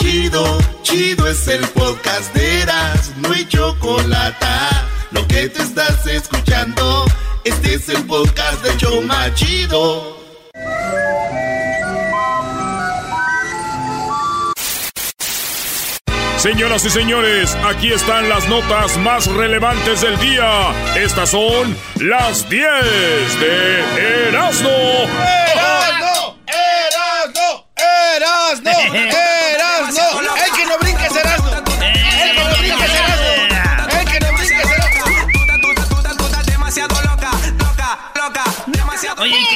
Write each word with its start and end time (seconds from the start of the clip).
chido, 0.00 0.58
chido 0.82 1.28
es 1.28 1.46
el 1.48 1.60
podcast 1.68 2.34
de 2.34 2.62
Eras, 2.62 3.12
no 3.16 3.32
hay 3.32 3.46
chocolate. 3.46 4.46
Lo 5.10 5.26
que 5.28 5.48
te 5.48 5.62
estás 5.62 6.06
escuchando, 6.06 7.04
este 7.44 7.74
es 7.74 7.88
el 7.88 8.04
podcast 8.06 8.62
de 8.64 8.76
Choma 8.76 9.32
Chido. 9.34 10.18
Señoras 16.36 16.84
y 16.86 16.90
señores, 16.90 17.54
aquí 17.66 17.92
están 17.92 18.30
las 18.30 18.48
notas 18.48 18.96
más 18.96 19.26
relevantes 19.26 20.00
del 20.00 20.18
día. 20.18 20.72
Estas 20.96 21.30
son 21.30 21.76
las 21.96 22.48
10 22.48 22.64
de 23.40 24.28
Erasmo. 24.28 24.70
¡Erasmo! 24.70 26.38
¡Erasmo! 26.46 27.66
¡Erasmo! 27.76 28.94
¡Erasmo! 28.94 29.29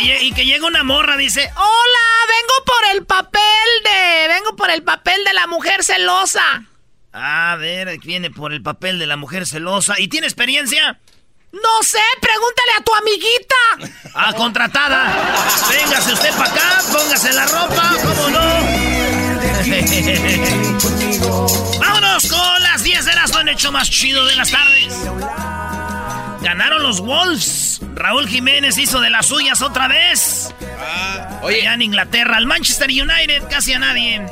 Y 0.04 0.32
que, 0.32 0.44
llega 0.44 0.66
una 0.66 0.82
morra, 0.82 1.16
dice, 1.16 1.50
hola, 1.56 2.00
vengo 2.28 2.52
por 2.66 2.84
el 2.94 3.06
papel 3.06 3.40
de... 3.84 4.28
Vengo 4.28 4.54
por 4.56 4.70
el 4.70 4.82
papel 4.82 5.24
de 5.24 5.32
la 5.32 5.46
mujer 5.46 5.82
celosa. 5.82 6.66
A 7.12 7.56
ver, 7.56 7.96
viene 7.98 8.30
por 8.30 8.52
el 8.52 8.60
papel 8.62 8.98
de 8.98 9.06
la 9.06 9.16
mujer 9.16 9.46
celosa. 9.46 9.98
¿Y 9.98 10.08
tiene 10.08 10.26
experiencia? 10.26 11.00
No 11.52 11.82
sé, 11.82 12.02
pregúntale 12.20 12.72
a 12.78 12.82
tu 12.82 12.94
amiguita. 12.94 13.54
Ah, 14.16 14.32
contratada. 14.32 15.12
Véngase 15.70 16.12
usted 16.12 16.30
para 16.36 16.48
acá, 16.48 16.80
póngase 16.92 17.32
la 17.32 17.46
ropa, 17.46 17.96
¿cómo 18.00 18.28
no? 18.28 18.38
Vámonos 21.80 22.28
con 22.28 22.62
las 22.62 22.84
10 22.84 23.04
de 23.04 23.14
las 23.16 23.32
hecho 23.48 23.72
más 23.72 23.90
chido 23.90 24.24
de 24.24 24.36
las 24.36 24.50
tardes. 24.50 24.94
Ganaron 26.44 26.82
los 26.82 27.00
Wolves. 27.00 27.80
Raúl 27.94 28.28
Jiménez 28.28 28.76
hizo 28.78 29.00
de 29.00 29.10
las 29.10 29.26
suyas 29.26 29.62
otra 29.62 29.88
vez. 29.88 30.54
Oye. 31.42 31.62
Allá 31.62 31.74
en 31.74 31.82
Inglaterra, 31.82 32.36
al 32.36 32.46
Manchester 32.46 32.88
United, 32.90 33.42
casi 33.50 33.72
a 33.72 33.78
nadie. 33.78 34.22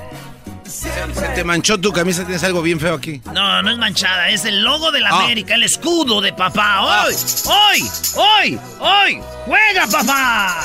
Se 0.64 1.28
te 1.34 1.44
manchó 1.44 1.78
tu 1.78 1.92
camisa, 1.92 2.24
tienes 2.24 2.42
algo 2.44 2.62
bien 2.62 2.80
feo 2.80 2.94
aquí. 2.94 3.20
No, 3.32 3.62
no 3.62 3.70
es 3.70 3.78
manchada, 3.78 4.30
es 4.30 4.44
el 4.44 4.62
logo 4.62 4.90
de 4.90 5.00
la 5.00 5.10
Ah. 5.10 5.24
América, 5.24 5.54
el 5.54 5.62
escudo 5.62 6.20
de 6.20 6.32
papá. 6.32 6.80
¡Hoy! 6.82 7.14
¡Hoy! 7.46 7.90
¡Hoy! 8.16 8.58
¡Hoy! 8.80 9.20
¡Juega, 9.46 9.86
papá! 9.86 10.56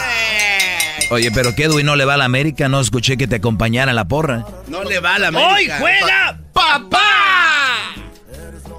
Oye, 1.12 1.32
pero 1.32 1.54
que 1.56 1.64
Edwin 1.66 1.86
no 1.86 1.96
le 1.96 2.06
va 2.06 2.16
a 2.16 2.18
la 2.18 2.26
América, 2.26 2.68
no 2.68 2.80
escuché 2.80 3.16
que 3.18 3.28
te 3.28 3.36
acompañara 3.38 3.92
a 3.92 3.96
la 3.96 4.08
porra. 4.08 4.46
No 4.68 4.84
le 4.84 5.00
va 5.00 5.16
a 5.16 5.20
la 5.20 5.28
América. 5.28 5.54
¡Hoy 5.54 5.70
juega! 5.80 6.40
¡Papá! 6.54 7.04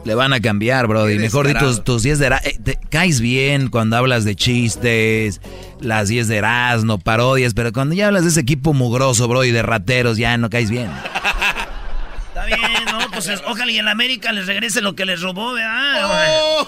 Le 0.08 0.14
van 0.14 0.32
a 0.32 0.40
cambiar, 0.40 0.86
bro. 0.86 1.10
Y 1.10 1.16
Qué 1.16 1.20
mejor 1.20 1.46
di 1.46 1.52
tus, 1.52 1.84
tus 1.84 2.02
10 2.02 2.18
de 2.18 2.26
Erasmo. 2.28 2.50
te 2.64 2.78
caes 2.90 3.20
bien 3.20 3.68
cuando 3.68 3.94
hablas 3.98 4.24
de 4.24 4.34
chistes, 4.36 5.42
las 5.82 6.08
10 6.08 6.28
de 6.28 6.36
Erasmo, 6.38 6.98
parodias, 6.98 7.52
pero 7.52 7.74
cuando 7.74 7.94
ya 7.94 8.06
hablas 8.06 8.22
de 8.22 8.30
ese 8.30 8.40
equipo 8.40 8.72
mugroso, 8.72 9.28
bro, 9.28 9.44
y 9.44 9.50
de 9.50 9.60
rateros, 9.60 10.16
ya 10.16 10.34
no 10.38 10.48
caes 10.48 10.70
bien. 10.70 10.90
Está 12.28 12.46
bien, 12.46 12.58
¿no? 12.90 13.10
Pues 13.10 13.28
es- 13.28 13.42
ojalá 13.46 13.70
y 13.70 13.78
en 13.78 13.88
América 13.88 14.32
les 14.32 14.46
regrese 14.46 14.80
lo 14.80 14.94
que 14.96 15.04
les 15.04 15.20
robó, 15.20 15.52
¿verdad? 15.52 16.06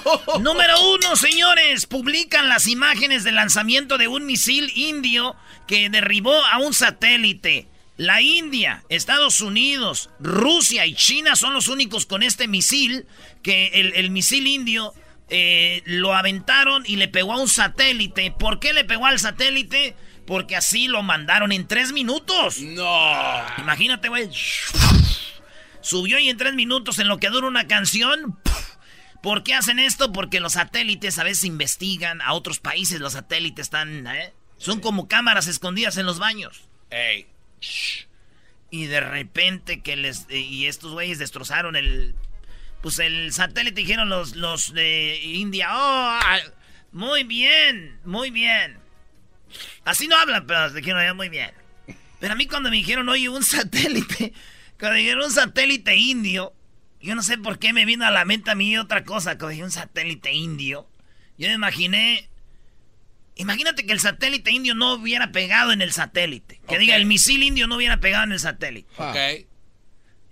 Oh. 0.04 0.38
Número 0.40 0.74
uno, 0.92 1.16
señores. 1.16 1.86
Publican 1.86 2.50
las 2.50 2.66
imágenes 2.66 3.24
del 3.24 3.36
lanzamiento 3.36 3.96
de 3.96 4.06
un 4.06 4.26
misil 4.26 4.70
indio 4.74 5.34
que 5.66 5.88
derribó 5.88 6.34
a 6.52 6.58
un 6.58 6.74
satélite. 6.74 7.68
La 8.00 8.22
India, 8.22 8.82
Estados 8.88 9.42
Unidos, 9.42 10.08
Rusia 10.20 10.86
y 10.86 10.94
China 10.94 11.36
son 11.36 11.52
los 11.52 11.68
únicos 11.68 12.06
con 12.06 12.22
este 12.22 12.48
misil. 12.48 13.04
Que 13.42 13.66
el, 13.74 13.92
el 13.92 14.08
misil 14.10 14.46
indio 14.46 14.94
eh, 15.28 15.82
lo 15.84 16.14
aventaron 16.14 16.82
y 16.86 16.96
le 16.96 17.08
pegó 17.08 17.34
a 17.34 17.36
un 17.36 17.46
satélite. 17.46 18.30
¿Por 18.30 18.58
qué 18.58 18.72
le 18.72 18.86
pegó 18.86 19.04
al 19.04 19.18
satélite? 19.18 19.96
Porque 20.26 20.56
así 20.56 20.88
lo 20.88 21.02
mandaron 21.02 21.52
en 21.52 21.68
tres 21.68 21.92
minutos. 21.92 22.60
No. 22.60 23.44
Imagínate, 23.58 24.08
güey. 24.08 24.30
Subió 25.82 26.18
y 26.18 26.30
en 26.30 26.38
tres 26.38 26.54
minutos 26.54 27.00
en 27.00 27.08
lo 27.08 27.18
que 27.18 27.28
dura 27.28 27.48
una 27.48 27.66
canción. 27.66 28.40
¿Por 29.22 29.42
qué 29.42 29.52
hacen 29.52 29.78
esto? 29.78 30.10
Porque 30.10 30.40
los 30.40 30.54
satélites 30.54 31.18
a 31.18 31.24
veces 31.24 31.44
investigan 31.44 32.22
a 32.22 32.32
otros 32.32 32.60
países. 32.60 32.98
Los 32.98 33.12
satélites 33.12 33.66
están. 33.66 34.06
¿eh? 34.06 34.32
Son 34.56 34.80
como 34.80 35.06
cámaras 35.06 35.48
escondidas 35.48 35.98
en 35.98 36.06
los 36.06 36.18
baños. 36.18 36.62
Ey. 36.88 37.26
Y 38.70 38.86
de 38.86 39.00
repente 39.00 39.80
que 39.80 39.96
les. 39.96 40.26
y 40.30 40.66
estos 40.66 40.92
güeyes 40.92 41.18
destrozaron 41.18 41.76
el. 41.76 42.14
Pues 42.82 42.98
el 42.98 43.32
satélite 43.32 43.80
dijeron 43.80 44.08
los, 44.08 44.36
los 44.36 44.72
de 44.72 45.20
India. 45.22 45.68
Oh, 45.70 46.18
ah, 46.22 46.38
muy 46.92 47.24
bien, 47.24 47.98
muy 48.04 48.30
bien. 48.30 48.78
Así 49.84 50.08
no 50.08 50.16
hablan, 50.16 50.46
pero 50.46 50.70
dijeron 50.70 51.02
"Ah, 51.02 51.12
muy 51.14 51.28
bien. 51.28 51.50
Pero 52.20 52.32
a 52.34 52.36
mí 52.36 52.46
cuando 52.46 52.70
me 52.70 52.76
dijeron, 52.76 53.08
oye, 53.08 53.28
un 53.28 53.42
satélite. 53.42 54.32
Cuando 54.78 54.96
dijeron 54.96 55.24
un 55.24 55.30
satélite 55.30 55.94
indio. 55.94 56.54
Yo 57.02 57.14
no 57.14 57.22
sé 57.22 57.36
por 57.36 57.58
qué 57.58 57.74
me 57.74 57.84
vino 57.84 58.06
a 58.06 58.10
la 58.10 58.24
mente 58.24 58.50
a 58.50 58.54
mí 58.54 58.78
otra 58.78 59.04
cosa. 59.04 59.36
Cuando 59.36 59.48
dije 59.48 59.64
un 59.64 59.70
satélite 59.70 60.32
indio. 60.32 60.88
Yo 61.36 61.48
me 61.48 61.54
imaginé. 61.54 62.29
Imagínate 63.40 63.86
que 63.86 63.92
el 63.92 64.00
satélite 64.00 64.50
indio 64.50 64.74
no 64.74 64.94
hubiera 64.94 65.32
pegado 65.32 65.72
en 65.72 65.80
el 65.82 65.92
satélite. 65.92 66.60
Que 66.68 66.78
diga, 66.78 66.96
el 66.96 67.06
misil 67.06 67.42
indio 67.42 67.66
no 67.66 67.76
hubiera 67.76 67.98
pegado 68.00 68.24
en 68.24 68.32
el 68.32 68.40
satélite. 68.40 68.88
Ok. 68.98 69.16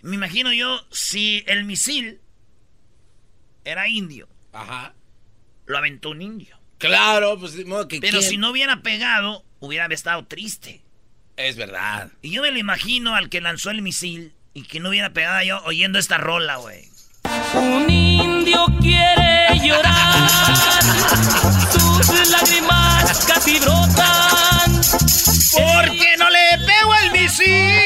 Me 0.02 0.14
imagino 0.14 0.52
yo, 0.52 0.86
si 0.90 1.42
el 1.46 1.64
misil 1.64 2.20
era 3.64 3.88
indio, 3.88 4.28
Ajá. 4.52 4.94
lo 5.66 5.78
aventó 5.78 6.10
un 6.10 6.22
indio. 6.22 6.58
Claro, 6.78 7.38
pues 7.38 7.54
de 7.54 7.64
modo 7.64 7.88
que 7.88 8.00
Pero 8.00 8.18
¿quién? 8.20 8.30
si 8.30 8.36
no 8.36 8.50
hubiera 8.50 8.82
pegado, 8.82 9.44
hubiera 9.58 9.86
estado 9.92 10.26
triste. 10.26 10.82
Es 11.36 11.56
verdad. 11.56 12.12
Y 12.22 12.30
yo 12.30 12.42
me 12.42 12.50
lo 12.52 12.58
imagino 12.58 13.14
al 13.14 13.28
que 13.28 13.40
lanzó 13.40 13.70
el 13.70 13.82
misil 13.82 14.34
y 14.54 14.62
que 14.62 14.80
no 14.80 14.90
hubiera 14.90 15.12
pegado 15.12 15.42
yo 15.42 15.62
oyendo 15.64 15.98
esta 15.98 16.18
rola, 16.18 16.56
güey. 16.56 16.84
Un 17.54 18.37
indio 18.48 18.66
quiere 18.80 19.58
llorar, 19.62 20.82
sus 21.70 22.30
lágrimas 22.30 23.26
casi 23.26 23.58
brotan. 23.58 24.80
Porque 25.52 26.16
no 26.18 26.30
le 26.30 26.58
pego 26.66 26.94
el 27.02 27.10
misil. 27.10 27.82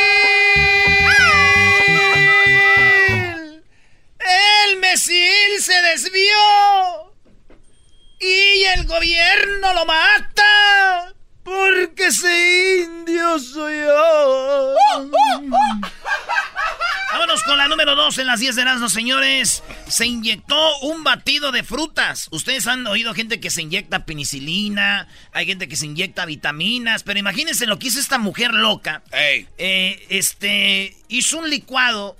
El 4.21 4.77
misil 4.79 5.61
se 5.61 5.83
desvió. 5.83 7.13
Y 8.21 8.65
el 8.77 8.87
gobierno 8.87 9.75
lo 9.75 9.85
mata. 9.85 11.13
Porque 11.43 12.07
ese 12.07 12.85
indio 12.85 13.39
soy 13.39 13.81
yo. 13.81 14.75
Vámonos 17.13 17.43
con 17.43 17.59
la 17.59 17.69
número 17.69 17.95
2 17.95 18.17
en 18.19 18.27
las 18.27 18.41
10 18.41 18.57
de 18.57 18.63
Erasmo, 18.63 18.89
señores. 18.89 19.63
Se 19.87 20.07
inyectó 20.07 20.79
un 20.79 21.05
batido 21.05 21.53
de 21.53 21.63
frutas. 21.63 22.29
Ustedes 22.31 22.67
han 22.67 22.87
oído 22.87 23.13
gente 23.13 23.39
que 23.39 23.51
se 23.51 23.61
inyecta 23.61 24.07
penicilina, 24.07 25.07
hay 25.35 25.45
gente 25.45 25.69
que 25.69 25.77
se 25.77 25.85
inyecta 25.85 26.25
vitaminas, 26.25 27.03
pero 27.03 27.19
imagínense 27.19 27.67
lo 27.67 27.79
que 27.79 27.89
hizo 27.89 28.01
esta 28.01 28.17
mujer 28.17 28.55
loca. 28.55 29.03
Eh, 29.13 30.07
este, 30.09 30.97
hizo 31.09 31.37
un 31.37 31.51
licuado 31.51 32.17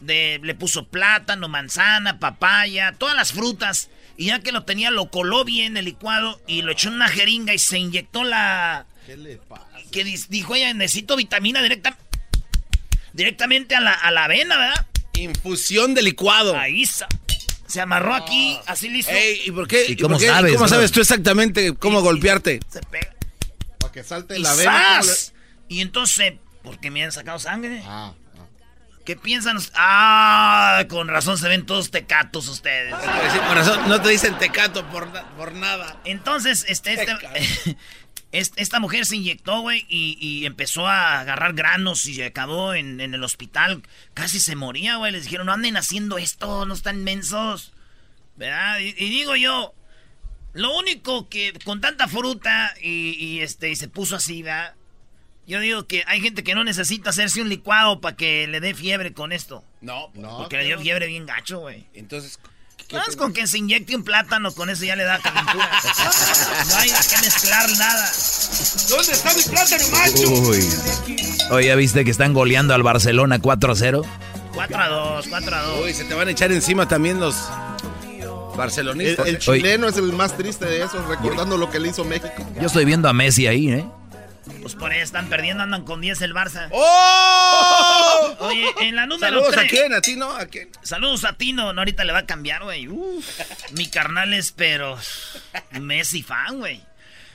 de, 0.00 0.40
le 0.42 0.56
puso 0.56 0.88
plátano, 0.88 1.48
manzana, 1.48 2.18
papaya, 2.18 2.90
todas 2.98 3.14
las 3.14 3.32
frutas. 3.32 3.88
Y 4.16 4.26
ya 4.26 4.40
que 4.40 4.50
lo 4.50 4.64
tenía, 4.64 4.90
lo 4.90 5.10
coló 5.10 5.44
bien 5.44 5.76
el 5.76 5.84
licuado 5.84 6.40
y 6.48 6.62
lo 6.62 6.72
echó 6.72 6.88
en 6.88 6.94
una 6.94 7.08
jeringa 7.08 7.54
y 7.54 7.60
se 7.60 7.78
inyectó 7.78 8.24
la... 8.24 8.86
¿Qué 9.06 9.16
le 9.16 9.36
pasa? 9.36 9.66
Que 9.92 10.02
dijo 10.04 10.56
ella, 10.56 10.74
necesito 10.74 11.14
vitamina 11.14 11.62
directa, 11.62 11.96
directamente 13.14 13.74
a 13.74 13.80
la, 13.80 13.92
a 13.92 14.10
la 14.10 14.24
avena, 14.24 14.58
¿verdad? 14.58 14.86
Infusión 15.14 15.94
de 15.94 16.02
licuado. 16.02 16.54
Ahí 16.58 16.84
sa- 16.84 17.08
se 17.66 17.80
amarró 17.80 18.14
aquí, 18.14 18.58
así 18.66 18.88
listo. 18.90 19.10
Ey, 19.12 19.42
¿y 19.46 19.50
por 19.50 19.66
qué? 19.66 19.86
¿Y 19.88 19.92
y 19.92 19.96
cómo 19.96 20.16
por 20.16 20.20
qué- 20.20 20.26
sabes, 20.28 20.52
¿Cómo 20.54 20.68
sabes 20.68 20.92
tú 20.92 21.00
exactamente 21.00 21.74
cómo 21.74 22.02
golpearte? 22.02 22.60
Se 22.68 22.80
pega. 22.82 23.14
Para 23.78 23.92
que 23.92 24.04
salte 24.04 24.38
Y 24.38 24.42
la 24.42 24.54
vena. 24.54 24.72
¿cómo 24.72 25.04
¡zas! 25.04 25.32
Y 25.68 25.80
entonces, 25.80 26.34
¿por 26.62 26.78
qué 26.78 26.90
me 26.90 27.02
han 27.02 27.10
sacado 27.12 27.38
sangre? 27.38 27.82
Ah, 27.86 28.12
ah. 28.38 28.46
¿Qué 29.04 29.16
piensan? 29.16 29.58
Ah, 29.74 30.84
con 30.88 31.08
razón 31.08 31.38
se 31.38 31.48
ven 31.48 31.64
todos 31.66 31.90
tecatos 31.90 32.48
ustedes. 32.48 32.94
Sí, 33.32 33.38
por 33.46 33.56
razón, 33.56 33.88
no 33.88 34.00
te 34.00 34.10
dicen 34.10 34.36
tecato 34.38 34.86
por, 34.90 35.08
por 35.36 35.52
nada. 35.54 36.00
Entonces, 36.04 36.64
este, 36.68 36.94
este- 36.94 37.76
esta 38.34 38.80
mujer 38.80 39.06
se 39.06 39.16
inyectó, 39.16 39.60
güey, 39.60 39.86
y, 39.88 40.18
y 40.20 40.46
empezó 40.46 40.86
a 40.86 41.20
agarrar 41.20 41.52
granos 41.54 42.06
y 42.06 42.20
acabó 42.22 42.74
en, 42.74 43.00
en 43.00 43.14
el 43.14 43.22
hospital. 43.22 43.82
Casi 44.12 44.40
se 44.40 44.56
moría, 44.56 44.96
güey. 44.96 45.12
Les 45.12 45.24
dijeron, 45.24 45.46
no 45.46 45.52
anden 45.52 45.76
haciendo 45.76 46.18
esto, 46.18 46.66
no 46.66 46.74
están 46.74 47.04
mensos. 47.04 47.72
¿Verdad? 48.36 48.80
Y, 48.80 48.88
y 48.98 49.10
digo 49.10 49.36
yo, 49.36 49.72
lo 50.52 50.76
único 50.76 51.28
que 51.28 51.52
con 51.64 51.80
tanta 51.80 52.08
fruta 52.08 52.74
y, 52.82 53.10
y, 53.18 53.40
este, 53.40 53.70
y 53.70 53.76
se 53.76 53.88
puso 53.88 54.16
así, 54.16 54.42
¿verdad? 54.42 54.74
Yo 55.46 55.60
digo 55.60 55.86
que 55.86 56.04
hay 56.06 56.20
gente 56.20 56.42
que 56.42 56.54
no 56.54 56.64
necesita 56.64 57.10
hacerse 57.10 57.42
un 57.42 57.48
licuado 57.50 58.00
para 58.00 58.16
que 58.16 58.46
le 58.48 58.60
dé 58.60 58.74
fiebre 58.74 59.12
con 59.12 59.30
esto. 59.30 59.62
No, 59.80 60.10
No. 60.14 60.38
Porque 60.38 60.56
le 60.56 60.64
dio 60.64 60.80
fiebre 60.80 61.06
bien 61.06 61.26
gacho, 61.26 61.60
güey. 61.60 61.86
Entonces, 61.92 62.40
¿qué 62.88 62.96
Más 62.96 63.16
con 63.16 63.32
que 63.32 63.46
se 63.46 63.58
inyecte 63.58 63.96
un 63.96 64.04
plátano, 64.04 64.52
con 64.52 64.70
eso 64.70 64.84
ya 64.84 64.96
le 64.96 65.04
da 65.04 65.18
calentura. 65.18 65.70
no 66.68 66.76
hay 66.76 66.88
que 66.88 67.18
mezclar 67.22 67.70
nada. 67.78 68.10
¿Dónde 68.88 69.12
está 69.12 69.34
mi 69.34 69.42
plátano, 69.42 69.88
macho? 69.88 70.30
Uy. 70.30 70.68
Oye, 71.50 71.66
¿ya 71.68 71.74
viste 71.74 72.04
que 72.04 72.10
están 72.10 72.32
goleando 72.32 72.74
al 72.74 72.82
Barcelona 72.82 73.38
4-0? 73.40 74.04
4 74.54 74.78
a 74.78 74.88
2, 74.88 75.26
4 75.28 75.56
a 75.56 75.62
2. 75.62 75.84
Uy, 75.84 75.92
se 75.94 76.04
te 76.04 76.14
van 76.14 76.28
a 76.28 76.30
echar 76.30 76.52
encima 76.52 76.86
también 76.88 77.18
los 77.20 77.34
El, 78.08 78.28
barcelonistas. 78.56 79.26
el 79.26 79.38
chileno 79.38 79.88
es 79.88 79.96
el 79.96 80.12
más 80.12 80.36
triste 80.36 80.64
de 80.64 80.82
esos, 80.84 81.04
recordando 81.06 81.56
lo 81.56 81.70
que 81.70 81.80
le 81.80 81.88
hizo 81.88 82.04
México. 82.04 82.32
Yo 82.60 82.66
estoy 82.66 82.84
viendo 82.84 83.08
a 83.08 83.12
Messi 83.12 83.46
ahí, 83.46 83.70
¿eh? 83.72 83.84
Pues 84.60 84.74
por 84.74 84.92
ahí 84.92 85.00
están 85.00 85.28
perdiendo, 85.28 85.62
andan 85.62 85.84
con 85.84 86.00
10 86.00 86.20
el 86.22 86.34
Barça. 86.34 86.68
¡Oh! 86.70 88.36
Oye, 88.40 88.66
en 88.80 88.96
la 88.96 89.06
número 89.06 89.26
Saludos 89.26 89.52
3. 89.52 89.64
a 89.64 89.68
quién, 89.68 89.94
a 89.94 90.00
ti, 90.00 90.16
¿no? 90.16 90.30
¿A 90.30 90.46
quién? 90.46 90.70
Saludos 90.82 91.24
a 91.24 91.34
Tino, 91.34 91.72
no, 91.72 91.80
ahorita 91.80 92.04
le 92.04 92.12
va 92.12 92.20
a 92.20 92.26
cambiar, 92.26 92.62
güey. 92.62 92.88
Mi 93.72 93.88
carnal 93.88 94.34
es, 94.34 94.52
pero 94.52 94.98
Messi 95.80 96.22
fan, 96.22 96.58
güey. 96.58 96.82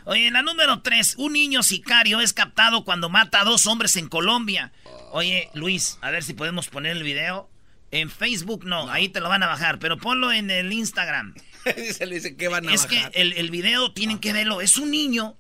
Oye, 0.06 0.28
en 0.28 0.34
la 0.34 0.42
número 0.42 0.82
3, 0.82 1.16
un 1.18 1.34
niño 1.34 1.64
sicario 1.64 2.20
es 2.22 2.34
captado 2.34 2.84
cuando 2.84 3.10
mata 3.10 3.42
a 3.42 3.44
dos 3.44 3.66
hombres 3.68 3.96
en 3.96 4.08
Colombia. 4.08 4.72
Oye, 5.12 5.50
Luis, 5.54 5.98
a 6.02 6.12
ver 6.12 6.24
si 6.24 6.34
podemos 6.34 6.68
poner 6.70 6.96
el 6.96 7.04
video. 7.04 7.50
En 7.92 8.12
Facebook 8.12 8.66
no, 8.66 8.90
ahí 8.92 9.10
te 9.10 9.20
lo 9.20 9.30
van 9.30 9.42
a 9.42 9.48
bajar, 9.48 9.80
pero 9.80 9.98
ponlo 9.98 10.32
en 10.32 10.52
el 10.52 10.72
Instagram. 10.72 11.34
Se 11.94 12.06
le 12.06 12.16
dice 12.16 12.36
que 12.36 12.48
van 12.48 12.70
a 12.70 12.74
Es 12.74 12.86
que 12.86 13.04
el 13.14 13.50
video 13.50 13.92
tienen 13.94 14.20
que 14.20 14.32
verlo. 14.32 14.62
Es 14.62 14.78
un 14.78 14.92
niño 14.92 15.36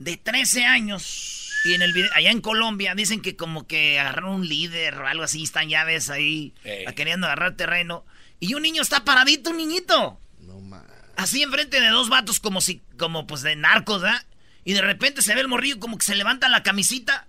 de 0.00 0.16
13 0.16 0.64
años. 0.64 1.52
Y 1.64 1.74
en 1.74 1.82
el 1.82 1.92
video, 1.92 2.10
allá 2.14 2.30
en 2.30 2.40
Colombia, 2.40 2.94
dicen 2.94 3.20
que 3.20 3.36
como 3.36 3.66
que 3.66 4.00
agarraron 4.00 4.32
un 4.36 4.48
líder 4.48 4.94
o 4.96 5.06
algo 5.06 5.22
así, 5.22 5.42
están 5.42 5.68
llaves 5.68 6.08
ahí, 6.10 6.54
Ey. 6.64 6.86
queriendo 6.96 7.26
agarrar 7.26 7.54
terreno. 7.54 8.04
Y 8.40 8.54
un 8.54 8.62
niño 8.62 8.80
está 8.82 9.04
paradito, 9.04 9.50
un 9.50 9.58
niñito. 9.58 10.18
No 10.40 10.58
más. 10.60 10.82
Así 11.16 11.42
enfrente 11.42 11.80
de 11.80 11.88
dos 11.88 12.08
vatos 12.08 12.40
como 12.40 12.62
si, 12.62 12.80
como 12.98 13.26
pues 13.26 13.42
de 13.42 13.56
narcos, 13.56 14.00
¿verdad? 14.00 14.24
Y 14.64 14.72
de 14.72 14.80
repente 14.80 15.20
se 15.20 15.34
ve 15.34 15.42
el 15.42 15.48
morrillo 15.48 15.78
como 15.78 15.98
que 15.98 16.06
se 16.06 16.16
levanta 16.16 16.48
la 16.48 16.62
camisita. 16.62 17.26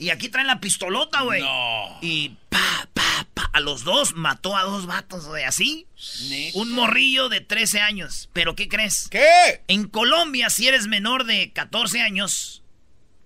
Y 0.00 0.10
aquí 0.10 0.28
traen 0.28 0.48
la 0.48 0.60
pistolota, 0.60 1.22
güey. 1.22 1.42
No. 1.42 1.98
Y 2.02 2.30
pa, 2.48 2.88
pa, 2.92 3.02
pa. 3.24 3.27
A 3.52 3.60
los 3.60 3.84
dos 3.84 4.14
mató 4.14 4.56
a 4.56 4.62
dos 4.62 4.86
vatos, 4.86 5.26
güey. 5.26 5.44
Así. 5.44 5.86
¿Neta? 6.28 6.58
Un 6.58 6.72
morrillo 6.72 7.28
de 7.28 7.40
13 7.40 7.80
años. 7.80 8.28
¿Pero 8.32 8.54
qué 8.54 8.68
crees? 8.68 9.08
¿Qué? 9.10 9.62
En 9.68 9.88
Colombia, 9.88 10.50
si 10.50 10.68
eres 10.68 10.86
menor 10.86 11.24
de 11.24 11.52
14 11.52 12.00
años, 12.02 12.62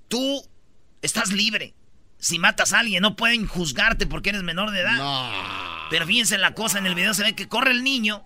tú 0.09 0.47
estás 1.03 1.33
libre. 1.33 1.75
Si 2.19 2.39
matas 2.39 2.73
a 2.73 2.79
alguien, 2.79 3.03
no 3.03 3.17
pueden 3.17 3.47
juzgarte 3.47 4.07
porque 4.07 4.31
eres 4.31 4.43
menor 4.43 4.71
de 4.71 4.81
edad. 4.81 4.97
No. 4.97 5.89
Pero 5.91 6.07
fíjense 6.07 6.39
la 6.39 6.55
cosa, 6.55 6.79
en 6.79 6.87
el 6.87 6.95
video 6.95 7.13
se 7.15 7.25
ve 7.25 7.35
que 7.35 7.49
corre 7.49 7.73
el 7.73 7.83
niño 7.85 8.25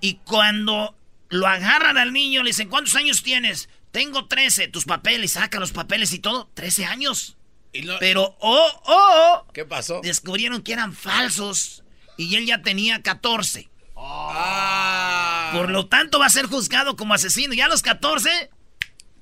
y 0.00 0.14
cuando 0.24 0.96
lo 1.28 1.46
agarran 1.46 1.98
al 1.98 2.12
niño 2.12 2.42
le 2.42 2.50
dicen, 2.50 2.68
¿cuántos 2.68 2.94
años 2.94 3.22
tienes? 3.22 3.68
Tengo 3.90 4.26
13, 4.26 4.68
tus 4.68 4.84
papeles, 4.84 5.32
saca 5.32 5.60
los 5.60 5.72
papeles 5.72 6.12
y 6.12 6.18
todo, 6.18 6.50
13 6.54 6.86
años. 6.86 7.36
No- 7.84 7.98
Pero, 8.00 8.36
oh, 8.40 8.82
oh, 8.86 9.46
¿Qué 9.54 9.64
pasó? 9.64 10.00
descubrieron 10.02 10.62
que 10.62 10.72
eran 10.74 10.92
falsos 10.94 11.82
y 12.18 12.34
él 12.36 12.46
ya 12.46 12.62
tenía 12.62 13.02
14. 13.02 13.68
Ah. 13.96 15.50
Por 15.54 15.70
lo 15.70 15.86
tanto 15.86 16.18
va 16.18 16.26
a 16.26 16.30
ser 16.30 16.46
juzgado 16.46 16.96
como 16.96 17.14
asesino. 17.14 17.54
Ya 17.54 17.66
a 17.66 17.68
los 17.68 17.82
14, 17.82 18.50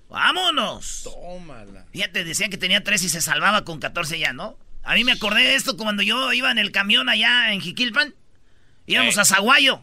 vámonos. 0.09 1.03
Tómala. 1.05 1.87
Fíjate, 1.93 2.25
decían 2.25 2.51
que 2.51 2.59
tenía 2.59 2.83
13 2.83 3.07
y 3.07 3.09
se 3.09 3.21
salvaba 3.21 3.65
con 3.65 3.79
14 3.81 4.19
ya, 4.19 4.33
¿no? 4.33 4.59
A 4.83 4.95
mí 4.95 5.05
me 5.05 5.13
acordé 5.13 5.43
de 5.43 5.55
esto 5.57 5.77
cuando 5.77 6.03
yo 6.03 6.33
iba 6.33 6.51
en 6.51 6.59
el 6.59 6.73
camión 6.73 7.09
allá 7.09 7.53
en 7.53 7.61
Jiquilpan. 7.61 8.15
Íbamos 8.87 9.17
Ey. 9.17 9.21
a 9.21 9.25
Zaguayo. 9.25 9.83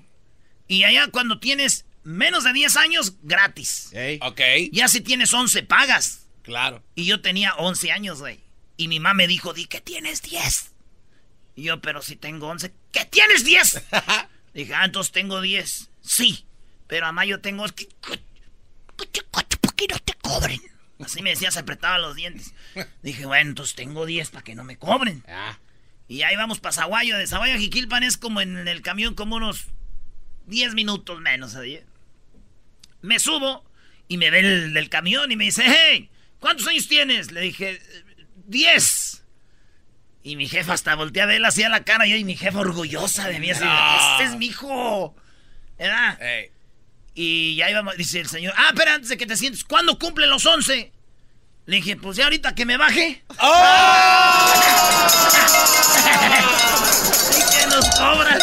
Y 0.67 0.83
allá 0.83 1.07
cuando 1.11 1.39
tienes 1.39 1.85
menos 2.03 2.43
de 2.43 2.53
10 2.53 2.75
años, 2.77 3.13
gratis. 3.21 3.89
Ey. 3.93 4.19
Ok, 4.21 4.41
Ya 4.71 4.87
si 4.87 5.01
tienes 5.01 5.33
11, 5.33 5.63
pagas. 5.63 6.25
claro. 6.43 6.83
Y 6.95 7.05
yo 7.05 7.21
tenía 7.21 7.53
11 7.55 7.91
años, 7.91 8.19
güey. 8.19 8.39
Y 8.77 8.87
mi 8.87 8.99
mamá 8.99 9.15
me 9.15 9.27
dijo, 9.27 9.53
di 9.53 9.65
que 9.65 9.81
tienes 9.81 10.21
10. 10.21 10.73
Y 11.55 11.63
yo, 11.63 11.81
pero 11.81 12.01
si 12.01 12.15
tengo 12.15 12.47
11, 12.47 12.71
¿qué 12.91 13.05
tienes 13.05 13.43
10? 13.43 13.83
Dije, 14.53 14.73
ah, 14.75 14.85
entonces 14.85 15.11
tengo 15.11 15.41
10. 15.41 15.89
Sí, 16.01 16.45
pero 16.87 17.07
a 17.07 17.11
mayo 17.11 17.41
tengo... 17.41 17.65
¿Por 18.95 19.07
qué 19.75 19.87
no 19.87 19.99
te 19.99 20.13
cobren? 20.13 20.61
Así 20.99 21.21
me 21.21 21.31
decía, 21.31 21.51
se 21.51 21.59
apretaba 21.59 21.97
los 21.97 22.15
dientes. 22.15 22.53
Dije, 23.03 23.25
bueno, 23.25 23.49
entonces 23.49 23.75
tengo 23.75 24.05
10 24.05 24.29
para 24.29 24.43
que 24.43 24.55
no 24.55 24.63
me 24.63 24.77
cobren. 24.77 25.23
Ah. 25.27 25.59
Y 26.07 26.21
ahí 26.21 26.35
vamos 26.35 26.59
para 26.59 26.73
Zaguayo. 26.73 27.17
De 27.17 27.27
Zaguayo 27.27 27.55
a 27.55 27.59
Jiquilpan 27.59 28.03
es 28.03 28.17
como 28.17 28.41
en 28.41 28.67
el 28.67 28.81
camión, 28.81 29.13
como 29.13 29.35
unos 29.35 29.65
10 30.47 30.73
minutos 30.73 31.19
menos. 31.19 31.51
¿sí? 31.53 31.79
Me 33.01 33.19
subo 33.19 33.63
y 34.07 34.17
me 34.17 34.29
ve 34.31 34.39
el 34.39 34.73
del 34.73 34.89
camión 34.89 35.31
y 35.31 35.35
me 35.35 35.45
dice, 35.45 35.63
hey, 35.65 36.09
¿cuántos 36.39 36.67
años 36.67 36.87
tienes? 36.87 37.31
Le 37.31 37.41
dije, 37.41 37.81
10. 38.47 39.23
Y 40.23 40.35
mi 40.35 40.47
jefa 40.49 40.73
hasta 40.73 40.95
voltea 40.95 41.23
a 41.23 41.27
ver 41.27 41.45
hacía 41.45 41.69
la 41.69 41.83
cara 41.83 42.05
yo 42.05 42.15
y 42.15 42.23
mi 42.25 42.35
jefa 42.35 42.59
orgullosa 42.59 43.27
de 43.29 43.39
mí. 43.39 43.51
Así, 43.51 43.63
No. 43.63 44.11
este 44.13 44.23
es 44.25 44.35
mi 44.37 44.47
hijo. 44.47 45.15
¿Verdad? 45.77 46.19
Y 47.13 47.55
ya 47.55 47.69
íbamos, 47.69 47.95
dice 47.97 48.19
el 48.19 48.27
señor, 48.27 48.53
ah, 48.57 48.69
espera, 48.69 48.95
antes 48.95 49.09
de 49.09 49.17
que 49.17 49.25
te 49.25 49.37
sientes, 49.37 49.63
¿cuándo 49.63 49.97
cumplen 49.97 50.29
los 50.29 50.45
11? 50.45 50.91
Le 51.65 51.75
dije, 51.77 51.95
pues 51.97 52.17
ya 52.17 52.25
ahorita 52.25 52.55
que 52.55 52.65
me 52.65 52.77
baje. 52.77 53.23
y 57.37 57.55
que 57.59 57.67
nos 57.67 57.89
cobran. 57.97 58.39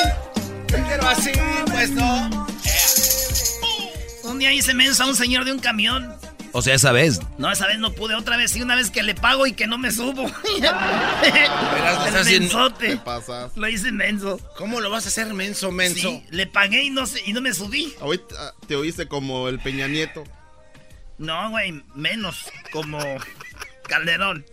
Pero 0.69 1.09
así, 1.09 1.33
pues 1.71 1.91
no. 1.91 2.47
Un 4.25 4.39
día 4.39 4.53
hice 4.53 4.75
mensa 4.75 5.05
a 5.05 5.07
un 5.07 5.17
señor 5.17 5.45
de 5.45 5.53
un 5.53 5.59
camión. 5.59 6.15
O 6.57 6.63
sea, 6.63 6.75
esa 6.77 6.93
vez. 6.93 7.21
No, 7.37 7.51
esa 7.51 7.67
vez 7.67 7.79
no 7.81 7.93
pude, 7.93 8.15
otra 8.15 8.37
vez 8.37 8.53
sí, 8.53 8.63
una 8.63 8.77
vez 8.77 8.91
que 8.91 9.03
le 9.03 9.15
pago 9.17 9.45
y 9.47 9.53
que 9.55 9.67
no 9.67 9.77
me 9.77 9.91
subo. 9.91 10.23
lo 10.43 10.57
el 10.57 10.65
estás 10.65 12.15
haciendo- 12.15 12.25
¿Qué 12.79 12.87
mensote. 12.89 12.97
pasas? 12.99 13.57
Lo 13.57 13.69
hice 13.69 13.91
menso. 13.91 14.39
¿Cómo 14.57 14.81
lo 14.81 14.89
vas 14.89 15.05
a 15.05 15.09
hacer 15.09 15.35
menso, 15.35 15.73
menso? 15.73 16.09
Sí, 16.09 16.25
le 16.31 16.47
pagué 16.47 16.85
y 16.85 16.91
no, 16.91 17.07
se- 17.07 17.23
y 17.29 17.33
no 17.33 17.41
me 17.41 17.53
subí. 17.53 17.95
Ahorita 18.01 18.55
te 18.69 18.77
oíste 18.77 19.09
como 19.09 19.49
el 19.49 19.59
Peña 19.59 19.89
Nieto. 19.89 20.23
No, 21.19 21.51
güey, 21.51 21.83
menos 21.97 22.45
como 22.73 22.99
Calderón. 23.89 24.47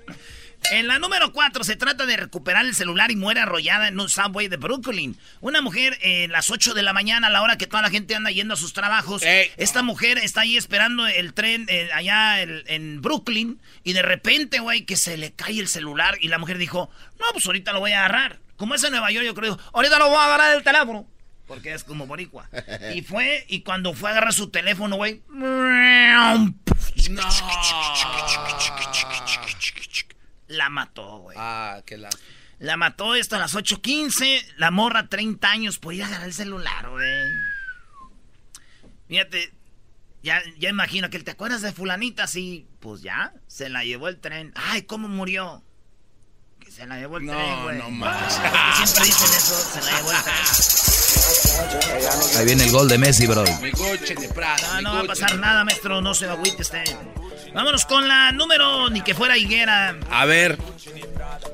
En 0.71 0.87
la 0.87 0.99
número 0.99 1.33
4 1.33 1.63
se 1.65 1.75
trata 1.75 2.05
de 2.05 2.15
recuperar 2.17 2.65
el 2.65 2.73
celular 2.75 3.11
y 3.11 3.15
muere 3.15 3.41
arrollada 3.41 3.87
en 3.89 3.99
un 3.99 4.09
subway 4.09 4.47
de 4.47 4.57
Brooklyn. 4.57 5.17
Una 5.41 5.61
mujer 5.61 5.97
eh, 6.01 6.27
las 6.29 6.49
8 6.49 6.73
de 6.73 6.81
la 6.81 6.93
mañana, 6.93 7.27
a 7.27 7.29
la 7.29 7.41
hora 7.41 7.57
que 7.57 7.67
toda 7.67 7.81
la 7.83 7.89
gente 7.89 8.15
anda 8.15 8.31
yendo 8.31 8.53
a 8.53 8.57
sus 8.57 8.73
trabajos. 8.73 9.21
Ey. 9.23 9.51
Esta 9.57 9.83
mujer 9.83 10.17
está 10.17 10.41
ahí 10.41 10.55
esperando 10.57 11.05
el 11.07 11.33
tren 11.33 11.65
eh, 11.69 11.89
allá 11.93 12.41
el- 12.41 12.63
en 12.67 13.01
Brooklyn. 13.01 13.59
Y 13.83 13.93
de 13.93 14.01
repente, 14.01 14.59
güey, 14.59 14.85
que 14.85 14.95
se 14.95 15.17
le 15.17 15.33
cae 15.33 15.59
el 15.59 15.67
celular. 15.67 16.17
Y 16.21 16.29
la 16.29 16.37
mujer 16.37 16.57
dijo, 16.57 16.89
no, 17.19 17.25
pues 17.33 17.45
ahorita 17.45 17.73
lo 17.73 17.79
voy 17.81 17.91
a 17.91 17.99
agarrar. 17.99 18.39
Como 18.55 18.73
es 18.75 18.83
en 18.83 18.91
Nueva 18.91 19.11
York, 19.11 19.25
yo 19.25 19.33
creo, 19.35 19.59
ahorita 19.73 19.99
lo 19.99 20.07
voy 20.07 20.17
a 20.17 20.25
agarrar 20.25 20.55
el 20.55 20.63
teléfono. 20.63 21.05
Porque 21.47 21.73
es 21.73 21.83
como 21.83 22.07
boricua. 22.07 22.47
Y 22.95 23.01
fue, 23.11 23.45
y 23.49 23.61
cuando 23.61 23.93
fue 23.93 24.09
a 24.09 24.13
agarrar 24.13 24.33
su 24.33 24.49
teléfono, 24.49 24.95
güey. 24.95 25.21
La 30.51 30.69
mató, 30.69 31.19
güey. 31.19 31.37
Ah, 31.39 31.81
qué 31.85 31.97
la... 31.97 32.09
La 32.59 32.77
mató 32.77 33.15
esto 33.15 33.35
a 33.35 33.39
las 33.39 33.55
8.15. 33.55 34.53
La 34.57 34.69
morra, 34.69 35.07
30 35.07 35.49
años, 35.49 35.79
por 35.79 35.93
ir 35.95 36.03
a 36.03 36.07
agarrar 36.07 36.27
el 36.27 36.33
celular, 36.33 36.89
güey. 36.89 37.25
Fíjate, 39.07 39.51
ya, 40.21 40.41
ya 40.59 40.69
imagino 40.69 41.09
que 41.09 41.19
te 41.19 41.31
acuerdas 41.31 41.61
de 41.63 41.71
fulanita, 41.73 42.27
sí. 42.27 42.67
Pues 42.79 43.01
ya, 43.01 43.33
se 43.47 43.69
la 43.69 43.83
llevó 43.83 44.07
el 44.09 44.19
tren. 44.19 44.53
Ay, 44.55 44.83
¿cómo 44.83 45.07
murió? 45.07 45.63
Que 46.59 46.69
se 46.69 46.85
la 46.85 46.97
llevó 46.99 47.17
el 47.17 47.25
No, 47.25 47.33
tren, 47.33 47.63
güey. 47.63 47.77
no 47.79 47.89
más. 47.89 48.33
Siempre 48.77 49.05
dicen 49.05 49.27
eso, 49.35 49.55
se 49.55 49.81
la 49.81 49.97
llevó 49.97 50.11
el 50.11 50.17
tren. 50.23 50.35
Ahí 52.37 52.45
viene 52.45 52.63
el 52.65 52.71
gol 52.71 52.87
de 52.87 52.97
Messi, 52.99 53.25
bro. 53.25 53.43
Mi 53.61 53.71
coche 53.71 54.13
de 54.15 54.29
Prada. 54.29 54.81
No, 54.81 54.89
no 54.89 54.93
va 54.97 55.01
a 55.01 55.05
pasar 55.05 55.35
nada, 55.39 55.63
maestro, 55.63 55.99
no 56.01 56.13
se 56.13 56.27
agüite 56.27 56.61
usted. 56.61 56.83
Vámonos 57.53 57.85
con 57.85 58.07
la 58.07 58.31
número, 58.31 58.89
ni 58.89 59.01
que 59.01 59.13
fuera 59.13 59.37
higuera. 59.37 59.95
A 60.09 60.25
ver. 60.25 60.57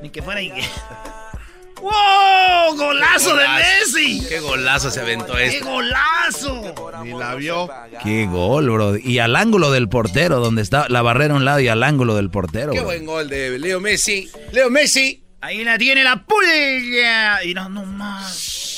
Ni 0.02 0.10
que 0.10 0.22
fuera 0.22 0.42
higuera. 0.42 0.68
¡Wow! 1.82 2.76
¡Golazo 2.76 3.36
de. 3.36 3.46
Messi! 3.48 4.26
Qué 4.28 4.40
golazo 4.40 4.90
se 4.90 5.00
aventó 5.00 5.34
¡Qué 5.36 5.46
este. 5.48 5.60
golazo! 5.64 6.74
Ni 7.04 7.14
la 7.14 7.36
vio. 7.36 7.70
Qué 8.04 8.26
gol, 8.26 8.70
bro. 8.70 8.98
Y 8.98 9.20
al 9.20 9.36
ángulo 9.36 9.70
del 9.72 9.88
portero, 9.88 10.40
donde 10.40 10.64
está 10.64 10.88
la 10.90 11.02
barrera 11.04 11.36
a 11.36 11.38
un 11.38 11.46
lado 11.46 11.60
y 11.60 11.68
al 11.68 11.84
ángulo 11.84 12.16
del 12.16 12.32
portero, 12.32 12.72
Qué 12.72 12.80
bro. 12.80 12.88
buen 12.88 13.06
gol 13.06 13.30
de 13.30 13.60
Leo 13.60 13.80
Messi. 13.80 14.30
Leo 14.52 14.70
Messi. 14.72 15.24
Ahí 15.40 15.64
la 15.64 15.78
tiene 15.78 16.04
la 16.04 16.24
pulga. 16.24 17.44
Y 17.44 17.54
no, 17.54 17.70
no 17.70 17.86
más. 17.86 18.36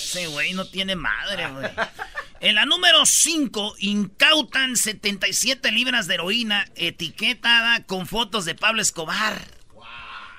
Ese 0.10 0.28
güey 0.28 0.54
no 0.54 0.66
tiene 0.66 0.96
madre, 0.96 1.48
güey. 1.52 1.68
En 2.42 2.56
la 2.56 2.66
número 2.66 3.06
5, 3.06 3.76
incautan 3.80 4.78
77 4.78 5.72
libras 5.74 6.08
de 6.08 6.14
heroína 6.14 6.66
etiquetada 6.76 7.84
con 7.84 8.08
fotos 8.08 8.46
de 8.46 8.56
Pablo 8.56 8.82
Escobar. 8.82 9.42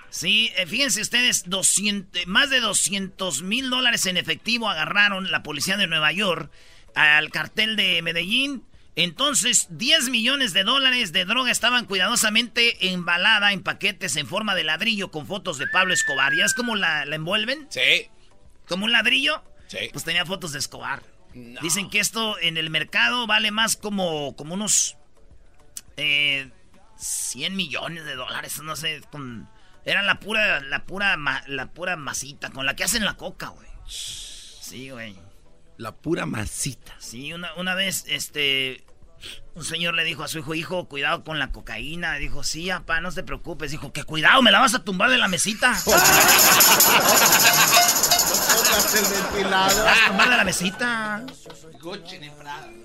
Sí, 0.08 0.50
eh, 0.56 0.66
fíjense 0.66 1.02
ustedes, 1.02 1.48
200, 1.48 2.26
más 2.26 2.48
de 2.48 2.60
200 2.60 3.42
mil 3.42 3.68
dólares 3.70 4.06
en 4.06 4.16
efectivo 4.16 4.68
agarraron 4.68 5.30
la 5.30 5.42
policía 5.42 5.76
de 5.76 5.86
Nueva 5.86 6.10
York 6.10 6.50
al 6.94 7.30
cartel 7.30 7.76
de 7.76 8.00
Medellín. 8.02 8.64
Entonces, 8.96 9.68
10 9.70 10.08
millones 10.08 10.52
de 10.52 10.64
dólares 10.64 11.12
de 11.12 11.26
droga 11.26 11.50
estaban 11.50 11.84
cuidadosamente 11.84 12.90
embalada 12.90 13.52
en 13.52 13.62
paquetes 13.62 14.16
en 14.16 14.26
forma 14.26 14.54
de 14.54 14.64
ladrillo 14.64 15.10
con 15.10 15.26
fotos 15.26 15.58
de 15.58 15.66
Pablo 15.68 15.92
Escobar. 15.94 16.34
¿Ya 16.34 16.46
es 16.46 16.54
como 16.54 16.76
la, 16.76 17.04
la 17.04 17.16
envuelven? 17.16 17.68
Sí. 17.70 18.08
¿Como 18.66 18.86
un 18.86 18.92
ladrillo? 18.92 19.44
Sí. 19.68 19.90
Pues 19.92 20.04
tenía 20.04 20.26
fotos 20.26 20.52
de 20.52 20.58
Escobar. 20.58 21.02
Dicen 21.34 21.88
que 21.90 22.00
esto 22.00 22.38
en 22.40 22.56
el 22.56 22.70
mercado 22.70 23.26
vale 23.26 23.50
más 23.50 23.76
como, 23.76 24.34
como 24.36 24.54
unos 24.54 24.96
eh, 25.96 26.50
100 26.96 27.56
millones 27.56 28.04
de 28.04 28.14
dólares, 28.16 28.60
no 28.62 28.74
sé, 28.76 29.00
con, 29.12 29.48
era 29.84 30.02
la 30.02 30.18
pura, 30.20 30.60
la 30.60 30.84
pura, 30.84 31.16
ma- 31.16 31.42
la 31.46 31.66
pura 31.72 31.96
masita 31.96 32.50
con 32.50 32.66
la 32.66 32.74
que 32.76 32.84
hacen 32.84 33.04
la 33.04 33.14
coca, 33.16 33.48
güey. 33.48 33.68
Sí, 33.86 34.90
güey. 34.90 35.16
La 35.76 35.92
pura 35.96 36.26
masita. 36.26 36.94
Sí, 36.98 37.32
una, 37.32 37.54
una 37.54 37.74
vez, 37.74 38.04
este, 38.08 38.84
un 39.54 39.64
señor 39.64 39.94
le 39.94 40.04
dijo 40.04 40.22
a 40.22 40.28
su 40.28 40.38
hijo, 40.38 40.54
hijo, 40.54 40.88
cuidado 40.88 41.24
con 41.24 41.38
la 41.38 41.52
cocaína. 41.52 42.14
Dijo, 42.14 42.42
sí, 42.44 42.68
papá, 42.68 43.00
no 43.00 43.12
te 43.12 43.22
preocupes. 43.22 43.70
Dijo, 43.70 43.92
que 43.92 44.04
cuidado, 44.04 44.42
me 44.42 44.50
la 44.50 44.60
vas 44.60 44.74
a 44.74 44.84
tumbar 44.84 45.10
de 45.10 45.18
la 45.18 45.28
mesita. 45.28 45.74
Pongas 48.54 48.94
el 48.94 49.04
ventilador. 49.04 49.84
Vas 49.84 49.98
a 49.98 50.06
tumbar 50.08 50.30
de 50.30 50.36
la 50.36 50.44
mesita. 50.44 51.24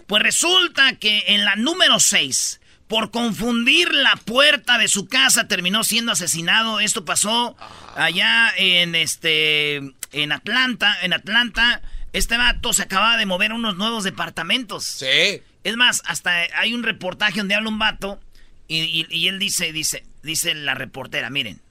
Pues 0.08 0.24
resulta 0.24 0.96
que 0.96 1.24
en 1.28 1.46
la 1.46 1.56
número 1.56 2.00
6, 2.00 2.62
por 2.88 3.12
confundir 3.12 3.94
la 3.94 4.16
puerta 4.16 4.78
de 4.78 4.88
su 4.88 5.08
casa, 5.08 5.48
terminó 5.48 5.84
siendo 5.84 6.12
asesinado. 6.12 6.80
Esto 6.80 7.06
pasó 7.06 7.56
allá 7.96 8.54
en 8.58 8.96
este. 8.96 9.78
en 10.12 10.32
Atlanta. 10.32 10.96
En 11.02 11.14
Atlanta, 11.14 11.82
este 12.14 12.38
vato 12.38 12.74
se 12.74 12.84
acababa 12.84 13.18
de 13.18 13.26
mover 13.26 13.52
a 13.52 13.56
unos 13.56 13.76
nuevos 13.76 14.04
departamentos. 14.04 14.86
Sí. 14.86 15.42
Es 15.66 15.76
más, 15.76 16.02
hasta 16.06 16.32
hay 16.58 16.74
un 16.74 16.84
reportaje 16.84 17.40
donde 17.40 17.56
habla 17.56 17.68
un 17.70 17.80
vato 17.80 18.22
y, 18.68 18.78
y- 18.84 19.08
y 19.10 19.28
él 19.28 19.38
dice, 19.40 19.74
dice, 19.74 20.06
dice 20.24 20.54
la 20.56 20.76
reportera, 20.76 21.30
miren, 21.30 21.62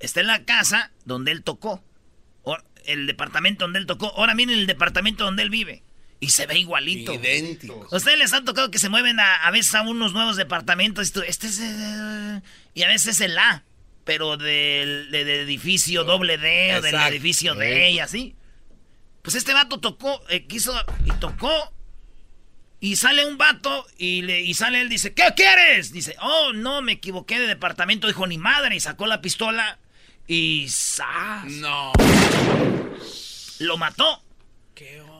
está 0.00 0.20
en 0.20 0.26
la 0.26 0.44
casa 0.44 0.90
donde 1.04 1.30
él 1.32 1.42
tocó, 1.44 1.84
el 2.84 3.06
departamento 3.06 3.64
donde 3.64 3.78
él 3.78 3.86
tocó, 3.86 4.08
ahora 4.16 4.34
miren 4.34 4.58
el 4.58 4.66
departamento 4.66 5.22
donde 5.24 5.44
él 5.44 5.50
vive 5.50 5.84
y 6.18 6.30
se 6.30 6.46
ve 6.46 6.58
igualito. 6.58 7.14
Idéntico. 7.14 7.86
¿A 7.92 7.96
ustedes 7.96 8.18
les 8.18 8.32
han 8.32 8.44
tocado 8.44 8.72
que 8.72 8.78
se 8.80 8.88
mueven 8.88 9.20
a, 9.20 9.46
a 9.46 9.50
veces 9.52 9.72
a 9.76 9.82
unos 9.82 10.12
nuevos 10.12 10.36
departamentos? 10.36 11.08
y 11.08 11.12
tú, 11.12 11.20
Este 11.22 11.46
es 11.46 11.60
eh, 11.60 12.42
y 12.74 12.82
a 12.82 12.88
veces 12.88 13.14
es 13.16 13.20
el 13.20 13.38
A, 13.38 13.62
pero 14.04 14.36
del, 14.36 15.10
de- 15.12 15.24
del 15.24 15.40
edificio 15.42 16.02
doble 16.04 16.38
D 16.38 16.74
o 16.76 16.80
del 16.82 16.94
edificio. 17.12 17.54
D 17.54 17.90
y 17.92 17.98
así. 18.00 18.34
Pues 19.22 19.36
este 19.36 19.54
vato 19.54 19.78
tocó, 19.78 20.20
eh, 20.28 20.46
quiso 20.48 20.74
y 21.04 21.12
tocó 21.20 21.72
y 22.82 22.96
sale 22.96 23.24
un 23.24 23.38
vato 23.38 23.86
y, 23.96 24.22
le, 24.22 24.40
y 24.40 24.54
sale 24.54 24.80
él, 24.80 24.88
dice, 24.88 25.14
¿qué 25.14 25.22
quieres? 25.36 25.92
Dice, 25.92 26.16
oh, 26.20 26.52
no, 26.52 26.82
me 26.82 26.90
equivoqué 26.90 27.38
de 27.38 27.46
departamento. 27.46 28.08
Dijo, 28.08 28.26
ni 28.26 28.38
madre. 28.38 28.74
Y 28.74 28.80
sacó 28.80 29.06
la 29.06 29.20
pistola 29.20 29.78
y 30.26 30.66
¡zas! 30.68 31.44
No. 31.44 31.92
lo 33.60 33.76
mató. 33.78 34.24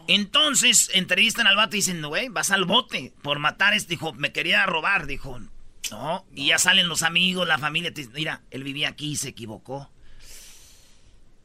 Entonces 0.09 0.91
entrevistan 0.93 1.47
al 1.47 1.55
vato 1.55 1.77
y 1.77 1.79
dicen, 1.79 2.03
güey, 2.03 2.31
vas 2.31 2.51
al 2.51 2.65
bote 2.65 3.13
por 3.23 3.39
matar. 3.39 3.75
Este 3.75 3.91
dijo, 3.91 4.13
me 4.13 4.33
quería 4.33 4.67
robar. 4.67 5.07
Dijo, 5.07 5.39
no. 5.93 6.27
Y 6.35 6.49
ya 6.49 6.59
salen 6.59 6.89
los 6.89 7.05
amigos, 7.05 7.47
la 7.47 7.59
familia. 7.59 7.95
te 7.95 8.09
Mira, 8.09 8.43
él 8.51 8.65
vivía 8.65 8.89
aquí 8.89 9.13
y 9.13 9.17
se 9.17 9.29
equivocó. 9.29 9.89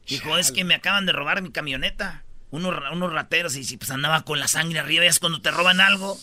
Dijo, 0.08 0.36
es 0.36 0.50
que 0.50 0.64
me 0.64 0.74
acaban 0.74 1.06
de 1.06 1.12
robar 1.12 1.42
mi 1.42 1.52
camioneta. 1.52 2.24
Unos, 2.50 2.74
unos 2.92 3.12
rateros 3.12 3.56
y 3.56 3.64
si 3.64 3.76
pues 3.76 3.90
andaba 3.90 4.22
con 4.24 4.40
la 4.40 4.48
sangre 4.48 4.78
arriba, 4.78 5.04
es 5.04 5.18
cuando 5.18 5.42
te 5.42 5.50
roban 5.50 5.80
algo. 5.80 6.16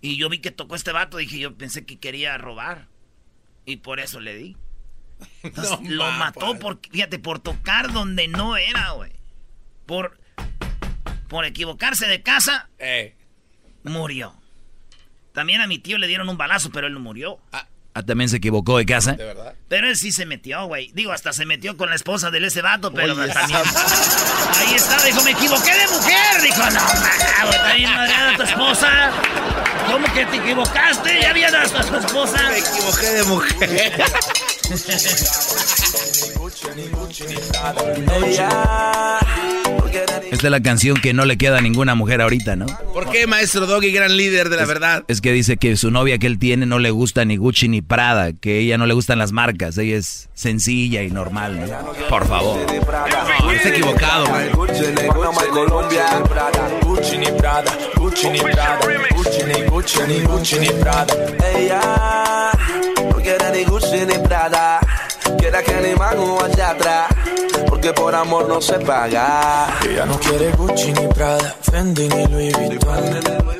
Y 0.00 0.16
yo 0.16 0.28
vi 0.28 0.38
que 0.38 0.50
tocó 0.50 0.74
este 0.74 0.92
vato, 0.92 1.18
dije, 1.18 1.38
yo 1.38 1.54
pensé 1.56 1.84
que 1.84 1.98
quería 1.98 2.36
robar. 2.38 2.88
Y 3.66 3.76
por 3.78 4.00
eso 4.00 4.20
le 4.20 4.34
di. 4.36 4.56
Entonces, 5.42 5.80
No, 5.80 5.90
lo 5.90 6.04
ma, 6.12 6.18
mató 6.18 6.58
por, 6.58 6.80
fíjate, 6.90 7.18
por 7.18 7.40
tocar 7.40 7.92
donde 7.92 8.28
no 8.28 8.56
era, 8.56 8.90
güey. 8.92 9.12
Por, 9.84 10.18
por 11.28 11.44
equivocarse 11.44 12.06
de 12.06 12.22
casa, 12.22 12.68
murió. 13.82 14.34
También 15.32 15.60
a 15.60 15.66
mi 15.66 15.78
tío 15.78 15.98
le 15.98 16.06
dieron 16.06 16.28
un 16.28 16.38
balazo, 16.38 16.70
pero 16.70 16.86
él 16.86 16.94
no 16.94 17.00
murió. 17.00 17.38
Ah, 17.52 17.68
también 18.02 18.28
se 18.28 18.36
equivocó 18.36 18.78
de 18.78 18.86
casa. 18.86 19.12
¿De 19.12 19.24
verdad? 19.24 19.54
Pero 19.68 19.88
él 19.88 19.96
sí 19.96 20.12
se 20.12 20.26
metió, 20.26 20.66
güey. 20.66 20.90
Digo, 20.94 21.12
hasta 21.12 21.32
se 21.32 21.46
metió 21.46 21.76
con 21.76 21.88
la 21.88 21.96
esposa 21.96 22.30
del 22.30 22.44
ese 22.44 22.62
vato, 22.62 22.92
pero 22.92 23.14
Oye, 23.14 23.32
también. 23.32 23.58
Ahí 23.58 24.74
está, 24.74 25.02
dijo, 25.04 25.22
me 25.22 25.32
equivoqué 25.32 25.72
de 25.74 25.88
mujer. 25.88 26.42
Dijo, 26.42 26.62
no, 26.70 26.80
ma, 26.80 27.10
güey, 27.44 27.56
está 27.56 27.74
bien 27.74 27.94
madreada 27.94 28.36
tu 28.36 28.42
esposa. 28.42 29.10
¿Cómo 29.90 30.12
que 30.12 30.26
te 30.26 30.36
equivocaste? 30.36 31.20
Ya 31.20 31.30
había 31.30 31.48
hasta 31.48 31.80
tu 31.82 31.96
esposa. 31.96 32.38
Me 32.50 32.58
equivoqué 32.58 33.06
de 33.06 33.22
mujer. 33.24 33.92
Esta 40.30 40.46
es 40.46 40.50
la 40.50 40.60
canción 40.60 40.96
que 40.96 41.12
no 41.12 41.24
le 41.24 41.36
queda 41.36 41.58
a 41.58 41.60
ninguna 41.60 41.94
mujer 41.94 42.20
ahorita, 42.22 42.56
¿no? 42.56 42.66
¿Por 42.92 43.10
qué, 43.10 43.26
maestro 43.26 43.66
Doggy, 43.66 43.90
gran 43.92 44.16
líder 44.16 44.48
de 44.48 44.56
la 44.56 44.64
verdad? 44.64 45.04
Es 45.08 45.20
que 45.20 45.32
dice 45.32 45.58
que 45.58 45.76
su 45.76 45.90
novia 45.90 46.18
que 46.18 46.26
él 46.26 46.38
tiene 46.38 46.64
no 46.66 46.78
le 46.78 46.90
gusta 46.90 47.24
ni 47.24 47.36
Gucci 47.36 47.68
ni 47.68 47.82
Prada, 47.82 48.32
que 48.32 48.58
ella 48.58 48.78
no 48.78 48.86
le 48.86 48.94
gustan 48.94 49.18
las 49.18 49.32
marcas, 49.32 49.76
ella 49.78 49.96
es 49.96 50.28
sencilla 50.34 51.02
y 51.02 51.10
normal, 51.10 51.60
¿no? 51.60 51.92
Por 52.08 52.26
favor. 52.26 52.58
No, 53.42 53.52
está 53.52 53.68
equivocado, 53.68 54.26
maestro. 54.30 54.56
Gucci 54.58 54.86
ni 54.88 55.08
Panamá 55.08 55.42
y 55.46 55.50
Colombia. 55.50 56.04
Gucci 56.82 57.18
ni 57.18 57.26
Prada, 57.26 57.78
Gucci 57.96 58.30
ni 58.30 58.40
Prada, 58.40 58.78
Gucci 59.14 59.42
ni 59.44 59.62
Gucci 59.68 59.98
ni 60.08 60.20
Gucci 60.20 60.58
ni 60.58 60.68
Prada. 60.68 61.14
Ella 61.54 62.50
no 63.10 63.16
quiere 63.16 63.50
ni 63.52 63.64
Gucci 63.64 64.06
ni 64.06 64.18
Prada, 64.26 64.80
quiere 65.38 65.62
que 65.64 65.88
ni 65.88 65.94
mango 65.94 66.42
hacia 66.44 66.70
atrás, 66.70 67.08
porque 67.68 67.92
por 67.92 68.14
amor 68.14 68.48
no 68.48 68.60
se 68.60 68.74
paga. 68.74 69.78
Ella 69.88 70.06
no 70.06 70.18
quiere 70.18 70.52
Gucci 70.52 70.92
ni 70.92 71.06
Prada, 71.08 71.56
Fendi 71.62 72.08
ni 72.08 72.26
Louis 72.26 72.52
Vuitton. 72.56 73.56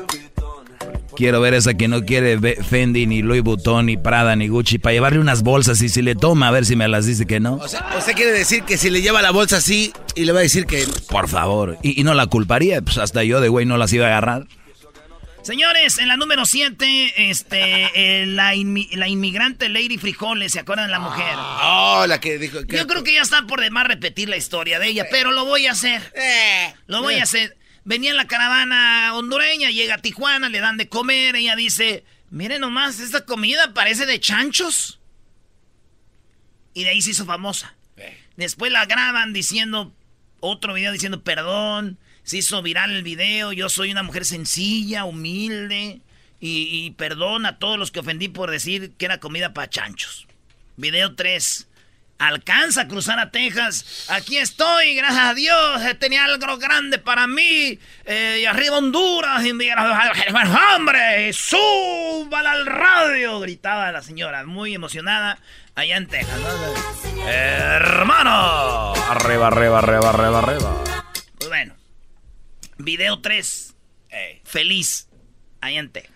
Quiero 1.15 1.41
ver 1.41 1.55
esa 1.55 1.73
que 1.73 1.87
no 1.87 2.03
quiere 2.05 2.37
Fendi, 2.63 3.07
ni 3.07 3.23
Louis 3.23 3.41
Vuitton, 3.41 3.87
ni 3.87 3.97
Prada, 3.97 4.35
ni 4.35 4.49
Gucci, 4.49 4.77
para 4.77 4.93
llevarle 4.93 5.19
unas 5.19 5.41
bolsas 5.41 5.81
y 5.81 5.89
si 5.89 6.03
le 6.03 6.13
toma, 6.13 6.49
a 6.49 6.51
ver 6.51 6.63
si 6.63 6.75
me 6.75 6.87
las 6.87 7.07
dice 7.07 7.25
que 7.25 7.39
no. 7.39 7.55
O 7.55 7.67
sea, 7.67 7.87
usted 7.97 8.13
quiere 8.13 8.31
decir 8.31 8.61
que 8.63 8.77
si 8.77 8.91
le 8.91 9.01
lleva 9.01 9.23
la 9.23 9.31
bolsa 9.31 9.57
así 9.57 9.93
y 10.13 10.25
le 10.25 10.31
va 10.31 10.39
a 10.39 10.43
decir 10.43 10.67
que... 10.67 10.85
Por 11.09 11.27
favor. 11.27 11.77
Y, 11.81 11.99
y 11.99 12.03
no 12.03 12.13
la 12.13 12.27
culparía, 12.27 12.83
pues 12.83 12.99
hasta 12.99 13.23
yo 13.23 13.41
de 13.41 13.49
güey 13.49 13.65
no 13.65 13.77
las 13.77 13.91
iba 13.93 14.05
a 14.05 14.09
agarrar. 14.09 14.45
Señores, 15.47 15.97
en 15.97 16.09
la 16.09 16.17
número 16.17 16.45
7, 16.45 17.29
este, 17.29 17.61
eh, 18.21 18.25
la, 18.25 18.53
inmi- 18.53 18.93
la 18.97 19.07
inmigrante 19.07 19.69
Lady 19.69 19.97
Frijoles, 19.97 20.51
¿se 20.51 20.59
acuerdan 20.59 20.87
de 20.87 20.91
la 20.91 20.99
mujer? 20.99 21.35
Oh, 21.37 22.03
la 22.05 22.19
que 22.19 22.37
dijo... 22.37 22.65
que- 22.67 22.75
Yo 22.75 22.85
creo 22.85 23.01
que 23.01 23.13
ya 23.13 23.21
está 23.21 23.43
por 23.43 23.61
demás 23.61 23.87
repetir 23.87 24.27
la 24.27 24.35
historia 24.35 24.77
de 24.77 24.87
ella, 24.89 25.05
pero 25.09 25.31
lo 25.31 25.45
voy 25.45 25.65
a 25.67 25.71
hacer. 25.71 26.01
Eh, 26.15 26.73
Lo 26.87 27.01
voy 27.01 27.15
a 27.15 27.23
hacer. 27.23 27.55
Venía 27.85 28.09
en 28.11 28.17
la 28.17 28.27
caravana 28.27 29.11
hondureña, 29.13 29.71
llega 29.71 29.95
a 29.95 29.97
Tijuana, 29.99 30.49
le 30.49 30.59
dan 30.59 30.75
de 30.75 30.89
comer, 30.89 31.37
ella 31.37 31.55
dice, 31.55 32.03
miren 32.29 32.59
nomás, 32.59 32.99
esta 32.99 33.23
comida 33.23 33.73
parece 33.73 34.05
de 34.05 34.19
chanchos. 34.19 34.99
Y 36.73 36.83
de 36.83 36.89
ahí 36.89 37.01
se 37.01 37.11
hizo 37.11 37.25
famosa. 37.25 37.73
Después 38.35 38.69
la 38.73 38.85
graban 38.85 39.31
diciendo, 39.31 39.95
otro 40.41 40.73
video 40.73 40.91
diciendo 40.91 41.23
perdón, 41.23 41.97
se 42.27 42.37
hizo 42.39 42.61
viral 42.61 42.91
el 42.91 43.03
video, 43.03 43.53
yo 43.53 43.69
soy 43.69 43.89
una 43.89 44.03
mujer 44.03 44.25
sencilla, 44.25 45.05
humilde, 45.05 46.01
y, 46.41 46.85
y 46.85 46.91
perdón 46.91 47.45
a 47.45 47.57
todos 47.57 47.79
los 47.79 47.89
que 47.89 48.01
ofendí 48.01 48.27
por 48.27 48.51
decir 48.51 48.91
que 48.97 49.05
era 49.05 49.21
comida 49.21 49.53
para 49.53 49.69
chanchos. 49.69 50.27
Video 50.75 51.15
3. 51.15 51.69
Alcanza 52.19 52.81
a 52.81 52.87
cruzar 52.89 53.17
a 53.19 53.31
Texas. 53.31 54.07
Aquí 54.09 54.37
estoy, 54.37 54.95
gracias 54.95 55.23
a 55.23 55.33
Dios. 55.35 55.85
eh, 55.85 55.95
Tenía 55.95 56.25
algo 56.25 56.57
grande 56.57 56.99
para 56.99 57.27
mí. 57.27 57.79
Eh, 58.03 58.39
y 58.41 58.45
arriba 58.45 58.77
Honduras. 58.79 59.45
Y 59.45 59.51
¡Hombre! 60.75 61.31
¡Súbala 61.31 62.51
al 62.51 62.65
radio! 62.65 63.39
Gritaba 63.39 63.89
la 63.93 64.01
señora, 64.01 64.45
muy 64.45 64.75
emocionada, 64.75 65.39
allá 65.75 65.95
en 65.95 66.07
Texas. 66.07 66.37
¿no? 66.41 67.23
¡Hermano! 67.25 68.93
Arriba, 69.11 69.47
arriba, 69.47 69.79
arriba, 69.79 70.09
arriba, 70.09 70.39
arriba. 70.39 70.83
Pues 71.37 71.47
bueno. 71.47 71.76
Video 72.77 73.19
3. 73.21 73.75
Feliz. 74.43 75.07
Allá 75.61 75.79
en 75.79 75.89
Texas. 75.89 76.15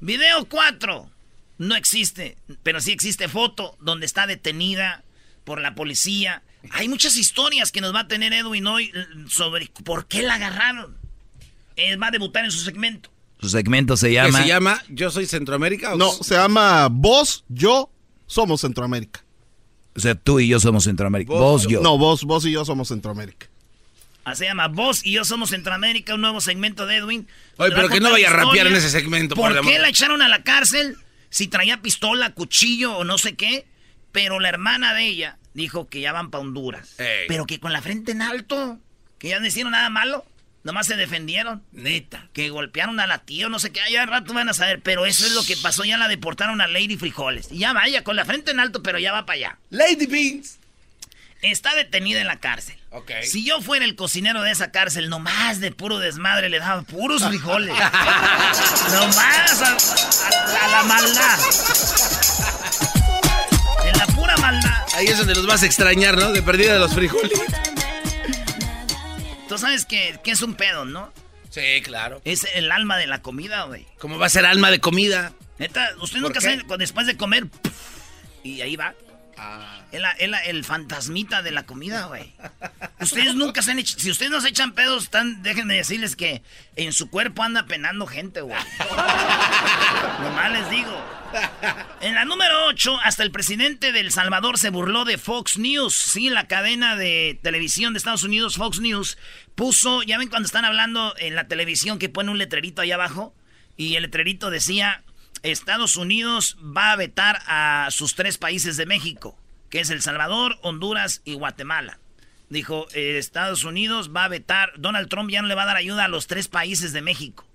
Video 0.00 0.44
4. 0.48 1.10
No 1.58 1.74
existe. 1.76 2.36
Pero 2.62 2.80
sí 2.80 2.92
existe 2.92 3.28
foto 3.28 3.76
donde 3.80 4.06
está 4.06 4.26
detenida 4.26 5.04
por 5.44 5.60
la 5.60 5.74
policía. 5.74 6.42
Hay 6.70 6.88
muchas 6.88 7.16
historias 7.16 7.70
que 7.72 7.80
nos 7.80 7.94
va 7.94 8.00
a 8.00 8.08
tener 8.08 8.32
Edwin 8.32 8.66
hoy 8.66 8.90
eh, 8.94 9.04
sobre 9.28 9.70
por 9.84 10.06
qué 10.06 10.22
la 10.22 10.34
agarraron. 10.34 10.96
Él 11.76 12.02
va 12.02 12.06
a 12.08 12.10
debutar 12.10 12.44
en 12.44 12.50
su 12.50 12.60
segmento. 12.60 13.10
Su 13.40 13.50
segmento 13.50 13.96
se 13.98 14.08
¿Qué 14.08 14.14
llama... 14.14 14.40
se 14.42 14.48
llama 14.48 14.82
Yo 14.88 15.10
Soy 15.10 15.26
Centroamérica? 15.26 15.92
o- 15.94 15.96
No, 15.98 16.10
se 16.12 16.34
llama 16.34 16.88
Vos, 16.90 17.44
Yo, 17.48 17.90
Somos 18.26 18.62
Centroamérica. 18.62 19.22
O 19.96 20.00
sea, 20.00 20.14
tú 20.14 20.40
y 20.40 20.48
yo 20.48 20.58
somos 20.58 20.84
Centroamérica. 20.84 21.32
Vos, 21.34 21.68
yo. 21.68 21.80
No, 21.82 21.98
vos, 21.98 22.24
vos 22.24 22.44
y 22.46 22.50
yo 22.50 22.64
somos 22.64 22.88
Centroamérica. 22.88 23.46
Así 24.24 24.40
se 24.40 24.44
llama 24.46 24.68
Vos 24.68 25.04
y 25.04 25.12
yo 25.12 25.24
somos 25.24 25.50
Centroamérica, 25.50 26.14
un 26.14 26.22
nuevo 26.22 26.40
segmento 26.40 26.86
de 26.86 26.96
Edwin. 26.96 27.28
Oye, 27.58 27.72
pero 27.74 27.88
que 27.88 28.00
no 28.00 28.10
vaya 28.10 28.30
a 28.30 28.32
rapear 28.32 28.66
en 28.66 28.76
ese 28.76 28.90
segmento, 28.90 29.34
¿Por 29.34 29.54
por 29.54 29.66
qué 29.66 29.78
la 29.78 29.88
echaron 29.88 30.22
a 30.22 30.28
la 30.28 30.42
cárcel? 30.42 30.96
Si 31.28 31.48
traía 31.48 31.82
pistola, 31.82 32.30
cuchillo 32.30 32.96
o 32.96 33.04
no 33.04 33.18
sé 33.18 33.34
qué. 33.34 33.66
Pero 34.12 34.38
la 34.38 34.48
hermana 34.48 34.94
de 34.94 35.04
ella 35.06 35.38
dijo 35.52 35.88
que 35.88 36.00
ya 36.00 36.12
van 36.12 36.30
para 36.30 36.42
Honduras. 36.42 36.98
Ey. 37.00 37.26
Pero 37.26 37.44
que 37.46 37.58
con 37.58 37.72
la 37.72 37.82
frente 37.82 38.12
en 38.12 38.22
alto. 38.22 38.78
Que 39.18 39.30
ya 39.30 39.40
no 39.40 39.46
hicieron 39.46 39.72
nada 39.72 39.90
malo. 39.90 40.24
Nomás 40.62 40.86
se 40.86 40.94
defendieron. 40.94 41.64
Neta. 41.72 42.28
Que 42.32 42.48
golpearon 42.50 43.00
a 43.00 43.08
la 43.08 43.18
tía 43.18 43.48
no 43.48 43.58
sé 43.58 43.72
qué. 43.72 43.80
Ya 43.90 44.02
al 44.02 44.08
rato 44.08 44.32
van 44.32 44.48
a 44.48 44.54
saber. 44.54 44.80
Pero 44.80 45.04
eso 45.04 45.26
es 45.26 45.32
lo 45.32 45.44
que 45.44 45.56
pasó. 45.56 45.84
Ya 45.84 45.98
la 45.98 46.06
deportaron 46.06 46.60
a 46.60 46.68
Lady 46.68 46.96
Frijoles. 46.96 47.50
Y 47.50 47.58
ya 47.58 47.72
vaya, 47.72 48.04
con 48.04 48.14
la 48.14 48.24
frente 48.24 48.52
en 48.52 48.60
alto, 48.60 48.84
pero 48.84 49.00
ya 49.00 49.12
va 49.12 49.26
para 49.26 49.36
allá. 49.36 49.58
Lady 49.70 50.06
Beans. 50.06 50.60
Está 51.50 51.74
detenida 51.74 52.20
en 52.22 52.26
la 52.26 52.36
cárcel. 52.40 52.74
Ok. 52.90 53.10
Si 53.22 53.44
yo 53.44 53.60
fuera 53.60 53.84
el 53.84 53.96
cocinero 53.96 54.40
de 54.42 54.50
esa 54.50 54.70
cárcel, 54.70 55.10
nomás 55.10 55.60
de 55.60 55.72
puro 55.72 55.98
desmadre 55.98 56.48
le 56.48 56.58
daba 56.58 56.82
puros 56.82 57.22
frijoles. 57.22 57.76
nomás 58.92 59.62
a, 59.62 59.76
a- 59.76 60.64
a 60.64 60.68
la 60.68 60.82
maldad. 60.84 61.38
En 63.84 63.98
la 63.98 64.06
pura 64.06 64.36
maldad. 64.38 64.86
Ahí 64.94 65.06
es 65.08 65.18
donde 65.18 65.34
los 65.34 65.46
vas 65.46 65.62
a 65.62 65.66
extrañar, 65.66 66.16
¿no? 66.16 66.32
De 66.32 66.42
perdida 66.42 66.72
de 66.74 66.78
los 66.78 66.94
frijoles. 66.94 67.32
Tú 69.48 69.58
sabes 69.58 69.84
que, 69.84 70.18
que 70.24 70.30
es 70.30 70.40
un 70.40 70.54
pedo, 70.54 70.86
¿no? 70.86 71.12
Sí, 71.50 71.82
claro. 71.82 72.22
Es 72.24 72.46
el 72.54 72.72
alma 72.72 72.96
de 72.96 73.06
la 73.06 73.20
comida, 73.20 73.64
güey. 73.64 73.86
¿Cómo 73.98 74.18
va 74.18 74.26
a 74.26 74.30
ser 74.30 74.46
alma 74.46 74.70
de 74.70 74.80
comida? 74.80 75.32
Neta, 75.58 75.90
usted 76.00 76.20
¿Por 76.20 76.28
nunca 76.30 76.40
qué? 76.40 76.58
sabe, 76.58 76.78
después 76.78 77.06
de 77.06 77.16
comer, 77.16 77.46
y 78.42 78.62
ahí 78.62 78.74
va. 78.76 78.94
Ah. 79.36 79.80
Es 79.92 80.02
el 80.46 80.64
fantasmita 80.64 81.42
de 81.42 81.50
la 81.50 81.64
comida, 81.64 82.06
güey. 82.06 82.32
Ustedes 83.00 83.34
nunca 83.34 83.62
se 83.62 83.72
han 83.72 83.78
hecho. 83.78 83.98
Si 83.98 84.10
ustedes 84.10 84.30
no 84.30 84.40
se 84.40 84.48
echan 84.48 84.72
pedos, 84.72 85.04
están, 85.04 85.42
déjenme 85.42 85.74
decirles 85.74 86.16
que 86.16 86.42
en 86.76 86.92
su 86.92 87.10
cuerpo 87.10 87.42
anda 87.42 87.66
penando 87.66 88.06
gente, 88.06 88.40
güey. 88.40 88.58
Nomás 90.22 90.52
les 90.52 90.70
digo. 90.70 91.04
En 92.00 92.14
la 92.14 92.24
número 92.24 92.66
8, 92.66 92.98
hasta 93.02 93.22
el 93.22 93.30
presidente 93.30 93.92
de 93.92 94.00
El 94.00 94.12
Salvador 94.12 94.58
se 94.58 94.70
burló 94.70 95.04
de 95.04 95.18
Fox 95.18 95.58
News. 95.58 95.94
Sí, 95.94 96.30
la 96.30 96.46
cadena 96.46 96.96
de 96.96 97.38
televisión 97.42 97.92
de 97.92 97.98
Estados 97.98 98.22
Unidos, 98.22 98.56
Fox 98.56 98.80
News, 98.80 99.18
puso. 99.54 100.02
Ya 100.02 100.18
ven 100.18 100.28
cuando 100.28 100.46
están 100.46 100.64
hablando 100.64 101.14
en 101.18 101.34
la 101.34 101.48
televisión 101.48 101.98
que 101.98 102.08
pone 102.08 102.30
un 102.30 102.38
letrerito 102.38 102.82
ahí 102.82 102.92
abajo. 102.92 103.34
Y 103.76 103.96
el 103.96 104.02
letrerito 104.02 104.50
decía: 104.50 105.02
Estados 105.44 105.96
Unidos 105.96 106.56
va 106.60 106.92
a 106.92 106.96
vetar 106.96 107.42
a 107.46 107.88
sus 107.90 108.14
tres 108.14 108.38
países 108.38 108.76
de 108.76 108.86
México, 108.86 109.38
que 109.70 109.80
es 109.80 109.90
El 109.90 110.02
Salvador, 110.02 110.58
Honduras 110.62 111.20
y 111.24 111.34
Guatemala. 111.34 111.98
Dijo: 112.48 112.86
eh, 112.94 113.18
Estados 113.18 113.64
Unidos 113.64 114.10
va 114.14 114.24
a 114.24 114.28
vetar. 114.28 114.72
Donald 114.76 115.08
Trump 115.08 115.30
ya 115.30 115.42
no 115.42 115.48
le 115.48 115.54
va 115.54 115.62
a 115.62 115.66
dar 115.66 115.76
ayuda 115.76 116.04
a 116.04 116.08
los 116.08 116.26
tres 116.26 116.48
países 116.48 116.92
de 116.92 117.02
México. 117.02 117.46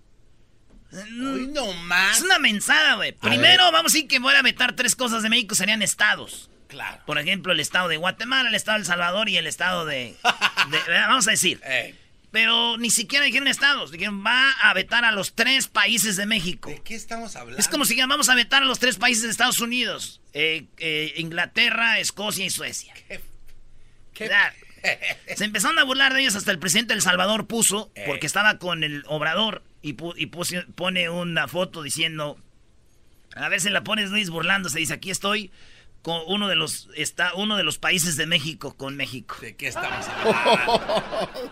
Uy, 0.91 1.47
no 1.53 1.71
más. 1.73 2.17
Es 2.17 2.23
una 2.23 2.39
mensada, 2.39 2.95
güey. 2.95 3.11
Primero, 3.11 3.63
vamos 3.71 3.91
a 3.91 3.95
decir 3.95 4.07
que 4.07 4.19
voy 4.19 4.33
a 4.33 4.41
vetar 4.41 4.75
tres 4.75 4.95
cosas 4.95 5.21
de 5.21 5.29
México, 5.29 5.53
serían 5.55 5.81
estados. 5.81 6.49
Claro. 6.67 7.01
Por 7.05 7.17
ejemplo, 7.19 7.51
el 7.53 7.59
estado 7.59 7.87
de 7.87 7.97
Guatemala, 7.97 8.49
el 8.49 8.55
estado 8.55 8.77
de 8.77 8.81
El 8.81 8.85
Salvador 8.87 9.29
y 9.29 9.37
el 9.37 9.47
estado 9.47 9.85
de... 9.85 10.15
de- 10.69 10.91
vamos 11.07 11.27
a 11.27 11.31
decir. 11.31 11.59
Ey, 11.63 11.95
Pero 12.31 12.77
ni 12.77 12.91
siquiera 12.91 13.25
dijeron 13.25 13.47
estados. 13.47 13.91
Dijeron, 13.91 14.23
va 14.23 14.51
a 14.51 14.73
vetar 14.73 15.03
a 15.03 15.11
los 15.11 15.33
tres 15.33 15.67
países 15.67 16.15
de 16.15 16.25
México. 16.27 16.69
¿De 16.69 16.81
qué 16.81 16.93
estamos 16.95 17.35
hablando? 17.35 17.59
Es 17.59 17.67
como 17.67 17.85
si 17.85 17.99
vamos 17.99 18.29
a 18.29 18.35
vetar 18.35 18.61
a 18.61 18.65
los 18.65 18.77
tres 18.79 18.97
países 18.97 19.23
de 19.23 19.29
Estados 19.31 19.59
Unidos. 19.59 20.21
Eh, 20.33 20.67
eh, 20.77 21.13
Inglaterra, 21.17 21.99
Escocia 21.99 22.45
y 22.45 22.49
Suecia. 22.51 22.93
¿Qué? 24.13 24.29
Se 25.35 25.43
empezaron 25.43 25.77
a 25.79 25.83
burlar 25.83 26.13
de 26.13 26.21
ellos 26.21 26.35
hasta 26.35 26.51
el 26.51 26.59
presidente 26.59 26.93
de 26.93 26.97
El 26.97 27.01
Salvador 27.01 27.47
puso, 27.47 27.91
Eh. 27.95 28.03
porque 28.05 28.27
estaba 28.27 28.59
con 28.59 28.83
el 28.83 29.03
obrador, 29.07 29.63
y, 29.81 29.93
pu- 29.93 30.13
y 30.15 30.27
puso- 30.27 30.65
pone 30.75 31.09
una 31.09 31.47
foto 31.47 31.81
diciendo, 31.81 32.39
a 33.35 33.49
si 33.59 33.69
la 33.69 33.83
pones 33.83 34.09
Luis 34.11 34.29
burlándose, 34.29 34.79
dice, 34.79 34.93
aquí 34.93 35.09
estoy 35.11 35.51
con 36.01 36.21
uno 36.27 36.47
de 36.47 36.55
los, 36.55 36.89
está 36.95 37.33
uno 37.33 37.57
de 37.57 37.63
los 37.63 37.77
países 37.77 38.15
de 38.17 38.25
México 38.25 38.77
con 38.77 38.95
México. 38.95 39.35
¿De 39.41 39.55
qué 39.55 39.67
estamos 39.67 40.05
hablando? 40.25 41.51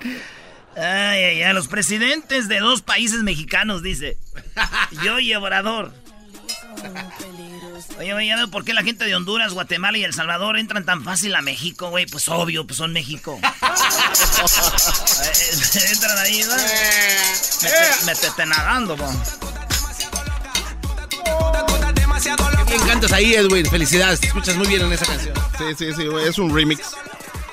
Ay, 0.77 1.23
ay, 1.23 1.41
ay, 1.43 1.53
los 1.53 1.67
presidentes 1.67 2.47
de 2.47 2.59
dos 2.59 2.81
países 2.83 3.23
mexicanos, 3.23 3.81
dice. 3.81 4.17
Yo 5.03 5.19
y 5.19 5.33
Obrador. 5.33 5.91
Oye, 7.97 8.13
oye, 8.13 8.27
ya 8.27 8.35
veo 8.35 8.49
por 8.51 8.63
qué 8.63 8.73
la 8.75 8.83
gente 8.83 9.03
de 9.05 9.15
Honduras, 9.15 9.53
Guatemala 9.53 9.97
y 9.97 10.03
El 10.03 10.13
Salvador 10.13 10.57
entran 10.59 10.85
tan 10.85 11.03
fácil 11.03 11.33
a 11.35 11.41
México, 11.41 11.89
güey. 11.89 12.05
Pues 12.05 12.27
obvio, 12.27 12.67
pues 12.67 12.77
son 12.77 12.93
México. 12.93 13.39
Eh, 15.19 15.91
entran 15.93 16.17
ahí, 16.19 16.43
¿no? 16.43 16.53
Mete- 16.55 18.05
Métete 18.05 18.45
nadando, 18.45 18.95
bo. 18.95 19.09
Qué 22.67 22.73
bien 22.75 22.87
cantas 22.87 23.11
ahí, 23.13 23.33
Edwin. 23.35 23.65
Felicidades. 23.65 24.19
Te 24.19 24.27
escuchas 24.27 24.55
muy 24.55 24.67
bien 24.67 24.81
en 24.81 24.93
esa 24.93 25.05
canción. 25.05 25.33
Sí, 25.57 25.63
sí, 25.77 25.93
sí, 25.95 26.05
güey, 26.07 26.27
es 26.27 26.37
un 26.37 26.53
remix. 26.53 26.81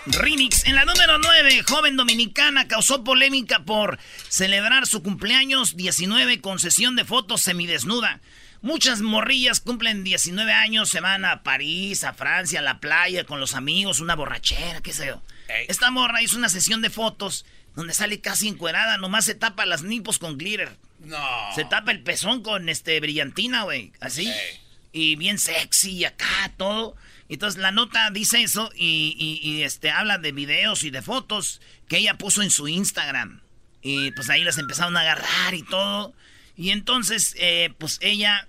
Remix. 0.07 0.67
En 0.67 0.75
la 0.75 0.85
número 0.85 1.19
9, 1.19 1.63
joven 1.67 1.97
dominicana 1.97 2.69
causó 2.69 3.05
polémica 3.05 3.65
por 3.65 3.99
celebrar 4.29 4.87
su 4.87 5.03
cumpleaños 5.03 5.77
19 5.77 6.41
con 6.41 6.59
sesión 6.59 6.95
de 6.95 7.05
fotos 7.05 7.41
semidesnuda. 7.41 8.21
Muchas 8.61 9.01
morrillas 9.01 9.61
cumplen 9.61 10.05
19 10.05 10.53
años, 10.53 10.91
se 10.91 11.01
van 11.01 11.25
a 11.25 11.43
París, 11.43 12.05
a 12.05 12.13
Francia, 12.13 12.61
a 12.61 12.63
la 12.63 12.81
playa 12.81 13.25
con 13.25 13.41
los 13.41 13.55
amigos, 13.55 14.01
una 14.01 14.15
borrachera, 14.15 14.81
qué 14.83 14.93
sé 14.93 15.07
yo. 15.07 15.23
Ey. 15.49 15.67
Esta 15.69 15.91
morra 15.91 16.23
hizo 16.23 16.37
una 16.37 16.49
sesión 16.49 16.83
de 16.83 16.91
fotos 16.91 17.45
donde 17.75 17.95
sale 17.95 18.21
casi 18.21 18.49
encuerada, 18.49 18.99
nomás 18.99 19.25
se 19.25 19.35
tapa 19.35 19.67
las 19.67 19.83
nipos 19.83 20.19
con 20.19 20.39
glitter. 20.39 20.77
No. 21.01 21.19
Se 21.55 21.65
tapa 21.65 21.93
el 21.93 22.03
pezón 22.03 22.43
con 22.43 22.69
este 22.69 23.01
brillantina, 23.01 23.65
güey. 23.65 23.93
Así. 24.01 24.29
Ey. 24.29 24.61
Y 24.93 25.17
bien 25.17 25.39
sexy 25.39 25.91
y 25.93 26.05
acá 26.05 26.53
todo. 26.57 26.95
Entonces 27.29 27.61
la 27.61 27.71
nota 27.73 28.11
dice 28.11 28.43
eso 28.43 28.71
y, 28.77 29.17
y- 29.19 29.49
y, 29.49 29.63
este 29.63 29.91
habla 29.91 30.19
de 30.19 30.33
videos 30.33 30.85
y 30.85 30.91
de 30.91 31.03
fotos 31.03 31.61
que 31.89 31.99
ella 31.99 32.19
puso 32.19 32.43
en 32.43 32.51
su 32.51 32.69
Instagram. 32.69 33.41
Y 33.83 34.11
pues 34.13 34.31
ahí 34.31 34.45
las 34.45 34.59
empezaron 34.59 34.97
a 34.97 35.01
agarrar 35.01 35.55
y 35.55 35.63
todo. 35.63 36.15
Y 36.57 36.71
entonces, 36.71 37.35
eh, 37.39 37.73
pues 37.79 37.99
ella 38.03 38.47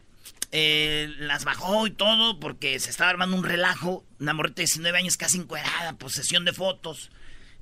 eh, 0.51 1.13
las 1.19 1.43
bajó 1.43 1.87
y 1.87 1.91
todo 1.91 2.39
porque 2.39 2.79
se 2.79 2.89
estaba 2.89 3.09
armando 3.09 3.35
un 3.35 3.43
relajo. 3.43 4.05
Una 4.19 4.33
morrita 4.33 4.57
de 4.57 4.63
19 4.63 4.97
años 4.97 5.17
casi 5.17 5.37
encuerada, 5.37 5.93
posesión 5.97 6.45
de 6.45 6.53
fotos. 6.53 7.11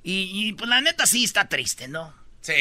Y, 0.02 0.30
y, 0.32 0.52
pues 0.52 0.68
la 0.68 0.80
neta 0.80 1.06
sí 1.06 1.24
está 1.24 1.48
triste, 1.48 1.88
¿no? 1.88 2.14
Sí. 2.42 2.52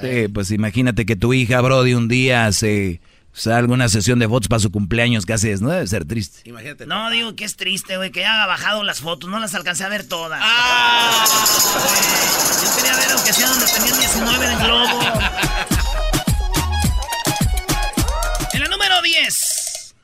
Sí, 0.00 0.28
pues 0.32 0.50
imagínate 0.52 1.04
que 1.04 1.16
tu 1.16 1.34
hija, 1.34 1.60
Brody, 1.60 1.94
un 1.94 2.06
día 2.08 2.50
hace 3.32 3.42
salga 3.50 3.72
una 3.72 3.88
sesión 3.88 4.18
de 4.18 4.28
fotos 4.28 4.48
para 4.48 4.60
su 4.60 4.70
cumpleaños 4.70 5.24
que 5.24 5.32
haces, 5.32 5.62
no 5.62 5.70
debe 5.70 5.86
ser 5.86 6.04
triste. 6.04 6.40
Imagínate. 6.48 6.86
No, 6.86 7.10
digo 7.10 7.34
que 7.34 7.44
es 7.44 7.56
triste, 7.56 7.96
güey, 7.96 8.10
que 8.10 8.20
haya 8.20 8.46
bajado 8.46 8.82
las 8.82 9.00
fotos. 9.00 9.30
No 9.30 9.38
las 9.38 9.54
alcancé 9.54 9.84
a 9.84 9.88
ver 9.88 10.06
todas. 10.06 10.40
¡Ah! 10.42 11.24
Yo 12.62 12.76
quería 12.76 12.96
ver 12.96 13.10
aunque 13.12 13.32
sea 13.32 13.48
donde 13.48 13.66
tenían 13.66 13.98
19 13.98 14.46
en 14.46 14.52
el 14.52 14.58
globo. 14.58 15.00
En 18.52 18.60
la 18.60 18.68
número 18.68 19.00
10. 19.00 19.94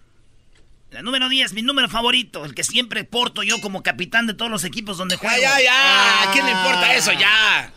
La 0.90 1.02
número 1.02 1.28
10, 1.28 1.52
mi 1.52 1.60
número 1.60 1.88
favorito, 1.88 2.46
el 2.46 2.54
que 2.54 2.64
siempre 2.64 3.04
porto 3.04 3.42
yo 3.42 3.60
como 3.60 3.82
capitán 3.82 4.26
de 4.26 4.32
todos 4.32 4.50
los 4.50 4.64
equipos 4.64 4.96
donde 4.96 5.16
juego. 5.16 5.36
Ya, 5.40 5.60
ya, 5.60 5.64
ya. 5.64 6.22
¿A 6.22 6.32
quién 6.32 6.46
le 6.46 6.52
importa 6.52 6.94
eso? 6.94 7.12
Ya. 7.12 7.72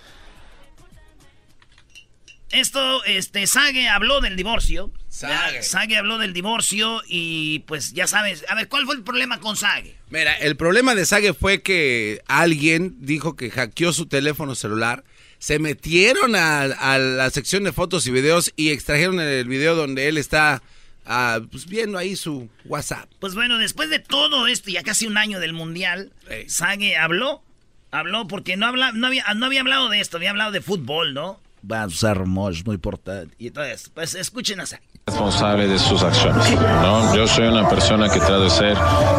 Esto, 2.52 3.04
este, 3.04 3.48
Sage 3.48 3.90
habló 3.90 4.22
del 4.22 4.38
divorcio. 4.38 4.92
Sage. 5.12 5.98
Habló 5.98 6.18
del 6.18 6.32
divorcio 6.34 7.02
y 7.06 7.60
pues 7.68 7.94
ya 7.94 8.08
sabes. 8.08 8.46
A 8.48 8.56
ver, 8.56 8.70
¿cuál 8.70 8.86
fue 8.86 8.96
el 8.96 9.04
problema 9.04 9.40
con 9.40 9.58
Sage? 9.58 9.96
Mira, 10.10 10.34
el 10.38 10.56
problema 10.56 10.96
de 10.96 11.06
Sage 11.06 11.34
fue 11.34 11.62
que 11.62 12.22
alguien 12.28 12.96
dijo 13.00 13.36
que 13.36 13.52
hackeó 13.52 13.92
su 13.92 14.06
teléfono 14.06 14.56
celular, 14.56 15.04
se 15.38 15.60
metieron 15.60 16.36
a, 16.36 16.62
a 16.62 16.98
la 16.98 17.30
sección 17.30 17.66
de 17.66 17.74
fotos 17.74 18.08
y 18.08 18.12
videos 18.12 18.54
y 18.56 18.70
extrajeron 18.70 19.20
el 19.20 19.48
video 19.48 19.76
donde 19.76 20.08
él 20.08 20.18
está 20.18 20.64
ah, 21.06 21.42
pues, 21.52 21.66
viendo 21.66 21.98
ahí 21.98 22.16
su 22.16 22.50
WhatsApp. 22.66 23.10
Pues 23.20 23.36
bueno, 23.36 23.58
después 23.58 23.90
de 23.90 24.00
todo 24.00 24.48
esto, 24.48 24.70
ya 24.72 24.82
casi 24.82 25.08
un 25.08 25.18
año 25.18 25.40
del 25.40 25.54
mundial. 25.54 26.14
Sage 26.48 26.96
habló. 26.96 27.44
Habló 27.92 28.26
porque 28.28 28.56
no, 28.56 28.68
habla, 28.68 28.94
no, 28.94 29.08
había, 29.08 29.26
no 29.36 29.48
había 29.48 29.60
hablado 29.60 29.90
de 29.90 30.00
esto, 30.00 30.16
había 30.16 30.30
hablado 30.30 30.54
de 30.54 30.62
fútbol, 30.62 31.14
¿no? 31.14 31.42
Va 31.70 31.84
a 31.84 31.88
usar 31.88 32.26
muy 32.26 32.56
importante. 32.66 33.36
Y 33.38 33.48
entonces, 33.48 33.92
pues 33.94 34.16
escuchen 34.16 34.62
a 34.62 34.66
Sage. 34.66 34.91
Responsable 35.08 35.68
de 35.68 35.80
sus 35.80 36.04
acciones. 36.04 36.52
¿no? 36.52 37.16
Yo 37.16 37.28
soy 37.28 37.48
una 37.48 37.68
persona 37.68 38.10
que 38.10 38.20
trata 38.20 38.40
de 38.40 38.50
ser 38.50 38.78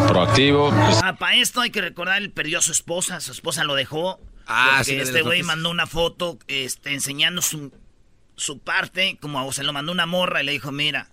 proactivo. 0.08 0.70
Ah, 1.02 1.16
para 1.18 1.36
esto 1.36 1.60
hay 1.60 1.70
que 1.70 1.80
recordar, 1.80 2.22
él 2.22 2.30
perdió 2.30 2.58
a 2.58 2.62
su 2.62 2.72
esposa, 2.72 3.20
su 3.20 3.32
esposa 3.32 3.64
lo 3.64 3.74
dejó. 3.74 4.20
Ah, 4.46 4.76
porque 4.78 4.92
sí, 4.92 4.96
este 4.96 5.22
güey 5.22 5.42
mandó 5.42 5.70
una 5.70 5.86
foto 5.86 6.38
este, 6.48 6.92
enseñando 6.92 7.42
su, 7.42 7.72
su 8.36 8.58
parte, 8.58 9.18
como 9.20 9.52
se 9.52 9.62
lo 9.62 9.72
mandó 9.72 9.92
una 9.92 10.06
morra 10.06 10.42
y 10.42 10.46
le 10.46 10.52
dijo, 10.52 10.72
mira, 10.72 11.08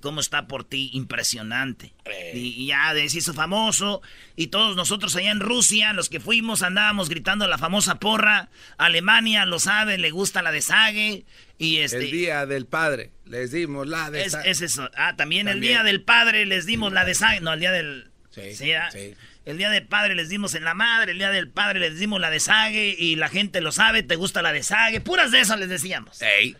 cómo 0.00 0.20
está 0.20 0.46
por 0.46 0.64
ti, 0.64 0.90
impresionante. 0.92 1.92
Y, 2.32 2.38
y 2.38 2.66
ya 2.66 2.92
se 3.08 3.18
hizo 3.18 3.34
famoso. 3.34 4.02
Y 4.36 4.48
todos 4.48 4.76
nosotros 4.76 5.16
allá 5.16 5.30
en 5.30 5.40
Rusia, 5.40 5.92
los 5.92 6.08
que 6.08 6.20
fuimos, 6.20 6.62
andábamos 6.62 7.08
gritando 7.08 7.46
la 7.48 7.58
famosa 7.58 7.96
porra. 7.96 8.50
Alemania 8.78 9.46
lo 9.46 9.58
sabe, 9.58 9.98
le 9.98 10.10
gusta 10.10 10.42
la 10.42 10.52
desague. 10.52 11.24
Y 11.60 11.80
este, 11.80 11.98
El 11.98 12.10
día 12.10 12.46
del 12.46 12.64
padre, 12.64 13.10
les 13.26 13.52
dimos 13.52 13.86
la 13.86 14.10
de 14.10 14.24
es, 14.24 14.34
es 14.46 14.62
eso. 14.62 14.88
Ah, 14.96 15.14
también, 15.14 15.46
el 15.46 15.60
día 15.60 15.82
del 15.82 16.00
padre 16.00 16.46
les 16.46 16.64
dimos 16.64 16.90
la 16.90 17.04
desague. 17.04 17.42
No, 17.42 17.52
el 17.52 17.60
día 17.60 17.70
del. 17.70 18.10
Sí, 18.30 18.72
¿ah? 18.72 18.88
sí. 18.90 19.14
El 19.44 19.58
día 19.58 19.68
del 19.68 19.86
padre 19.86 20.14
les 20.14 20.30
dimos 20.30 20.54
en 20.54 20.64
la 20.64 20.72
madre, 20.72 21.12
el 21.12 21.18
día 21.18 21.28
del 21.28 21.50
padre 21.50 21.78
les 21.78 21.98
dimos 21.98 22.18
la 22.18 22.30
desague 22.30 22.96
y 22.98 23.16
la 23.16 23.28
gente 23.28 23.60
lo 23.60 23.72
sabe, 23.72 24.02
te 24.02 24.16
gusta 24.16 24.40
la 24.40 24.54
desague. 24.54 25.02
Puras 25.02 25.32
de 25.32 25.40
esas 25.40 25.58
les 25.58 25.68
decíamos. 25.68 26.22
Ey. 26.22 26.56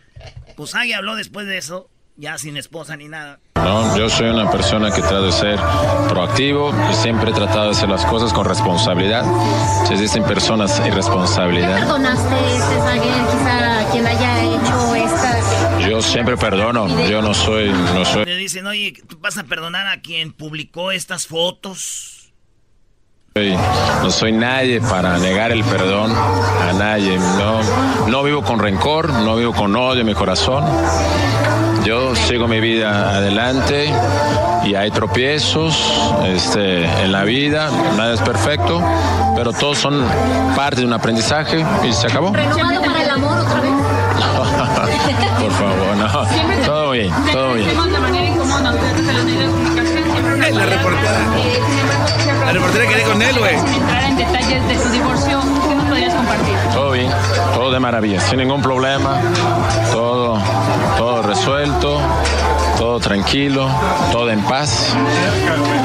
Pues 0.55 0.75
Agui 0.75 0.93
habló 0.93 1.15
después 1.15 1.47
de 1.47 1.57
eso, 1.57 1.89
ya 2.15 2.37
sin 2.37 2.55
esposa 2.55 2.95
ni 2.95 3.07
nada. 3.07 3.39
No, 3.55 3.97
yo 3.97 4.07
soy 4.07 4.29
una 4.29 4.51
persona 4.51 4.91
que 4.91 5.01
trata 5.01 5.21
de 5.21 5.31
ser 5.31 5.59
proactivo 6.09 6.71
y 6.91 6.93
siempre 6.93 7.31
he 7.31 7.33
tratado 7.33 7.65
de 7.65 7.71
hacer 7.71 7.89
las 7.89 8.05
cosas 8.05 8.31
con 8.33 8.45
responsabilidad. 8.45 9.25
Si 9.87 9.93
existen 9.93 10.23
personas 10.25 10.79
irresponsabilidad, 10.85 11.79
perdonaste 11.79 12.35
este 12.35 12.75
quizá 12.75 13.91
quien 13.91 14.05
haya. 14.05 14.40
Yo 16.01 16.07
siempre 16.07 16.37
perdono. 16.37 16.87
Yo 17.07 17.21
no 17.21 17.33
soy, 17.33 17.69
no 17.69 18.05
soy. 18.05 18.25
Le 18.25 18.35
dicen, 18.35 18.65
oye, 18.65 18.93
¿tú 19.07 19.17
vas 19.19 19.37
a 19.37 19.43
perdonar 19.43 19.87
a 19.87 20.01
quien 20.01 20.31
publicó 20.31 20.91
estas 20.91 21.27
fotos? 21.27 22.33
No 23.35 24.11
soy 24.11 24.33
nadie 24.33 24.81
para 24.81 25.17
negar 25.17 25.51
el 25.51 25.63
perdón 25.63 26.11
a 26.11 26.73
nadie. 26.73 27.17
No, 27.17 28.07
no 28.07 28.23
vivo 28.23 28.43
con 28.43 28.59
rencor, 28.59 29.09
no 29.09 29.35
vivo 29.35 29.53
con 29.53 29.75
odio 29.75 30.01
en 30.01 30.07
mi 30.07 30.13
corazón. 30.13 30.65
Yo 31.85 32.15
sigo 32.15 32.47
mi 32.47 32.59
vida 32.59 33.15
adelante 33.17 33.91
y 34.65 34.75
hay 34.75 34.91
tropiezos 34.91 35.75
este, 36.25 36.85
en 36.85 37.11
la 37.11 37.23
vida, 37.23 37.69
nada 37.97 38.13
es 38.13 38.21
perfecto, 38.21 38.83
pero 39.35 39.51
todos 39.51 39.77
son 39.79 40.03
parte 40.55 40.81
de 40.81 40.87
un 40.87 40.93
aprendizaje 40.93 41.65
y 41.83 41.93
se 41.93 42.07
acabó. 42.07 42.33
Con 53.11 53.21
él, 53.21 53.37
güey. 53.39 53.57
Sin 53.59 53.67
entrar 53.73 54.03
en 54.03 54.17
detalles 54.17 54.67
de 54.67 54.79
su 54.83 54.89
divorcio, 54.89 55.39
¿qué 55.41 55.75
nos 55.75 55.85
podrías 55.85 56.13
compartir? 56.15 56.55
Todo 56.73 56.91
bien, 56.91 57.11
todo 57.53 57.71
de 57.71 57.79
maravilla, 57.79 58.19
sin 58.21 58.37
ningún 58.39 58.61
problema, 58.61 59.21
todo, 59.91 60.41
todo 60.97 61.21
resuelto, 61.23 61.99
todo 62.77 62.99
tranquilo, 62.99 63.69
todo 64.11 64.29
en 64.31 64.41
paz. 64.43 64.93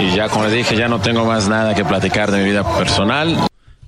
Y 0.01 0.15
ya 0.15 0.29
como 0.29 0.45
le 0.47 0.53
dije, 0.55 0.77
ya 0.77 0.89
no 0.89 1.01
tengo 1.01 1.25
más 1.25 1.49
nada 1.49 1.75
que 1.75 1.85
platicar 1.85 2.31
de 2.31 2.39
mi 2.39 2.45
vida 2.45 2.63
personal. 2.77 3.47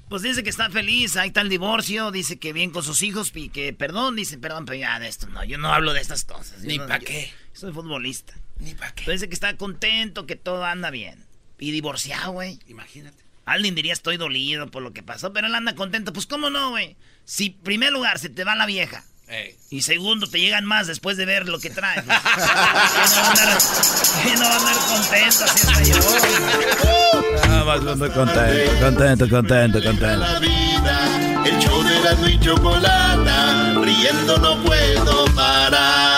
Pues 0.08 0.22
dice 0.22 0.42
que 0.42 0.48
está 0.50 0.70
feliz, 0.70 1.16
ahí 1.16 1.28
está 1.28 1.42
el 1.42 1.50
divorcio, 1.50 2.10
dice 2.10 2.38
que 2.38 2.54
bien 2.54 2.70
con 2.70 2.82
sus 2.82 3.02
hijos 3.02 3.30
y 3.34 3.50
que 3.50 3.74
perdón, 3.74 4.16
dice 4.16 4.38
perdón, 4.38 4.64
pero 4.64 4.78
ya 4.78 4.98
de 4.98 5.06
esto 5.06 5.26
no, 5.28 5.44
yo 5.44 5.58
no 5.58 5.72
hablo 5.72 5.92
de 5.92 6.00
estas 6.00 6.24
cosas. 6.24 6.62
Yo 6.62 6.68
Ni 6.68 6.78
no- 6.78 6.86
pa' 6.86 6.98
yo- 6.98 7.04
qué. 7.06 7.30
Soy 7.52 7.72
futbolista. 7.72 8.32
Ni 8.58 8.74
para 8.74 8.92
qué. 8.92 9.02
Pero 9.04 9.12
dice 9.12 9.28
que 9.28 9.34
está 9.34 9.54
contento, 9.56 10.24
que 10.26 10.34
todo 10.36 10.64
anda 10.64 10.90
bien. 10.90 11.26
Y 11.58 11.72
divorciado, 11.72 12.32
güey. 12.32 12.58
Imagínate. 12.68 13.22
Alguien 13.48 13.74
diría 13.74 13.94
estoy 13.94 14.18
dolido 14.18 14.70
por 14.70 14.82
lo 14.82 14.92
que 14.92 15.02
pasó, 15.02 15.32
pero 15.32 15.46
él 15.46 15.54
anda 15.54 15.74
contento. 15.74 16.12
Pues 16.12 16.26
cómo 16.26 16.50
no, 16.50 16.68
güey. 16.70 16.96
Si 17.24 17.48
primer 17.48 17.92
lugar 17.92 18.18
se 18.18 18.28
te 18.28 18.44
va 18.44 18.54
la 18.54 18.66
vieja 18.66 19.04
Ey. 19.26 19.56
y 19.70 19.80
segundo 19.82 20.26
te 20.26 20.38
llegan 20.38 20.66
más 20.66 20.86
después 20.86 21.16
de 21.16 21.24
ver 21.24 21.48
lo 21.48 21.58
que 21.58 21.70
traes. 21.70 22.04
pues, 22.06 22.16
¿Quién 22.26 22.34
no 22.34 23.20
va 23.20 23.26
a 23.26 23.30
andar, 23.30 23.48
no 24.38 24.44
va 24.44 24.52
a 24.52 24.58
andar 24.58 24.76
contento? 24.86 25.44
Así 25.44 25.66
está 25.66 25.82
yo. 25.82 25.96
Vas 27.64 27.96
muy 27.96 28.10
contento, 28.10 28.80
contento, 28.80 29.28
contento, 29.28 29.82
contento. 29.82 30.16
La 30.16 30.38
vida, 30.38 31.42
el 31.46 31.58
show 31.58 31.82
de 31.82 32.00
la 32.00 32.30
y 32.30 32.40
chocolata, 32.40 33.80
riendo 33.82 34.36
no 34.38 34.62
puedo 34.62 35.24
parar. 35.34 36.17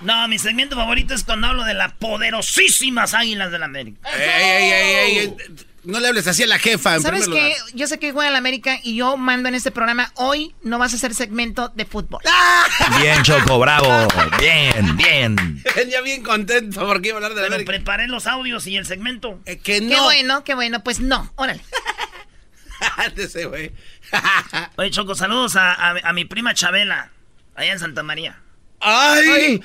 No, 0.00 0.28
mi 0.28 0.38
segmento 0.38 0.76
favorito 0.76 1.14
es 1.14 1.24
cuando 1.24 1.48
hablo 1.48 1.64
de 1.64 1.74
las 1.74 1.92
poderosísimas 1.94 3.14
águilas 3.14 3.50
del 3.50 3.62
América. 3.64 4.08
Ey, 4.16 4.22
ey, 4.22 4.70
ey, 4.72 4.94
ey, 4.94 5.18
ey. 5.18 5.36
No 5.84 6.00
le 6.00 6.08
hables 6.08 6.26
así 6.26 6.42
a 6.42 6.46
la 6.46 6.58
jefa, 6.58 6.96
en 6.96 7.02
¿Sabes 7.02 7.22
qué? 7.24 7.30
lugar. 7.30 7.52
Yo 7.72 7.86
sé 7.86 7.98
que 7.98 8.12
juega 8.12 8.26
en 8.28 8.32
la 8.34 8.38
América 8.38 8.78
y 8.82 8.96
yo 8.96 9.16
mando 9.16 9.48
en 9.48 9.54
este 9.54 9.70
programa. 9.70 10.12
Hoy 10.16 10.54
no 10.62 10.78
vas 10.78 10.92
a 10.92 10.96
hacer 10.96 11.14
segmento 11.14 11.68
de 11.74 11.86
fútbol. 11.86 12.20
Bien, 13.00 13.22
Choco, 13.22 13.58
bravo. 13.58 14.06
Bien, 14.38 14.96
bien. 14.96 15.62
Venía 15.76 16.00
bien 16.02 16.22
contento 16.22 16.86
porque 16.86 17.08
iba 17.08 17.14
a 17.14 17.18
hablar 17.18 17.30
de 17.34 17.36
la 17.36 17.42
Pero 17.42 17.54
América. 17.54 17.72
preparé 17.72 18.06
los 18.06 18.26
audios 18.26 18.66
y 18.66 18.76
el 18.76 18.86
segmento. 18.86 19.40
Eh, 19.46 19.56
que 19.58 19.80
Qué 19.80 19.80
no. 19.80 20.04
bueno, 20.04 20.44
qué 20.44 20.54
bueno. 20.54 20.84
Pues 20.84 21.00
no, 21.00 21.32
órale. 21.36 21.62
Ese 23.16 23.46
güey. 23.46 23.72
Oye, 24.76 24.90
Choco, 24.90 25.14
saludos 25.14 25.56
a, 25.56 25.72
a- 25.72 25.96
a 26.04 26.12
mi 26.12 26.24
prima 26.24 26.54
Chabela, 26.54 27.10
allá 27.54 27.72
en 27.72 27.78
Santa 27.78 28.02
María. 28.02 28.38
¡Ay! 28.80 29.62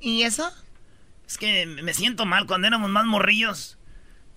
¿Y 0.00 0.22
eso? 0.22 0.52
Es 1.26 1.38
que 1.38 1.66
me 1.66 1.94
siento 1.94 2.26
mal 2.26 2.46
cuando 2.46 2.66
éramos 2.66 2.90
más 2.90 3.04
morrillos. 3.04 3.78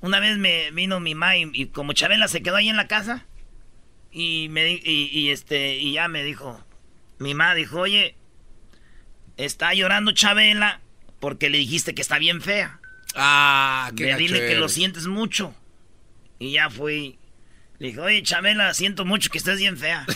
Una 0.01 0.19
vez 0.19 0.37
me 0.37 0.71
vino 0.71 0.99
mi 0.99 1.15
ma 1.15 1.35
y, 1.35 1.49
y 1.53 1.67
como 1.67 1.93
Chabela 1.93 2.27
se 2.27 2.43
quedó 2.43 2.57
ahí 2.57 2.69
en 2.69 2.77
la 2.77 2.87
casa 2.87 3.25
y 4.11 4.47
me 4.49 4.71
y, 4.71 5.09
y 5.11 5.29
este 5.29 5.77
y 5.77 5.93
ya 5.93 6.07
me 6.07 6.23
dijo, 6.23 6.63
mi 7.17 7.33
ma 7.33 7.53
dijo, 7.53 7.79
oye, 7.79 8.15
está 9.37 9.73
llorando 9.73 10.13
Chabela 10.13 10.79
porque 11.19 11.49
le 11.49 11.57
dijiste 11.57 11.95
que 11.95 12.01
está 12.01 12.17
bien 12.17 12.41
fea. 12.41 12.79
Ah, 13.15 13.91
qué 13.95 14.05
Ve, 14.05 14.15
dile 14.15 14.47
que 14.47 14.55
lo 14.55 14.69
sientes 14.69 15.07
mucho. 15.07 15.55
Y 16.39 16.51
ya 16.51 16.69
fui. 16.69 17.17
Le 17.79 17.87
dije, 17.87 17.99
oye, 17.99 18.23
Chabela, 18.23 18.73
siento 18.73 19.03
mucho 19.05 19.29
que 19.29 19.37
estés 19.37 19.57
bien 19.59 19.77
fea. 19.77 20.05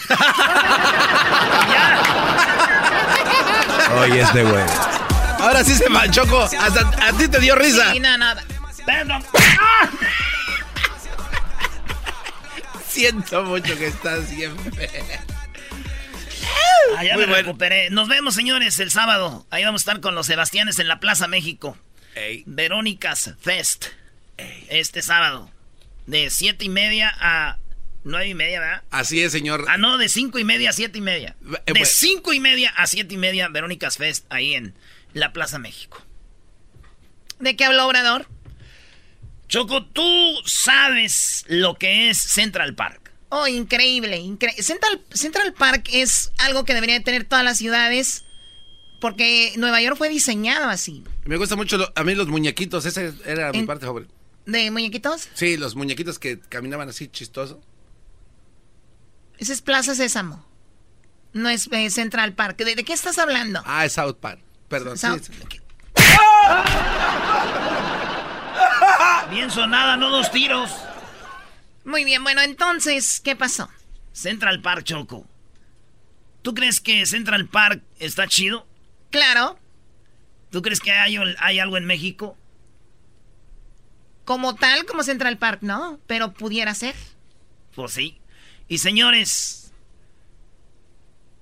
Oye, 4.01 4.21
este 4.21 4.43
güey. 4.43 4.63
Ahora 5.39 5.63
sí 5.63 5.73
se 5.75 5.89
manchó. 5.89 6.23
Hasta 6.43 7.07
a 7.07 7.13
ti 7.17 7.27
te 7.27 7.39
dio 7.39 7.55
risa. 7.55 7.91
Sí, 7.91 7.99
no, 7.99 8.17
nada. 8.17 8.43
Pedro. 8.85 9.19
Siento 12.87 13.43
mucho 13.43 13.77
que 13.77 13.87
estás 13.87 14.29
bien 14.35 14.55
fea. 14.73 15.23
Ah, 16.97 17.03
ya 17.03 17.13
Muy 17.13 17.25
me 17.25 17.31
bueno. 17.31 17.47
recuperé. 17.47 17.89
Nos 17.89 18.07
vemos, 18.07 18.33
señores, 18.35 18.79
el 18.79 18.89
sábado. 18.91 19.45
Ahí 19.51 19.63
vamos 19.63 19.81
a 19.81 19.83
estar 19.83 20.01
con 20.01 20.15
los 20.15 20.25
Sebastianes 20.27 20.79
en 20.79 20.87
la 20.87 20.99
Plaza 20.99 21.27
México. 21.27 21.77
Ey. 22.15 22.43
Verónicas 22.45 23.33
Fest. 23.41 23.85
Este 24.69 25.01
sábado. 25.01 25.51
De 26.09 26.29
siete 26.31 26.65
y 26.65 26.69
media 26.69 27.13
a 27.19 27.57
nueve 28.03 28.27
y 28.29 28.33
media, 28.33 28.59
¿verdad? 28.59 28.83
Así 28.89 29.21
es, 29.21 29.31
señor. 29.31 29.65
Ah, 29.67 29.77
no, 29.77 29.97
de 29.97 30.09
cinco 30.09 30.39
y 30.39 30.43
media 30.43 30.71
a 30.71 30.73
siete 30.73 30.97
y 30.97 31.01
media. 31.01 31.35
Eh, 31.45 31.61
De 31.67 31.73
pues- 31.75 31.93
cinco 31.95 32.33
y 32.33 32.39
media 32.39 32.71
a 32.75 32.87
siete 32.87 33.13
y 33.13 33.17
media, 33.17 33.47
Verónicas 33.49 33.97
Fest, 33.97 34.25
ahí 34.29 34.55
en 34.55 34.73
la 35.13 35.33
Plaza 35.33 35.59
México. 35.59 36.03
¿De 37.39 37.55
qué 37.55 37.65
habló 37.65 37.85
Obrador? 37.85 38.27
Choco, 39.47 39.85
tú 39.85 40.35
sabes 40.45 41.45
lo 41.47 41.75
que 41.75 42.09
es 42.09 42.17
Central 42.17 42.75
Park. 42.75 43.11
Oh, 43.29 43.47
increíble, 43.47 44.17
increíble. 44.17 44.63
Central, 44.63 45.01
Central 45.13 45.53
Park 45.53 45.89
es 45.93 46.31
algo 46.39 46.65
que 46.65 46.73
deberían 46.73 47.03
tener 47.03 47.23
todas 47.25 47.43
las 47.45 47.57
ciudades 47.59 48.25
porque 48.99 49.53
Nueva 49.57 49.81
York 49.81 49.95
fue 49.97 50.09
diseñado 50.09 50.69
así. 50.69 51.03
Me 51.25 51.37
gusta 51.37 51.55
mucho 51.55 51.77
lo- 51.77 51.91
a 51.95 52.03
mí 52.03 52.15
los 52.15 52.27
muñequitos. 52.27 52.85
Esa 52.85 53.11
era 53.25 53.51
mi 53.51 53.63
parte 53.63 53.85
favorita. 53.85 54.13
¿De 54.49 54.71
muñequitos? 54.71 55.29
Sí, 55.33 55.57
los 55.57 55.75
muñequitos 55.75 56.19
que 56.19 56.39
caminaban 56.39 56.89
así 56.89 57.07
chistoso. 57.07 57.61
Ese 59.37 59.53
es 59.53 59.61
Plaza 59.61 59.95
Sésamo. 59.95 60.45
No 61.33 61.49
es 61.49 61.69
eh, 61.71 61.89
Central 61.91 62.33
Park. 62.33 62.57
¿De, 62.57 62.75
de 62.75 62.83
qué 62.83 62.93
estás 62.93 63.17
hablando? 63.19 63.61
Ah, 63.65 63.85
es 63.85 63.93
South 63.93 64.15
Park. 64.19 64.41
Perdón. 64.67 64.97
South- 64.97 65.23
sí. 65.23 65.31
Bien 69.31 69.51
sonada, 69.51 69.95
no 69.97 70.09
dos 70.09 70.31
tiros. 70.31 70.71
Muy 71.85 72.03
bien, 72.03 72.23
bueno, 72.23 72.41
entonces, 72.41 73.19
¿qué 73.23 73.35
pasó? 73.35 73.69
Central 74.11 74.61
Park, 74.61 74.83
Choco. 74.83 75.25
¿Tú 76.41 76.53
crees 76.53 76.79
que 76.79 77.05
Central 77.05 77.47
Park 77.47 77.81
está 77.99 78.27
chido? 78.27 78.65
Claro. 79.11 79.59
¿Tú 80.51 80.61
crees 80.61 80.79
que 80.79 80.91
hay, 80.91 81.17
hay 81.39 81.59
algo 81.59 81.77
en 81.77 81.85
México? 81.85 82.37
Como 84.29 84.53
tal, 84.53 84.85
como 84.85 85.01
Central 85.01 85.39
Park, 85.39 85.61
no, 85.63 85.99
pero 86.05 86.33
pudiera 86.33 86.75
ser. 86.75 86.93
Pues 87.73 87.93
sí. 87.93 88.19
Y 88.67 88.77
señores, 88.77 89.71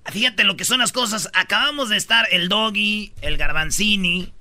fíjate 0.06 0.46
lo 0.46 0.56
que 0.56 0.64
son 0.64 0.80
las 0.80 0.94
cosas. 0.94 1.30
Acabamos 1.34 1.90
de 1.90 1.98
estar 1.98 2.30
el 2.32 2.48
Doggy, 2.48 3.12
el 3.20 3.36
Garbanzini, 3.36 4.32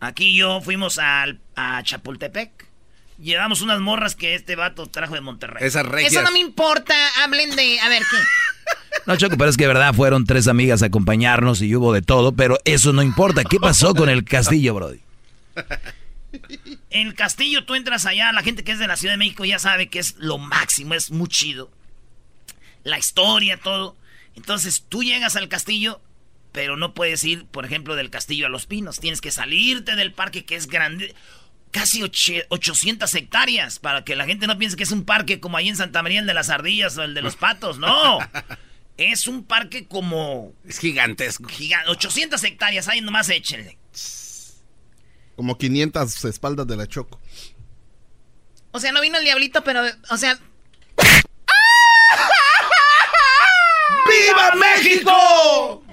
aquí 0.00 0.26
y 0.26 0.36
yo 0.36 0.60
fuimos 0.60 0.98
al, 0.98 1.40
a 1.56 1.82
Chapultepec. 1.82 2.68
Llevamos 3.16 3.62
unas 3.62 3.80
morras 3.80 4.16
que 4.16 4.34
este 4.34 4.54
vato 4.54 4.86
trajo 4.86 5.14
de 5.14 5.22
Monterrey. 5.22 5.66
Esas 5.66 5.86
regias. 5.86 6.12
Eso 6.12 6.20
no 6.20 6.30
me 6.30 6.40
importa, 6.40 6.94
hablen 7.22 7.56
de... 7.56 7.80
A 7.80 7.88
ver, 7.88 8.02
¿qué? 8.02 8.16
No, 9.06 9.16
Choco, 9.16 9.38
pero 9.38 9.48
es 9.48 9.56
que 9.56 9.64
de 9.64 9.68
verdad 9.68 9.94
fueron 9.94 10.26
tres 10.26 10.46
amigas 10.46 10.82
a 10.82 10.86
acompañarnos 10.86 11.62
y 11.62 11.74
hubo 11.74 11.94
de 11.94 12.02
todo, 12.02 12.32
pero 12.32 12.58
eso 12.66 12.92
no 12.92 13.02
importa. 13.02 13.44
¿Qué 13.44 13.58
pasó 13.58 13.94
con 13.94 14.10
el 14.10 14.24
castillo, 14.24 14.74
Brody? 14.74 15.00
El 16.94 17.14
castillo 17.14 17.64
tú 17.64 17.74
entras 17.74 18.06
allá, 18.06 18.30
la 18.30 18.44
gente 18.44 18.62
que 18.62 18.70
es 18.70 18.78
de 18.78 18.86
la 18.86 18.96
Ciudad 18.96 19.14
de 19.14 19.18
México 19.18 19.44
ya 19.44 19.58
sabe 19.58 19.88
que 19.88 19.98
es 19.98 20.14
lo 20.16 20.38
máximo, 20.38 20.94
es 20.94 21.10
muy 21.10 21.26
chido. 21.26 21.72
La 22.84 23.00
historia, 23.00 23.58
todo. 23.58 23.96
Entonces 24.36 24.84
tú 24.88 25.02
llegas 25.02 25.34
al 25.34 25.48
castillo, 25.48 26.00
pero 26.52 26.76
no 26.76 26.94
puedes 26.94 27.24
ir, 27.24 27.46
por 27.46 27.64
ejemplo, 27.64 27.96
del 27.96 28.10
castillo 28.10 28.46
a 28.46 28.48
Los 28.48 28.66
Pinos. 28.66 29.00
Tienes 29.00 29.20
que 29.20 29.32
salirte 29.32 29.96
del 29.96 30.12
parque 30.12 30.44
que 30.44 30.54
es 30.54 30.68
grande, 30.68 31.16
casi 31.72 32.04
800 32.04 33.12
hectáreas, 33.12 33.80
para 33.80 34.04
que 34.04 34.14
la 34.14 34.24
gente 34.24 34.46
no 34.46 34.56
piense 34.56 34.76
que 34.76 34.84
es 34.84 34.92
un 34.92 35.04
parque 35.04 35.40
como 35.40 35.56
ahí 35.56 35.68
en 35.68 35.76
Santa 35.76 36.00
María, 36.00 36.20
el 36.20 36.28
de 36.28 36.34
las 36.34 36.48
ardillas 36.48 36.96
o 36.96 37.02
el 37.02 37.14
de 37.14 37.22
los 37.22 37.34
patos. 37.34 37.76
No. 37.78 38.20
Es 38.96 39.26
un 39.26 39.42
parque 39.42 39.88
como... 39.88 40.52
Es 40.64 40.78
gigantesco. 40.78 41.50
800 41.88 42.44
hectáreas, 42.44 42.86
ahí 42.86 43.00
nomás 43.00 43.28
échenle. 43.28 43.76
Como 45.36 45.58
500 45.58 46.24
espaldas 46.24 46.66
de 46.66 46.76
la 46.76 46.86
Choco. 46.86 47.20
O 48.70 48.80
sea, 48.80 48.92
no 48.92 49.00
vino 49.00 49.18
el 49.18 49.24
diablito, 49.24 49.62
pero, 49.64 49.82
o 50.10 50.16
sea... 50.16 50.38
¡Viva 54.06 54.54
México! 54.56 55.84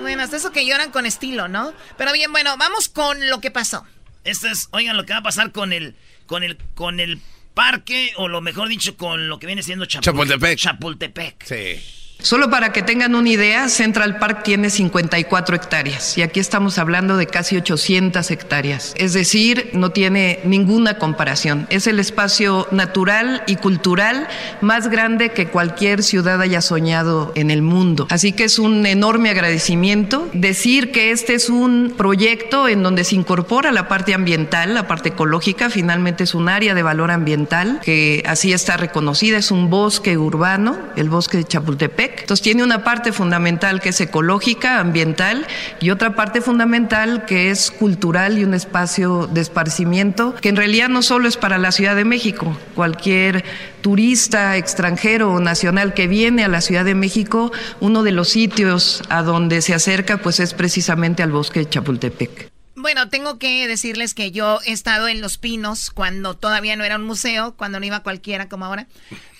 Bueno, 0.00 0.22
hasta 0.22 0.36
eso 0.36 0.52
que 0.52 0.66
lloran 0.66 0.90
con 0.90 1.06
estilo, 1.06 1.48
¿no? 1.48 1.72
Pero 1.96 2.12
bien, 2.12 2.32
bueno, 2.32 2.56
vamos 2.56 2.88
con 2.88 3.28
lo 3.28 3.40
que 3.40 3.50
pasó. 3.50 3.86
Esto 4.24 4.48
es, 4.48 4.68
oigan, 4.72 4.96
lo 4.96 5.04
que 5.06 5.12
va 5.12 5.18
a 5.20 5.22
pasar 5.22 5.52
con 5.52 5.72
el, 5.72 5.94
con 6.26 6.42
el, 6.42 6.56
con 6.74 7.00
el 7.00 7.20
parque, 7.54 8.12
o 8.16 8.28
lo 8.28 8.40
mejor 8.40 8.68
dicho, 8.68 8.96
con 8.96 9.28
lo 9.28 9.38
que 9.38 9.46
viene 9.46 9.62
siendo 9.62 9.84
Chapultepec. 9.86 10.58
Chapultepec. 10.58 11.44
Sí. 11.44 11.82
Solo 12.20 12.50
para 12.50 12.72
que 12.72 12.82
tengan 12.82 13.14
una 13.14 13.28
idea, 13.28 13.68
Central 13.68 14.18
Park 14.18 14.42
tiene 14.42 14.70
54 14.70 15.54
hectáreas 15.54 16.18
y 16.18 16.22
aquí 16.22 16.40
estamos 16.40 16.76
hablando 16.78 17.16
de 17.16 17.28
casi 17.28 17.56
800 17.56 18.28
hectáreas. 18.32 18.92
Es 18.96 19.12
decir, 19.12 19.70
no 19.72 19.90
tiene 19.90 20.40
ninguna 20.42 20.98
comparación. 20.98 21.68
Es 21.70 21.86
el 21.86 22.00
espacio 22.00 22.66
natural 22.72 23.44
y 23.46 23.54
cultural 23.54 24.26
más 24.60 24.88
grande 24.90 25.30
que 25.30 25.46
cualquier 25.46 26.02
ciudad 26.02 26.40
haya 26.40 26.60
soñado 26.60 27.30
en 27.36 27.52
el 27.52 27.62
mundo. 27.62 28.08
Así 28.10 28.32
que 28.32 28.44
es 28.44 28.58
un 28.58 28.84
enorme 28.84 29.30
agradecimiento 29.30 30.28
decir 30.32 30.90
que 30.90 31.12
este 31.12 31.34
es 31.34 31.48
un 31.48 31.94
proyecto 31.96 32.66
en 32.66 32.82
donde 32.82 33.04
se 33.04 33.14
incorpora 33.14 33.70
la 33.70 33.86
parte 33.86 34.12
ambiental, 34.12 34.74
la 34.74 34.88
parte 34.88 35.10
ecológica, 35.10 35.70
finalmente 35.70 36.24
es 36.24 36.34
un 36.34 36.48
área 36.48 36.74
de 36.74 36.82
valor 36.82 37.12
ambiental 37.12 37.78
que 37.84 38.24
así 38.26 38.52
está 38.52 38.76
reconocida, 38.76 39.38
es 39.38 39.52
un 39.52 39.70
bosque 39.70 40.18
urbano, 40.18 40.76
el 40.96 41.08
bosque 41.10 41.36
de 41.36 41.44
Chapultepec 41.44 42.07
entonces 42.18 42.42
tiene 42.42 42.62
una 42.62 42.84
parte 42.84 43.12
fundamental 43.12 43.80
que 43.80 43.90
es 43.90 44.00
ecológica, 44.00 44.80
ambiental, 44.80 45.46
y 45.80 45.90
otra 45.90 46.14
parte 46.14 46.40
fundamental 46.40 47.24
que 47.24 47.50
es 47.50 47.70
cultural 47.70 48.38
y 48.38 48.44
un 48.44 48.54
espacio 48.54 49.26
de 49.26 49.40
esparcimiento, 49.40 50.34
que 50.34 50.48
en 50.48 50.56
realidad 50.56 50.88
no 50.88 51.02
solo 51.02 51.28
es 51.28 51.36
para 51.36 51.58
la 51.58 51.72
Ciudad 51.72 51.96
de 51.96 52.04
México, 52.04 52.56
cualquier 52.74 53.44
turista 53.80 54.56
extranjero 54.56 55.32
o 55.32 55.40
nacional 55.40 55.94
que 55.94 56.08
viene 56.08 56.44
a 56.44 56.48
la 56.48 56.60
Ciudad 56.60 56.84
de 56.84 56.94
México, 56.94 57.52
uno 57.80 58.02
de 58.02 58.12
los 58.12 58.28
sitios 58.28 59.02
a 59.08 59.22
donde 59.22 59.62
se 59.62 59.74
acerca 59.74 60.18
pues 60.18 60.40
es 60.40 60.54
precisamente 60.54 61.22
al 61.22 61.32
bosque 61.32 61.60
de 61.60 61.68
Chapultepec. 61.68 62.57
Bueno, 62.88 63.10
tengo 63.10 63.38
que 63.38 63.68
decirles 63.68 64.14
que 64.14 64.30
yo 64.30 64.60
he 64.64 64.72
estado 64.72 65.08
en 65.08 65.20
Los 65.20 65.36
Pinos 65.36 65.90
cuando 65.90 66.38
todavía 66.38 66.74
no 66.74 66.84
era 66.84 66.96
un 66.96 67.04
museo, 67.04 67.54
cuando 67.54 67.78
no 67.78 67.84
iba 67.84 68.02
cualquiera 68.02 68.48
como 68.48 68.64
ahora. 68.64 68.88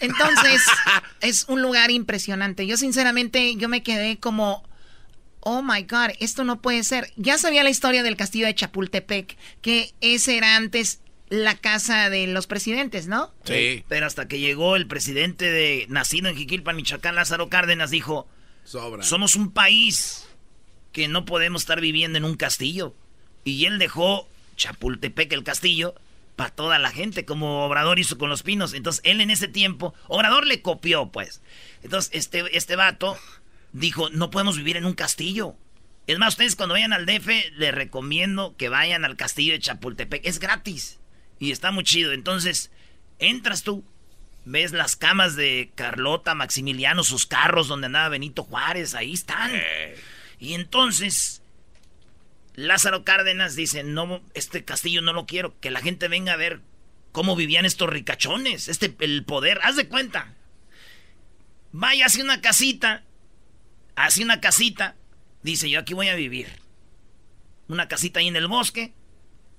Entonces, 0.00 0.60
es 1.22 1.46
un 1.48 1.62
lugar 1.62 1.90
impresionante. 1.90 2.66
Yo 2.66 2.76
sinceramente, 2.76 3.56
yo 3.56 3.70
me 3.70 3.82
quedé 3.82 4.18
como, 4.18 4.68
oh 5.40 5.62
my 5.62 5.80
God, 5.84 6.10
esto 6.20 6.44
no 6.44 6.60
puede 6.60 6.84
ser. 6.84 7.10
Ya 7.16 7.38
sabía 7.38 7.62
la 7.62 7.70
historia 7.70 8.02
del 8.02 8.16
castillo 8.16 8.44
de 8.44 8.54
Chapultepec, 8.54 9.38
que 9.62 9.94
ese 10.02 10.36
era 10.36 10.56
antes 10.56 11.00
la 11.30 11.56
casa 11.56 12.10
de 12.10 12.26
los 12.26 12.46
presidentes, 12.46 13.06
¿no? 13.06 13.32
Sí. 13.44 13.82
Pero 13.88 14.04
hasta 14.04 14.28
que 14.28 14.40
llegó 14.40 14.76
el 14.76 14.86
presidente 14.86 15.50
de 15.50 15.86
nacido 15.88 16.28
en 16.28 16.36
Jiquilpan, 16.36 16.76
Michoacán, 16.76 17.14
Lázaro 17.14 17.48
Cárdenas, 17.48 17.90
dijo, 17.90 18.28
somos 19.00 19.36
un 19.36 19.52
país 19.52 20.26
que 20.92 21.08
no 21.08 21.24
podemos 21.24 21.62
estar 21.62 21.80
viviendo 21.80 22.18
en 22.18 22.26
un 22.26 22.36
castillo. 22.36 22.94
Y 23.48 23.64
él 23.64 23.78
dejó 23.78 24.28
Chapultepec, 24.56 25.32
el 25.32 25.44
castillo, 25.44 25.94
para 26.36 26.50
toda 26.50 26.78
la 26.78 26.90
gente, 26.90 27.24
como 27.24 27.64
Obrador 27.64 27.98
hizo 27.98 28.18
con 28.18 28.28
los 28.28 28.42
pinos. 28.42 28.74
Entonces, 28.74 29.00
él 29.04 29.20
en 29.20 29.30
ese 29.30 29.48
tiempo, 29.48 29.94
Obrador 30.06 30.46
le 30.46 30.62
copió, 30.62 31.06
pues. 31.10 31.40
Entonces, 31.82 32.10
este, 32.12 32.56
este 32.56 32.76
vato 32.76 33.16
dijo, 33.72 34.10
no 34.10 34.30
podemos 34.30 34.56
vivir 34.56 34.76
en 34.76 34.84
un 34.84 34.94
castillo. 34.94 35.56
Es 36.06 36.18
más, 36.18 36.34
ustedes 36.34 36.56
cuando 36.56 36.74
vayan 36.74 36.92
al 36.92 37.06
DF, 37.06 37.28
les 37.56 37.74
recomiendo 37.74 38.54
que 38.56 38.68
vayan 38.68 39.04
al 39.04 39.16
castillo 39.16 39.52
de 39.52 39.60
Chapultepec. 39.60 40.26
Es 40.26 40.38
gratis. 40.38 40.98
Y 41.38 41.50
está 41.50 41.70
muy 41.70 41.84
chido. 41.84 42.12
Entonces, 42.12 42.70
entras 43.18 43.62
tú, 43.62 43.84
ves 44.44 44.72
las 44.72 44.96
camas 44.96 45.36
de 45.36 45.70
Carlota, 45.74 46.34
Maximiliano, 46.34 47.02
sus 47.04 47.26
carros 47.26 47.68
donde 47.68 47.86
andaba 47.86 48.08
Benito 48.08 48.44
Juárez, 48.44 48.94
ahí 48.94 49.12
están. 49.12 49.50
Eh. 49.54 49.96
Y 50.38 50.54
entonces 50.54 51.42
Lázaro 52.58 53.04
Cárdenas 53.04 53.54
dice, 53.54 53.84
no, 53.84 54.20
este 54.34 54.64
castillo 54.64 55.00
no 55.00 55.12
lo 55.12 55.26
quiero, 55.26 55.58
que 55.60 55.70
la 55.70 55.80
gente 55.80 56.08
venga 56.08 56.32
a 56.32 56.36
ver 56.36 56.60
cómo 57.12 57.36
vivían 57.36 57.64
estos 57.64 57.88
ricachones, 57.88 58.66
este, 58.66 58.96
el 58.98 59.24
poder, 59.24 59.60
haz 59.62 59.76
de 59.76 59.86
cuenta. 59.86 60.34
Vaya 61.70 62.06
hacia 62.06 62.24
una 62.24 62.40
casita, 62.40 63.04
hacia 63.94 64.24
una 64.24 64.40
casita, 64.40 64.96
dice, 65.44 65.70
yo 65.70 65.78
aquí 65.78 65.94
voy 65.94 66.08
a 66.08 66.16
vivir. 66.16 66.48
Una 67.68 67.86
casita 67.86 68.18
ahí 68.18 68.26
en 68.26 68.34
el 68.34 68.48
bosque, 68.48 68.92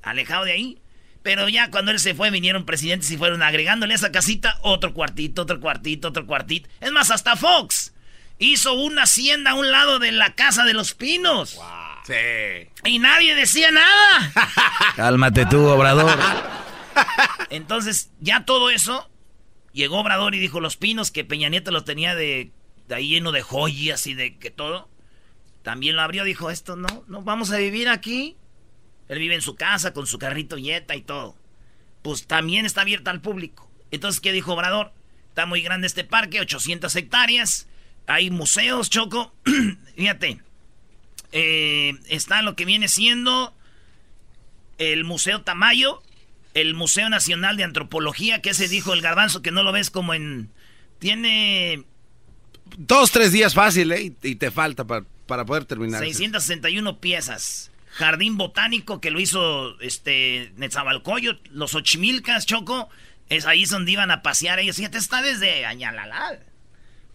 alejado 0.01 0.43
de 0.43 0.51
ahí. 0.51 0.81
Pero 1.23 1.47
ya 1.47 1.71
cuando 1.71 1.91
él 1.91 2.01
se 2.01 2.15
fue, 2.15 2.31
vinieron 2.31 2.65
presidentes 2.65 3.09
y 3.11 3.17
fueron 3.17 3.43
agregándole 3.43 3.93
a 3.93 3.95
esa 3.95 4.11
casita 4.11 4.59
otro 4.61 4.93
cuartito, 4.93 5.43
otro 5.43 5.61
cuartito, 5.61 6.09
otro 6.09 6.27
cuartito. 6.27 6.67
Es 6.81 6.91
más, 6.91 7.11
hasta 7.11 7.37
Fox 7.37 7.93
hizo 8.39 8.73
una 8.73 9.03
hacienda 9.03 9.51
a 9.51 9.55
un 9.55 9.71
lado 9.71 9.99
de 9.99 10.11
la 10.11 10.35
casa 10.35 10.65
de 10.65 10.73
los 10.73 10.93
pinos. 10.93 11.57
Y 12.85 12.99
nadie 12.99 13.35
decía 13.35 13.71
nada. 13.71 14.31
Cálmate 14.95 15.45
tú, 15.45 15.65
Obrador. 15.67 16.17
Entonces, 17.49 18.11
ya 18.19 18.45
todo 18.45 18.69
eso, 18.69 19.09
llegó 19.73 19.99
Obrador 19.99 20.35
y 20.35 20.39
dijo, 20.39 20.59
los 20.59 20.77
pinos 20.77 21.11
que 21.11 21.25
Peña 21.25 21.49
Nieto 21.49 21.71
los 21.71 21.85
tenía 21.85 22.15
de, 22.15 22.51
ahí 22.89 23.09
lleno 23.09 23.31
de 23.31 23.41
joyas 23.41 24.07
y 24.07 24.13
de 24.13 24.37
que 24.37 24.51
todo. 24.51 24.89
También 25.63 25.95
lo 25.95 26.01
abrió, 26.01 26.23
dijo, 26.23 26.49
esto 26.49 26.75
no, 26.75 27.03
no 27.07 27.21
vamos 27.21 27.51
a 27.51 27.57
vivir 27.57 27.89
aquí. 27.89 28.37
Él 29.07 29.19
vive 29.19 29.35
en 29.35 29.41
su 29.41 29.55
casa 29.55 29.93
con 29.93 30.07
su 30.07 30.19
carrito 30.19 30.57
yeta 30.57 30.95
y 30.95 31.01
todo. 31.01 31.35
Pues 32.01 32.27
también 32.27 32.65
está 32.65 32.81
abierta 32.81 33.11
al 33.11 33.21
público. 33.21 33.69
Entonces, 33.91 34.21
¿qué 34.21 34.31
dijo 34.31 34.53
Obrador? 34.53 34.93
Está 35.29 35.45
muy 35.45 35.61
grande 35.61 35.87
este 35.87 36.03
parque, 36.03 36.39
800 36.39 36.95
hectáreas. 36.95 37.67
Hay 38.07 38.29
museos, 38.29 38.89
Choco. 38.89 39.33
Fíjate, 39.95 40.41
eh, 41.31 41.93
está 42.07 42.41
lo 42.41 42.55
que 42.55 42.65
viene 42.65 42.87
siendo 42.87 43.53
el 44.77 45.03
Museo 45.03 45.41
Tamayo, 45.41 46.01
el 46.53 46.73
Museo 46.73 47.09
Nacional 47.09 47.57
de 47.57 47.63
Antropología, 47.63 48.41
que 48.41 48.53
se 48.53 48.67
dijo 48.67 48.93
el 48.93 49.01
garbanzo 49.01 49.41
que 49.41 49.51
no 49.51 49.63
lo 49.63 49.71
ves 49.71 49.89
como 49.89 50.13
en... 50.13 50.49
Tiene... 50.99 51.83
Dos, 52.77 53.11
tres 53.11 53.31
días 53.31 53.53
fácil, 53.53 53.91
¿eh? 53.91 54.13
Y 54.21 54.35
te 54.35 54.51
falta 54.51 54.85
para, 54.85 55.05
para 55.27 55.45
poder 55.45 55.65
terminar. 55.65 56.01
661 56.01 56.99
piezas. 56.99 57.71
Jardín 57.91 58.37
Botánico 58.37 59.01
que 59.01 59.11
lo 59.11 59.19
hizo 59.19 59.79
este 59.81 60.53
Netzabalcoyo, 60.57 61.39
los 61.51 61.75
Ochimilcas, 61.75 62.45
Choco. 62.45 62.89
Es 63.27 63.45
ahí 63.45 63.65
donde 63.65 63.91
iban 63.91 64.11
a 64.11 64.21
pasear 64.21 64.59
ellos. 64.59 64.77
Fíjate, 64.77 64.97
está 64.97 65.21
desde 65.21 65.65
Añalalal. 65.65 66.39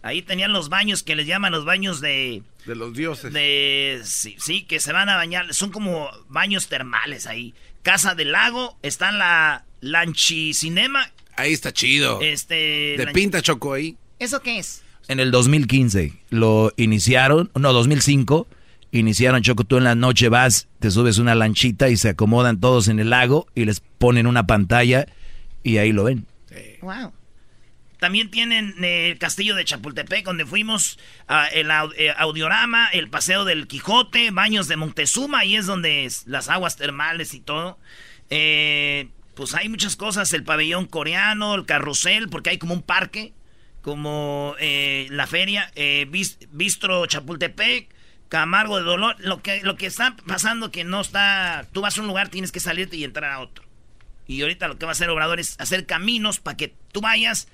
Ahí 0.05 0.21
tenían 0.21 0.53
los 0.53 0.69
baños 0.69 1.03
que 1.03 1.17
les 1.17 1.27
llaman 1.27 1.51
los 1.51 1.64
baños 1.64 2.03
de... 2.03 2.43
De 2.67 2.75
los 2.75 2.93
dioses. 2.93 3.33
De... 3.33 4.03
Sí, 4.05 4.37
sí, 4.38 4.64
que 4.64 4.79
se 4.79 4.93
van 4.93 5.09
a 5.09 5.17
bañar. 5.17 5.55
Son 5.55 5.71
como 5.71 6.11
baños 6.29 6.69
termales 6.69 7.27
ahí. 7.27 7.55
Casa 7.83 8.14
del 8.14 8.33
Lago. 8.33 8.77
Está 8.83 9.09
en 9.09 9.19
la 9.19 9.64
Lanchicinema. 9.81 11.11
Ahí 11.37 11.55
está 11.55 11.73
chido. 11.73 12.21
Este... 12.21 12.97
De 12.99 13.07
pinta 13.14 13.40
Choco 13.40 13.73
ahí. 13.73 13.97
¿Eso 14.19 14.43
qué 14.43 14.59
es? 14.59 14.83
En 15.09 15.21
el 15.21 15.31
2015 15.31 16.12
lo 16.29 16.71
iniciaron, 16.77 17.51
no, 17.55 17.73
2005, 17.73 18.47
iniciaron, 18.93 19.43
Choco, 19.43 19.64
tú 19.64 19.79
en 19.79 19.85
la 19.85 19.95
noche 19.95 20.29
vas, 20.29 20.69
te 20.81 20.90
subes 20.90 21.17
una 21.17 21.35
lanchita 21.35 21.88
y 21.88 21.97
se 21.97 22.11
acomodan 22.11 22.61
todos 22.61 22.88
en 22.88 23.01
el 23.01 23.09
lago 23.09 23.47
y 23.55 23.64
les 23.64 23.81
ponen 23.81 24.27
una 24.27 24.47
pantalla 24.47 25.07
y 25.62 25.79
ahí 25.79 25.93
lo 25.93 26.05
ven. 26.05 26.27
Wow. 26.83 27.12
También 28.05 28.31
tienen 28.31 28.75
eh, 28.85 29.12
el 29.12 29.19
castillo 29.19 29.55
de 29.55 29.64
Chapultepec, 29.64 30.27
donde 30.27 30.45
fuimos, 30.45 30.99
ah, 31.27 31.49
el 31.51 31.71
eh, 31.97 32.12
audiorama, 32.19 32.88
el 32.88 33.09
paseo 33.09 33.47
del 33.47 33.67
Quijote, 33.67 34.31
baños 34.31 34.69
de 34.69 34.77
Montezuma, 34.77 35.47
y 35.47 35.57
es 35.57 35.64
donde 35.64 36.07
las 36.27 36.51
aguas 36.51 36.77
termales 36.77 37.33
y 37.33 37.40
todo. 37.40 37.79
Eh, 38.29 39.09
pues 39.33 39.55
hay 39.55 39.71
muchas 39.71 39.97
cosas, 39.97 40.35
el 40.35 40.45
pabellón 40.45 40.85
coreano, 40.85 41.55
el 41.55 41.64
carrusel, 41.64 42.29
porque 42.29 42.51
hay 42.51 42.59
como 42.59 42.75
un 42.75 42.83
parque, 42.83 43.33
como 43.81 44.55
la 44.59 45.27
feria, 45.27 45.73
Bistro 46.51 47.07
Chapultepec, 47.07 47.88
Camargo 48.29 48.77
de 48.77 48.83
Dolor. 48.83 49.17
Lo 49.19 49.40
que, 49.40 49.62
lo 49.62 49.79
que 49.79 49.87
está 49.87 50.14
pasando 50.27 50.71
que 50.71 50.85
no 50.85 51.01
está, 51.01 51.67
tú 51.73 51.81
vas 51.81 51.97
a 51.97 52.03
un 52.03 52.07
lugar, 52.07 52.29
tienes 52.29 52.53
que 52.53 52.61
salirte 52.61 52.99
y 52.99 53.05
entrar 53.05 53.33
a 53.33 53.40
otro. 53.40 53.64
Y 54.27 54.43
ahorita 54.43 54.69
lo 54.69 54.77
que 54.77 54.85
va 54.85 54.90
a 54.90 54.93
hacer 54.93 55.09
Obrador 55.09 55.40
es 55.40 55.59
hacer 55.59 55.87
caminos 55.87 56.38
para 56.38 56.59
que 56.59 56.75
tú 56.93 57.01
vayas 57.01 57.49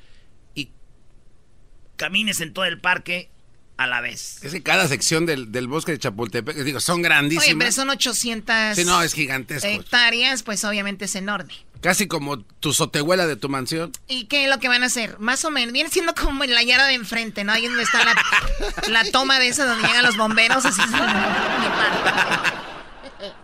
camines 2.00 2.40
en 2.40 2.54
todo 2.54 2.64
el 2.64 2.80
parque 2.80 3.28
a 3.76 3.86
la 3.86 4.00
vez. 4.00 4.42
Es 4.42 4.52
que 4.52 4.62
cada 4.62 4.88
sección 4.88 5.26
del, 5.26 5.68
bosque 5.68 5.92
de 5.92 5.98
Chapultepec, 5.98 6.56
digo, 6.56 6.80
son 6.80 7.02
grandísimas. 7.02 7.46
Oye, 7.46 7.56
pero 7.58 7.72
son 7.72 7.90
800 7.90 8.74
sí, 8.74 8.86
no, 8.86 9.02
es 9.02 9.12
gigantesco. 9.12 9.68
hectáreas, 9.68 10.42
pues 10.42 10.64
obviamente 10.64 11.04
es 11.04 11.14
enorme. 11.14 11.52
Casi 11.82 12.06
como 12.06 12.40
tu 12.40 12.72
sotehuela 12.72 13.26
de 13.26 13.36
tu 13.36 13.50
mansión. 13.50 13.92
¿Y 14.08 14.24
qué 14.24 14.44
es 14.44 14.50
lo 14.50 14.58
que 14.60 14.68
van 14.68 14.82
a 14.82 14.86
hacer? 14.86 15.18
Más 15.18 15.44
o 15.44 15.50
menos, 15.50 15.74
viene 15.74 15.90
siendo 15.90 16.14
como 16.14 16.42
en 16.44 16.54
la 16.54 16.62
yarda 16.62 16.86
de 16.86 16.94
enfrente, 16.94 17.44
¿no? 17.44 17.52
Ahí 17.52 17.66
donde 17.66 17.82
está 17.82 17.98
la, 18.88 19.04
toma 19.10 19.38
de 19.38 19.48
esa 19.48 19.66
donde 19.66 19.86
llegan 19.86 20.04
los 20.04 20.16
bomberos, 20.16 20.64
así 20.64 20.80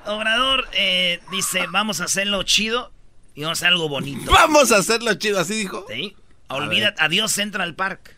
Obrador 0.06 0.66
eh, 0.72 1.20
dice, 1.30 1.66
vamos 1.70 2.00
a 2.00 2.04
hacerlo 2.04 2.42
chido 2.42 2.90
y 3.34 3.42
vamos 3.42 3.58
a 3.58 3.60
hacer 3.60 3.68
algo 3.68 3.90
bonito. 3.90 4.30
Vamos 4.30 4.72
a 4.72 4.78
hacerlo 4.78 5.12
chido, 5.14 5.38
así 5.38 5.52
dijo. 5.54 5.84
Sí. 5.90 6.16
Olvida, 6.48 6.94
adiós 6.98 7.32
Central 7.32 7.74
Park. 7.74 8.15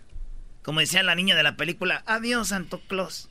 Como 0.69 0.81
decía 0.81 1.03
la 1.03 1.15
niña 1.15 1.35
de 1.35 1.43
la 1.43 1.57
película, 1.57 2.03
adiós 2.05 2.49
Santo 2.49 2.83
Claus. 2.89 3.31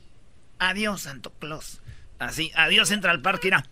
Adiós 0.58 1.02
Santo 1.02 1.32
Claus. 1.38 1.80
Así, 2.18 2.50
adiós 2.56 2.90
entra 2.90 3.12
al 3.12 3.22
parque, 3.22 3.46
irá. 3.46 3.64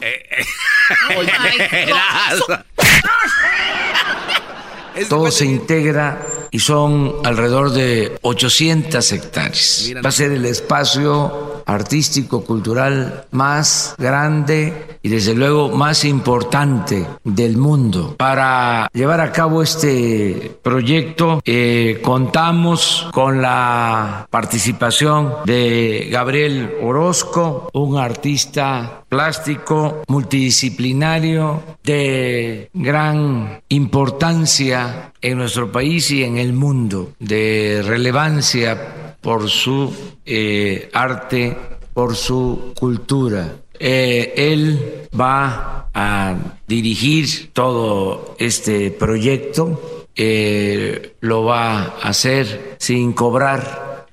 Todo 5.10 5.30
se 5.30 5.44
integra 5.44 6.18
y 6.50 6.60
son 6.60 7.16
alrededor 7.24 7.72
de 7.72 8.18
800 8.22 9.12
hectáreas. 9.12 9.92
Va 10.02 10.08
a 10.08 10.12
ser 10.12 10.32
el 10.32 10.46
espacio 10.46 11.51
artístico, 11.66 12.44
cultural 12.44 13.26
más 13.30 13.94
grande 13.98 14.98
y 15.02 15.08
desde 15.08 15.34
luego 15.34 15.70
más 15.70 16.04
importante 16.04 17.06
del 17.24 17.56
mundo. 17.56 18.14
Para 18.16 18.88
llevar 18.92 19.20
a 19.20 19.32
cabo 19.32 19.62
este 19.62 20.56
proyecto 20.62 21.40
eh, 21.44 22.00
contamos 22.02 23.08
con 23.12 23.42
la 23.42 24.26
participación 24.30 25.34
de 25.44 26.08
Gabriel 26.10 26.76
Orozco, 26.82 27.70
un 27.72 27.98
artista 27.98 29.04
plástico 29.08 30.02
multidisciplinario 30.08 31.62
de 31.82 32.70
gran 32.72 33.60
importancia 33.68 35.12
en 35.20 35.38
nuestro 35.38 35.70
país 35.70 36.10
y 36.10 36.24
en 36.24 36.38
el 36.38 36.52
mundo, 36.52 37.12
de 37.18 37.82
relevancia 37.84 39.11
por 39.22 39.48
su 39.48 39.94
eh, 40.26 40.90
arte, 40.92 41.56
por 41.94 42.16
su 42.16 42.74
cultura. 42.76 43.56
Eh, 43.78 44.34
él 44.36 45.08
va 45.18 45.88
a 45.94 46.36
dirigir 46.66 47.52
todo 47.52 48.36
este 48.38 48.90
proyecto, 48.90 50.08
eh, 50.14 51.16
lo 51.20 51.44
va 51.44 51.78
a 51.78 52.08
hacer 52.08 52.76
sin 52.78 53.12
cobrar. 53.12 54.06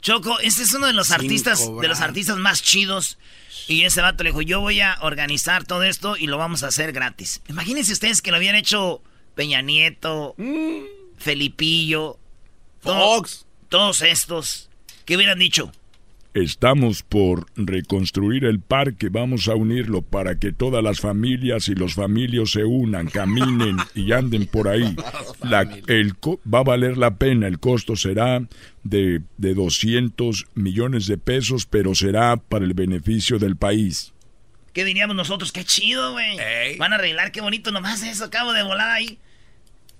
Choco, 0.00 0.38
este 0.40 0.62
es 0.62 0.74
uno 0.74 0.86
de 0.86 0.92
los 0.92 1.10
artistas, 1.10 1.68
de 1.80 1.88
los 1.88 2.00
artistas 2.00 2.36
más 2.36 2.62
chidos. 2.62 3.18
Y 3.68 3.82
ese 3.82 4.00
vato 4.00 4.22
le 4.22 4.30
dijo, 4.30 4.42
yo 4.42 4.60
voy 4.60 4.80
a 4.80 4.98
organizar 5.02 5.64
todo 5.64 5.82
esto 5.82 6.16
y 6.16 6.26
lo 6.26 6.38
vamos 6.38 6.62
a 6.62 6.68
hacer 6.68 6.92
gratis. 6.92 7.40
Imagínense 7.48 7.92
ustedes 7.92 8.22
que 8.22 8.30
lo 8.30 8.36
habían 8.36 8.54
hecho 8.54 9.02
Peña 9.34 9.60
Nieto, 9.62 10.34
mm. 10.38 10.82
Felipillo, 11.18 12.18
Fox, 12.80 13.45
todos 13.76 14.00
estos. 14.00 14.70
¿Qué 15.04 15.16
hubieran 15.18 15.38
dicho? 15.38 15.70
Estamos 16.32 17.02
por 17.02 17.44
reconstruir 17.56 18.46
el 18.46 18.58
parque, 18.58 19.10
vamos 19.10 19.48
a 19.48 19.54
unirlo 19.54 20.00
para 20.00 20.38
que 20.38 20.50
todas 20.50 20.82
las 20.82 21.00
familias 21.00 21.68
y 21.68 21.74
los 21.74 21.92
familios 21.92 22.52
se 22.52 22.64
unan, 22.64 23.08
caminen 23.08 23.76
y 23.94 24.12
anden 24.12 24.46
por 24.46 24.68
ahí. 24.68 24.96
el 25.88 26.14
va 26.52 26.60
a 26.60 26.62
valer 26.62 26.96
la 26.96 27.16
pena, 27.16 27.48
el 27.48 27.60
costo 27.60 27.96
será 27.96 28.48
de, 28.82 29.20
de 29.36 29.52
200 29.52 30.46
millones 30.54 31.06
de 31.06 31.18
pesos, 31.18 31.66
pero 31.66 31.94
será 31.94 32.38
para 32.38 32.64
el 32.64 32.72
beneficio 32.72 33.38
del 33.38 33.56
país. 33.56 34.14
¿Qué 34.72 34.86
diríamos 34.86 35.16
nosotros? 35.16 35.52
¡Qué 35.52 35.64
chido, 35.64 36.12
güey! 36.12 36.38
Van 36.78 36.94
a 36.94 36.96
arreglar, 36.96 37.30
qué 37.30 37.42
bonito 37.42 37.72
nomás 37.72 38.02
eso, 38.02 38.24
acabo 38.24 38.54
de 38.54 38.62
volar 38.62 38.88
ahí. 38.88 39.18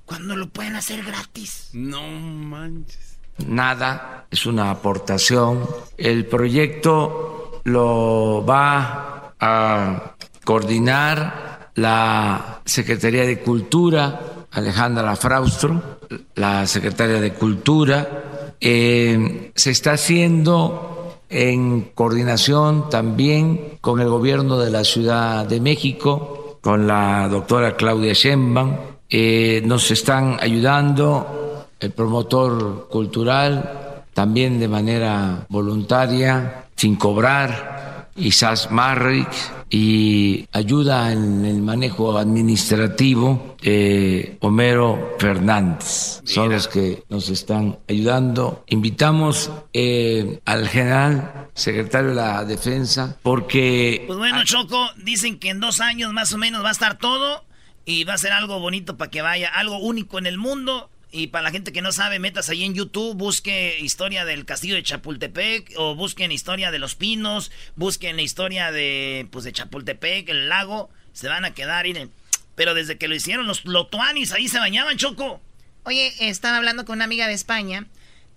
Cuando 0.07 0.35
lo 0.35 0.49
pueden 0.49 0.77
hacer 0.77 1.05
gratis. 1.05 1.69
No 1.75 2.01
manches 2.09 3.15
nada, 3.46 4.27
es 4.31 4.46
una 4.46 4.70
aportación. 4.70 5.66
El 5.96 6.27
proyecto 6.27 7.61
lo 7.64 8.44
va 8.46 9.35
a 9.38 10.14
coordinar 10.44 11.70
la 11.75 12.61
Secretaría 12.64 13.25
de 13.25 13.40
Cultura, 13.40 14.46
Alejandra 14.53 15.16
Fraustro, 15.16 15.99
la 16.35 16.66
Secretaria 16.66 17.20
de 17.20 17.35
Cultura. 17.35 18.55
Eh, 18.61 19.53
se 19.55 19.70
está 19.70 19.92
haciendo 19.92 21.20
en 21.29 21.90
coordinación 21.94 22.88
también 22.88 23.79
con 23.81 24.01
el 24.01 24.09
gobierno 24.09 24.59
de 24.59 24.70
la 24.70 24.85
Ciudad 24.85 25.44
de 25.44 25.61
México, 25.61 26.59
con 26.62 26.87
la 26.87 27.29
doctora 27.29 27.77
Claudia 27.77 28.12
Sheinbaum. 28.12 28.77
Eh, 29.09 29.62
nos 29.64 29.90
están 29.90 30.38
ayudando 30.40 31.46
el 31.81 31.93
promotor 31.93 32.89
cultural, 32.89 34.05
también 34.15 34.59
de 34.59 34.69
manera 34.69 35.47
voluntaria, 35.49 36.67
sin 36.75 36.97
cobrar, 36.97 38.09
Isas 38.17 38.71
Marrick, 38.71 39.29
y 39.69 40.49
ayuda 40.53 41.12
en 41.12 41.45
el 41.45 41.61
manejo 41.61 42.17
administrativo 42.17 43.57
eh, 43.62 44.39
Homero 44.41 45.17
Fernández. 45.19 46.23
Son 46.25 46.51
los 46.51 46.69
que 46.69 47.03
nos 47.09 47.29
están 47.29 47.79
ayudando. 47.89 48.65
Invitamos 48.69 49.51
eh, 49.73 50.41
al 50.45 50.69
general 50.69 51.49
secretario 51.55 52.11
de 52.11 52.15
la 52.15 52.45
Defensa 52.45 53.17
porque... 53.23 54.05
Pues 54.07 54.19
bueno, 54.19 54.45
Choco, 54.45 54.89
dicen 55.03 55.39
que 55.39 55.51
en 55.51 55.61
dos 55.61 55.81
años 55.81 56.12
más 56.12 56.33
o 56.33 56.39
menos 56.39 56.65
va 56.65 56.69
a 56.69 56.73
estar 56.73 56.99
todo 56.99 57.45
y 57.85 58.05
va 58.05 58.15
a 58.15 58.19
ser 58.19 58.33
algo 58.33 58.61
bonito 58.61 58.97
para 58.97 59.11
que 59.11 59.23
vaya, 59.23 59.49
algo 59.49 59.79
único 59.79 60.19
en 60.19 60.27
el 60.27 60.39
mundo 60.39 60.91
y 61.12 61.29
para 61.29 61.45
la 61.45 61.51
gente 61.51 61.73
que 61.73 61.83
no 61.83 61.92
sabe, 61.92 62.19
metas 62.19 62.49
ahí 62.49 62.64
en 62.64 62.75
YouTube, 62.75 63.16
busque 63.16 63.79
historia 63.81 64.25
del 64.25 64.45
castillo 64.45 64.75
de 64.75 64.83
Chapultepec 64.83 65.73
o 65.77 65.95
busquen 65.95 66.33
historia 66.33 66.71
de 66.71 66.79
los 66.79 66.95
pinos, 66.95 67.51
busquen 67.77 68.16
la 68.16 68.23
historia 68.23 68.73
de 68.73 69.29
pues 69.31 69.45
de 69.45 69.53
Chapultepec, 69.53 70.29
el 70.29 70.49
lago, 70.49 70.90
se 71.12 71.29
van 71.29 71.45
a 71.45 71.55
quedar, 71.55 71.85
miren. 71.85 72.11
Pero 72.55 72.75
desde 72.75 72.99
que 72.99 73.09
lo 73.09 73.14
hicieron 73.14 73.47
los 73.47 73.64
lotuanis 73.64 74.33
ahí 74.33 74.49
se 74.49 74.59
bañaban, 74.59 74.97
Choco. 74.97 75.40
Oye, 75.85 76.12
estaba 76.19 76.57
hablando 76.57 76.85
con 76.85 76.97
una 76.97 77.05
amiga 77.05 77.29
de 77.29 77.35
España 77.35 77.87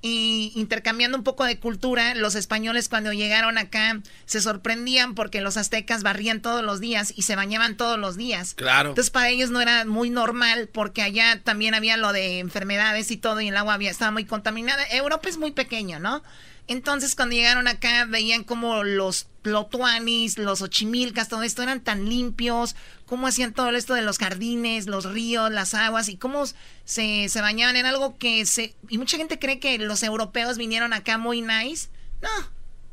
y 0.01 0.53
intercambiando 0.55 1.17
un 1.17 1.23
poco 1.23 1.43
de 1.43 1.59
cultura, 1.59 2.15
los 2.15 2.35
españoles 2.35 2.87
cuando 2.87 3.11
llegaron 3.11 3.57
acá 3.57 4.01
se 4.25 4.39
sorprendían 4.39 5.13
porque 5.13 5.41
los 5.41 5.57
aztecas 5.57 6.03
barrían 6.03 6.41
todos 6.41 6.63
los 6.63 6.79
días 6.79 7.13
y 7.15 7.23
se 7.23 7.35
bañaban 7.35 7.75
todos 7.75 7.99
los 7.99 8.15
días. 8.15 8.53
Claro. 8.53 8.89
Entonces 8.89 9.11
para 9.11 9.29
ellos 9.29 9.49
no 9.49 9.59
era 9.59 9.83
muy 9.85 10.09
normal 10.09 10.69
porque 10.71 11.01
allá 11.01 11.41
también 11.43 11.73
había 11.73 11.97
lo 11.97 12.13
de 12.13 12.39
enfermedades 12.39 13.11
y 13.11 13.17
todo 13.17 13.41
y 13.41 13.49
el 13.49 13.57
agua 13.57 13.73
había, 13.73 13.91
estaba 13.91 14.11
muy 14.11 14.25
contaminada. 14.25 14.85
Europa 14.91 15.27
es 15.27 15.37
muy 15.37 15.51
pequeño, 15.51 15.99
¿no? 15.99 16.23
Entonces 16.67 17.15
cuando 17.15 17.35
llegaron 17.35 17.67
acá 17.67 18.05
veían 18.05 18.43
como 18.43 18.83
los 18.83 19.27
plotuanis, 19.41 20.37
los 20.37 20.61
ochimilcas, 20.61 21.29
todo 21.29 21.43
esto 21.43 21.63
eran 21.63 21.81
tan 21.81 22.07
limpios, 22.07 22.75
cómo 23.05 23.27
hacían 23.27 23.53
todo 23.53 23.69
esto 23.71 23.93
de 23.93 24.01
los 24.01 24.17
jardines, 24.17 24.87
los 24.87 25.05
ríos, 25.05 25.51
las 25.51 25.73
aguas 25.73 26.09
y 26.09 26.17
cómo 26.17 26.43
se, 26.85 27.29
se 27.29 27.41
bañaban 27.41 27.75
en 27.75 27.85
algo 27.85 28.17
que 28.17 28.45
se... 28.45 28.75
Y 28.89 28.97
mucha 28.97 29.17
gente 29.17 29.39
cree 29.39 29.59
que 29.59 29.77
los 29.79 30.03
europeos 30.03 30.57
vinieron 30.57 30.93
acá 30.93 31.17
muy 31.17 31.41
nice. 31.41 31.89
No, 32.21 32.29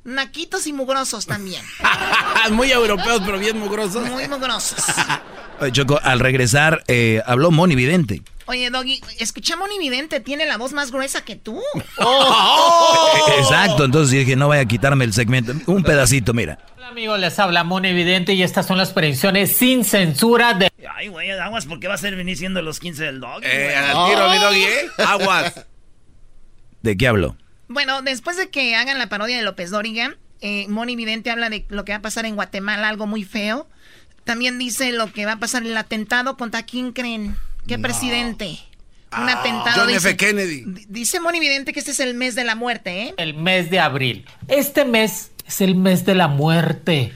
naquitos 0.05 0.67
y 0.67 0.73
mugrosos 0.73 1.27
también. 1.27 1.63
muy 2.53 2.71
europeos, 2.73 3.23
pero 3.25 3.39
bien 3.39 3.59
mugrosos. 3.59 4.09
Muy 4.09 4.29
mugrosos. 4.29 4.85
Choco, 5.73 5.99
al 6.03 6.21
regresar, 6.21 6.85
eh, 6.87 7.23
habló 7.27 7.51
Moni 7.51 7.75
Vidente. 7.75 8.23
Oye, 8.47 8.71
Doggy, 8.71 9.01
escucha 9.19 9.55
a 9.55 9.57
Moni 9.57 9.79
Vidente, 9.79 10.21
tiene 10.21 10.47
la 10.47 10.57
voz 10.57 10.73
más 10.73 10.93
gruesa 10.93 11.25
que 11.25 11.35
tú. 11.35 11.61
Exacto, 13.39 13.85
entonces 13.85 14.13
dije, 14.13 14.37
no 14.37 14.49
vaya 14.49 14.63
a 14.63 14.67
quitarme 14.67 15.05
el 15.05 15.13
segmento. 15.13 15.53
Un 15.67 15.83
pedacito, 15.83 16.33
mira. 16.33 16.59
Hola 16.77 16.89
amigos, 16.89 17.19
les 17.19 17.37
habla 17.41 17.65
Moni 17.65 17.89
Evidente 17.89 18.35
y 18.35 18.45
estas 18.45 18.67
son 18.67 18.79
las 18.79 18.93
predicciones 18.93 19.57
sin 19.57 19.85
censura 19.85 20.55
de... 20.55 20.71
Ay, 20.95 21.09
güey, 21.09 21.31
aguas, 21.33 21.67
porque 21.67 21.89
va 21.89 21.95
a 21.95 21.99
ser 21.99 22.15
venir 22.15 22.37
siendo 22.37 22.63
los 22.63 22.79
15 22.79 23.05
del 23.05 23.21
dog. 23.21 23.43
Eh, 23.43 23.75
al 23.75 24.09
tiro, 24.09 24.31
mi 24.31 24.39
doggy, 24.39 24.63
¿eh? 24.63 24.91
Aguas. 24.99 25.67
¿De 26.83 26.97
qué 26.97 27.09
hablo? 27.09 27.37
Bueno, 27.67 28.03
después 28.03 28.37
de 28.37 28.49
que 28.51 28.77
hagan 28.77 28.99
la 28.99 29.09
parodia 29.09 29.37
de 29.37 29.43
López 29.43 29.71
Dóriga, 29.71 30.17
eh, 30.41 30.67
Moni 30.69 30.95
Vidente 30.95 31.33
habla 31.33 31.51
de 31.51 31.67
lo 31.69 31.85
que 31.85 31.93
va 31.93 31.99
a 31.99 32.03
pasar 32.03 32.27
en 32.27 32.37
Guatemala, 32.37 32.89
algo 32.89 33.09
muy 33.09 33.25
feo. 33.25 33.69
También 34.23 34.59
dice 34.61 34.93
lo 34.93 35.13
que 35.13 35.27
va 35.27 35.33
a 35.33 35.39
pasar 35.41 35.63
en 35.63 35.73
el 35.73 35.77
atentado 35.77 36.37
contra 36.37 36.63
quién 36.63 36.93
creen. 36.93 37.37
¿Qué 37.67 37.79
presidente? 37.79 38.59
Un 39.17 39.29
atentado. 39.29 39.81
John 39.83 39.89
dice, 39.89 40.11
F. 40.11 40.17
Kennedy. 40.17 40.65
Dice 40.89 41.21
Moni 41.21 41.41
Vidente 41.41 41.73
que 41.73 41.79
este 41.79 41.93
es 41.93 42.01
el 42.01 42.15
mes 42.15 42.35
de 42.35 42.45
la 42.45 42.55
muerte, 42.55 43.03
¿eh? 43.05 43.15
El 43.17 43.35
mes 43.35 43.71
de 43.71 43.79
abril. 43.81 44.27
Este 44.49 44.85
mes 44.85 45.31
es 45.47 45.61
el 45.61 45.75
mes 45.77 46.05
de 46.05 46.15
la 46.15 46.29
muerte. 46.29 47.13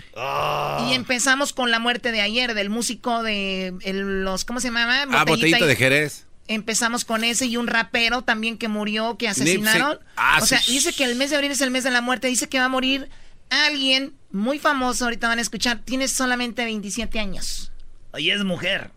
Y 0.88 0.94
empezamos 0.94 1.52
con 1.52 1.70
la 1.70 1.78
muerte 1.78 2.12
de 2.12 2.20
ayer 2.20 2.54
del 2.54 2.70
músico 2.70 3.22
de 3.22 3.74
el- 3.82 4.24
los 4.24 4.44
¿cómo 4.44 4.60
se 4.60 4.68
llama? 4.68 5.02
Ah, 5.10 5.24
botellito 5.24 5.66
de 5.66 5.76
Jerez. 5.76 6.26
Empezamos 6.46 7.04
con 7.04 7.22
ese 7.22 7.46
y 7.46 7.56
un 7.56 7.66
rapero 7.66 8.22
también 8.22 8.56
que 8.58 8.68
murió, 8.68 9.16
que 9.18 9.28
asesinaron. 9.28 9.98
Ah, 10.16 10.38
o 10.42 10.46
sea, 10.46 10.58
sí. 10.60 10.72
dice 10.72 10.92
que 10.92 11.04
el 11.04 11.14
mes 11.16 11.30
de 11.30 11.36
abril 11.36 11.52
es 11.52 11.60
el 11.60 11.70
mes 11.70 11.84
de 11.84 11.90
la 11.90 12.00
muerte. 12.00 12.28
Dice 12.28 12.48
que 12.48 12.58
va 12.58 12.64
a 12.64 12.68
morir 12.68 13.08
alguien 13.50 14.14
muy 14.32 14.58
famoso. 14.58 15.04
Ahorita 15.04 15.28
van 15.28 15.38
a 15.38 15.42
escuchar. 15.42 15.80
Tiene 15.84 16.08
solamente 16.08 16.64
27 16.64 17.20
años. 17.20 17.72
Y 18.16 18.30
es 18.30 18.42
mujer. 18.42 18.90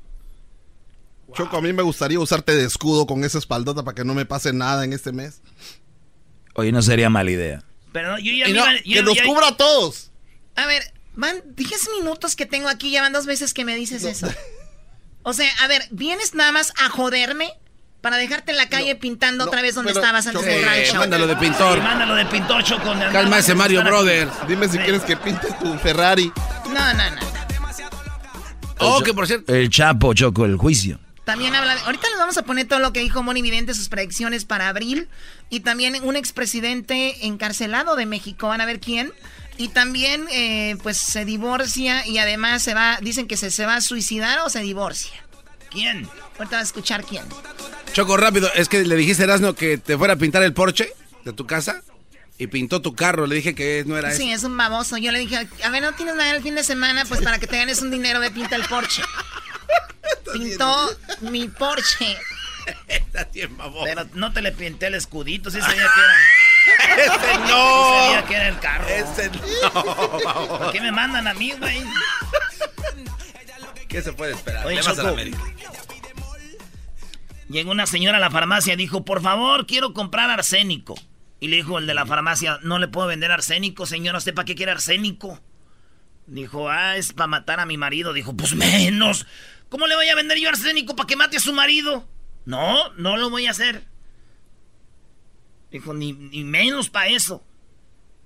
Choco, 1.33 1.57
a 1.57 1.61
mí 1.61 1.73
me 1.73 1.83
gustaría 1.83 2.19
usarte 2.19 2.55
de 2.55 2.65
escudo 2.65 3.05
con 3.05 3.23
esa 3.23 3.37
espaldota 3.37 3.83
para 3.83 3.95
que 3.95 4.03
no 4.05 4.13
me 4.13 4.25
pase 4.25 4.53
nada 4.53 4.83
en 4.85 4.93
este 4.93 5.11
mes. 5.11 5.41
Oye, 6.55 6.71
no 6.71 6.81
sería 6.81 7.09
mala 7.09 7.31
idea. 7.31 7.63
Pero 7.91 8.17
yo 8.19 8.31
ya 8.33 8.45
no, 8.47 8.51
iba- 8.53 8.73
yo- 8.83 8.93
que 8.93 9.03
nos 9.03 9.15
ya- 9.15 9.23
cubra 9.23 9.47
a 9.49 9.57
todos. 9.57 10.11
A 10.55 10.65
ver, 10.65 10.83
van 11.15 11.37
10 11.55 11.89
minutos 11.99 12.35
que 12.35 12.45
tengo 12.45 12.67
aquí. 12.69 12.91
Ya 12.91 13.01
van 13.01 13.13
dos 13.13 13.25
veces 13.25 13.53
que 13.53 13.65
me 13.65 13.75
dices 13.75 14.03
eso. 14.03 14.27
O 15.23 15.33
sea, 15.33 15.49
a 15.61 15.67
ver, 15.67 15.83
vienes 15.91 16.33
nada 16.35 16.51
más 16.51 16.73
a 16.83 16.89
joderme 16.89 17.49
para 18.01 18.17
dejarte 18.17 18.51
en 18.51 18.57
la 18.57 18.67
calle 18.67 18.95
pintando 18.95 19.45
otra 19.45 19.61
vez 19.61 19.73
donde 19.75 19.93
pero, 19.93 20.01
estabas 20.01 20.27
antes 20.27 20.43
del 20.45 20.61
gran 20.61 20.75
eh. 20.77 20.93
Mándalo 20.95 21.25
de 21.27 21.35
pintor. 21.37 21.77
Sí, 21.77 21.81
mándalo 21.83 22.15
de 22.15 22.25
pintor, 22.25 22.63
Choco. 22.63 22.93
Calma 23.11 23.39
ese 23.39 23.55
Mario 23.55 23.83
Brothers. 23.83 24.31
Dime 24.47 24.67
si 24.67 24.77
quieres 24.77 25.01
que 25.03 25.15
pinte 25.15 25.47
tu 25.61 25.73
Ferrari. 25.79 26.31
No, 26.65 26.93
no, 26.93 27.09
no. 27.11 27.33
Oh, 28.79 29.01
que 29.01 29.13
por 29.13 29.25
cierto. 29.27 29.53
El 29.53 29.69
Chapo, 29.69 30.13
Choco, 30.13 30.43
el 30.45 30.57
juicio. 30.57 30.99
También 31.25 31.55
habla. 31.55 31.75
de- 31.75 31.81
ahorita 31.81 32.09
les 32.09 32.17
vamos 32.19 32.37
a 32.37 32.43
poner 32.43 32.67
todo 32.67 32.79
lo 32.79 32.91
que 32.91 32.99
dijo 32.99 33.23
Moni 33.23 33.41
Vidente, 33.41 33.73
sus 33.73 33.87
predicciones 33.89 34.43
para 34.45 34.67
abril. 34.67 35.07
Y 35.49 35.61
también 35.61 35.97
un 36.03 36.15
expresidente 36.15 37.25
encarcelado 37.25 37.95
de 37.95 38.05
México. 38.05 38.47
Van 38.49 38.59
a 38.61 38.65
ver 38.65 38.79
quién. 38.79 39.11
Y 39.57 39.69
también, 39.69 40.25
eh, 40.31 40.75
pues 40.83 40.97
se 40.97 41.25
divorcia 41.25 42.05
y 42.07 42.17
además 42.17 42.61
se 42.63 42.73
va. 42.73 42.97
Dicen 43.01 43.27
que 43.27 43.37
se, 43.37 43.51
se 43.51 43.65
va 43.65 43.75
a 43.75 43.81
suicidar 43.81 44.39
o 44.39 44.49
se 44.49 44.59
divorcia. 44.61 45.13
¿Quién? 45.69 46.05
Ahorita 46.37 46.57
vas 46.57 46.61
a 46.61 46.61
escuchar 46.63 47.03
quién. 47.05 47.23
Choco, 47.93 48.17
rápido. 48.17 48.51
Es 48.55 48.67
que 48.67 48.83
le 48.83 48.95
dijiste 48.95 49.23
a 49.23 49.25
Erasmo 49.25 49.53
que 49.53 49.77
te 49.77 49.97
fuera 49.97 50.15
a 50.15 50.17
pintar 50.17 50.43
el 50.43 50.53
Porsche 50.53 50.91
de 51.23 51.33
tu 51.33 51.45
casa 51.47 51.81
y 52.37 52.47
pintó 52.47 52.81
tu 52.81 52.95
carro. 52.95 53.27
Le 53.27 53.35
dije 53.35 53.53
que 53.55 53.83
no 53.85 53.95
era 53.97 54.11
Sí, 54.11 54.23
eso. 54.31 54.35
es 54.39 54.43
un 54.43 54.57
baboso. 54.57 54.97
Yo 54.97 55.11
le 55.11 55.19
dije, 55.19 55.47
a 55.63 55.69
ver, 55.69 55.83
no 55.83 55.93
tienes 55.93 56.15
nada 56.15 56.35
el 56.35 56.41
fin 56.43 56.55
de 56.55 56.63
semana, 56.63 57.05
pues 57.05 57.21
para 57.21 57.37
que 57.39 57.45
te 57.47 57.57
ganes 57.57 57.81
un 57.81 57.91
dinero, 57.91 58.19
ve 58.19 58.31
pinta 58.31 58.55
el 58.55 58.63
Porsche. 58.65 59.03
Pintó 60.33 60.89
mi 61.21 61.47
Porsche. 61.47 62.17
Pero 63.83 64.05
no 64.13 64.31
te 64.31 64.41
le 64.41 64.51
pinté 64.51 64.87
el 64.87 64.95
escudito, 64.95 65.51
sí 65.51 65.59
sabía 65.59 65.75
que 65.93 66.01
era. 66.01 66.15
¡Ese 67.03 67.33
Sí 67.33 67.39
no! 67.39 68.05
sabía 68.05 68.25
que 68.25 68.35
era 68.35 68.47
el 68.47 68.59
carro. 68.59 68.87
¡Ese 68.87 69.29
no! 69.29 70.57
¿Por 70.59 70.71
qué 70.71 70.81
me 70.81 70.91
mandan 70.91 71.27
a 71.27 71.33
mí, 71.33 71.51
güey? 71.59 71.83
¿Qué 73.87 74.01
se 74.01 74.13
puede 74.13 74.33
esperar? 74.33 74.65
Oye, 74.65 74.79
a 74.79 74.93
la. 74.93 75.09
América. 75.09 75.39
Llegó 77.49 77.71
una 77.71 77.85
señora 77.85 78.17
a 78.17 78.21
la 78.21 78.31
farmacia 78.31 78.73
y 78.73 78.77
dijo, 78.77 79.05
por 79.05 79.21
favor, 79.21 79.67
quiero 79.67 79.93
comprar 79.93 80.29
arsénico. 80.29 80.95
Y 81.39 81.49
le 81.49 81.57
dijo 81.57 81.77
el 81.77 81.85
de 81.85 81.93
la 81.93 82.05
farmacia, 82.05 82.57
no 82.63 82.79
le 82.79 82.87
puedo 82.87 83.07
vender 83.07 83.31
arsénico, 83.31 83.85
señora, 83.85 84.17
¿usted 84.17 84.33
para 84.33 84.45
qué 84.45 84.55
quiere 84.55 84.71
arsénico? 84.71 85.39
Dijo, 86.25 86.69
ah, 86.69 86.95
es 86.95 87.11
para 87.13 87.27
matar 87.27 87.59
a 87.59 87.65
mi 87.65 87.77
marido. 87.77 88.13
Dijo, 88.13 88.35
pues 88.35 88.55
menos. 88.55 89.27
¿Cómo 89.73 89.87
le 89.87 89.95
voy 89.95 90.07
a 90.07 90.13
vender 90.13 90.37
yo 90.37 90.49
arsénico 90.49 90.95
para 90.95 91.07
que 91.07 91.15
mate 91.15 91.37
a 91.37 91.39
su 91.39 91.51
marido? 91.51 92.07
No, 92.45 92.93
no 92.93 93.17
lo 93.17 93.31
voy 93.31 93.47
a 93.47 93.49
hacer. 93.49 93.83
Dijo, 95.71 95.95
ni, 95.95 96.13
ni 96.13 96.43
menos 96.43 96.91
para 96.91 97.07
eso. 97.07 97.43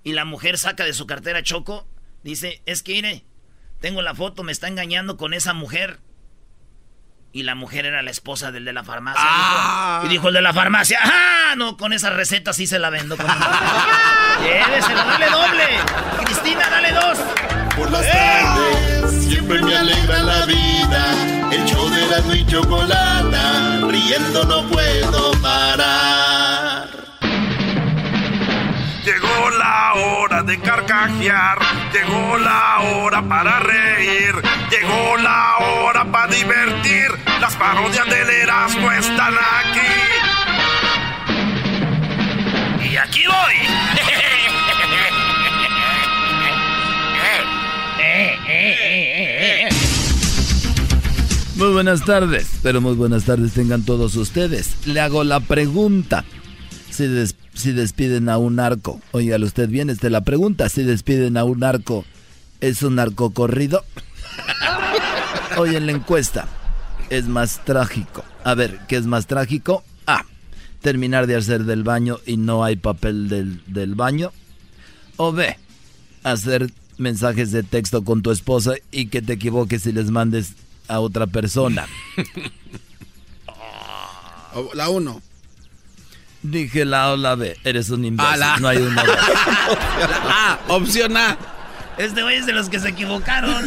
Y 0.04 0.12
la 0.12 0.26
mujer 0.26 0.58
saca 0.58 0.84
de 0.84 0.92
su 0.92 1.08
cartera 1.08 1.44
Choco, 1.44 1.88
dice, 2.22 2.62
es 2.66 2.84
que 2.84 2.92
mire, 2.96 3.24
tengo 3.80 4.02
la 4.02 4.14
foto, 4.14 4.44
me 4.44 4.52
está 4.52 4.68
engañando 4.68 5.16
con 5.16 5.34
esa 5.34 5.54
mujer. 5.54 6.02
Y 7.32 7.44
la 7.44 7.56
mujer 7.56 7.86
era 7.86 8.02
la 8.02 8.12
esposa 8.12 8.52
del 8.52 8.66
de 8.66 8.74
la 8.74 8.84
farmacia. 8.84 9.24
Ah. 9.24 10.00
dijo. 10.02 10.12
Y 10.12 10.16
dijo 10.18 10.28
el 10.28 10.34
de 10.34 10.42
la 10.42 10.54
farmacia, 10.54 11.00
¡ah! 11.02 11.54
No, 11.56 11.78
con 11.78 11.94
esa 11.94 12.10
receta 12.10 12.52
sí 12.52 12.68
se 12.68 12.78
la 12.78 12.90
vendo. 12.90 13.16
Con... 13.16 13.26
Llévesela, 14.44 15.06
dale 15.06 15.30
doble. 15.30 16.26
Cristina, 16.26 16.70
dale 16.70 16.92
dos. 16.92 17.20
Por 17.78 17.90
las 17.90 18.06
tardes 18.06 19.24
siempre 19.24 19.62
me 19.62 19.78
alegra 19.78 20.24
la 20.24 20.46
vida. 20.46 21.37
El 21.52 21.66
show 21.66 21.90
de 21.90 22.08
la 22.08 22.36
y 22.36 22.46
chocolata, 22.46 23.80
riendo 23.88 24.44
no 24.44 24.68
puedo 24.68 25.32
parar. 25.42 26.88
Llegó 29.06 29.50
la 29.58 29.94
hora 29.94 30.44
de 30.44 30.60
carcajear, 30.60 31.60
llegó 31.94 32.38
la 32.38 32.80
hora 32.80 33.22
para 33.22 33.60
reír, 33.60 34.36
llegó 34.70 35.18
la 35.18 35.58
hora 35.58 36.04
para 36.06 36.28
divertir. 36.28 37.08
Las 37.40 37.56
parodias 37.56 38.06
del 38.10 38.30
Erasmo 38.30 38.92
están 38.92 39.34
aquí. 39.34 39.88
Y 42.90 42.98
aquí 42.98 43.24
voy. 43.26 43.56
Muy 51.58 51.70
buenas 51.72 52.06
tardes, 52.06 52.48
pero 52.62 52.82
muy 52.82 52.94
buenas 52.94 53.24
tardes 53.24 53.54
tengan 53.54 53.84
todos 53.84 54.16
ustedes. 54.16 54.76
Le 54.86 55.00
hago 55.00 55.24
la 55.24 55.40
pregunta. 55.40 56.24
Si, 56.92 57.08
des- 57.08 57.36
si 57.54 57.72
despiden 57.72 58.30
a 58.30 58.38
un 58.38 58.56
narco, 58.58 59.02
oígale 59.12 59.46
usted 59.46 59.68
bien, 59.70 59.90
esta 59.90 60.08
es 60.08 60.12
la 60.14 60.22
pregunta. 60.22 60.70
Si 60.70 60.84
despiden 60.84 61.36
a 61.38 61.44
un 61.44 61.60
narco, 61.60 62.06
¿es 62.62 62.84
un 62.84 62.96
narco 62.96 63.32
corrido? 63.32 63.84
Oye, 65.58 65.78
en 65.78 65.88
la 65.88 65.94
encuesta, 65.94 66.48
es 67.10 67.28
más 67.28 67.64
trágico. 67.66 68.24
A 68.44 68.54
ver, 68.54 68.80
¿qué 68.88 68.96
es 68.98 69.06
más 69.08 69.26
trágico? 69.26 69.84
A. 70.06 70.26
Terminar 70.82 71.26
de 71.26 71.36
hacer 71.36 71.64
del 71.66 71.84
baño 71.84 72.20
y 72.28 72.38
no 72.38 72.64
hay 72.64 72.76
papel 72.76 73.30
del, 73.30 73.62
del 73.66 73.96
baño. 73.96 74.32
O 75.18 75.32
B. 75.34 75.58
Hacer 76.24 76.72
mensajes 77.00 77.52
de 77.52 77.64
texto 77.64 78.04
con 78.04 78.22
tu 78.22 78.30
esposa 78.32 78.74
y 78.92 79.08
que 79.08 79.22
te 79.24 79.34
equivoques 79.34 79.86
y 79.88 79.92
les 79.92 80.10
mandes 80.12 80.54
a 80.88 81.00
otra 81.00 81.28
persona. 81.28 81.86
O- 84.54 84.72
La 84.74 84.90
uno. 84.90 85.22
Dije 86.44 86.86
la 86.86 87.12
O, 87.12 87.18
la 87.18 87.36
B. 87.36 87.58
Eres 87.64 87.90
un 87.90 88.06
imbécil. 88.06 88.32
Ah, 88.34 88.38
la- 88.38 88.58
No 88.58 88.68
hay 88.68 88.78
una 88.78 89.04
B. 89.04 89.10
La 89.10 90.52
A, 90.54 90.60
opción 90.70 91.18
A. 91.18 91.38
Este 91.98 92.22
güey 92.22 92.36
es 92.38 92.46
de 92.46 92.54
los 92.54 92.70
que 92.70 92.80
se 92.80 92.90
equivocaron. 92.90 93.56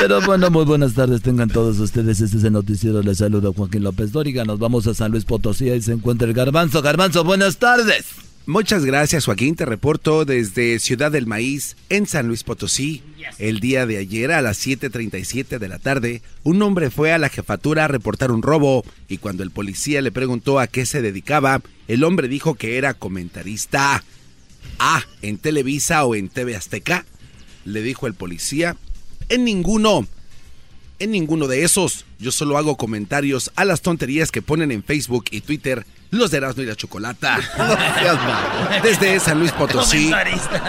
Pero 0.00 0.22
bueno, 0.22 0.50
muy 0.50 0.64
buenas 0.64 0.94
tardes 0.94 1.20
tengan 1.20 1.50
todos 1.50 1.78
ustedes. 1.80 2.20
Este 2.22 2.38
es 2.38 2.44
el 2.44 2.54
noticiero. 2.54 3.02
Les 3.02 3.18
saluda 3.18 3.50
Joaquín 3.54 3.82
López 3.84 4.10
Dóriga. 4.10 4.44
Nos 4.46 4.58
vamos 4.58 4.86
a 4.86 4.94
San 4.94 5.10
Luis 5.12 5.26
Potosí. 5.26 5.68
Ahí 5.68 5.82
se 5.82 5.92
encuentra 5.92 6.26
el 6.26 6.32
Garbanzo. 6.32 6.80
Garbanzo, 6.80 7.24
buenas 7.24 7.58
tardes. 7.58 8.06
Muchas 8.48 8.86
gracias 8.86 9.26
Joaquín, 9.26 9.56
te 9.56 9.66
reporto 9.66 10.24
desde 10.24 10.78
Ciudad 10.78 11.12
del 11.12 11.26
Maíz, 11.26 11.76
en 11.90 12.06
San 12.06 12.28
Luis 12.28 12.44
Potosí. 12.44 13.02
El 13.38 13.60
día 13.60 13.84
de 13.84 13.98
ayer 13.98 14.32
a 14.32 14.40
las 14.40 14.66
7.37 14.66 15.58
de 15.58 15.68
la 15.68 15.78
tarde, 15.78 16.22
un 16.44 16.62
hombre 16.62 16.88
fue 16.88 17.12
a 17.12 17.18
la 17.18 17.28
jefatura 17.28 17.84
a 17.84 17.88
reportar 17.88 18.30
un 18.30 18.40
robo 18.40 18.86
y 19.06 19.18
cuando 19.18 19.42
el 19.42 19.50
policía 19.50 20.00
le 20.00 20.12
preguntó 20.12 20.60
a 20.60 20.66
qué 20.66 20.86
se 20.86 21.02
dedicaba, 21.02 21.60
el 21.88 22.02
hombre 22.04 22.26
dijo 22.26 22.54
que 22.54 22.78
era 22.78 22.94
comentarista. 22.94 24.02
Ah, 24.78 25.04
¿en 25.20 25.36
Televisa 25.36 26.06
o 26.06 26.14
en 26.14 26.30
TV 26.30 26.56
Azteca? 26.56 27.04
Le 27.66 27.82
dijo 27.82 28.06
el 28.06 28.14
policía. 28.14 28.78
En 29.28 29.44
ninguno. 29.44 30.08
En 31.00 31.10
ninguno 31.10 31.48
de 31.48 31.64
esos. 31.64 32.06
Yo 32.18 32.32
solo 32.32 32.56
hago 32.56 32.78
comentarios 32.78 33.52
a 33.56 33.66
las 33.66 33.82
tonterías 33.82 34.32
que 34.32 34.40
ponen 34.40 34.72
en 34.72 34.82
Facebook 34.82 35.26
y 35.32 35.42
Twitter 35.42 35.84
los 36.10 36.30
de 36.30 36.38
Erasmo 36.38 36.62
y 36.62 36.66
la 36.66 36.76
Chocolata. 36.76 37.38
Desde 38.82 39.20
San 39.20 39.38
Luis 39.38 39.52
Potosí, 39.52 40.10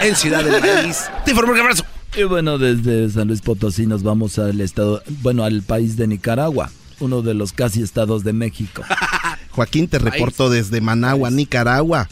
en 0.02 0.16
Ciudad 0.16 0.44
del 0.44 0.60
País. 0.60 1.04
Te 1.24 1.30
informo 1.30 1.54
que 1.54 1.60
abrazo. 1.60 1.84
Y 2.16 2.24
bueno, 2.24 2.58
desde 2.58 3.08
San 3.10 3.28
Luis 3.28 3.40
Potosí 3.40 3.86
nos 3.86 4.02
vamos 4.02 4.38
al 4.38 4.60
estado, 4.60 5.02
bueno, 5.22 5.44
al 5.44 5.62
país 5.62 5.96
de 5.96 6.06
Nicaragua. 6.06 6.70
uno 6.98 7.22
de 7.22 7.34
los 7.34 7.52
casi 7.52 7.82
estados 7.82 8.24
de 8.24 8.32
México. 8.32 8.82
Joaquín 9.52 9.88
te 9.88 9.98
reporto 9.98 10.50
desde 10.50 10.80
Managua, 10.80 11.30
Nicaragua. 11.30 12.08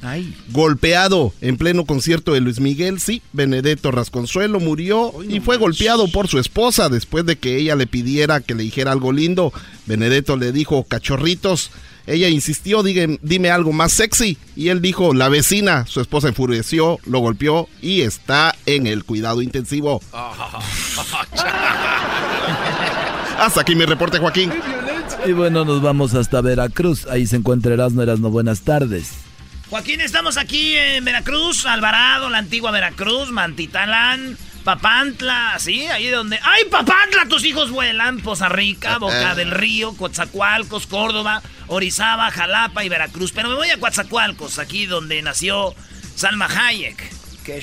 Ay. 0.00 0.34
Golpeado 0.50 1.32
en 1.40 1.56
pleno 1.56 1.84
concierto 1.84 2.32
de 2.32 2.40
Luis 2.40 2.58
Miguel, 2.58 2.98
sí, 2.98 3.22
Benedetto 3.32 3.92
Rasconsuelo 3.92 4.58
murió 4.58 5.12
y 5.28 5.38
fue 5.38 5.58
golpeado 5.58 6.08
por 6.08 6.26
su 6.26 6.40
esposa 6.40 6.88
después 6.88 7.24
de 7.24 7.36
que 7.36 7.56
ella 7.56 7.76
le 7.76 7.86
pidiera 7.86 8.40
que 8.40 8.56
le 8.56 8.64
dijera 8.64 8.90
algo 8.90 9.12
lindo. 9.12 9.52
Benedetto 9.86 10.36
le 10.36 10.50
dijo 10.50 10.82
cachorritos. 10.84 11.70
Ella 12.06 12.28
insistió, 12.28 12.82
dime, 12.82 13.18
dime 13.22 13.50
algo 13.50 13.72
más 13.72 13.92
sexy. 13.92 14.36
Y 14.56 14.68
él 14.68 14.80
dijo, 14.80 15.14
la 15.14 15.28
vecina. 15.28 15.86
Su 15.86 16.00
esposa 16.00 16.28
enfureció, 16.28 16.98
lo 17.06 17.20
golpeó 17.20 17.68
y 17.80 18.02
está 18.02 18.54
en 18.66 18.86
el 18.86 19.04
cuidado 19.04 19.42
intensivo. 19.42 20.00
Hasta 23.38 23.60
aquí 23.60 23.74
mi 23.74 23.84
reporte, 23.84 24.18
Joaquín. 24.18 24.52
Y 25.26 25.32
bueno, 25.32 25.64
nos 25.64 25.82
vamos 25.82 26.14
hasta 26.14 26.40
Veracruz. 26.40 27.06
Ahí 27.06 27.26
se 27.26 27.36
encuentra 27.36 27.74
Erasmo. 27.74 28.02
Erasmo, 28.02 28.30
buenas 28.30 28.62
tardes. 28.62 29.12
Joaquín, 29.70 30.00
estamos 30.00 30.36
aquí 30.36 30.76
en 30.76 31.04
Veracruz, 31.04 31.64
Alvarado, 31.64 32.28
la 32.28 32.38
antigua 32.38 32.70
Veracruz, 32.70 33.30
Mantitalán, 33.30 34.36
Papantla, 34.64 35.56
¿sí? 35.58 35.86
Ahí 35.86 36.08
donde... 36.08 36.38
¡Ay, 36.42 36.64
Papantla! 36.70 37.26
Tus 37.28 37.44
hijos 37.44 37.70
vuelan. 37.70 38.20
Poza 38.20 38.48
Rica, 38.48 38.98
Boca 38.98 39.34
del 39.34 39.50
Río, 39.50 39.96
Coatzacoalcos, 39.96 40.86
Córdoba, 40.86 41.42
Orizaba, 41.66 42.30
Jalapa 42.30 42.84
y 42.84 42.88
Veracruz. 42.88 43.32
Pero 43.32 43.48
me 43.48 43.56
voy 43.56 43.70
a 43.70 43.78
Coatzacoalcos, 43.78 44.58
aquí 44.58 44.86
donde 44.86 45.20
nació 45.22 45.74
Salma 46.14 46.46
Hayek. 46.46 47.02
Que... 47.44 47.62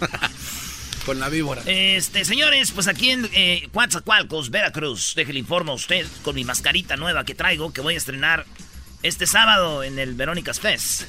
Con 1.04 1.18
la 1.18 1.28
víbora. 1.28 1.62
Este, 1.66 2.24
señores, 2.24 2.72
pues 2.72 2.86
aquí 2.86 3.10
en 3.10 3.28
eh, 3.32 3.68
Coatzacoalcos, 3.72 4.50
Veracruz, 4.50 5.14
déjele 5.14 5.38
informo 5.38 5.72
a 5.72 5.74
usted 5.74 6.06
con 6.22 6.34
mi 6.34 6.44
mascarita 6.44 6.96
nueva 6.96 7.24
que 7.24 7.34
traigo, 7.34 7.72
que 7.72 7.80
voy 7.80 7.94
a 7.94 7.96
estrenar 7.96 8.44
este 9.02 9.26
sábado 9.26 9.82
en 9.82 9.98
el 9.98 10.14
Verónicas 10.14 10.60
Fest. 10.60 11.04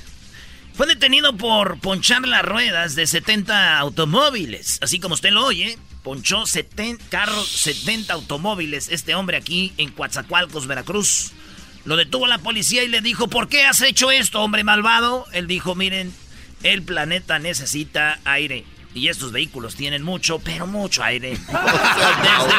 Fue 0.74 0.88
detenido 0.88 1.36
por 1.36 1.80
ponchar 1.80 2.28
las 2.28 2.44
ruedas 2.44 2.96
de 2.96 3.06
70 3.06 3.78
automóviles. 3.78 4.80
Así 4.82 5.00
como 5.00 5.16
usted 5.16 5.32
lo 5.32 5.46
oye, 5.46 5.78
ponchó 6.02 6.46
70 6.46 7.04
carros, 7.10 7.48
70 7.48 8.14
automóviles 8.14 8.90
este 8.90 9.14
hombre 9.14 9.38
aquí 9.38 9.74
en 9.78 9.92
Coatzacoalcos, 9.92 10.68
Veracruz. 10.68 11.34
Lo 11.84 11.98
detuvo 11.98 12.28
la 12.28 12.38
policía 12.38 12.84
y 12.84 12.88
le 12.88 13.02
dijo, 13.02 13.28
¿por 13.28 13.50
qué 13.50 13.66
has 13.66 13.82
hecho 13.82 14.12
esto, 14.12 14.42
hombre 14.42 14.64
malvado? 14.64 15.26
Él 15.34 15.48
dijo, 15.48 15.76
miren, 15.76 16.14
el 16.64 16.84
planeta 16.84 17.40
necesita 17.40 18.20
aire. 18.24 18.66
Y 18.94 19.08
estos 19.08 19.32
vehículos 19.32 19.76
tienen 19.76 20.04
mucho, 20.04 20.40
pero 20.40 20.68
mucho 20.68 21.02
aire. 21.04 21.30
Desde 21.40 21.48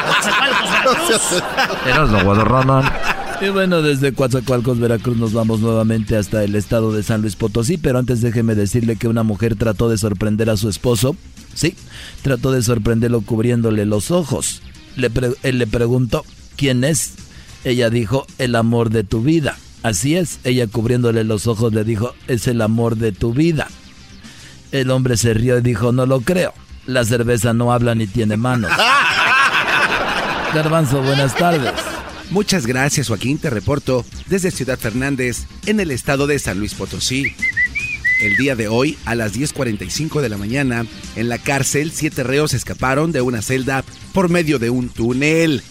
Coatzacoalcos, 0.07 0.71
Veracruz. 0.71 1.43
Eras 1.85 2.09
lo 2.09 3.45
Y 3.45 3.49
bueno, 3.49 3.81
desde 3.81 4.13
Coatzacoalcos, 4.13 4.79
Veracruz, 4.79 5.17
nos 5.17 5.33
vamos 5.33 5.59
nuevamente 5.59 6.17
hasta 6.17 6.43
el 6.43 6.55
estado 6.55 6.91
de 6.91 7.03
San 7.03 7.21
Luis 7.21 7.35
Potosí. 7.35 7.77
Pero 7.77 7.99
antes 7.99 8.21
déjeme 8.21 8.55
decirle 8.55 8.95
que 8.95 9.07
una 9.07 9.21
mujer 9.23 9.55
trató 9.55 9.89
de 9.89 9.97
sorprender 9.97 10.49
a 10.49 10.57
su 10.57 10.69
esposo. 10.69 11.15
Sí, 11.53 11.75
trató 12.23 12.51
de 12.51 12.63
sorprenderlo 12.63 13.21
cubriéndole 13.21 13.85
los 13.85 14.09
ojos. 14.09 14.63
Le 14.95 15.11
él 15.43 15.59
le 15.59 15.67
preguntó, 15.67 16.25
¿quién 16.55 16.83
es? 16.83 17.13
Ella 17.63 17.89
dijo, 17.91 18.25
el 18.39 18.55
amor 18.55 18.89
de 18.89 19.03
tu 19.03 19.21
vida. 19.21 19.57
Así 19.83 20.15
es, 20.15 20.39
ella 20.45 20.65
cubriéndole 20.67 21.23
los 21.25 21.45
ojos 21.45 21.73
le 21.73 21.83
dijo, 21.83 22.15
es 22.27 22.47
el 22.47 22.61
amor 22.61 22.95
de 22.95 23.11
tu 23.11 23.33
vida. 23.33 23.67
El 24.73 24.89
hombre 24.89 25.17
se 25.17 25.35
rió 25.35 25.59
y 25.59 25.61
dijo, 25.61 25.91
no 25.91 26.07
lo 26.07 26.21
creo. 26.21 26.51
La 26.87 27.05
cerveza 27.05 27.53
no 27.53 27.71
habla 27.71 27.93
ni 27.93 28.07
tiene 28.07 28.37
manos. 28.37 28.71
Garbanzo, 30.55 31.03
buenas 31.03 31.35
tardes. 31.35 31.71
Muchas 32.31 32.65
gracias, 32.65 33.07
Joaquín. 33.07 33.37
Te 33.37 33.51
reporto 33.51 34.03
desde 34.25 34.49
Ciudad 34.49 34.79
Fernández, 34.79 35.45
en 35.67 35.79
el 35.79 35.91
estado 35.91 36.25
de 36.25 36.39
San 36.39 36.57
Luis 36.57 36.73
Potosí. 36.73 37.35
El 38.19 38.35
día 38.35 38.55
de 38.55 38.67
hoy, 38.67 38.97
a 39.05 39.13
las 39.13 39.35
10.45 39.35 40.21
de 40.21 40.29
la 40.29 40.37
mañana, 40.37 40.87
en 41.15 41.29
la 41.29 41.37
cárcel, 41.37 41.91
siete 41.93 42.23
reos 42.23 42.55
escaparon 42.55 43.11
de 43.11 43.21
una 43.21 43.43
celda 43.43 43.83
por 44.11 44.29
medio 44.29 44.57
de 44.57 44.71
un 44.71 44.89
túnel. 44.89 45.61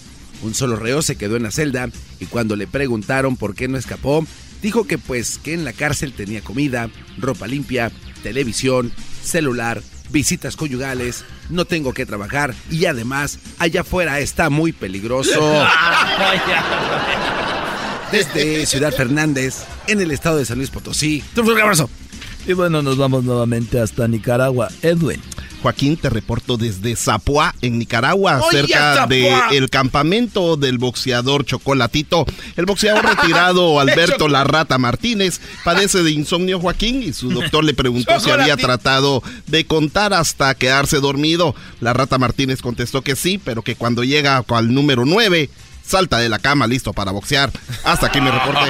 Un 0.45 0.55
solo 0.55 0.77
reo 0.77 1.03
se 1.03 1.17
quedó 1.17 1.37
en 1.37 1.43
la 1.43 1.51
celda 1.51 1.89
y 2.21 2.27
cuando 2.27 2.55
le 2.55 2.69
preguntaron 2.69 3.37
por 3.37 3.57
qué 3.57 3.67
no 3.67 3.79
escapó, 3.79 4.25
dijo 4.63 4.87
que 4.87 4.97
pues 4.97 5.41
que 5.43 5.55
en 5.55 5.65
la 5.65 5.73
cárcel 5.73 6.13
tenía 6.13 6.41
comida, 6.41 6.89
ropa 7.19 7.49
limpia, 7.49 7.91
televisión, 8.23 8.93
celular, 9.23 9.83
visitas 10.11 10.57
conyugales, 10.57 11.25
no 11.49 11.65
tengo 11.65 11.93
que 11.93 12.07
trabajar 12.07 12.55
y 12.71 12.87
además 12.87 13.39
allá 13.59 13.83
afuera 13.83 14.21
está 14.21 14.51
muy 14.51 14.73
peligroso. 14.73 15.41
Desde 18.13 18.67
Ciudad 18.67 18.93
Fernández, 18.93 19.65
en 19.87 20.01
el 20.01 20.11
estado 20.11 20.37
de 20.37 20.45
San 20.45 20.59
Luis 20.59 20.71
Potosí. 20.71 21.25
Un 21.37 21.61
abrazo. 21.61 21.89
Y 22.47 22.53
bueno, 22.53 22.83
nos 22.83 22.99
vamos 22.99 23.25
nuevamente 23.25 23.81
hasta 23.81 24.07
Nicaragua. 24.09 24.69
Edwin. 24.83 25.23
Joaquín, 25.63 25.97
te 25.97 26.11
reporto 26.11 26.57
desde 26.57 26.97
Zapoá, 26.97 27.55
en 27.63 27.79
Nicaragua, 27.79 28.41
cerca 28.51 29.07
del 29.07 29.71
campamento 29.71 30.57
del 30.57 30.79
boxeador 30.79 31.45
Chocolatito. 31.47 32.27
El 32.57 32.67
boxeador 32.67 33.05
retirado 33.17 33.79
Alberto 33.79 34.29
La 34.29 34.45
Rata 34.45 34.79
Martínez 34.79 35.41
padece 35.65 36.03
de 36.03 36.11
insomnio, 36.11 36.61
Joaquín, 36.61 37.03
y 37.03 37.13
su 37.13 37.31
doctor 37.31 37.65
le 37.65 37.75
preguntó 37.75 38.19
si 38.19 38.31
había 38.31 38.57
tratado 38.57 39.23
de 39.47 39.65
contar 39.65 40.13
hasta 40.13 40.55
quedarse 40.55 40.99
dormido. 40.99 41.55
La 41.81 41.93
Rata 41.93 42.19
Martínez 42.19 42.61
contestó 42.61 43.03
que 43.03 43.15
sí, 43.15 43.39
pero 43.39 43.63
que 43.63 43.77
cuando 43.77 44.03
llega 44.03 44.45
al 44.49 44.75
número 44.75 45.05
9, 45.05 45.49
salta 45.87 46.19
de 46.19 46.29
la 46.29 46.41
cama 46.41 46.67
listo 46.67 46.93
para 46.93 47.13
boxear. 47.13 47.51
Hasta 47.85 48.09
aquí 48.09 48.21
me 48.21 48.31
reporte. 48.31 48.69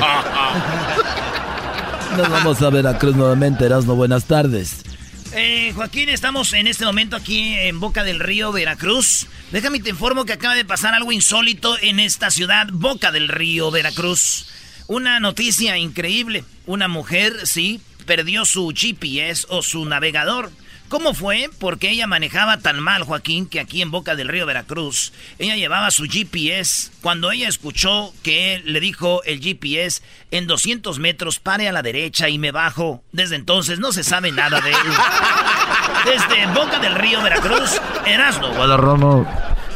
Nos 2.16 2.28
vamos 2.28 2.60
a 2.60 2.68
Veracruz 2.68 3.16
nuevamente, 3.16 3.64
Erasmo. 3.64 3.94
Buenas 3.94 4.24
tardes. 4.26 4.91
Eh, 5.34 5.72
Joaquín, 5.74 6.10
estamos 6.10 6.52
en 6.52 6.66
este 6.66 6.84
momento 6.84 7.16
aquí 7.16 7.54
en 7.54 7.80
Boca 7.80 8.04
del 8.04 8.20
Río, 8.20 8.52
Veracruz. 8.52 9.26
Déjame 9.50 9.80
te 9.80 9.88
informo 9.88 10.26
que 10.26 10.34
acaba 10.34 10.54
de 10.54 10.66
pasar 10.66 10.92
algo 10.92 11.10
insólito 11.10 11.78
en 11.80 12.00
esta 12.00 12.30
ciudad, 12.30 12.68
Boca 12.70 13.10
del 13.10 13.28
Río, 13.28 13.70
Veracruz. 13.70 14.46
Una 14.88 15.20
noticia 15.20 15.78
increíble. 15.78 16.44
Una 16.66 16.86
mujer, 16.86 17.46
sí, 17.46 17.80
perdió 18.04 18.44
su 18.44 18.74
GPS 18.76 19.46
o 19.48 19.62
su 19.62 19.86
navegador. 19.86 20.52
¿Cómo 20.92 21.14
fue? 21.14 21.48
Porque 21.58 21.88
ella 21.88 22.06
manejaba 22.06 22.58
tan 22.58 22.78
mal, 22.78 23.04
Joaquín, 23.04 23.46
que 23.46 23.60
aquí 23.60 23.80
en 23.80 23.90
Boca 23.90 24.14
del 24.14 24.28
Río 24.28 24.44
Veracruz, 24.44 25.14
ella 25.38 25.56
llevaba 25.56 25.90
su 25.90 26.04
GPS. 26.04 26.90
Cuando 27.00 27.32
ella 27.32 27.48
escuchó 27.48 28.12
que 28.22 28.56
él 28.56 28.64
le 28.66 28.78
dijo 28.78 29.22
el 29.24 29.40
GPS, 29.40 30.02
en 30.30 30.46
200 30.46 30.98
metros 30.98 31.38
pare 31.38 31.66
a 31.66 31.72
la 31.72 31.80
derecha 31.80 32.28
y 32.28 32.36
me 32.38 32.52
bajo. 32.52 33.02
Desde 33.10 33.36
entonces 33.36 33.78
no 33.78 33.90
se 33.92 34.04
sabe 34.04 34.32
nada 34.32 34.60
de 34.60 34.68
él. 34.68 34.76
Desde 36.04 36.46
Boca 36.52 36.78
del 36.78 36.94
Río 36.94 37.22
Veracruz, 37.22 37.80
Erasmo 38.04 38.52
Guadarramo. 38.54 39.26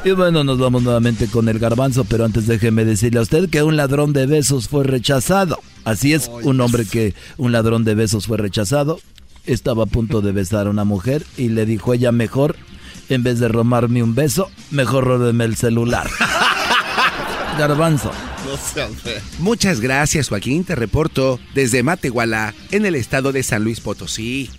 Y 0.04 0.10
bueno, 0.10 0.44
nos 0.44 0.58
vamos 0.58 0.82
nuevamente 0.82 1.28
con 1.28 1.48
el 1.48 1.58
garbanzo, 1.58 2.04
pero 2.04 2.26
antes 2.26 2.46
déjeme 2.46 2.84
decirle 2.84 3.20
a 3.20 3.22
usted 3.22 3.48
que 3.48 3.62
un 3.62 3.78
ladrón 3.78 4.12
de 4.12 4.26
besos 4.26 4.68
fue 4.68 4.84
rechazado. 4.84 5.60
Así 5.86 6.12
es, 6.12 6.30
un 6.42 6.60
hombre 6.60 6.84
que 6.84 7.14
un 7.38 7.52
ladrón 7.52 7.84
de 7.84 7.94
besos 7.94 8.26
fue 8.26 8.36
rechazado 8.36 9.00
estaba 9.46 9.84
a 9.84 9.86
punto 9.86 10.20
de 10.20 10.32
besar 10.32 10.66
a 10.66 10.70
una 10.70 10.84
mujer 10.84 11.24
y 11.36 11.48
le 11.48 11.66
dijo 11.66 11.94
ella 11.94 12.12
mejor, 12.12 12.56
en 13.08 13.22
vez 13.22 13.38
de 13.38 13.48
romarme 13.48 14.02
un 14.02 14.14
beso, 14.14 14.50
mejor 14.70 15.04
róbeme 15.04 15.44
el 15.44 15.56
celular. 15.56 16.08
Garbanzo. 17.58 18.12
Muchas 19.38 19.80
gracias, 19.80 20.28
Joaquín. 20.28 20.64
Te 20.64 20.74
reporto 20.74 21.40
desde 21.54 21.82
Matehuala, 21.82 22.54
en 22.70 22.86
el 22.86 22.94
estado 22.94 23.32
de 23.32 23.42
San 23.42 23.64
Luis 23.64 23.80
Potosí. 23.80 24.50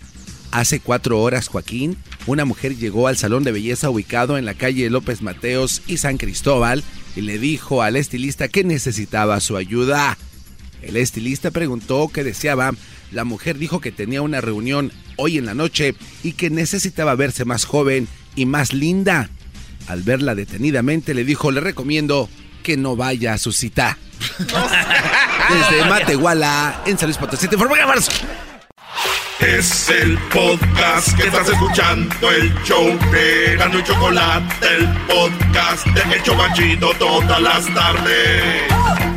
Hace 0.51 0.79
cuatro 0.79 1.21
horas, 1.21 1.47
Joaquín, 1.47 1.97
una 2.25 2.45
mujer 2.45 2.75
llegó 2.75 3.07
al 3.07 3.17
salón 3.17 3.43
de 3.43 3.51
belleza 3.51 3.89
ubicado 3.89 4.38
en 4.38 4.45
la 4.45 4.53
calle 4.53 4.89
López 4.89 5.21
Mateos 5.21 5.81
y 5.88 5.97
San 5.97 6.17
Cristóbal 6.17 6.83
y 7.15 7.21
le 7.21 7.38
dijo 7.38 7.81
al 7.81 7.95
estilista 7.95 8.47
que 8.47 8.63
necesitaba 8.63 9.39
su 9.39 9.57
ayuda. 9.57 10.17
El 10.82 10.97
estilista 10.97 11.51
preguntó 11.51 12.09
qué 12.13 12.23
deseaba 12.23 12.73
la 13.11 13.23
mujer 13.23 13.57
dijo 13.57 13.80
que 13.80 13.91
tenía 13.91 14.21
una 14.21 14.41
reunión 14.41 14.91
hoy 15.15 15.38
en 15.38 15.45
la 15.45 15.53
noche 15.53 15.95
y 16.23 16.34
que 16.34 16.49
necesitaba 16.49 17.15
verse 17.15 17.45
más 17.45 17.65
joven 17.65 18.07
y 18.36 18.45
más 18.45 18.73
linda. 18.73 19.30
Al 19.88 20.03
verla 20.03 20.36
detenidamente 20.36 21.13
le 21.13 21.23
dijo, 21.23 21.51
le 21.51 21.61
recomiendo 21.61 22.30
que 22.63 22.75
no 22.75 22.95
vaya 22.95 23.34
a 23.34 23.38
su 23.38 23.53
cita. 23.53 23.97
Desde 24.39 25.89
Matehuala, 25.89 26.84
en 26.86 26.97
San 26.97 27.07
Luis 27.07 27.17
Potosí, 27.17 27.47
te 27.47 27.55
Es 29.39 29.89
el 29.89 30.17
podcast 30.30 31.15
que 31.15 31.28
estás 31.28 31.47
escuchando, 31.47 32.32
el 32.32 32.53
show 32.63 32.99
de 33.11 33.55
Gano 33.55 33.80
y 33.80 33.84
Chocolate, 33.84 34.67
el 34.75 34.88
podcast 35.07 35.86
de 35.86 36.15
El 36.15 36.23
Chocachito 36.23 36.91
todas 36.99 37.41
las 37.41 37.73
tardes. 37.73 39.16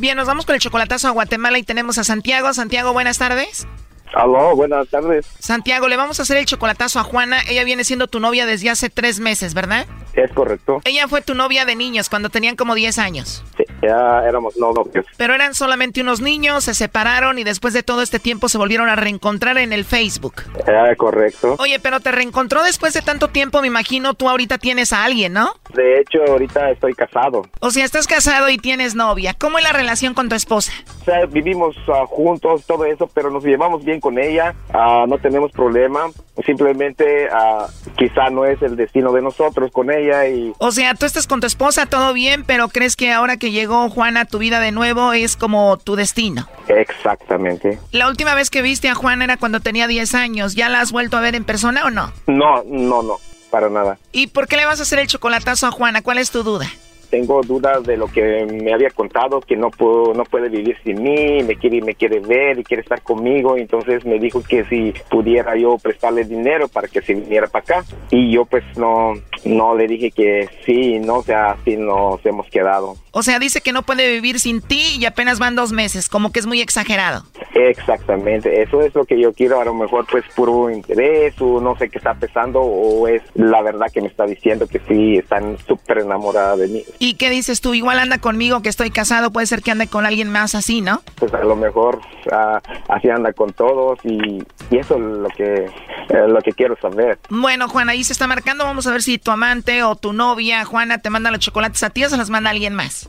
Bien, 0.00 0.16
nos 0.16 0.26
vamos 0.26 0.46
con 0.46 0.54
el 0.54 0.62
chocolatazo 0.62 1.08
a 1.08 1.10
Guatemala 1.10 1.58
y 1.58 1.62
tenemos 1.62 1.98
a 1.98 2.04
Santiago. 2.04 2.54
Santiago, 2.54 2.94
buenas 2.94 3.18
tardes. 3.18 3.68
Aló, 4.14 4.56
buenas 4.56 4.88
tardes. 4.88 5.26
Santiago, 5.38 5.88
le 5.88 5.98
vamos 5.98 6.18
a 6.18 6.22
hacer 6.22 6.38
el 6.38 6.46
chocolatazo 6.46 7.00
a 7.00 7.02
Juana. 7.02 7.42
Ella 7.46 7.64
viene 7.64 7.84
siendo 7.84 8.08
tu 8.08 8.18
novia 8.18 8.46
desde 8.46 8.70
hace 8.70 8.88
tres 8.88 9.20
meses, 9.20 9.52
¿verdad? 9.52 9.86
Es 10.14 10.32
correcto. 10.32 10.80
Ella 10.84 11.06
fue 11.06 11.20
tu 11.20 11.34
novia 11.34 11.66
de 11.66 11.76
niños 11.76 12.08
cuando 12.08 12.30
tenían 12.30 12.56
como 12.56 12.74
10 12.74 12.98
años. 12.98 13.44
Sí, 13.58 13.64
ya 13.82 14.22
éramos 14.26 14.56
novios. 14.56 15.06
Pero 15.16 15.34
eran 15.34 15.54
solamente 15.54 16.00
unos 16.00 16.20
niños, 16.20 16.64
se 16.64 16.74
separaron 16.74 17.38
y 17.38 17.44
después 17.44 17.74
de 17.74 17.82
todo 17.82 18.02
este 18.02 18.18
tiempo 18.18 18.48
se 18.48 18.58
volvieron 18.58 18.88
a 18.88 18.96
reencontrar 18.96 19.58
en 19.58 19.72
el 19.72 19.84
Facebook. 19.84 20.42
Ya, 20.66 20.94
correcto. 20.96 21.56
Oye, 21.58 21.78
pero 21.80 22.00
te 22.00 22.12
reencontró 22.12 22.62
después 22.62 22.94
de 22.94 23.02
tanto 23.02 23.28
tiempo, 23.28 23.60
me 23.60 23.66
imagino 23.66 24.14
tú 24.14 24.28
ahorita 24.28 24.58
tienes 24.58 24.92
a 24.92 25.04
alguien, 25.04 25.32
¿no? 25.32 25.54
De 25.74 26.00
hecho, 26.00 26.18
ahorita 26.26 26.70
estoy 26.70 26.94
casado. 26.94 27.42
O 27.60 27.70
sea, 27.70 27.84
estás 27.84 28.06
casado 28.06 28.48
y 28.50 28.58
tienes 28.58 28.94
novia. 28.94 29.34
¿Cómo 29.34 29.58
es 29.58 29.64
la 29.64 29.72
relación 29.72 30.14
con 30.14 30.28
tu 30.28 30.34
esposa? 30.34 30.72
O 31.00 31.04
sea, 31.04 31.26
vivimos 31.26 31.76
ah, 31.88 32.04
juntos, 32.06 32.64
todo 32.66 32.84
eso, 32.84 33.08
pero 33.12 33.30
nos 33.30 33.44
llevamos 33.44 33.84
bien 33.84 34.00
con 34.00 34.18
ella. 34.18 34.54
Ah, 34.72 35.04
no 35.08 35.18
tenemos 35.18 35.52
problema. 35.52 36.06
Simplemente 36.44 37.28
ah, 37.32 37.66
quizá 37.96 38.30
no 38.30 38.44
es 38.44 38.60
el 38.62 38.76
destino 38.76 39.12
de 39.12 39.22
nosotros 39.22 39.70
con 39.72 39.90
ella 39.90 40.26
y... 40.26 40.52
O 40.58 40.72
sea, 40.72 40.94
tú 40.94 41.06
estás 41.06 41.26
con 41.26 41.40
tu 41.40 41.46
esposa, 41.46 41.86
todo 41.86 42.12
bien, 42.12 42.44
pero 42.44 42.68
crees 42.68 42.96
que 42.96 43.12
ahora 43.12 43.36
que 43.36 43.50
llegó 43.50 43.69
Juana 43.90 44.22
a 44.22 44.24
tu 44.24 44.38
vida 44.38 44.60
de 44.60 44.72
nuevo 44.72 45.12
es 45.12 45.36
como 45.36 45.76
tu 45.78 45.96
destino. 45.96 46.48
Exactamente. 46.68 47.78
La 47.92 48.08
última 48.08 48.34
vez 48.34 48.50
que 48.50 48.62
viste 48.62 48.88
a 48.88 48.94
Juana 48.94 49.24
era 49.24 49.36
cuando 49.36 49.60
tenía 49.60 49.86
10 49.86 50.14
años. 50.14 50.54
¿Ya 50.54 50.68
la 50.68 50.80
has 50.80 50.92
vuelto 50.92 51.16
a 51.16 51.20
ver 51.20 51.34
en 51.34 51.44
persona 51.44 51.84
o 51.84 51.90
no? 51.90 52.12
No, 52.26 52.62
no, 52.66 53.02
no, 53.02 53.16
para 53.50 53.70
nada. 53.70 53.98
¿Y 54.12 54.28
por 54.28 54.48
qué 54.48 54.56
le 54.56 54.66
vas 54.66 54.80
a 54.80 54.82
hacer 54.82 54.98
el 54.98 55.06
chocolatazo 55.06 55.66
a 55.66 55.70
Juana? 55.70 56.02
¿Cuál 56.02 56.18
es 56.18 56.30
tu 56.30 56.42
duda? 56.42 56.66
tengo 57.10 57.42
dudas 57.42 57.82
de 57.82 57.96
lo 57.96 58.06
que 58.06 58.46
me 58.46 58.72
había 58.72 58.90
contado, 58.90 59.40
que 59.40 59.56
no 59.56 59.70
puedo, 59.70 60.14
no 60.14 60.24
puede 60.24 60.48
vivir 60.48 60.76
sin 60.84 61.02
mí, 61.02 61.42
me 61.42 61.56
quiere, 61.56 61.82
me 61.82 61.94
quiere 61.94 62.20
ver 62.20 62.58
y 62.58 62.64
quiere 62.64 62.82
estar 62.82 63.02
conmigo, 63.02 63.56
entonces 63.56 64.04
me 64.06 64.18
dijo 64.18 64.42
que 64.42 64.64
si 64.64 64.94
pudiera 65.10 65.56
yo 65.56 65.76
prestarle 65.76 66.24
dinero 66.24 66.68
para 66.68 66.88
que 66.88 67.02
se 67.02 67.14
viniera 67.14 67.48
para 67.48 67.62
acá 67.62 67.84
y 68.10 68.32
yo 68.32 68.44
pues 68.44 68.64
no, 68.76 69.14
no 69.44 69.74
le 69.74 69.86
dije 69.86 70.10
que 70.12 70.48
sí, 70.64 70.98
no, 71.00 71.16
o 71.16 71.22
sea, 71.22 71.52
así 71.52 71.76
nos 71.76 72.24
hemos 72.24 72.46
quedado. 72.48 72.94
O 73.12 73.22
sea, 73.22 73.38
dice 73.38 73.60
que 73.60 73.72
no 73.72 73.82
puede 73.82 74.10
vivir 74.10 74.40
sin 74.40 74.60
ti 74.60 74.96
y 74.98 75.04
apenas 75.04 75.38
van 75.38 75.56
dos 75.56 75.72
meses, 75.72 76.08
como 76.08 76.32
que 76.32 76.40
es 76.40 76.46
muy 76.46 76.60
exagerado. 76.60 77.24
Exactamente, 77.54 78.62
eso 78.62 78.80
es 78.82 78.94
lo 78.94 79.04
que 79.04 79.20
yo 79.20 79.32
quiero, 79.32 79.60
a 79.60 79.64
lo 79.64 79.74
mejor 79.74 80.06
pues 80.10 80.24
puro 80.34 80.70
interés 80.70 81.34
o 81.40 81.60
no 81.60 81.76
sé 81.76 81.88
qué 81.88 81.98
está 81.98 82.14
pensando 82.14 82.60
o 82.60 83.08
es 83.08 83.22
la 83.34 83.60
verdad 83.62 83.86
que 83.92 84.00
me 84.00 84.06
está 84.06 84.24
diciendo 84.24 84.66
que 84.66 84.80
sí, 84.88 85.16
están 85.16 85.58
súper 85.66 85.98
enamorada 85.98 86.56
de 86.56 86.68
mí. 86.68 86.84
¿Y 86.98 87.14
qué 87.14 87.28
dices 87.28 87.60
tú? 87.60 87.74
Igual 87.74 87.98
anda 87.98 88.18
conmigo 88.18 88.62
que 88.62 88.68
estoy 88.68 88.90
casado, 88.90 89.32
puede 89.32 89.46
ser 89.46 89.62
que 89.62 89.72
ande 89.72 89.88
con 89.88 90.06
alguien 90.06 90.30
más 90.30 90.54
así, 90.54 90.80
¿no? 90.80 91.02
Pues 91.16 91.34
a 91.34 91.44
lo 91.44 91.56
mejor 91.56 92.00
ah, 92.32 92.60
así 92.88 93.08
anda 93.08 93.32
con 93.32 93.52
todos 93.52 93.98
y, 94.04 94.42
eso 94.70 94.94
es 94.94 95.00
lo 95.00 95.28
que, 95.30 95.64
eh, 95.64 96.28
lo 96.28 96.40
que 96.40 96.52
quiero 96.52 96.76
saber. 96.80 97.18
Bueno, 97.28 97.68
Juana, 97.68 97.92
ahí 97.92 98.04
se 98.04 98.12
está 98.12 98.26
marcando, 98.26 98.64
vamos 98.64 98.86
a 98.86 98.92
ver 98.92 99.02
si 99.02 99.18
tu 99.18 99.30
amante 99.30 99.82
o 99.82 99.96
tu 99.96 100.12
novia, 100.12 100.64
Juana, 100.64 100.98
te 100.98 101.10
manda 101.10 101.30
los 101.30 101.40
chocolates 101.40 101.82
a 101.82 101.90
ti 101.90 102.04
o 102.04 102.08
se 102.08 102.16
los 102.16 102.30
manda 102.30 102.50
alguien 102.50 102.74
más. 102.74 102.99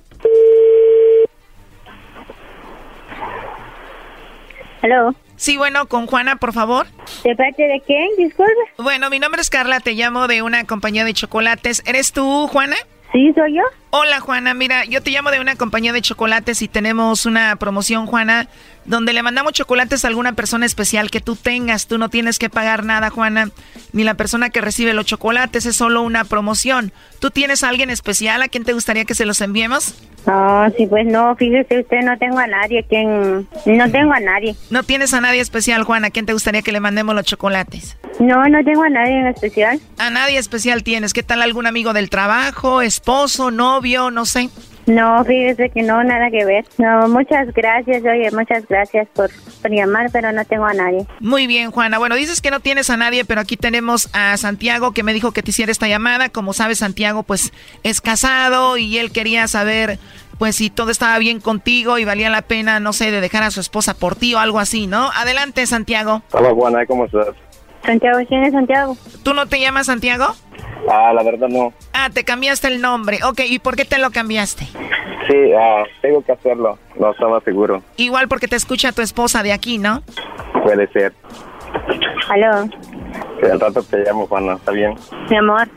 ¿Aló? 4.82 5.14
Sí, 5.36 5.58
bueno, 5.58 5.88
con 5.88 6.06
Juana, 6.08 6.36
por 6.36 6.54
favor. 6.54 6.86
¿De 7.24 7.36
parte 7.36 7.64
de 7.64 7.82
quién? 7.86 8.08
Disculpe. 8.18 8.54
Bueno, 8.78 9.10
mi 9.10 9.20
nombre 9.20 9.42
es 9.42 9.50
Carla, 9.50 9.80
te 9.80 9.94
llamo 9.94 10.28
de 10.28 10.42
una 10.42 10.66
compañía 10.66 11.04
de 11.04 11.14
chocolates. 11.14 11.84
¿Eres 11.86 12.14
tú, 12.14 12.48
Juana? 12.48 12.76
Sí, 13.12 13.32
soy 13.36 13.56
yo. 13.56 13.64
Hola, 13.90 14.20
Juana. 14.22 14.54
Mira, 14.54 14.86
yo 14.86 15.02
te 15.04 15.12
llamo 15.12 15.32
de 15.32 15.40
una 15.40 15.56
compañía 15.56 15.94
de 15.94 16.02
chocolates 16.02 16.62
y 16.62 16.68
tenemos 16.68 17.26
una 17.26 17.56
promoción, 17.58 18.06
Juana, 18.08 18.48
donde 18.86 19.14
le 19.14 19.24
mandamos 19.24 19.54
chocolates 19.54 20.04
a 20.04 20.08
alguna 20.08 20.34
persona 20.34 20.66
especial 20.66 21.12
que 21.12 21.22
tú 21.22 21.36
tengas. 21.36 21.88
Tú 21.88 21.98
no 21.98 22.10
tienes 22.10 22.40
que 22.40 22.50
pagar 22.50 22.84
nada, 22.84 23.10
Juana, 23.10 23.50
ni 23.94 24.04
la 24.04 24.16
persona 24.16 24.50
que 24.50 24.62
recibe 24.62 24.94
los 24.94 25.06
chocolates. 25.06 25.66
Es 25.66 25.76
solo 25.76 26.02
una 26.02 26.24
promoción. 26.24 26.92
¿Tú 27.20 27.32
tienes 27.32 27.64
a 27.64 27.70
alguien 27.70 27.90
especial 27.90 28.42
a 28.42 28.48
quien 28.48 28.64
te 28.64 28.74
gustaría 28.74 29.06
que 29.06 29.16
se 29.16 29.26
los 29.26 29.42
enviemos? 29.42 29.96
Ah, 30.28 30.70
sí, 30.78 30.86
pues 30.86 31.06
no, 31.08 31.36
fíjese 31.36 31.80
usted, 31.80 32.02
no 32.04 32.18
tengo 32.18 32.38
a 32.38 32.46
nadie 32.46 32.86
quien... 32.88 33.48
No 33.66 33.92
tengo 33.92 34.14
a 34.14 34.20
nadie. 34.20 34.56
¿No 34.70 34.84
tienes 34.84 35.14
a 35.14 35.22
nadie 35.22 35.42
especial, 35.42 35.84
Juana? 35.84 36.08
¿A 36.08 36.12
quién 36.12 36.26
te 36.26 36.34
gustaría 36.34 36.62
que 36.62 36.72
le 36.72 36.80
mandemos 36.80 37.16
los 37.16 37.26
chocolates? 37.26 37.98
No, 38.20 38.44
no 38.48 38.64
tengo 38.64 38.84
a 38.84 38.90
nadie 38.90 39.20
en 39.20 39.28
especial. 39.28 39.80
¿A 39.98 40.10
nadie 40.12 40.38
especial 40.38 40.84
tienes? 40.84 41.14
¿Qué 41.14 41.24
tal 41.24 41.42
algún 41.42 41.66
amigo 41.66 41.94
del 41.94 42.10
trabajo, 42.10 42.82
esposo, 42.84 43.50
novio, 43.50 44.12
no 44.12 44.26
sé? 44.26 44.50
No, 44.86 45.24
fíjese 45.24 45.70
que 45.70 45.84
no, 45.84 46.04
nada 46.04 46.30
que 46.30 46.46
ver. 46.46 46.66
No, 46.78 47.08
muchas 47.08 47.54
gracias, 47.54 48.04
oye, 48.04 48.30
muchas 48.32 48.68
gracias 48.68 49.08
por, 49.14 49.30
por, 49.62 49.72
llamar, 49.72 50.10
pero 50.12 50.32
no 50.32 50.44
tengo 50.46 50.66
a 50.66 50.74
nadie. 50.74 51.06
Muy 51.20 51.48
bien, 51.48 51.72
Juana. 51.72 51.98
Bueno, 52.00 52.16
dices 52.16 52.42
que 52.42 52.52
no 52.52 52.60
tienes 52.60 52.90
a 52.90 52.98
nadie, 52.98 53.26
pero 53.26 53.42
aquí 53.42 53.58
tenemos 53.58 54.10
a 54.14 54.36
Santiago 54.38 54.92
que 54.92 55.04
me 55.04 55.14
dijo 55.14 55.32
que 55.32 55.44
te 55.44 55.52
hiciera 55.52 55.72
esta 55.72 55.88
llamada. 55.88 56.30
Como 56.30 56.54
sabes, 56.54 56.80
Santiago 56.80 57.24
pues 57.24 57.54
es 57.84 58.02
casado 58.02 58.78
y 58.78 58.98
él 58.98 59.12
quería 59.12 59.48
saber 59.48 60.00
pues 60.42 60.56
si 60.56 60.72
todo 60.72 60.90
estaba 60.90 61.20
bien 61.20 61.40
contigo 61.40 62.00
y 62.00 62.06
valía 62.06 62.32
la 62.32 62.42
pena, 62.42 62.80
no 62.80 62.94
sé, 62.94 63.12
de 63.12 63.22
dejar 63.22 63.44
a 63.44 63.52
su 63.52 63.60
esposa 63.60 63.94
por 63.94 64.16
ti 64.16 64.34
o 64.34 64.40
algo 64.40 64.58
así, 64.60 64.88
¿no? 64.88 65.12
Adelante, 65.12 65.68
Santiago. 65.68 66.24
Hola, 66.32 66.52
Juana, 66.52 66.86
¿cómo 66.88 67.06
estás? 67.06 67.28
Santiago, 67.86 68.20
¿quién 68.28 68.44
es 68.44 68.54
Santiago? 68.54 68.96
¿Tú 69.24 69.34
no 69.34 69.46
te 69.48 69.60
llamas 69.60 69.88
Santiago? 69.88 70.26
Ah, 70.90 71.12
la 71.14 71.24
verdad 71.24 71.48
no. 71.48 71.74
Ah, 71.94 72.10
te 72.12 72.24
cambiaste 72.24 72.68
el 72.68 72.82
nombre. 72.82 73.20
Ok, 73.24 73.42
¿y 73.48 73.60
por 73.60 73.76
qué 73.76 73.86
te 73.86 73.98
lo 73.98 74.12
cambiaste? 74.12 74.66
Sí, 74.66 75.54
ah, 75.58 75.84
tengo 76.02 76.24
que 76.24 76.32
hacerlo. 76.32 76.78
No 77.00 77.12
estaba 77.12 77.40
seguro. 77.42 77.82
Igual 77.98 78.28
porque 78.28 78.48
te 78.48 78.56
escucha 78.56 78.92
tu 78.92 79.02
esposa 79.02 79.44
de 79.44 79.54
aquí, 79.54 79.78
¿no? 79.78 80.04
Puede 80.64 80.88
ser. 80.92 81.14
Aló. 82.30 82.66
Sí, 82.66 83.50
al 83.52 83.60
rato 83.60 83.84
te 83.84 83.98
llamo, 83.98 84.28
Juana. 84.28 84.54
¿Está 84.54 84.72
bien? 84.72 84.96
Mi 85.30 85.38
amor. 85.38 85.68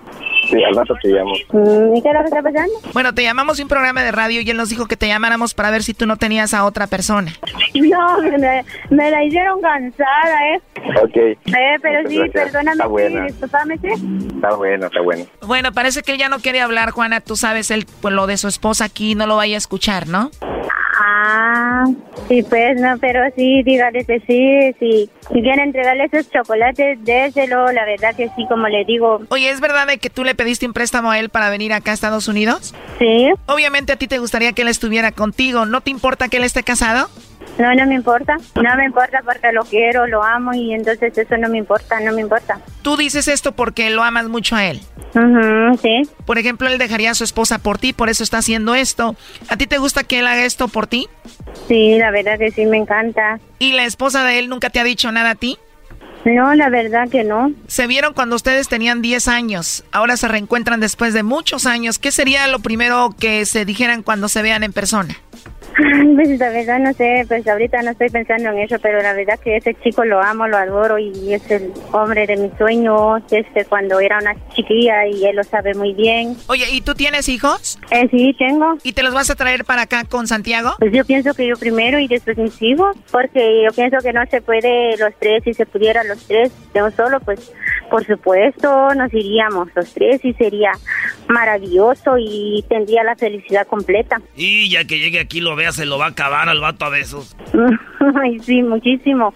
Sí, 0.50 0.62
al 0.62 0.74
rato 0.74 0.94
te 1.02 1.08
llamo. 1.08 1.32
Mm, 1.52 1.96
¿Y 1.96 2.02
qué 2.02 2.08
es 2.08 2.14
lo 2.14 2.20
que 2.20 2.26
está 2.26 2.42
pasando? 2.42 2.72
Bueno, 2.92 3.14
te 3.14 3.22
llamamos 3.22 3.56
de 3.56 3.62
un 3.62 3.68
programa 3.68 4.02
de 4.02 4.12
radio 4.12 4.40
y 4.40 4.50
él 4.50 4.56
nos 4.56 4.68
dijo 4.68 4.86
que 4.86 4.96
te 4.96 5.06
llamáramos 5.08 5.54
para 5.54 5.70
ver 5.70 5.82
si 5.82 5.94
tú 5.94 6.06
no 6.06 6.16
tenías 6.16 6.54
a 6.54 6.64
otra 6.64 6.86
persona. 6.86 7.32
No, 7.74 8.18
me, 8.22 8.64
me 8.90 9.10
la 9.10 9.24
hicieron 9.24 9.60
cansada, 9.60 10.54
¿eh? 10.54 10.60
Ok. 11.02 11.16
Eh, 11.16 11.38
pero 11.82 12.08
sí, 12.08 12.20
perdóname, 12.32 12.72
Está 12.72 12.86
buena. 12.86 13.28
sí. 13.28 13.34
Está 14.34 14.54
bueno, 14.54 14.86
está 14.86 15.00
bueno. 15.00 15.24
Bueno, 15.42 15.72
parece 15.72 16.02
que 16.02 16.12
él 16.12 16.18
ya 16.18 16.28
no 16.28 16.38
quiere 16.40 16.60
hablar, 16.60 16.90
Juana. 16.90 17.20
Tú 17.20 17.36
sabes, 17.36 17.70
él, 17.70 17.86
pues 18.00 18.14
lo 18.14 18.26
de 18.26 18.36
su 18.36 18.48
esposa 18.48 18.84
aquí 18.84 19.14
no 19.14 19.26
lo 19.26 19.36
vaya 19.36 19.54
a 19.56 19.58
escuchar, 19.58 20.06
¿no? 20.08 20.30
Ah, 20.96 21.84
sí, 22.28 22.42
pues 22.42 22.80
no, 22.80 22.96
pero 22.98 23.20
sí, 23.36 23.62
dígale 23.64 24.04
que 24.04 24.20
sí, 24.20 24.76
sí. 24.78 25.10
Si 25.32 25.42
quiere 25.42 25.62
entregarle 25.62 26.04
esos 26.04 26.30
chocolates, 26.30 27.02
déselo, 27.04 27.72
la 27.72 27.84
verdad 27.84 28.14
que 28.14 28.28
sí, 28.36 28.46
como 28.48 28.68
le 28.68 28.84
digo. 28.84 29.20
Oye, 29.30 29.50
¿es 29.50 29.60
verdad 29.60 29.86
de 29.86 29.98
que 29.98 30.10
tú 30.10 30.24
le 30.24 30.34
pediste 30.34 30.66
un 30.66 30.72
préstamo 30.72 31.10
a 31.10 31.18
él 31.18 31.30
para 31.30 31.50
venir 31.50 31.72
acá 31.72 31.90
a 31.90 31.94
Estados 31.94 32.28
Unidos? 32.28 32.74
Sí. 32.98 33.32
Obviamente 33.46 33.92
a 33.92 33.96
ti 33.96 34.06
te 34.06 34.18
gustaría 34.18 34.52
que 34.52 34.62
él 34.62 34.68
estuviera 34.68 35.12
contigo. 35.12 35.66
¿No 35.66 35.80
te 35.80 35.90
importa 35.90 36.28
que 36.28 36.36
él 36.36 36.44
esté 36.44 36.62
casado? 36.62 37.08
No, 37.58 37.72
no 37.74 37.86
me 37.86 37.94
importa. 37.94 38.36
No 38.56 38.76
me 38.76 38.84
importa 38.84 39.20
porque 39.24 39.52
lo 39.52 39.62
quiero, 39.64 40.06
lo 40.06 40.22
amo 40.22 40.54
y 40.54 40.74
entonces 40.74 41.16
eso 41.16 41.36
no 41.36 41.48
me 41.48 41.58
importa, 41.58 42.00
no 42.00 42.12
me 42.12 42.20
importa. 42.20 42.60
Tú 42.82 42.96
dices 42.96 43.28
esto 43.28 43.52
porque 43.52 43.90
lo 43.90 44.02
amas 44.02 44.28
mucho 44.28 44.56
a 44.56 44.64
él. 44.66 44.80
Ujú, 45.14 45.78
sí. 45.80 46.02
Por 46.26 46.38
ejemplo, 46.38 46.68
él 46.68 46.78
dejaría 46.78 47.12
a 47.12 47.14
su 47.14 47.24
esposa 47.24 47.58
por 47.58 47.78
ti, 47.78 47.92
por 47.92 48.08
eso 48.08 48.24
está 48.24 48.38
haciendo 48.38 48.74
esto. 48.74 49.16
¿A 49.48 49.56
ti 49.56 49.66
te 49.66 49.78
gusta 49.78 50.04
que 50.04 50.18
él 50.18 50.26
haga 50.26 50.44
esto 50.44 50.68
por 50.68 50.86
ti? 50.86 51.08
Sí, 51.68 51.96
la 51.98 52.10
verdad 52.10 52.38
que 52.38 52.50
sí, 52.50 52.66
me 52.66 52.78
encanta. 52.78 53.38
¿Y 53.58 53.72
la 53.72 53.84
esposa 53.84 54.24
de 54.24 54.38
él 54.38 54.48
nunca 54.48 54.70
te 54.70 54.80
ha 54.80 54.84
dicho 54.84 55.10
nada 55.12 55.30
a 55.30 55.34
ti? 55.34 55.58
No, 56.24 56.54
la 56.54 56.70
verdad 56.70 57.08
que 57.10 57.22
no. 57.22 57.52
Se 57.66 57.86
vieron 57.86 58.14
cuando 58.14 58.36
ustedes 58.36 58.68
tenían 58.68 59.02
10 59.02 59.28
años. 59.28 59.84
Ahora 59.92 60.16
se 60.16 60.26
reencuentran 60.26 60.80
después 60.80 61.12
de 61.12 61.22
muchos 61.22 61.66
años. 61.66 61.98
¿Qué 61.98 62.10
sería 62.10 62.48
lo 62.48 62.60
primero 62.60 63.14
que 63.18 63.44
se 63.44 63.66
dijeran 63.66 64.02
cuando 64.02 64.28
se 64.28 64.40
vean 64.40 64.64
en 64.64 64.72
persona? 64.72 65.14
Pues 66.14 66.38
la 66.38 66.50
verdad 66.50 66.78
no 66.78 66.92
sé, 66.92 67.24
pues 67.26 67.46
ahorita 67.46 67.82
no 67.82 67.90
estoy 67.90 68.08
pensando 68.08 68.50
en 68.50 68.58
eso, 68.60 68.76
pero 68.80 69.02
la 69.02 69.12
verdad 69.12 69.38
que 69.42 69.56
ese 69.56 69.74
chico 69.82 70.04
lo 70.04 70.22
amo, 70.22 70.46
lo 70.46 70.56
adoro 70.56 70.98
y 70.98 71.34
es 71.34 71.50
el 71.50 71.72
hombre 71.92 72.26
de 72.26 72.36
mis 72.36 72.52
sueños, 72.56 73.22
este 73.30 73.64
cuando 73.64 73.98
era 74.00 74.18
una 74.18 74.34
chiquilla 74.54 75.06
y 75.06 75.24
él 75.24 75.36
lo 75.36 75.44
sabe 75.44 75.74
muy 75.74 75.92
bien. 75.92 76.36
Oye, 76.46 76.64
¿y 76.70 76.80
tú 76.80 76.94
tienes 76.94 77.28
hijos? 77.28 77.78
Eh, 77.90 78.08
sí, 78.10 78.34
tengo. 78.38 78.76
¿Y 78.82 78.92
te 78.92 79.02
los 79.02 79.14
vas 79.14 79.30
a 79.30 79.34
traer 79.34 79.64
para 79.64 79.82
acá 79.82 80.04
con 80.04 80.26
Santiago? 80.26 80.74
Pues 80.78 80.92
yo 80.92 81.04
pienso 81.04 81.34
que 81.34 81.46
yo 81.46 81.56
primero 81.56 81.98
y 81.98 82.06
después 82.06 82.38
mis 82.38 82.60
hijos, 82.62 82.96
porque 83.10 83.64
yo 83.64 83.74
pienso 83.74 83.98
que 83.98 84.12
no 84.12 84.24
se 84.26 84.40
puede 84.40 84.96
los 84.96 85.12
tres, 85.18 85.42
si 85.44 85.54
se 85.54 85.66
pudiera 85.66 86.04
los 86.04 86.24
tres 86.26 86.52
de 86.72 86.82
un 86.82 86.92
solo, 86.92 87.20
pues 87.20 87.52
por 87.94 88.04
supuesto, 88.04 88.92
nos 88.96 89.14
iríamos 89.14 89.68
los 89.76 89.94
tres 89.94 90.24
y 90.24 90.32
sería 90.32 90.72
maravilloso 91.28 92.16
y 92.18 92.64
tendría 92.68 93.04
la 93.04 93.14
felicidad 93.14 93.68
completa. 93.68 94.20
Y 94.34 94.68
ya 94.68 94.84
que 94.84 94.98
llegue 94.98 95.20
aquí 95.20 95.40
lo 95.40 95.54
vea, 95.54 95.70
se 95.70 95.86
lo 95.86 95.96
va 95.96 96.06
a 96.06 96.08
acabar 96.08 96.48
al 96.48 96.58
vato 96.58 96.86
a 96.86 96.88
besos. 96.88 97.36
Ay, 98.20 98.40
sí, 98.40 98.64
muchísimo. 98.64 99.32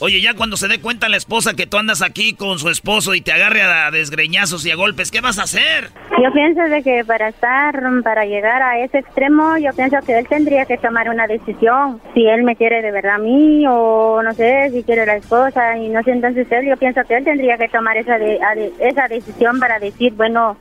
Oye, 0.00 0.20
ya 0.20 0.34
cuando 0.34 0.56
se 0.56 0.68
dé 0.68 0.80
cuenta 0.80 1.08
la 1.08 1.16
esposa 1.16 1.54
que 1.54 1.66
tú 1.66 1.78
andas 1.78 2.02
aquí 2.02 2.34
con 2.34 2.58
su 2.58 2.68
esposo 2.68 3.14
y 3.14 3.20
te 3.20 3.32
agarre 3.32 3.62
a 3.62 3.90
desgreñazos 3.90 4.64
y 4.66 4.70
a 4.70 4.76
golpes, 4.76 5.10
¿qué 5.10 5.20
vas 5.20 5.38
a 5.38 5.44
hacer? 5.44 5.90
Yo 6.22 6.32
pienso 6.32 6.62
de 6.62 6.82
que 6.82 7.04
para 7.04 7.28
estar, 7.28 7.80
para 8.04 8.24
llegar 8.24 8.62
a 8.62 8.78
ese 8.78 8.98
extremo, 8.98 9.56
yo 9.58 9.72
pienso 9.74 9.96
que 10.06 10.18
él 10.18 10.28
tendría 10.28 10.64
que 10.66 10.78
tomar 10.78 11.08
una 11.08 11.26
decisión. 11.26 12.00
Si 12.14 12.26
él 12.26 12.44
me 12.44 12.56
quiere 12.56 12.82
de 12.82 12.92
verdad 12.92 13.16
a 13.16 13.18
mí 13.18 13.64
o 13.68 14.22
no 14.22 14.32
sé, 14.34 14.70
si 14.70 14.82
quiere 14.82 15.06
la 15.06 15.16
esposa 15.16 15.76
y 15.76 15.88
no 15.88 16.02
sé, 16.02 16.12
entonces 16.12 16.46
él, 16.50 16.66
yo 16.66 16.76
pienso 16.76 17.02
que 17.08 17.16
él 17.16 17.24
tendría 17.24 17.58
que 17.58 17.68
tomar 17.68 17.96
esa, 17.96 18.18
de, 18.18 18.38
esa 18.78 19.08
decisión 19.08 19.58
para 19.58 19.78
decir, 19.78 20.12
bueno, 20.14 20.56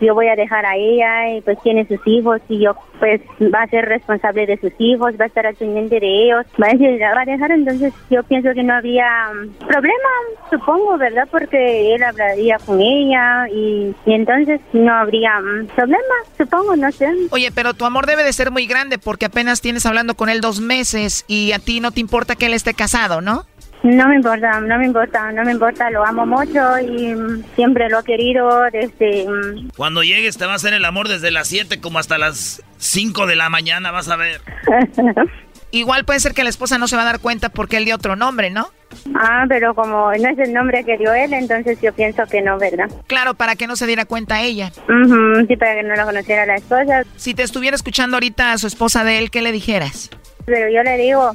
yo 0.00 0.14
voy 0.14 0.28
a 0.28 0.36
dejar 0.36 0.64
a 0.66 0.76
ella 0.76 1.36
y 1.36 1.40
pues 1.42 1.58
tiene 1.62 1.86
sus 1.86 2.00
hijos 2.06 2.40
y 2.48 2.60
yo 2.60 2.74
pues 2.98 3.20
va 3.52 3.62
a 3.62 3.68
ser 3.68 3.84
responsable 3.86 4.46
de 4.46 4.58
sus 4.58 4.72
hijos, 4.78 5.14
va 5.20 5.24
a 5.24 5.28
estar 5.28 5.46
al 5.46 5.56
de 5.56 6.24
ellos, 6.24 6.46
va 6.60 6.68
a, 6.68 6.72
decir, 6.72 7.00
va 7.00 7.22
a 7.22 7.24
dejar, 7.24 7.50
entonces 7.50 7.92
yo 8.10 8.22
pienso 8.22 8.50
que 8.54 8.62
no 8.62 8.74
habría 8.74 9.30
mm, 9.32 9.66
problema, 9.66 10.08
supongo, 10.50 10.96
¿verdad? 10.98 11.26
Porque 11.30 11.94
él 11.94 12.02
hablaría 12.02 12.58
con 12.58 12.80
ella 12.80 13.48
y, 13.48 13.94
y 14.06 14.12
entonces 14.12 14.60
no 14.72 14.92
habría 14.92 15.40
mm, 15.40 15.66
problema, 15.74 16.14
supongo, 16.38 16.76
no 16.76 16.92
sé. 16.92 17.08
Oye, 17.30 17.50
pero 17.52 17.74
tu 17.74 17.84
amor 17.84 18.06
debe 18.06 18.22
de 18.22 18.32
ser 18.32 18.50
muy 18.50 18.66
grande 18.66 18.98
porque 18.98 19.26
apenas 19.26 19.60
tienes 19.60 19.84
hablando 19.84 20.14
con 20.14 20.28
él 20.28 20.40
dos 20.40 20.60
meses 20.60 21.24
y 21.26 21.52
a 21.52 21.58
ti 21.58 21.80
no 21.80 21.90
te 21.90 22.00
importa 22.00 22.36
que 22.36 22.46
él 22.46 22.54
esté 22.54 22.74
casado, 22.74 23.20
¿no? 23.20 23.46
No 23.82 24.08
me 24.08 24.16
importa, 24.16 24.60
no 24.60 24.78
me 24.78 24.86
importa, 24.86 25.32
no 25.32 25.44
me 25.44 25.52
importa, 25.52 25.90
lo 25.90 26.04
amo 26.04 26.24
mucho 26.24 26.78
y 26.78 27.14
mm, 27.14 27.44
siempre 27.56 27.88
lo 27.88 28.00
he 28.00 28.04
querido 28.04 28.62
desde... 28.70 29.26
Mm, 29.28 29.70
Cuando 29.76 30.02
llegues 30.04 30.38
te 30.38 30.46
va 30.46 30.52
a 30.52 30.56
hacer 30.56 30.72
el 30.72 30.84
amor 30.84 31.08
desde 31.08 31.30
las 31.32 31.48
7 31.48 31.80
como 31.80 31.98
hasta 31.98 32.16
las 32.16 32.62
5 32.78 33.26
de 33.26 33.34
la 33.36 33.50
mañana, 33.50 33.90
vas 33.90 34.08
a 34.08 34.16
ver. 34.16 34.40
Igual 35.72 36.04
puede 36.04 36.20
ser 36.20 36.34
que 36.34 36.44
la 36.44 36.50
esposa 36.50 36.76
no 36.78 36.86
se 36.86 36.96
va 36.96 37.02
a 37.02 37.06
dar 37.06 37.18
cuenta 37.18 37.48
porque 37.48 37.78
él 37.78 37.86
dio 37.86 37.94
otro 37.96 38.14
nombre, 38.14 38.50
¿no? 38.50 38.68
Ah, 39.16 39.46
pero 39.48 39.74
como 39.74 40.12
no 40.12 40.28
es 40.28 40.38
el 40.38 40.52
nombre 40.52 40.84
que 40.84 40.98
dio 40.98 41.14
él, 41.14 41.32
entonces 41.32 41.80
yo 41.80 41.94
pienso 41.94 42.24
que 42.26 42.42
no, 42.42 42.58
¿verdad? 42.58 42.90
Claro, 43.06 43.32
para 43.34 43.56
que 43.56 43.66
no 43.66 43.74
se 43.74 43.86
diera 43.86 44.04
cuenta 44.04 44.42
ella. 44.42 44.70
sí, 44.70 45.56
para 45.56 45.74
que 45.76 45.82
no 45.82 45.96
lo 45.96 46.04
conociera 46.04 46.44
la 46.44 46.56
esposa. 46.56 47.04
Si 47.16 47.32
te 47.32 47.42
estuviera 47.42 47.74
escuchando 47.74 48.16
ahorita 48.16 48.52
a 48.52 48.58
su 48.58 48.66
esposa 48.66 49.02
de 49.02 49.18
él, 49.18 49.30
¿qué 49.30 49.40
le 49.40 49.50
dijeras? 49.50 50.10
Pero 50.44 50.68
yo 50.70 50.82
le 50.82 50.98
digo, 50.98 51.34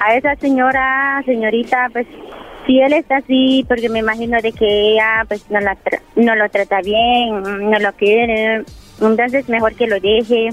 a 0.00 0.14
esa 0.14 0.36
señora, 0.36 1.22
señorita, 1.24 1.88
pues 1.92 2.06
si 2.66 2.80
él 2.80 2.92
está 2.94 3.18
así, 3.18 3.64
porque 3.68 3.88
me 3.88 4.00
imagino 4.00 4.40
de 4.40 4.52
que 4.52 4.92
ella 4.92 5.24
pues 5.28 5.50
no, 5.50 5.60
la 5.60 5.76
no 6.16 6.34
lo 6.34 6.48
trata 6.48 6.80
bien, 6.80 7.42
no 7.42 7.78
lo 7.78 7.92
quiere, 7.92 8.64
entonces 9.00 9.48
mejor 9.48 9.74
que 9.74 9.86
lo 9.86 10.00
deje. 10.00 10.48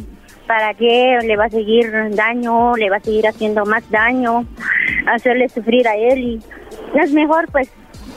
¿Para 0.48 0.74
qué 0.74 1.18
le 1.24 1.38
va 1.38 1.46
a 1.46 1.50
seguir 1.50 1.90
daño? 2.14 2.76
Le 2.76 2.90
va 2.90 2.98
a 2.98 3.02
seguir 3.02 3.26
haciendo 3.26 3.66
más 3.66 3.90
daño, 3.90 4.46
hacerle 5.08 5.48
sufrir 5.48 5.88
a 5.88 5.96
él. 5.96 6.20
Y 6.20 7.00
es 7.00 7.14
mejor, 7.14 7.50
pues, 7.52 7.70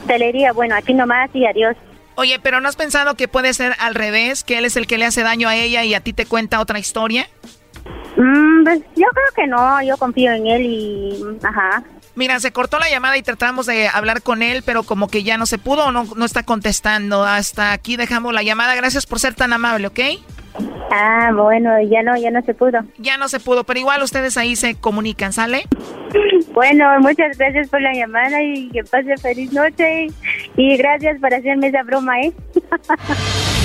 te 0.05 0.19
le 0.19 0.27
diría, 0.27 0.51
bueno, 0.51 0.75
aquí 0.75 0.93
nomás 0.93 1.29
y 1.33 1.45
adiós. 1.45 1.77
Oye, 2.15 2.39
pero 2.41 2.59
¿no 2.59 2.67
has 2.67 2.75
pensado 2.75 3.15
que 3.15 3.27
puede 3.27 3.53
ser 3.53 3.73
al 3.79 3.95
revés? 3.95 4.43
Que 4.43 4.57
él 4.57 4.65
es 4.65 4.75
el 4.75 4.87
que 4.87 4.97
le 4.97 5.05
hace 5.05 5.21
daño 5.21 5.47
a 5.47 5.55
ella 5.55 5.83
y 5.83 5.93
a 5.93 6.01
ti 6.01 6.11
te 6.11 6.25
cuenta 6.25 6.59
otra 6.59 6.79
historia? 6.79 7.27
Mm, 8.17 8.63
pues 8.63 8.79
yo 8.95 9.07
creo 9.13 9.27
que 9.35 9.47
no, 9.47 9.81
yo 9.83 9.97
confío 9.97 10.31
en 10.31 10.47
él 10.47 10.61
y... 10.65 11.23
Ajá. 11.43 11.83
Mira, 12.15 12.39
se 12.39 12.53
cortó 12.53 12.79
la 12.79 12.89
llamada 12.89 13.17
y 13.17 13.23
tratamos 13.23 13.65
de 13.65 13.89
hablar 13.89 14.21
con 14.21 14.41
él, 14.41 14.63
pero 14.65 14.83
como 14.83 15.09
que 15.09 15.23
ya 15.23 15.37
no 15.37 15.45
se 15.45 15.57
pudo 15.57 15.87
o 15.87 15.91
no, 15.91 16.05
no 16.15 16.25
está 16.25 16.43
contestando. 16.43 17.25
Hasta 17.25 17.73
aquí 17.73 17.97
dejamos 17.97 18.33
la 18.33 18.41
llamada. 18.41 18.73
Gracias 18.75 19.05
por 19.05 19.19
ser 19.19 19.35
tan 19.35 19.51
amable, 19.51 19.87
¿ok? 19.87 19.99
Ah, 20.91 21.31
bueno, 21.35 21.69
ya 21.81 22.03
no, 22.03 22.15
ya 22.15 22.31
no 22.31 22.41
se 22.43 22.53
pudo. 22.53 22.79
Ya 22.97 23.17
no 23.17 23.27
se 23.27 23.41
pudo, 23.41 23.65
pero 23.65 23.79
igual 23.79 24.01
ustedes 24.01 24.37
ahí 24.37 24.55
se 24.55 24.75
comunican, 24.75 25.33
¿sale? 25.33 25.65
Bueno, 26.53 26.85
muchas 27.01 27.37
gracias 27.37 27.67
por 27.67 27.81
la 27.81 27.93
llamada 27.93 28.41
y 28.41 28.69
que 28.69 28.83
pase 28.83 29.17
feliz 29.17 29.51
noche 29.51 30.07
y 30.55 30.77
gracias 30.77 31.19
por 31.19 31.33
hacerme 31.33 31.67
esa 31.67 31.83
broma, 31.83 32.21
¿eh? 32.21 32.33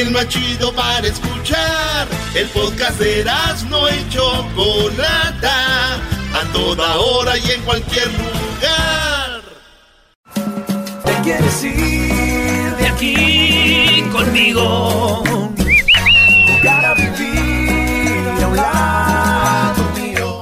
el 0.00 0.10
más 0.10 0.28
chido 0.28 0.72
para 0.74 1.06
escuchar. 1.06 2.06
El 2.34 2.48
podcast 2.48 2.98
de 2.98 3.24
no 3.70 3.88
y 3.88 4.08
Chocolata, 4.10 5.94
a 5.94 6.52
toda 6.52 6.96
hora 6.96 7.38
y 7.38 7.50
en 7.50 7.62
cualquier 7.62 8.08
lugar. 8.08 9.42
Te 11.04 11.14
quieres 11.22 11.64
ir 11.64 12.76
de 12.76 12.86
aquí 12.88 14.04
conmigo. 14.12 15.24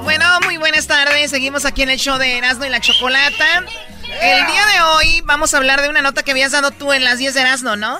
Bueno, 0.02 0.40
muy 0.44 0.56
buenas 0.56 0.86
tardes. 0.88 1.30
Seguimos 1.30 1.64
aquí 1.64 1.82
en 1.82 1.90
el 1.90 1.98
show 1.98 2.18
de 2.18 2.38
Erasmo 2.38 2.64
y 2.64 2.70
la 2.70 2.80
Chocolata. 2.80 3.64
El 4.20 4.46
día 4.46 4.66
de 4.66 4.82
hoy 4.82 5.20
vamos 5.24 5.54
a 5.54 5.58
hablar 5.58 5.80
de 5.80 5.88
una 5.88 6.02
nota 6.02 6.22
que 6.22 6.32
habías 6.32 6.52
dado 6.52 6.72
tú 6.72 6.92
en 6.92 7.04
las 7.04 7.18
10 7.18 7.34
de 7.34 7.40
Erasmo, 7.40 7.76
¿no? 7.76 7.98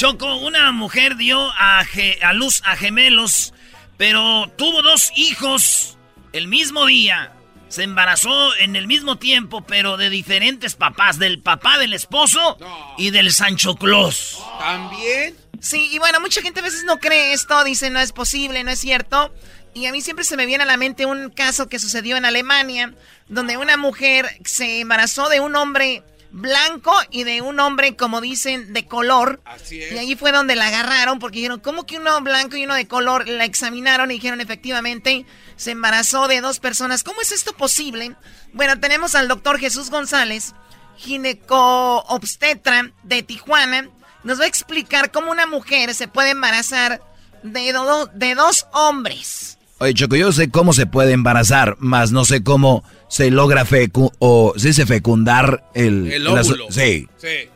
Choco, 0.00 0.36
una 0.36 0.72
mujer 0.72 1.16
dio 1.16 1.38
a, 1.38 1.84
a 2.22 2.32
luz 2.32 2.62
a 2.64 2.74
gemelos, 2.74 3.52
pero 3.98 4.50
tuvo 4.56 4.80
dos 4.80 5.12
hijos 5.14 5.98
el 6.32 6.48
mismo 6.48 6.86
día. 6.86 7.34
Se 7.68 7.82
embarazó 7.82 8.56
en 8.56 8.76
el 8.76 8.86
mismo 8.86 9.18
tiempo, 9.18 9.60
pero 9.60 9.98
de 9.98 10.08
diferentes 10.08 10.74
papás, 10.74 11.18
del 11.18 11.42
papá 11.42 11.76
del 11.76 11.92
esposo 11.92 12.56
y 12.96 13.10
del 13.10 13.30
Sancho 13.30 13.74
Claus. 13.74 14.42
¿También? 14.58 15.36
Sí, 15.60 15.90
y 15.92 15.98
bueno, 15.98 16.18
mucha 16.18 16.40
gente 16.40 16.60
a 16.60 16.62
veces 16.62 16.84
no 16.84 16.98
cree 16.98 17.34
esto, 17.34 17.62
dice 17.62 17.90
no 17.90 18.00
es 18.00 18.12
posible, 18.12 18.64
no 18.64 18.70
es 18.70 18.80
cierto. 18.80 19.34
Y 19.74 19.84
a 19.84 19.92
mí 19.92 20.00
siempre 20.00 20.24
se 20.24 20.38
me 20.38 20.46
viene 20.46 20.62
a 20.62 20.66
la 20.66 20.78
mente 20.78 21.04
un 21.04 21.28
caso 21.28 21.68
que 21.68 21.78
sucedió 21.78 22.16
en 22.16 22.24
Alemania, 22.24 22.94
donde 23.28 23.58
una 23.58 23.76
mujer 23.76 24.30
se 24.46 24.80
embarazó 24.80 25.28
de 25.28 25.40
un 25.40 25.54
hombre 25.56 26.02
blanco 26.32 26.92
y 27.10 27.24
de 27.24 27.42
un 27.42 27.60
hombre, 27.60 27.96
como 27.96 28.20
dicen, 28.20 28.72
de 28.72 28.86
color. 28.86 29.40
Así 29.44 29.82
es. 29.82 29.92
Y 29.92 29.98
ahí 29.98 30.16
fue 30.16 30.32
donde 30.32 30.56
la 30.56 30.68
agarraron 30.68 31.18
porque 31.18 31.38
dijeron, 31.38 31.60
¿cómo 31.60 31.86
que 31.86 31.98
uno 31.98 32.20
blanco 32.20 32.56
y 32.56 32.64
uno 32.64 32.74
de 32.74 32.86
color? 32.86 33.28
La 33.28 33.44
examinaron 33.44 34.10
y 34.10 34.14
dijeron, 34.14 34.40
efectivamente, 34.40 35.26
se 35.56 35.72
embarazó 35.72 36.28
de 36.28 36.40
dos 36.40 36.60
personas. 36.60 37.02
¿Cómo 37.02 37.20
es 37.20 37.32
esto 37.32 37.52
posible? 37.54 38.16
Bueno, 38.52 38.78
tenemos 38.80 39.14
al 39.14 39.28
doctor 39.28 39.58
Jesús 39.58 39.90
González, 39.90 40.54
gineco-obstetra 40.96 42.92
de 43.02 43.22
Tijuana. 43.22 43.88
Nos 44.22 44.40
va 44.40 44.44
a 44.44 44.48
explicar 44.48 45.10
cómo 45.10 45.30
una 45.30 45.46
mujer 45.46 45.94
se 45.94 46.08
puede 46.08 46.30
embarazar 46.30 47.00
de, 47.42 47.74
de 48.14 48.34
dos 48.34 48.66
hombres. 48.72 49.58
Oye, 49.78 49.94
Choco, 49.94 50.14
yo 50.14 50.30
sé 50.30 50.50
cómo 50.50 50.74
se 50.74 50.84
puede 50.84 51.12
embarazar, 51.12 51.76
más 51.78 52.12
no 52.12 52.26
sé 52.26 52.44
cómo 52.44 52.84
se 53.10 53.30
logra 53.30 53.64
fecu 53.64 54.10
o 54.20 54.54
se 54.56 54.86
fecundar 54.86 55.64
el, 55.74 56.10
el 56.12 56.26
óvulo. 56.26 56.66
sí. 56.70 57.08
Sí. 57.18 57.50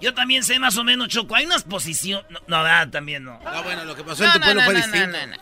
Yo 0.00 0.12
también 0.12 0.44
sé 0.44 0.58
más 0.58 0.76
o 0.76 0.84
menos, 0.84 1.08
Choco. 1.08 1.34
Hay 1.34 1.46
unas 1.46 1.62
posiciones. 1.62 2.26
No, 2.46 2.62
no, 2.62 2.90
también 2.90 3.24
no. 3.24 3.40
Ah, 3.46 3.62
bueno, 3.64 3.84
lo 3.84 3.94
que 3.94 4.04
pasó 4.04 4.24
en 4.24 4.32
tu 4.32 4.40
pueblo 4.40 4.62
fue 4.62 4.74
distinto. 4.74 5.08
No, 5.26 5.36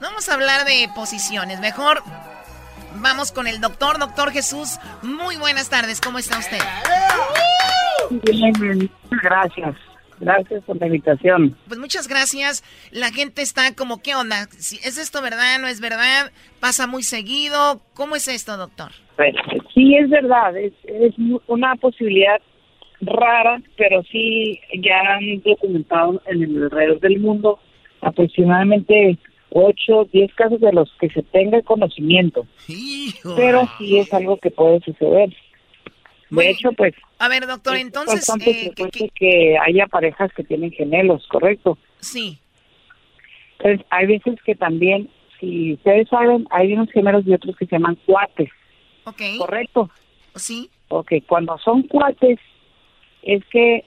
Vamos 0.00 0.28
a 0.28 0.34
hablar 0.34 0.64
de 0.64 0.90
posiciones. 0.94 1.60
Mejor 1.60 2.02
vamos 2.96 3.30
con 3.30 3.46
el 3.46 3.60
doctor, 3.60 3.98
doctor 3.98 4.32
Jesús. 4.32 4.78
Muy 5.02 5.36
buenas 5.36 5.68
tardes. 5.68 6.00
¿Cómo 6.00 6.18
está 6.18 6.38
usted? 6.38 6.58
Bien, 8.10 8.90
gracias. 9.22 9.76
Gracias 10.20 10.62
por 10.64 10.76
la 10.78 10.86
invitación. 10.86 11.56
Pues 11.66 11.80
muchas 11.80 12.06
gracias. 12.06 12.62
La 12.92 13.10
gente 13.10 13.42
está 13.42 13.74
como, 13.74 14.02
¿qué 14.02 14.14
onda? 14.14 14.42
¿Es 14.42 14.98
esto 14.98 15.22
verdad? 15.22 15.58
¿No 15.60 15.66
es 15.66 15.80
verdad? 15.80 16.30
¿Pasa 16.60 16.86
muy 16.86 17.02
seguido? 17.02 17.80
¿Cómo 17.94 18.16
es 18.16 18.28
esto, 18.28 18.56
doctor? 18.56 18.92
Sí, 19.74 19.96
es 19.96 20.10
verdad. 20.10 20.56
Es, 20.56 20.72
es 20.84 21.14
una 21.46 21.74
posibilidad 21.76 22.40
rara, 23.00 23.62
pero 23.76 24.02
sí 24.04 24.60
ya 24.82 25.00
han 25.14 25.40
documentado 25.42 26.20
en 26.26 26.42
el 26.42 26.64
alrededor 26.64 27.00
del 27.00 27.18
mundo 27.18 27.58
aproximadamente 28.02 29.18
8, 29.50 30.08
10 30.12 30.34
casos 30.34 30.60
de 30.60 30.72
los 30.72 30.90
que 31.00 31.08
se 31.10 31.22
tenga 31.22 31.62
conocimiento. 31.62 32.46
Pero 33.36 33.68
sí 33.78 33.98
es 33.98 34.12
algo 34.12 34.36
que 34.36 34.50
puede 34.50 34.80
suceder. 34.80 35.30
De 36.30 36.50
hecho, 36.50 36.72
pues... 36.72 36.94
A 37.18 37.28
ver, 37.28 37.46
doctor, 37.46 37.74
es 37.76 37.82
entonces... 37.82 38.14
bastante 38.14 38.50
eh, 38.50 38.64
frecuente 38.66 39.10
que 39.14 39.58
haya 39.58 39.86
parejas 39.86 40.32
que 40.34 40.44
tienen 40.44 40.70
gemelos, 40.72 41.26
¿correcto? 41.28 41.78
sí. 42.00 42.38
Entonces, 43.58 43.86
hay 43.90 44.06
veces 44.06 44.36
que 44.46 44.54
también, 44.54 45.10
si 45.38 45.74
ustedes 45.74 46.08
saben, 46.08 46.46
hay 46.50 46.72
unos 46.72 46.90
gemelos 46.92 47.26
y 47.26 47.34
otros 47.34 47.54
que 47.58 47.66
se 47.66 47.72
llaman 47.76 47.98
cuates, 48.06 48.48
Ok. 49.04 49.20
¿correcto? 49.36 49.90
Sí. 50.34 50.70
Ok, 50.88 51.12
cuando 51.26 51.58
son 51.58 51.82
cuates, 51.82 52.38
es 53.22 53.44
que 53.52 53.84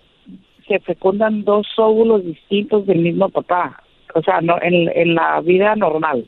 se 0.68 0.80
fecundan 0.80 1.44
dos 1.44 1.66
óvulos 1.78 2.24
distintos 2.24 2.86
del 2.86 3.00
mismo 3.00 3.30
papá. 3.30 3.82
O 4.14 4.22
sea, 4.22 4.42
no 4.42 4.62
en, 4.62 4.92
en 4.96 5.16
la 5.16 5.42
vida 5.42 5.76
normal. 5.76 6.24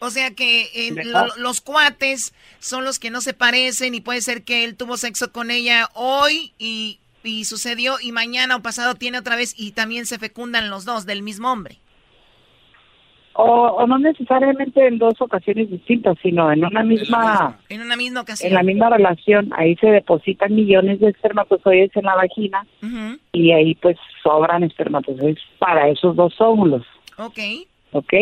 O 0.00 0.10
sea 0.10 0.30
que 0.32 0.62
eh, 0.74 0.92
lo- 1.04 1.36
los 1.38 1.60
cuates 1.60 2.32
son 2.60 2.84
los 2.84 2.98
que 2.98 3.10
no 3.10 3.20
se 3.20 3.34
parecen 3.34 3.94
y 3.94 4.00
puede 4.00 4.20
ser 4.20 4.42
que 4.44 4.64
él 4.64 4.76
tuvo 4.76 4.96
sexo 4.96 5.32
con 5.32 5.50
ella 5.50 5.88
hoy 5.94 6.52
y, 6.58 6.98
y 7.24 7.44
sucedió 7.44 7.96
y 8.00 8.12
mañana 8.12 8.56
o 8.56 8.62
pasado 8.62 8.94
tiene 8.94 9.18
otra 9.18 9.34
vez 9.36 9.54
y 9.58 9.72
también 9.72 10.06
se 10.06 10.18
fecundan 10.18 10.70
los 10.70 10.84
dos 10.84 11.04
del 11.04 11.22
mismo 11.22 11.50
hombre. 11.50 11.78
O, 13.40 13.44
o 13.44 13.86
no 13.86 13.98
necesariamente 13.98 14.84
en 14.84 14.98
dos 14.98 15.14
ocasiones 15.20 15.70
distintas, 15.70 16.16
sino 16.22 16.50
en 16.50 16.64
una 16.64 16.82
misma, 16.82 17.56
En 17.68 17.82
una 17.82 17.94
misma 17.94 18.22
ocasión. 18.22 18.48
en 18.48 18.54
la 18.54 18.64
misma 18.64 18.90
relación. 18.90 19.52
Ahí 19.56 19.76
se 19.76 19.86
depositan 19.88 20.56
millones 20.56 20.98
de 20.98 21.10
espermatozoides 21.10 21.94
en 21.94 22.02
la 22.04 22.16
vagina 22.16 22.66
y 23.32 23.52
ahí 23.52 23.76
pues 23.76 23.96
sobran 24.24 24.64
espermatozoides 24.64 25.38
para 25.60 25.88
esos 25.88 26.16
dos 26.16 26.34
óvulos. 26.40 26.84
Ok. 27.16 27.38
¿ok? 27.92 28.12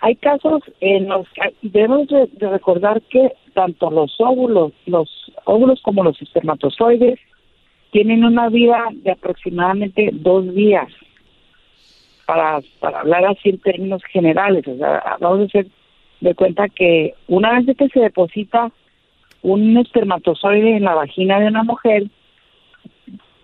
Hay 0.00 0.16
casos 0.16 0.62
en 0.80 1.08
los 1.08 1.26
que 1.30 1.54
debemos 1.62 2.08
de, 2.08 2.28
de 2.32 2.48
recordar 2.48 3.02
que 3.02 3.32
tanto 3.54 3.90
los 3.90 4.14
óvulos, 4.20 4.72
los 4.86 5.32
óvulos 5.44 5.80
como 5.82 6.04
los 6.04 6.20
espermatozoides 6.22 7.18
tienen 7.90 8.24
una 8.24 8.48
vida 8.48 8.84
de 8.92 9.10
aproximadamente 9.10 10.10
dos 10.12 10.54
días. 10.54 10.88
Para, 12.26 12.60
para 12.78 13.00
hablar 13.00 13.24
así 13.24 13.48
en 13.48 13.58
términos 13.58 14.02
generales, 14.04 14.68
o 14.68 14.76
sea, 14.76 15.16
vamos 15.18 15.40
a 15.40 15.44
hacer 15.44 15.66
de 16.20 16.34
cuenta 16.34 16.68
que 16.68 17.14
una 17.26 17.58
vez 17.58 17.74
que 17.76 17.88
se 17.88 18.00
deposita 18.00 18.70
un 19.42 19.76
espermatozoide 19.78 20.76
en 20.76 20.84
la 20.84 20.94
vagina 20.94 21.40
de 21.40 21.46
una 21.46 21.62
mujer, 21.62 22.04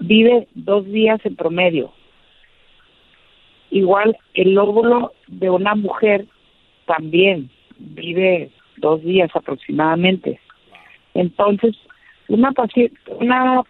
vive 0.01 0.49
dos 0.55 0.85
días 0.87 1.21
en 1.25 1.35
promedio. 1.35 1.93
Igual 3.71 4.17
el 4.35 4.59
óvulo 4.59 5.13
de 5.29 5.51
una 5.51 5.75
mujer 5.75 6.27
también 6.87 7.51
vive 7.79 8.51
dos 8.77 9.03
días 9.03 9.31
aproximadamente. 9.35 10.41
Entonces, 11.15 11.77
una 12.29 12.53
paciente, 12.53 12.97
una 13.21 13.63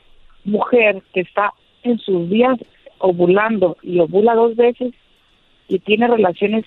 mujer 0.44 1.02
que 1.12 1.20
está 1.20 1.52
en 1.82 1.98
sus 1.98 2.28
días 2.30 2.58
ovulando 2.98 3.76
y 3.82 3.98
ovula 3.98 4.34
dos 4.34 4.56
veces 4.56 4.94
y 5.68 5.78
tiene 5.78 6.08
relaciones 6.08 6.64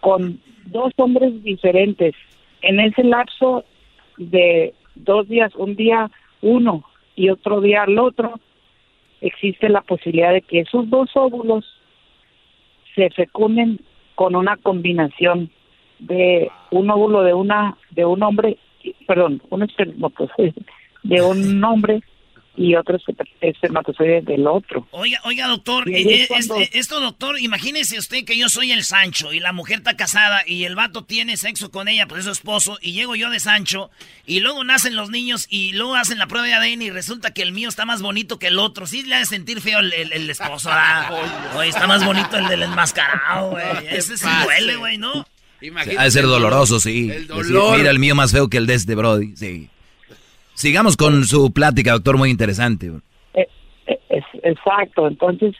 con 0.00 0.40
dos 0.66 0.92
hombres 0.96 1.42
diferentes 1.42 2.14
en 2.62 2.80
ese 2.80 3.04
lapso 3.04 3.64
de 4.16 4.74
dos 4.94 5.28
días, 5.28 5.54
un 5.56 5.76
día 5.76 6.10
uno 6.42 6.84
y 7.14 7.30
otro 7.30 7.60
día 7.60 7.84
el 7.84 7.98
otro, 7.98 8.40
existe 9.20 9.68
la 9.68 9.82
posibilidad 9.82 10.32
de 10.32 10.42
que 10.42 10.60
esos 10.60 10.88
dos 10.90 11.10
óvulos 11.14 11.64
se 12.94 13.10
fecunden 13.10 13.80
con 14.14 14.34
una 14.34 14.56
combinación 14.56 15.50
de 15.98 16.50
un 16.70 16.90
óvulo 16.90 17.22
de 17.22 17.34
una 17.34 17.76
de 17.90 18.04
un 18.04 18.22
hombre, 18.22 18.58
perdón, 19.06 19.42
un 19.50 19.62
espermatozoide 19.62 20.54
de 21.02 21.22
un 21.22 21.62
hombre 21.64 22.02
y 22.56 22.74
otro 22.74 22.98
esper- 22.98 23.28
espermatozoide 23.40 24.20
del 24.22 24.44
otro. 24.48 24.88
Oiga, 24.90 25.20
oiga, 25.24 25.46
doctor, 25.46 25.88
eh, 25.88 26.02
eh, 26.22 26.24
cuando- 26.26 26.56
este- 26.56 26.76
esto, 26.80 26.98
doctor, 27.00 27.38
imagínese 27.40 27.98
usted 28.00 28.24
que 28.24 28.36
yo 28.36 28.48
soy 28.48 28.72
el 28.72 28.82
Sancho 28.82 29.32
y 29.32 29.38
la 29.38 29.52
mujer 29.52 29.78
está 29.78 29.96
casada 29.96 30.40
y 30.44 30.64
el 30.64 30.74
vato 30.74 31.04
tiene 31.04 31.36
sexo 31.36 31.70
con 31.70 31.86
ella, 31.86 32.08
pues 32.08 32.20
es 32.20 32.24
su 32.24 32.32
esposo, 32.32 32.76
y 32.82 32.92
llego 32.94 33.14
yo 33.14 33.30
de 33.30 33.38
Sancho 33.38 33.90
y 34.26 34.40
luego 34.40 34.64
nacen 34.64 34.96
los 34.96 35.08
niños 35.08 35.46
y 35.48 35.72
luego 35.74 35.94
hacen 35.94 36.18
la 36.18 36.26
prueba 36.26 36.48
de 36.48 36.54
ADN 36.54 36.82
y 36.82 36.90
resulta 36.90 37.32
que 37.32 37.42
el 37.42 37.52
mío 37.52 37.68
está 37.68 37.84
más 37.84 38.02
bonito 38.02 38.40
que 38.40 38.48
el 38.48 38.58
otro. 38.58 38.88
Sí 38.88 39.02
le 39.04 39.14
ha 39.14 39.18
de 39.20 39.26
sentir 39.26 39.60
feo 39.60 39.78
el, 39.78 39.92
el- 39.92 40.12
el 40.12 40.28
esposo, 40.28 40.68
¿verdad? 40.68 41.10
Oye, 41.56 41.68
está 41.68 41.86
más 41.86 42.04
bonito 42.04 42.36
el 42.38 42.48
del 42.48 42.64
enmascarado, 42.64 43.50
güey. 43.50 43.64
Ese 43.90 44.16
sí 44.16 44.26
duele, 44.44 44.74
güey, 44.76 44.98
¿no? 44.98 45.24
Ha 45.98 46.04
de 46.04 46.10
ser 46.10 46.24
doloroso, 46.24 46.78
sí. 46.78 47.10
El 47.10 47.26
Decir, 47.26 47.52
dolor. 47.54 47.78
mira 47.78 47.90
el 47.90 47.98
mío 47.98 48.14
más 48.14 48.32
feo 48.32 48.48
que 48.48 48.58
el 48.58 48.66
de 48.66 48.74
este 48.74 48.94
Brody, 48.94 49.36
sí. 49.36 49.68
Sigamos 50.54 50.96
con 50.96 51.24
su 51.24 51.52
plática, 51.52 51.92
doctor, 51.92 52.16
muy 52.16 52.30
interesante. 52.30 52.90
Eh, 53.34 53.46
eh, 53.86 53.98
es, 54.08 54.24
exacto, 54.42 55.06
entonces 55.06 55.54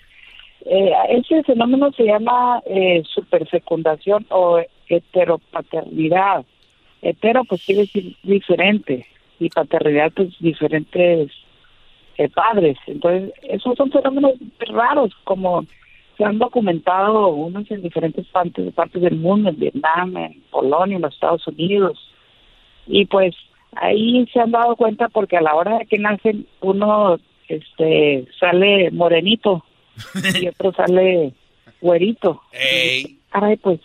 eh, 0.66 0.92
ese 1.10 1.42
fenómeno 1.44 1.90
se 1.92 2.04
llama 2.04 2.62
eh, 2.66 3.02
superfecundación 3.14 4.26
o 4.30 4.60
heteropaternidad. 4.88 6.44
Hetero 7.00 7.44
pues 7.44 7.64
quiere 7.64 7.82
decir 7.82 8.16
diferente 8.22 9.06
y 9.38 9.48
paternidad 9.48 10.12
pues 10.14 10.28
diferentes 10.40 11.30
eh, 12.16 12.28
padres. 12.28 12.76
Entonces 12.86 13.32
esos 13.44 13.76
son 13.76 13.90
fenómenos 13.90 14.32
raros 14.68 15.12
como 15.24 15.64
se 16.18 16.24
han 16.24 16.38
documentado 16.38 17.28
unos 17.28 17.70
en 17.70 17.80
diferentes 17.80 18.26
partes, 18.26 18.74
partes 18.74 19.00
del 19.00 19.16
mundo, 19.16 19.50
en 19.50 19.58
Vietnam, 19.58 20.16
en 20.16 20.42
Polonia, 20.50 20.96
en 20.96 21.02
los 21.02 21.14
Estados 21.14 21.46
Unidos. 21.46 21.96
Y 22.88 23.06
pues 23.06 23.36
ahí 23.76 24.26
se 24.32 24.40
han 24.40 24.50
dado 24.50 24.74
cuenta 24.74 25.08
porque 25.08 25.36
a 25.36 25.40
la 25.40 25.54
hora 25.54 25.78
de 25.78 25.86
que 25.86 25.98
nacen 25.98 26.46
uno 26.60 27.18
este 27.48 28.26
sale 28.38 28.90
morenito 28.90 29.64
y 30.42 30.48
otro 30.48 30.72
sale 30.72 31.32
güerito. 31.80 32.42
Caray, 33.30 33.56
pues 33.56 33.80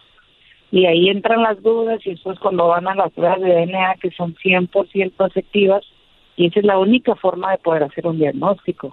y 0.72 0.88
ahí 0.88 1.10
entran 1.10 1.44
las 1.44 1.62
dudas 1.62 2.00
y 2.04 2.12
después 2.12 2.40
cuando 2.40 2.68
van 2.68 2.88
a 2.88 2.96
las 2.96 3.12
pruebas 3.12 3.42
de 3.42 3.54
DNA 3.54 3.96
que 4.02 4.10
son 4.10 4.34
100% 4.34 5.28
efectivas 5.28 5.84
y 6.36 6.48
esa 6.48 6.62
es 6.62 6.66
la 6.66 6.80
única 6.80 7.14
forma 7.14 7.52
de 7.52 7.60
poder 7.60 7.84
hacer 7.84 8.08
un 8.08 8.18
diagnóstico. 8.18 8.92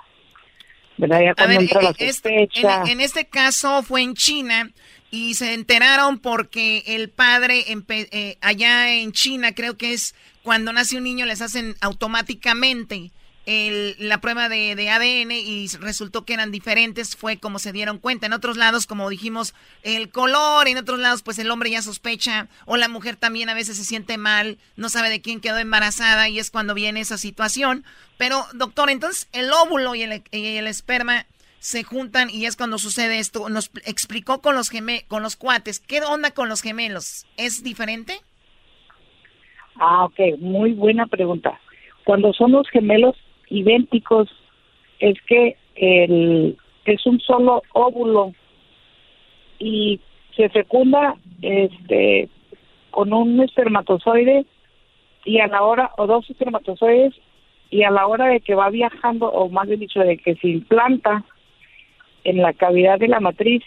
¿Verdad? 0.97 1.21
Ya 1.25 1.31
A 1.31 1.35
cuando 1.35 1.59
ver, 1.59 1.63
entra 1.63 1.83
la 1.83 1.95
eh, 1.99 2.13
sospecha. 2.13 2.83
en, 2.85 2.89
en 2.89 3.01
este 3.01 3.27
caso 3.27 3.83
fue 3.83 4.03
en 4.03 4.15
China 4.15 4.71
y 5.11 5.35
se 5.35 5.55
enteraron 5.55 6.19
porque 6.19 6.85
el 6.87 7.11
padre 7.11 7.65
eh, 7.89 8.37
allá 8.41 8.93
en 8.95 9.13
China 9.13 9.53
creo 9.55 9.77
que 9.77 9.93
es 9.93 10.15
cuando 10.43 10.73
nace 10.73 10.97
un 10.97 11.05
niño 11.05 11.27
les 11.27 11.43
hacen 11.43 11.77
automáticamente 11.81 13.11
el- 13.51 13.97
la 13.99 14.21
prueba 14.21 14.49
de, 14.49 14.75
de 14.77 14.91
ADN 14.91 15.33
y 15.33 15.67
resultó 15.81 16.25
que 16.25 16.35
eran 16.35 16.51
diferentes, 16.53 17.17
fue 17.17 17.39
como 17.39 17.59
se 17.59 17.73
dieron 17.73 17.99
cuenta. 17.99 18.27
En 18.27 18.33
otros 18.33 18.57
lados, 18.57 18.87
como 18.87 19.11
dijimos, 19.11 19.55
el 19.83 20.11
color, 20.11 20.69
en 20.69 20.79
otros 20.79 20.99
lados, 20.99 21.23
pues 21.23 21.39
el 21.39 21.51
hombre 21.51 21.71
ya 21.71 21.83
sospecha, 21.83 22.49
o 22.67 22.77
la 22.77 22.89
mujer 22.89 23.17
también 23.17 23.49
a 23.49 23.55
veces 23.55 23.77
se 23.77 23.85
siente 23.85 24.19
mal, 24.19 24.59
no 24.77 24.89
sabe 24.89 25.11
de 25.11 25.21
quién 25.21 25.41
quedó 25.41 25.59
embarazada 25.59 26.29
y 26.29 26.39
es 26.39 26.51
cuando 26.51 26.75
viene 26.75 27.01
esa 27.01 27.19
situación. 27.19 27.85
Pero, 28.19 28.45
doctor, 28.53 28.89
entonces 28.91 29.29
el 29.33 29.51
óvulo 29.53 29.95
y 29.95 30.03
el, 30.03 30.23
y 30.31 30.57
el 30.57 30.67
esperma 30.67 31.27
se 31.59 31.83
juntan 31.85 32.31
y 32.31 32.47
es 32.47 32.57
cuando 32.57 32.79
sucede 32.79 33.19
esto. 33.19 33.49
Nos 33.49 33.71
explicó 33.85 34.41
con 34.41 34.55
los, 34.55 34.71
geme 34.71 35.05
con 35.09 35.23
los 35.23 35.37
cuates. 35.37 35.81
¿Qué 35.81 36.01
onda 36.03 36.31
con 36.31 36.49
los 36.49 36.63
gemelos? 36.63 37.27
¿Es 37.37 37.63
diferente? 37.63 38.21
Ah, 39.77 40.05
ok, 40.05 40.19
muy 40.39 40.73
buena 40.73 41.07
pregunta. 41.07 41.59
Cuando 42.05 42.33
son 42.33 42.53
los 42.53 42.69
gemelos 42.71 43.17
idénticos, 43.51 44.29
es 44.99 45.21
que 45.27 45.57
el, 45.75 46.57
es 46.85 47.05
un 47.07 47.21
solo 47.21 47.63
óvulo 47.73 48.33
y 49.59 50.01
se 50.37 50.49
fecunda 50.49 51.17
este 51.43 52.29
con 52.91 53.13
un 53.13 53.41
espermatozoide 53.41 54.45
y 55.25 55.39
a 55.41 55.47
la 55.47 55.63
hora, 55.63 55.91
o 55.99 56.07
dos 56.07 56.29
espermatozoides, 56.31 57.15
y 57.71 57.83
a 57.85 57.91
la 57.91 58.07
hora 58.07 58.27
de 58.27 58.41
que 58.41 58.55
va 58.55 58.69
viajando, 58.71 59.31
o 59.31 59.49
más 59.49 59.69
bien 59.69 59.81
dicho, 59.81 60.01
de 60.01 60.17
que 60.19 60.35
se 60.37 60.49
implanta 60.49 61.25
en 62.25 62.39
la 62.39 62.53
cavidad 62.53 62.99
de 62.99 63.07
la 63.09 63.21
matriz, 63.21 63.63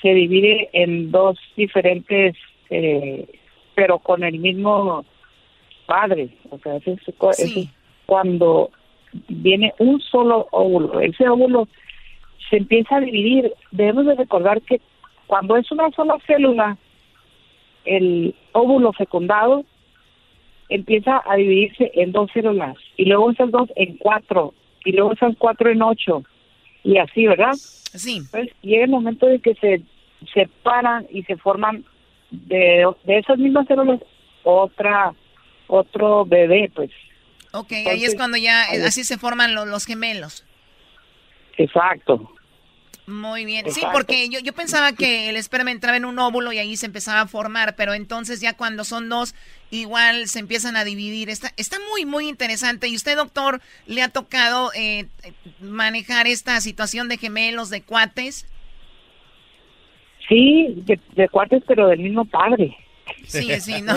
se 0.00 0.12
divide 0.14 0.70
en 0.72 1.12
dos 1.12 1.38
diferentes, 1.56 2.34
eh, 2.70 3.26
pero 3.76 3.98
con 4.00 4.24
el 4.24 4.38
mismo 4.40 5.04
padre. 5.86 6.30
O 6.50 6.58
sea, 6.58 6.76
eso 6.76 6.92
es, 6.92 7.14
cu- 7.16 7.30
eso 7.30 7.60
es 7.60 7.68
cuando 8.06 8.70
viene 9.28 9.74
un 9.78 10.00
solo 10.00 10.48
óvulo. 10.50 11.00
Ese 11.00 11.28
óvulo 11.28 11.68
se 12.50 12.58
empieza 12.58 12.96
a 12.96 13.00
dividir. 13.00 13.52
Debemos 13.70 14.06
de 14.06 14.14
recordar 14.14 14.60
que 14.62 14.80
cuando 15.26 15.56
es 15.56 15.70
una 15.72 15.90
sola 15.90 16.18
célula, 16.26 16.76
el 17.84 18.34
óvulo 18.52 18.92
fecundado 18.92 19.64
empieza 20.68 21.22
a 21.26 21.36
dividirse 21.36 21.90
en 21.94 22.12
dos 22.12 22.30
células 22.32 22.76
y 22.96 23.04
luego 23.04 23.30
esas 23.30 23.50
dos 23.50 23.68
en 23.76 23.96
cuatro 23.98 24.54
y 24.84 24.92
luego 24.92 25.12
esas 25.12 25.34
cuatro 25.36 25.70
en 25.70 25.82
ocho 25.82 26.22
y 26.84 26.96
así, 26.98 27.26
¿verdad? 27.26 27.52
Sí. 27.54 28.18
Entonces 28.18 28.54
llega 28.62 28.84
el 28.84 28.90
momento 28.90 29.26
de 29.26 29.40
que 29.40 29.54
se 29.56 29.82
separan 30.32 31.06
y 31.10 31.22
se 31.24 31.36
forman 31.36 31.84
de, 32.30 32.88
de 33.04 33.18
esas 33.18 33.38
mismas 33.38 33.66
células 33.66 34.00
otra 34.44 35.14
otro 35.66 36.24
bebé, 36.24 36.70
pues. 36.74 36.90
Ok, 37.52 37.72
ahí 37.72 38.04
es 38.04 38.14
cuando 38.14 38.36
ya, 38.36 38.64
así 38.84 39.04
se 39.04 39.18
forman 39.18 39.54
los 39.54 39.84
gemelos. 39.86 40.44
Exacto. 41.58 42.34
Muy 43.06 43.44
bien. 43.44 43.68
Sí, 43.70 43.82
porque 43.92 44.28
yo, 44.28 44.38
yo 44.38 44.52
pensaba 44.52 44.92
que 44.92 45.28
el 45.28 45.36
esperma 45.36 45.72
entraba 45.72 45.96
en 45.96 46.04
un 46.04 46.18
óvulo 46.18 46.52
y 46.52 46.58
ahí 46.58 46.76
se 46.76 46.86
empezaba 46.86 47.22
a 47.22 47.26
formar, 47.26 47.74
pero 47.74 47.94
entonces 47.94 48.40
ya 48.40 48.56
cuando 48.56 48.84
son 48.84 49.08
dos, 49.08 49.34
igual 49.70 50.28
se 50.28 50.38
empiezan 50.38 50.76
a 50.76 50.84
dividir. 50.84 51.28
Está, 51.28 51.50
está 51.56 51.78
muy, 51.90 52.06
muy 52.06 52.28
interesante. 52.28 52.86
¿Y 52.88 52.94
usted, 52.94 53.16
doctor, 53.16 53.60
le 53.86 54.02
ha 54.02 54.08
tocado 54.08 54.70
eh, 54.74 55.06
manejar 55.60 56.28
esta 56.28 56.60
situación 56.60 57.08
de 57.08 57.18
gemelos, 57.18 57.70
de 57.70 57.82
cuates? 57.82 58.46
Sí, 60.28 60.84
de, 60.86 61.28
cuates, 61.28 61.62
pero 61.66 61.88
del 61.88 61.98
mismo 61.98 62.24
padre. 62.24 62.76
Sí, 63.32 63.60
sí, 63.60 63.82
no, 63.82 63.96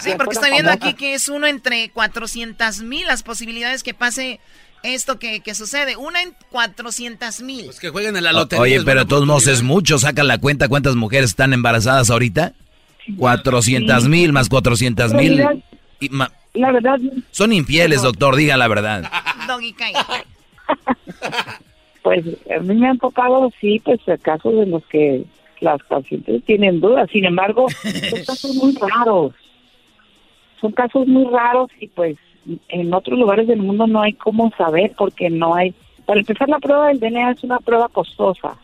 sí, 0.00 0.10
porque 0.16 0.34
estoy 0.34 0.50
viendo 0.50 0.70
aquí 0.70 0.94
que 0.94 1.14
es 1.14 1.28
uno 1.28 1.46
entre 1.46 1.90
400 1.90 2.82
mil 2.82 3.06
las 3.06 3.22
posibilidades 3.22 3.82
que 3.82 3.94
pase 3.94 4.40
esto 4.82 5.18
que, 5.18 5.40
que 5.40 5.54
sucede. 5.54 5.96
Una 5.96 6.22
en 6.22 6.34
400 6.50 7.42
mil. 7.42 7.66
Pues 7.66 7.80
que 7.80 7.90
jueguen 7.90 8.16
en 8.16 8.24
la 8.24 8.32
lotería. 8.32 8.62
Oye, 8.62 8.82
pero 8.84 9.00
de 9.00 9.06
todos 9.06 9.26
modos 9.26 9.46
es 9.46 9.62
mucho. 9.62 9.98
Sacan 9.98 10.26
la 10.26 10.38
cuenta 10.38 10.68
cuántas 10.68 10.96
mujeres 10.96 11.30
están 11.30 11.52
embarazadas 11.52 12.10
ahorita. 12.10 12.54
400 13.16 14.08
mil 14.08 14.32
más 14.32 14.48
400 14.48 15.12
mil. 15.14 15.44
La 16.54 16.72
verdad. 16.72 16.98
Son 17.30 17.52
infieles, 17.52 18.02
doctor, 18.02 18.36
diga 18.36 18.56
la 18.56 18.68
verdad. 18.68 19.10
Doggy, 19.46 19.74
Pues 22.02 22.24
a 22.54 22.58
mí 22.60 22.74
me 22.74 22.88
han 22.88 22.98
tocado, 22.98 23.52
sí, 23.60 23.80
pues 23.84 24.00
casos 24.22 24.52
de 24.56 24.66
los 24.66 24.84
que 24.86 25.24
las 25.62 25.82
pacientes 25.84 26.44
tienen 26.44 26.80
dudas. 26.80 27.08
Sin 27.10 27.24
embargo, 27.24 27.66
son 28.10 28.24
casos 28.24 28.54
muy 28.56 28.74
raros. 28.76 29.32
Son 30.60 30.72
casos 30.72 31.06
muy 31.06 31.24
raros 31.32 31.70
y 31.80 31.88
pues 31.88 32.16
en 32.68 32.92
otros 32.92 33.18
lugares 33.18 33.46
del 33.46 33.58
mundo 33.58 33.86
no 33.86 34.02
hay 34.02 34.12
cómo 34.14 34.52
saber 34.56 34.92
porque 34.96 35.30
no 35.30 35.54
hay. 35.54 35.74
Para 36.04 36.20
empezar, 36.20 36.48
la 36.48 36.58
prueba 36.58 36.88
del 36.88 37.00
DNA 37.00 37.32
es 37.32 37.44
una 37.44 37.58
prueba 37.58 37.88
costosa 37.88 38.56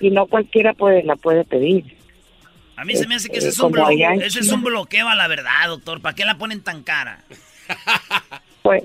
y 0.00 0.10
no 0.10 0.26
cualquiera 0.26 0.72
puede 0.74 1.02
la 1.02 1.16
puede 1.16 1.44
pedir. 1.44 1.96
A 2.76 2.84
mí 2.84 2.96
se 2.96 3.06
me 3.06 3.14
hace 3.14 3.28
que 3.28 3.38
ese, 3.38 3.48
es 3.48 3.60
un, 3.60 3.70
bloqueo, 3.70 4.12
ese 4.20 4.40
es 4.40 4.50
un 4.50 4.62
bloqueo 4.62 5.08
a 5.08 5.14
la 5.14 5.28
verdad, 5.28 5.68
doctor. 5.68 6.00
¿Para 6.00 6.14
qué 6.14 6.24
la 6.24 6.38
ponen 6.38 6.62
tan 6.62 6.82
cara? 6.82 7.20
Pues. 8.62 8.84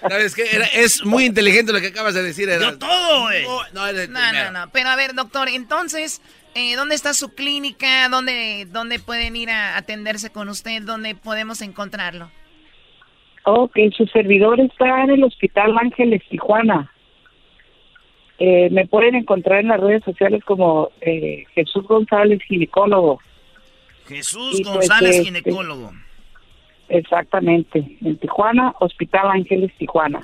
¿Sabes 0.00 0.34
qué? 0.34 0.44
es 0.74 1.04
muy 1.04 1.24
inteligente 1.24 1.72
lo 1.72 1.80
que 1.80 1.88
acabas 1.88 2.14
de 2.14 2.22
decir. 2.22 2.48
Yo 2.48 2.78
todo, 2.78 3.22
güey. 3.22 3.44
No, 3.72 3.92
no, 3.92 4.50
no, 4.50 4.70
Pero 4.72 4.88
a 4.88 4.96
ver, 4.96 5.14
doctor, 5.14 5.48
entonces, 5.48 6.22
eh, 6.54 6.76
¿dónde 6.76 6.94
está 6.94 7.14
su 7.14 7.34
clínica? 7.34 8.08
¿Dónde, 8.08 8.66
¿Dónde 8.70 8.98
pueden 8.98 9.36
ir 9.36 9.50
a 9.50 9.76
atenderse 9.76 10.30
con 10.30 10.48
usted? 10.48 10.82
¿Dónde 10.82 11.14
podemos 11.14 11.62
encontrarlo? 11.62 12.30
Ok, 13.44 13.76
su 13.96 14.06
servidor 14.06 14.60
está 14.60 15.02
en 15.04 15.10
el 15.10 15.24
Hospital 15.24 15.76
Ángeles 15.78 16.22
Tijuana. 16.28 16.92
Eh, 18.38 18.70
me 18.70 18.86
pueden 18.86 19.14
encontrar 19.14 19.60
en 19.60 19.68
las 19.68 19.80
redes 19.80 20.02
sociales 20.04 20.42
como 20.44 20.90
eh, 21.00 21.44
Jesús 21.54 21.84
González, 21.86 22.40
ginecólogo. 22.42 23.20
Jesús 24.08 24.60
pues, 24.62 24.74
González, 24.74 25.16
este, 25.16 25.24
ginecólogo. 25.24 25.92
Exactamente, 26.92 27.96
en 28.02 28.18
Tijuana, 28.18 28.74
Hospital 28.78 29.30
Ángeles 29.30 29.72
Tijuana. 29.78 30.20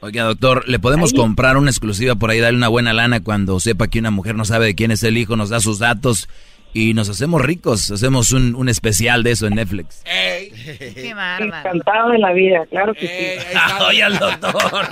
Oiga, 0.00 0.22
doctor, 0.22 0.68
¿le 0.68 0.78
podemos 0.78 1.12
comprar 1.12 1.56
una 1.56 1.70
exclusiva 1.70 2.14
por 2.14 2.30
ahí, 2.30 2.38
darle 2.38 2.58
una 2.58 2.68
buena 2.68 2.92
lana 2.92 3.24
cuando 3.24 3.58
sepa 3.58 3.88
que 3.88 3.98
una 3.98 4.12
mujer 4.12 4.36
no 4.36 4.44
sabe 4.44 4.66
de 4.66 4.74
quién 4.76 4.92
es 4.92 5.02
el 5.02 5.18
hijo, 5.18 5.34
nos 5.34 5.48
da 5.50 5.58
sus 5.58 5.80
datos 5.80 6.28
y 6.72 6.94
nos 6.94 7.08
hacemos 7.08 7.42
ricos. 7.42 7.90
Hacemos 7.90 8.30
un, 8.30 8.54
un 8.54 8.68
especial 8.68 9.24
de 9.24 9.32
eso 9.32 9.48
en 9.48 9.56
Netflix. 9.56 10.04
Ey. 10.04 10.50
Qué 10.94 11.12
bárbaro. 11.12 11.56
Encantado 11.56 12.10
de 12.10 12.18
la 12.18 12.32
vida, 12.32 12.64
claro 12.66 12.94
que 12.94 13.08
sí. 13.08 13.58
Oye, 13.88 14.02
al 14.04 14.16
doctor. 14.16 14.88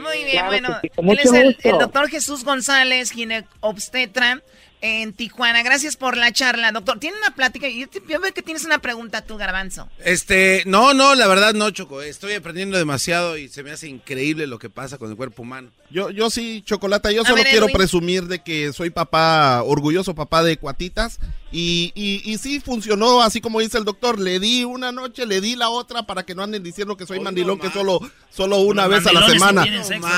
Muy 0.00 0.24
bien, 0.30 0.46
bueno. 0.46 0.76
Él 0.82 1.18
es 1.20 1.32
el, 1.32 1.56
el, 1.64 1.78
doctor 1.78 2.08
Jesús 2.08 2.44
González, 2.44 3.10
ginecobstetra 3.10 4.42
en 4.80 5.12
Tijuana. 5.12 5.62
Gracias 5.62 5.96
por 5.96 6.16
la 6.16 6.32
charla, 6.32 6.72
doctor. 6.72 6.98
Tiene 6.98 7.16
una 7.18 7.34
plática. 7.34 7.68
Yo, 7.68 7.86
yo, 8.08 8.20
veo 8.20 8.32
que 8.32 8.42
tienes 8.42 8.64
una 8.64 8.78
pregunta 8.78 9.22
tú, 9.22 9.36
Garbanzo. 9.36 9.88
Este, 10.04 10.62
no, 10.66 10.94
no, 10.94 11.14
la 11.14 11.26
verdad 11.26 11.54
no, 11.54 11.70
Choco. 11.70 12.02
Estoy 12.02 12.34
aprendiendo 12.34 12.78
demasiado 12.78 13.36
y 13.36 13.48
se 13.48 13.62
me 13.62 13.70
hace 13.70 13.88
increíble 13.88 14.46
lo 14.46 14.58
que 14.58 14.70
pasa 14.70 14.98
con 14.98 15.10
el 15.10 15.16
cuerpo 15.16 15.42
humano. 15.42 15.70
Yo, 15.90 16.10
yo 16.10 16.30
sí, 16.30 16.62
Chocolata, 16.64 17.10
yo 17.12 17.24
solo 17.24 17.42
quiero 17.42 17.68
presumir 17.68 18.24
de 18.24 18.40
que 18.40 18.72
soy 18.72 18.90
papá, 18.90 19.62
orgulloso 19.62 20.14
papá 20.14 20.42
de 20.42 20.56
cuatitas. 20.56 21.18
Y, 21.50 21.92
y, 21.94 22.30
y, 22.30 22.36
sí 22.36 22.60
funcionó, 22.60 23.22
así 23.22 23.40
como 23.40 23.60
dice 23.60 23.78
el 23.78 23.84
doctor. 23.84 24.18
Le 24.18 24.38
di 24.38 24.64
una 24.64 24.92
noche, 24.92 25.24
le 25.24 25.40
di 25.40 25.56
la 25.56 25.70
otra 25.70 26.02
para 26.02 26.22
que 26.22 26.34
no 26.34 26.42
anden 26.42 26.62
diciendo 26.62 26.96
que 26.96 27.06
soy 27.06 27.20
mandilón, 27.20 27.58
que 27.58 27.70
solo, 27.70 28.00
solo 28.28 28.58
una 28.58 28.86
vez 28.86 29.06
a 29.06 29.12
la 29.12 29.26
semana. 29.26 29.64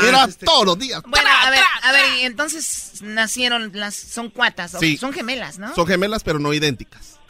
Era 0.06 0.24
este. 0.24 0.44
todos 0.44 0.66
los 0.66 0.78
días. 0.78 1.02
Bueno, 1.06 1.28
a 1.30 1.50
ver, 1.50 1.60
a 1.82 1.92
ver, 1.92 2.04
y 2.20 2.24
entonces 2.24 3.00
nacieron 3.02 3.70
las, 3.74 3.94
son 3.94 4.30
cuatas, 4.30 4.76
son 4.98 5.12
gemelas, 5.12 5.58
¿no? 5.58 5.72
Son 5.74 5.86
gemelas, 5.86 6.24
pero 6.24 6.40
no 6.40 6.52
idénticas. 6.52 7.20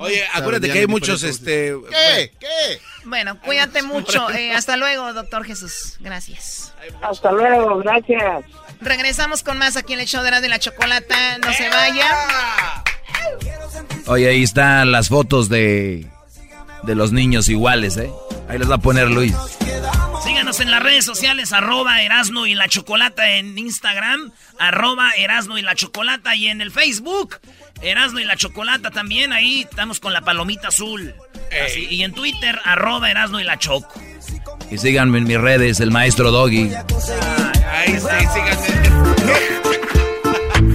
Oye, 0.00 0.24
acuérdate 0.32 0.70
que 0.70 0.78
hay 0.78 0.86
muchos, 0.86 1.24
este... 1.24 1.74
¿Qué? 1.90 2.32
¿Qué? 2.38 2.80
Bueno, 3.04 3.40
cuídate 3.40 3.82
mucho. 3.82 4.30
Eh, 4.30 4.52
hasta 4.52 4.76
luego, 4.76 5.12
doctor 5.12 5.44
Jesús. 5.44 5.96
Gracias. 5.98 6.72
Hasta 7.02 7.32
luego, 7.32 7.78
gracias. 7.78 8.44
Regresamos 8.80 9.42
con 9.42 9.58
más 9.58 9.76
aquí 9.76 9.94
en 9.94 10.00
el 10.00 10.06
show 10.06 10.22
de 10.22 10.30
la, 10.30 10.40
de 10.40 10.48
la 10.48 10.60
chocolata. 10.60 11.38
No 11.38 11.52
se 11.52 11.68
vaya. 11.68 12.84
Oye, 14.06 14.28
ahí 14.28 14.42
están 14.42 14.90
las 14.90 15.08
fotos 15.08 15.48
de, 15.48 16.06
de 16.84 16.94
los 16.94 17.12
niños 17.12 17.48
iguales, 17.48 17.96
¿eh? 17.96 18.10
Ahí 18.48 18.58
les 18.58 18.70
va 18.70 18.76
a 18.76 18.78
poner 18.78 19.10
Luis. 19.10 19.34
Síganos 20.24 20.60
en 20.60 20.70
las 20.70 20.82
redes 20.82 21.04
sociales, 21.04 21.52
arroba 21.52 22.02
Erasno 22.02 22.46
y 22.46 22.54
la 22.54 22.68
Chocolata 22.68 23.30
en 23.36 23.56
Instagram, 23.58 24.32
arroba 24.58 25.10
Erasno 25.16 25.58
y 25.58 25.62
la 25.62 25.74
Chocolata 25.74 26.34
y 26.34 26.48
en 26.48 26.60
el 26.60 26.70
Facebook, 26.70 27.36
Erasno 27.82 28.18
y 28.20 28.24
la 28.24 28.36
Chocolata 28.36 28.90
también, 28.90 29.32
ahí 29.32 29.62
estamos 29.62 30.00
con 30.00 30.12
la 30.12 30.22
palomita 30.22 30.68
azul. 30.68 31.14
y 31.90 32.02
en 32.02 32.12
Twitter, 32.12 32.58
arroba 32.64 33.10
Erasno 33.10 33.40
y 33.40 33.44
la 33.44 33.58
Choco. 33.58 34.00
Y 34.70 34.78
síganme 34.78 35.18
en 35.18 35.24
mis 35.24 35.38
redes, 35.40 35.80
el 35.80 35.90
maestro 35.90 36.30
Doggy. 36.30 36.70
Ahí 37.70 37.92
sí, 37.92 38.26
síganme. 38.34 40.07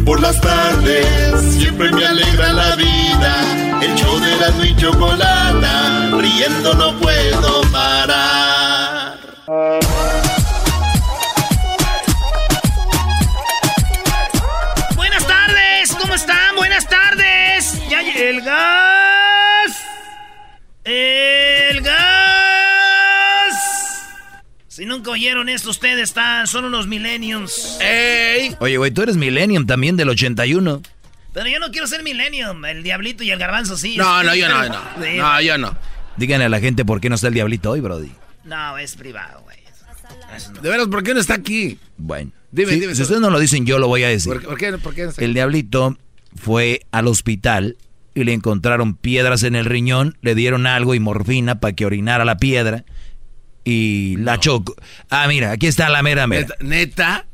Por 0.05 0.21
las 0.21 0.39
tardes 0.41 1.55
siempre 1.55 1.89
me 1.91 2.05
alegra 2.05 2.51
la 2.51 2.75
vida. 2.75 3.81
El 3.81 3.95
show 3.95 4.19
de 4.19 4.35
la 4.35 4.65
y 4.65 4.75
chocolata, 4.75 6.09
riendo 6.17 6.73
no 6.73 6.99
puedo 6.99 7.61
parar. 7.71 9.17
Buenas 14.95 15.25
tardes, 15.25 15.95
¿cómo 15.97 16.15
están? 16.15 16.55
Buenas 16.57 16.87
tardes. 16.87 17.79
Ya 17.89 18.01
el 18.01 18.41
gas. 18.41 19.71
El 20.83 21.52
Si 24.73 24.87
nunca 24.87 25.11
oyeron 25.11 25.49
esto, 25.49 25.69
ustedes 25.69 26.01
están, 26.01 26.47
son 26.47 26.65
unos 26.65 26.87
millenniums. 26.87 27.77
¡Ey! 27.79 28.55
Oye, 28.59 28.77
güey, 28.77 28.89
tú 28.89 29.03
eres 29.03 29.17
millennium 29.17 29.67
también 29.67 29.97
del 29.97 30.09
81. 30.09 30.81
Pero 31.31 31.47
yo 31.47 31.59
no 31.59 31.69
quiero 31.69 31.85
ser 31.85 32.01
millennium. 32.01 32.65
El 32.65 32.81
diablito 32.81 33.23
y 33.23 33.29
el 33.29 33.37
garbanzo 33.37 33.77
sí. 33.77 33.97
No, 33.97 34.23
no, 34.23 34.33
yo 34.33 34.49
no, 34.49 34.67
no. 34.67 34.81
No, 35.17 35.41
yo 35.41 35.59
no. 35.59 35.77
Díganle 36.17 36.45
a 36.45 36.49
la 36.49 36.59
gente 36.59 36.85
por 36.85 37.01
qué 37.01 37.09
no 37.09 37.13
está 37.13 37.27
el 37.27 37.35
diablito 37.35 37.69
hoy, 37.69 37.81
Brody. 37.81 38.11
No, 38.45 38.79
es 38.79 38.95
privado, 38.95 39.41
güey. 39.43 39.57
De 40.59 40.67
veras, 40.67 40.87
¿por 40.87 41.03
qué 41.03 41.13
no 41.13 41.19
está 41.19 41.35
aquí? 41.35 41.77
Bueno. 41.97 42.31
Dime, 42.49 42.71
dime. 42.71 42.95
Si 42.95 43.03
ustedes 43.03 43.21
no 43.21 43.29
lo 43.29 43.37
dicen, 43.37 43.67
yo 43.67 43.77
lo 43.77 43.87
voy 43.87 44.01
a 44.01 44.07
decir. 44.07 44.41
¿Por, 44.41 44.57
qué, 44.57 44.73
por 44.79 44.95
qué 44.95 45.07
El 45.19 45.35
diablito 45.35 45.99
fue 46.35 46.81
al 46.89 47.05
hospital 47.05 47.77
y 48.15 48.23
le 48.23 48.33
encontraron 48.33 48.95
piedras 48.95 49.43
en 49.43 49.53
el 49.53 49.65
riñón, 49.65 50.17
le 50.23 50.33
dieron 50.33 50.65
algo 50.65 50.95
y 50.95 50.99
morfina 50.99 51.59
para 51.59 51.73
que 51.73 51.85
orinara 51.85 52.25
la 52.25 52.37
piedra 52.37 52.85
y 53.63 54.17
la 54.17 54.39
choco. 54.39 54.75
Ah, 55.09 55.27
mira, 55.27 55.51
aquí 55.51 55.67
está 55.67 55.89
la 55.89 56.03
mera 56.03 56.27
mera. 56.27 56.55
¿Neta? 56.59 57.25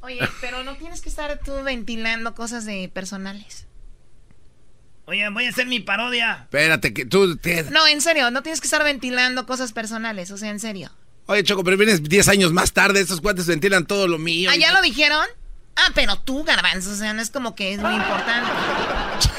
Oye, 0.00 0.20
pero 0.40 0.64
no 0.64 0.76
tienes 0.76 1.00
que 1.00 1.08
estar 1.08 1.38
tú 1.44 1.52
ventilando 1.64 2.34
cosas 2.34 2.64
de 2.64 2.90
personales. 2.92 3.66
Oye, 5.04 5.28
voy 5.30 5.46
a 5.46 5.50
hacer 5.50 5.66
mi 5.66 5.80
parodia. 5.80 6.40
Espérate, 6.42 6.92
que 6.92 7.06
tú... 7.06 7.38
No, 7.70 7.86
en 7.86 8.00
serio, 8.00 8.30
no 8.30 8.42
tienes 8.42 8.60
que 8.60 8.66
estar 8.66 8.84
ventilando 8.84 9.46
cosas 9.46 9.72
personales, 9.72 10.30
o 10.30 10.36
sea, 10.36 10.50
en 10.50 10.60
serio. 10.60 10.90
Oye, 11.26 11.42
Choco, 11.42 11.64
pero 11.64 11.76
vienes 11.76 12.02
10 12.02 12.28
años 12.28 12.52
más 12.52 12.72
tarde, 12.72 13.00
estos 13.00 13.20
cuates 13.20 13.46
ventilan 13.46 13.86
todo 13.86 14.06
lo 14.06 14.18
mío. 14.18 14.50
¿Ah, 14.52 14.56
ya 14.56 14.72
lo 14.72 14.82
dijeron? 14.82 15.24
Ah, 15.76 15.92
pero 15.94 16.16
tú, 16.16 16.44
garbanzo, 16.44 16.90
o 16.90 16.94
sea, 16.94 17.14
no 17.14 17.22
es 17.22 17.30
como 17.30 17.54
que 17.54 17.72
es 17.74 17.80
muy 17.80 17.94
importante. 17.94 18.50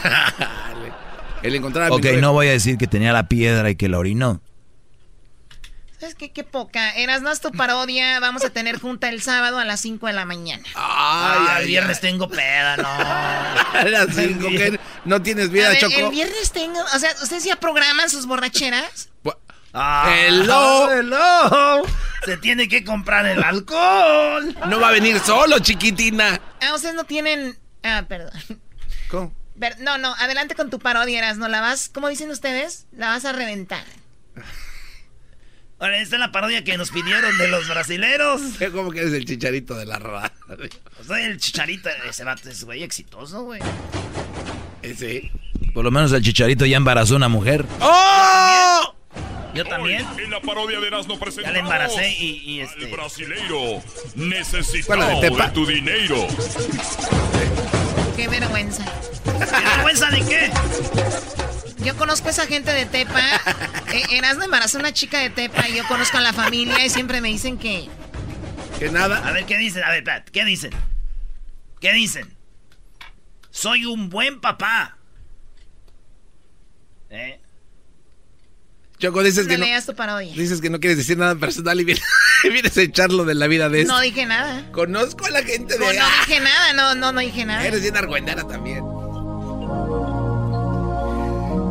El 1.43 1.55
encontrar 1.55 1.91
Ok, 1.91 2.05
no 2.19 2.33
voy 2.33 2.47
a 2.47 2.51
decir 2.51 2.77
que 2.77 2.87
tenía 2.87 3.13
la 3.13 3.27
piedra 3.27 3.69
y 3.69 3.75
que 3.75 3.89
la 3.89 3.99
orinó. 3.99 4.41
Es 6.01 6.15
que 6.15 6.31
qué 6.31 6.43
poca. 6.45 6.91
Eras 6.95 7.21
no 7.21 7.29
es 7.29 7.41
tu 7.41 7.51
parodia. 7.51 8.19
Vamos 8.19 8.43
a 8.45 8.49
tener 8.49 8.79
junta 8.79 9.09
el 9.09 9.21
sábado 9.21 9.59
a 9.59 9.65
las 9.65 9.81
5 9.81 10.07
de 10.07 10.13
la 10.13 10.23
mañana. 10.25 10.63
Ay, 10.75 11.61
el 11.61 11.67
viernes 11.67 11.99
tengo 11.99 12.29
peda, 12.29 12.77
no. 12.77 12.87
A 13.79 13.83
las 13.83 14.15
cinco, 14.15 14.47
¿qué? 14.47 14.79
¿No 15.05 15.21
tienes 15.21 15.49
vida, 15.51 15.67
A 15.67 15.69
ver, 15.69 15.79
Choco? 15.79 15.99
El 15.99 16.09
viernes 16.09 16.51
tengo. 16.51 16.79
O 16.95 16.99
sea, 16.99 17.11
¿ustedes 17.21 17.43
ya 17.43 17.57
programan 17.57 18.09
sus 18.09 18.25
borracheras? 18.25 19.09
Ah, 19.73 20.11
Hello. 20.11 20.91
hello. 20.91 21.83
Se 22.25 22.37
tiene 22.37 22.67
que 22.67 22.83
comprar 22.83 23.27
el 23.27 23.43
alcohol. 23.43 24.55
No 24.67 24.79
va 24.79 24.87
a 24.87 24.91
venir 24.91 25.19
solo, 25.19 25.59
chiquitina. 25.59 26.41
Ah, 26.61 26.73
ustedes 26.73 26.95
no 26.95 27.03
tienen. 27.03 27.57
Ah, 27.83 28.05
perdón. 28.07 28.31
¿Cómo? 29.09 29.33
No, 29.79 29.97
no, 29.97 30.13
adelante 30.15 30.55
con 30.55 30.69
tu 30.69 30.79
parodia, 30.79 31.19
Eras. 31.19 31.37
¿No 31.37 31.47
la 31.49 31.61
vas, 31.61 31.89
¿cómo 31.89 32.07
dicen 32.07 32.31
ustedes? 32.31 32.87
La 32.91 33.09
vas 33.09 33.25
a 33.25 33.31
reventar. 33.33 33.83
Ahora, 35.79 35.97
esta 35.99 36.17
es 36.17 36.19
la 36.19 36.31
parodia 36.31 36.63
que 36.63 36.77
nos 36.77 36.91
pidieron 36.91 37.37
de 37.37 37.47
los 37.47 37.67
brasileros. 37.69 38.41
¿Cómo 38.73 38.91
que 38.91 38.99
eres 38.99 39.13
el 39.13 39.25
chicharito 39.25 39.75
de 39.75 39.85
la 39.85 39.97
radio? 39.97 40.29
Soy 41.05 41.21
el 41.21 41.37
chicharito. 41.37 41.89
Ese 42.09 42.23
vato 42.25 42.49
es 42.49 42.63
güey 42.65 42.83
exitoso, 42.83 43.43
güey. 43.43 43.61
Sí. 44.97 45.31
Por 45.73 45.85
lo 45.85 45.91
menos 45.91 46.11
el 46.11 46.21
chicharito 46.21 46.65
ya 46.65 46.77
embarazó 46.77 47.13
a 47.13 47.17
una 47.17 47.29
mujer. 47.29 47.65
¡Oh! 47.79 48.93
Yo 49.53 49.65
también. 49.65 50.05
En 50.17 50.31
la 50.31 50.41
parodia 50.41 50.79
de 50.79 50.87
Erasmo 50.87 51.15
Ya 51.15 51.19
presentamos 51.19 51.53
le 51.53 51.59
embaracé 51.59 52.09
y, 52.11 52.41
y 52.45 52.61
este. 52.61 52.85
al 52.85 52.91
brasileiro 52.91 53.81
necesitado 54.15 54.99
Bueno, 54.99 55.21
de 55.21 55.29
de, 55.29 55.49
tu 55.53 55.65
dinero. 55.65 56.27
Qué 58.15 58.27
vergüenza. 58.27 58.85
¿Qué 59.23 59.69
vergüenza 59.69 60.09
de 60.11 60.25
qué? 60.25 60.51
Yo 61.83 61.95
conozco 61.95 62.27
a 62.27 62.31
esa 62.31 62.45
gente 62.47 62.71
de 62.73 62.85
Tepa. 62.85 63.21
Eh, 63.91 64.17
Erasmo 64.17 64.43
embarazó 64.43 64.77
a 64.77 64.81
una 64.81 64.93
chica 64.93 65.17
de 65.17 65.31
Tepa 65.31 65.67
y 65.67 65.75
yo 65.75 65.87
conozco 65.87 66.17
a 66.19 66.21
la 66.21 66.31
familia 66.31 66.85
y 66.85 66.91
siempre 66.91 67.21
me 67.21 67.29
dicen 67.29 67.57
que. 67.57 67.89
¿Que 68.77 68.91
nada? 68.91 69.27
A 69.27 69.31
ver, 69.31 69.45
¿qué 69.47 69.57
dicen? 69.57 69.83
A 69.83 69.89
ver, 69.89 69.97
espérate, 69.99 70.31
¿qué 70.31 70.45
dicen? 70.45 70.69
¿Qué 71.81 71.91
dicen? 71.91 72.31
Soy 73.49 73.85
un 73.85 74.09
buen 74.09 74.41
papá. 74.41 74.95
¿Eh? 77.09 77.41
Choco, 78.99 79.23
dices 79.23 79.47
No 79.47 79.49
que 79.49 79.57
no, 79.57 79.81
tu 79.83 79.95
parodia. 79.95 80.35
dices 80.35 80.61
que 80.61 80.69
no 80.69 80.79
quieres 80.79 80.99
decir 80.99 81.17
nada 81.17 81.33
personal 81.33 81.79
y 81.81 81.85
vienes, 81.85 82.03
vienes 82.43 82.77
a 82.77 82.81
echarlo 82.83 83.25
de 83.25 83.33
la 83.33 83.47
vida 83.47 83.69
de 83.69 83.85
No 83.85 83.93
esto. 83.99 84.01
dije 84.01 84.27
nada. 84.27 84.71
Conozco 84.71 85.25
a 85.25 85.31
la 85.31 85.41
gente 85.41 85.79
de... 85.79 85.79
No, 85.79 85.85
no 85.93 86.05
dije 86.27 86.39
nada, 86.41 86.73
no, 86.73 86.93
no, 86.93 87.11
no 87.11 87.21
dije 87.21 87.43
nada. 87.43 87.65
Eres 87.65 87.81
bien 87.81 87.97
argüendera 87.97 88.43
también. 88.43 88.83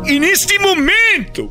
En 0.09 0.25
este 0.25 0.59
momento, 0.59 1.51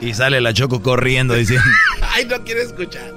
Y 0.00 0.14
sale 0.14 0.40
la 0.40 0.52
Choco 0.52 0.82
corriendo 0.82 1.34
diciendo... 1.34 1.64
Ay, 2.14 2.24
no 2.26 2.42
quiero 2.44 2.60
escuchar. 2.60 3.12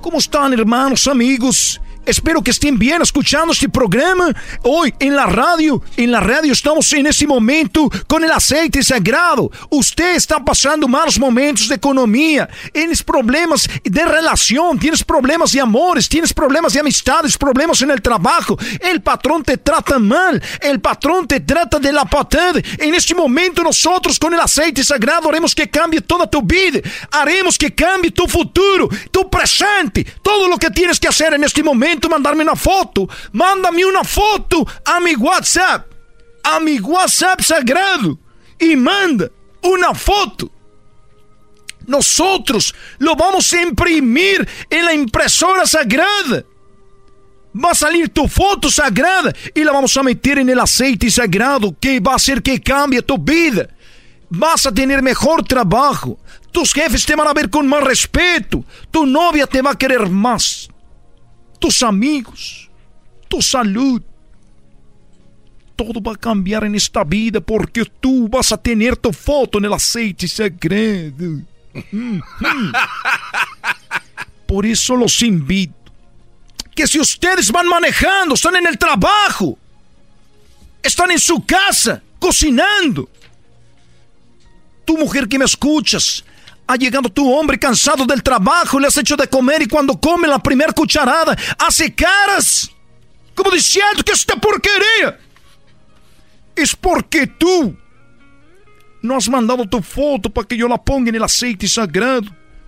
¿Cómo 0.00 0.18
están 0.18 0.52
hermanos, 0.52 1.08
amigos? 1.08 1.80
Espero 2.06 2.42
que 2.42 2.50
estén 2.50 2.78
bien 2.78 3.00
escuchando 3.00 3.52
este 3.52 3.68
programa. 3.68 4.30
Hoy 4.62 4.94
en 4.98 5.16
la 5.16 5.26
radio, 5.26 5.82
en 5.96 6.12
la 6.12 6.20
radio 6.20 6.52
estamos 6.52 6.92
en 6.92 7.06
este 7.06 7.26
momento 7.26 7.90
con 8.06 8.22
el 8.22 8.30
aceite 8.30 8.82
sagrado. 8.82 9.50
Usted 9.70 10.14
está 10.14 10.44
pasando 10.44 10.86
malos 10.86 11.18
momentos 11.18 11.68
de 11.68 11.76
economía, 11.76 12.48
tienes 12.72 13.02
problemas 13.02 13.68
de 13.82 14.04
relación, 14.04 14.78
tienes 14.78 15.02
problemas 15.02 15.52
de 15.52 15.60
amores, 15.60 16.08
tienes 16.08 16.32
problemas 16.34 16.74
de 16.74 16.80
amistades, 16.80 17.38
problemas 17.38 17.80
en 17.80 17.90
el 17.90 18.02
trabajo. 18.02 18.58
El 18.80 19.00
patrón 19.00 19.42
te 19.42 19.56
trata 19.56 19.98
mal, 19.98 20.42
el 20.60 20.80
patrón 20.80 21.26
te 21.26 21.40
trata 21.40 21.78
de 21.78 21.92
la 21.92 22.04
patada. 22.04 22.60
En 22.78 22.94
este 22.94 23.14
momento 23.14 23.62
nosotros 23.62 24.18
con 24.18 24.34
el 24.34 24.40
aceite 24.40 24.84
sagrado 24.84 25.30
haremos 25.30 25.54
que 25.54 25.70
cambie 25.70 26.02
toda 26.02 26.28
tu 26.28 26.42
vida, 26.42 26.80
haremos 27.10 27.56
que 27.56 27.74
cambie 27.74 28.10
tu 28.10 28.26
futuro, 28.26 28.88
tu 29.10 29.30
presente, 29.30 30.04
todo 30.22 30.48
lo 30.48 30.58
que 30.58 30.70
tienes 30.70 31.00
que 31.00 31.08
hacer 31.08 31.32
en 31.32 31.44
este 31.44 31.62
momento, 31.62 31.93
mandarme 32.08 32.42
una 32.42 32.56
foto, 32.56 33.08
mándame 33.32 33.84
una 33.84 34.04
foto 34.04 34.66
a 34.84 34.98
WhatsApp, 35.18 35.86
a 36.42 36.58
WhatsApp 36.82 37.40
sagrado 37.40 38.18
y 38.58 38.76
manda 38.76 39.30
una 39.62 39.94
foto. 39.94 40.50
Nosotros 41.86 42.74
lo 42.98 43.14
vamos 43.14 43.52
imprimir 43.62 44.48
en 44.70 44.84
la 44.84 44.94
impresora 44.94 45.66
sagrada. 45.66 46.44
Va 47.56 47.70
a 47.70 47.74
salir 47.74 48.08
tu 48.08 48.26
foto 48.26 48.70
sagrada 48.70 49.32
y 49.54 49.62
la 49.62 49.72
vamos 49.72 49.96
a 49.96 50.02
meter 50.02 50.38
en 50.38 50.48
el 50.48 50.58
aceite 50.58 51.10
sagrado 51.10 51.74
que 51.80 52.00
va 52.00 52.12
a 52.12 52.16
hacer 52.16 52.42
que 52.42 52.60
cambie 52.60 53.02
tu 53.02 53.16
vida. 53.16 53.68
Vas 54.28 54.66
a 54.66 54.72
tener 54.72 55.02
mejor 55.02 55.44
trabajo. 55.44 56.18
Tus 56.50 56.72
jefes 56.72 57.06
te 57.06 57.14
van 57.14 57.28
a 57.28 57.32
ver 57.32 57.50
con 57.50 57.66
más 57.68 57.84
respeto. 57.84 58.64
Tu 58.90 59.06
novia 59.06 59.46
te 59.46 59.62
va 59.62 59.72
a 59.72 59.78
querer 59.78 60.08
más. 60.08 60.68
Tus 61.58 61.82
amigos. 61.82 62.68
Tu 63.28 63.40
salud. 63.42 64.02
Todo 65.76 66.00
va 66.00 66.12
a 66.12 66.16
cambiar 66.16 66.64
en 66.64 66.74
esta 66.74 67.02
vida 67.02 67.40
porque 67.40 67.84
tú 67.84 68.28
vas 68.28 68.52
a 68.52 68.56
tener 68.56 68.96
tu 68.96 69.12
foto 69.12 69.58
en 69.58 69.64
el 69.64 69.72
aceite 69.72 70.26
mm. 71.90 72.20
Por 74.46 74.66
eso 74.66 74.94
los 74.94 75.20
invito 75.22 75.84
que 76.74 76.86
si 76.86 76.98
ustedes 76.98 77.50
van 77.50 77.68
manejando, 77.68 78.34
están 78.34 78.56
en 78.56 78.66
el 78.66 78.76
trabajo, 78.76 79.56
están 80.82 81.10
en 81.10 81.18
su 81.18 81.44
casa, 81.44 82.02
cocinando, 82.18 83.08
tu 84.84 84.98
mujer 84.98 85.28
que 85.28 85.38
me 85.38 85.44
escuchas, 85.44 86.24
ha 86.66 86.76
llegado 86.76 87.08
tu 87.08 87.32
hombre 87.32 87.58
cansado 87.58 88.06
del 88.06 88.22
trabajo, 88.22 88.80
le 88.80 88.86
has 88.86 88.96
hecho 88.96 89.16
de 89.16 89.28
comer 89.28 89.62
y 89.62 89.68
cuando 89.68 90.00
come 90.00 90.26
la 90.26 90.38
primera 90.38 90.72
cucharada, 90.72 91.36
hace 91.58 91.94
caras, 91.94 92.70
como 93.34 93.50
diciendo 93.50 94.02
que 94.04 94.12
esta 94.12 94.36
porquería. 94.36 95.18
Es 96.56 96.74
porque 96.76 97.26
tú 97.26 97.76
no 99.02 99.16
has 99.16 99.28
mandado 99.28 99.68
tu 99.68 99.82
foto 99.82 100.30
para 100.30 100.46
que 100.46 100.56
yo 100.56 100.68
la 100.68 100.82
ponga 100.82 101.10
en 101.10 101.16
el 101.16 101.22
aceite 101.22 101.68
sagrado. 101.68 102.24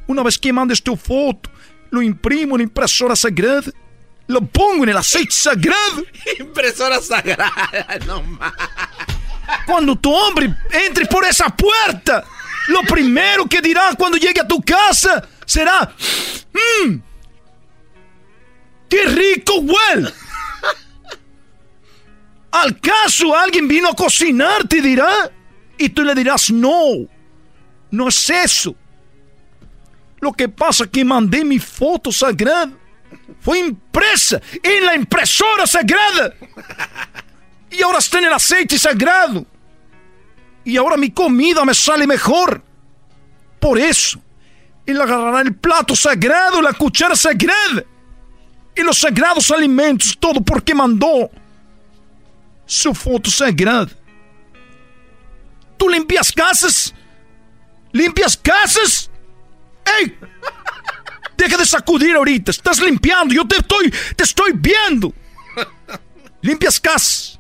Una 0.07 0.23
vez 0.23 0.39
que 0.39 0.53
mandes 0.53 0.83
tu 0.83 0.97
foto, 0.97 1.51
lo 1.91 2.03
imprimo 2.03 2.57
en 2.57 2.59
la 2.59 2.65
impresora 2.65 3.17
sagrada, 3.17 3.73
lo 4.27 4.41
pongo 4.43 4.83
en 4.83 4.91
el 4.91 4.97
aceite 4.97 5.33
sagrado. 5.33 6.05
Impresora 6.39 7.01
sagrada, 7.01 7.99
no 8.07 8.23
más. 8.23 8.53
Cuando 9.65 9.97
tu 9.97 10.13
hombre 10.13 10.53
entre 10.73 11.07
por 11.07 11.25
esa 11.25 11.49
puerta, 11.49 12.25
lo 12.69 12.83
primero 12.83 13.47
que 13.47 13.61
dirá 13.61 13.95
cuando 13.97 14.19
llegue 14.19 14.41
a 14.41 14.49
tu 14.49 14.61
casa 14.61 15.27
será: 15.45 15.95
Mmm, 16.53 16.97
qué 18.89 19.05
rico 19.05 19.61
huele. 19.61 20.13
¿Al 22.51 22.81
caso 22.81 23.37
alguien 23.37 23.69
vino 23.69 23.89
a 23.89 23.95
cocinar? 23.95 24.67
Te 24.67 24.81
dirá. 24.81 25.31
Y 25.79 25.91
tú 25.91 26.03
le 26.03 26.15
dirás: 26.15 26.51
No, 26.51 27.07
no 27.91 28.09
es 28.09 28.31
eso. 28.31 28.75
Lo 30.21 30.33
que 30.33 30.49
pasa 30.49 30.85
es 30.85 30.91
que 30.91 31.05
mandé 31.05 31.45
mi 31.45 31.59
foto 31.59 32.11
sagrada. 32.11 32.73
Fue 33.41 33.59
impresa 33.59 34.41
en 34.63 34.87
la 34.87 34.95
impresora 34.95 35.67
sagrada. 35.67 36.35
Y 37.71 37.83
ahora 37.83 37.99
está 37.99 38.19
en 38.19 38.25
el 38.25 38.33
aceite 38.33 38.79
sagrado. 38.79 39.47
Y 40.67 40.77
ahora 40.77 40.97
mi 40.97 41.13
comida 41.13 41.65
me 41.65 41.75
sale 41.75 42.09
mejor. 42.09 42.61
Por 43.61 43.79
eso, 43.79 44.21
él 44.85 45.01
agarrará 45.01 45.41
el 45.43 45.55
plato 45.55 45.95
sagrado, 45.95 46.61
la 46.61 46.73
cuchara 46.73 47.15
sagrada. 47.15 47.85
Y 48.75 48.83
los 48.83 48.99
sagrados 48.99 49.53
alimentos, 49.53 50.19
todo 50.19 50.41
porque 50.41 50.75
mandó 50.75 51.31
su 52.67 52.93
foto 52.93 53.31
sagrada. 53.31 53.89
¿Tú 55.77 55.89
limpias 55.89 56.33
casas? 56.33 56.93
¿Limpias 57.93 58.37
casas? 58.37 59.09
¡Ey! 60.01 60.19
Deja 61.37 61.57
de 61.59 61.65
sacudir 61.65 62.17
ahorita. 62.17 62.51
Estás 62.51 62.81
limpiando. 62.81 63.33
Yo 63.33 63.47
te 63.47 63.59
estoy, 63.59 63.95
te 64.17 64.25
estoy 64.25 64.51
viendo. 64.53 65.15
Limpias 66.43 66.81
casas. 66.81 67.36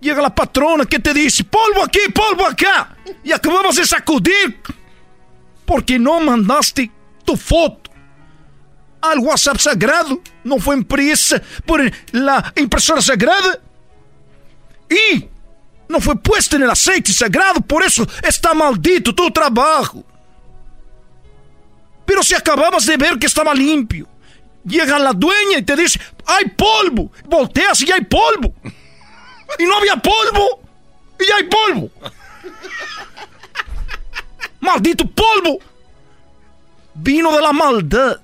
Llega 0.00 0.22
la 0.22 0.34
patrona 0.34 0.86
que 0.86 0.98
te 0.98 1.12
dice, 1.12 1.44
polvo 1.44 1.84
aquí, 1.84 2.00
polvo 2.14 2.46
acá. 2.46 2.96
Y 3.22 3.32
acabamos 3.32 3.76
de 3.76 3.86
sacudir. 3.86 4.60
Porque 5.66 5.98
no 5.98 6.18
mandaste 6.20 6.90
tu 7.24 7.36
foto 7.36 7.90
al 9.02 9.18
WhatsApp 9.18 9.58
sagrado. 9.58 10.20
No 10.42 10.58
fue 10.58 10.76
impresa 10.76 11.40
por 11.66 11.80
la 12.12 12.52
impresora 12.56 13.02
sagrada. 13.02 13.60
Y 14.88 15.28
no 15.88 16.00
fue 16.00 16.16
puesta 16.16 16.56
en 16.56 16.62
el 16.62 16.70
aceite 16.70 17.12
sagrado. 17.12 17.60
Por 17.60 17.84
eso 17.84 18.06
está 18.22 18.54
maldito 18.54 19.14
tu 19.14 19.30
trabajo. 19.30 20.04
Pero 22.06 22.22
si 22.22 22.34
acababas 22.34 22.86
de 22.86 22.96
ver 22.96 23.18
que 23.18 23.26
estaba 23.26 23.54
limpio, 23.54 24.08
llega 24.64 24.98
la 24.98 25.12
dueña 25.12 25.58
y 25.58 25.62
te 25.62 25.76
dice, 25.76 26.00
hay 26.26 26.46
polvo. 26.48 27.12
Volteas 27.28 27.82
y 27.82 27.92
hay 27.92 28.04
polvo. 28.04 28.54
Y 29.58 29.64
no 29.64 29.76
había 29.76 29.96
polvo. 29.96 30.62
Y 31.18 31.30
hay 31.32 31.44
polvo. 31.44 31.90
maldito 34.60 35.06
polvo 35.06 35.58
vino 36.94 37.34
de 37.34 37.42
la 37.42 37.52
maldad. 37.52 38.20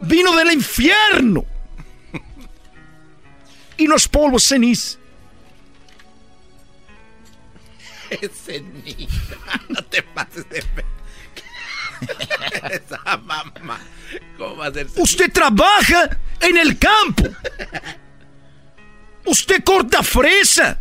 Vino 0.00 0.34
del 0.36 0.52
infierno. 0.52 1.44
Y 3.76 3.86
no 3.86 3.96
es 3.96 4.08
polvo, 4.08 4.36
es 4.36 4.44
ceniza. 4.44 4.98
Es 8.10 8.30
ceniza. 8.44 9.36
No 9.70 9.82
te 9.84 10.02
pases 10.02 10.46
de 10.50 10.62
Esa 12.70 13.16
mamá. 13.16 13.80
¿Cómo 14.36 14.56
va 14.56 14.66
a 14.66 14.72
ser 14.72 14.86
ceniza? 14.86 15.02
Usted 15.02 15.32
trabaja 15.32 16.18
en 16.40 16.58
el 16.58 16.78
campo. 16.78 17.24
Usted 19.24 19.62
corta 19.64 20.02
fresa. 20.02 20.78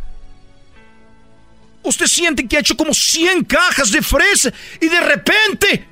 Usted 1.84 2.06
siente 2.08 2.48
que 2.48 2.58
ha 2.58 2.60
hecho 2.60 2.78
como 2.78 2.94
100 2.94 3.46
cajas 3.46 3.92
de 3.92 4.02
fresa 4.02 4.52
y 4.80 4.88
de 4.88 5.02
repente 5.02 5.88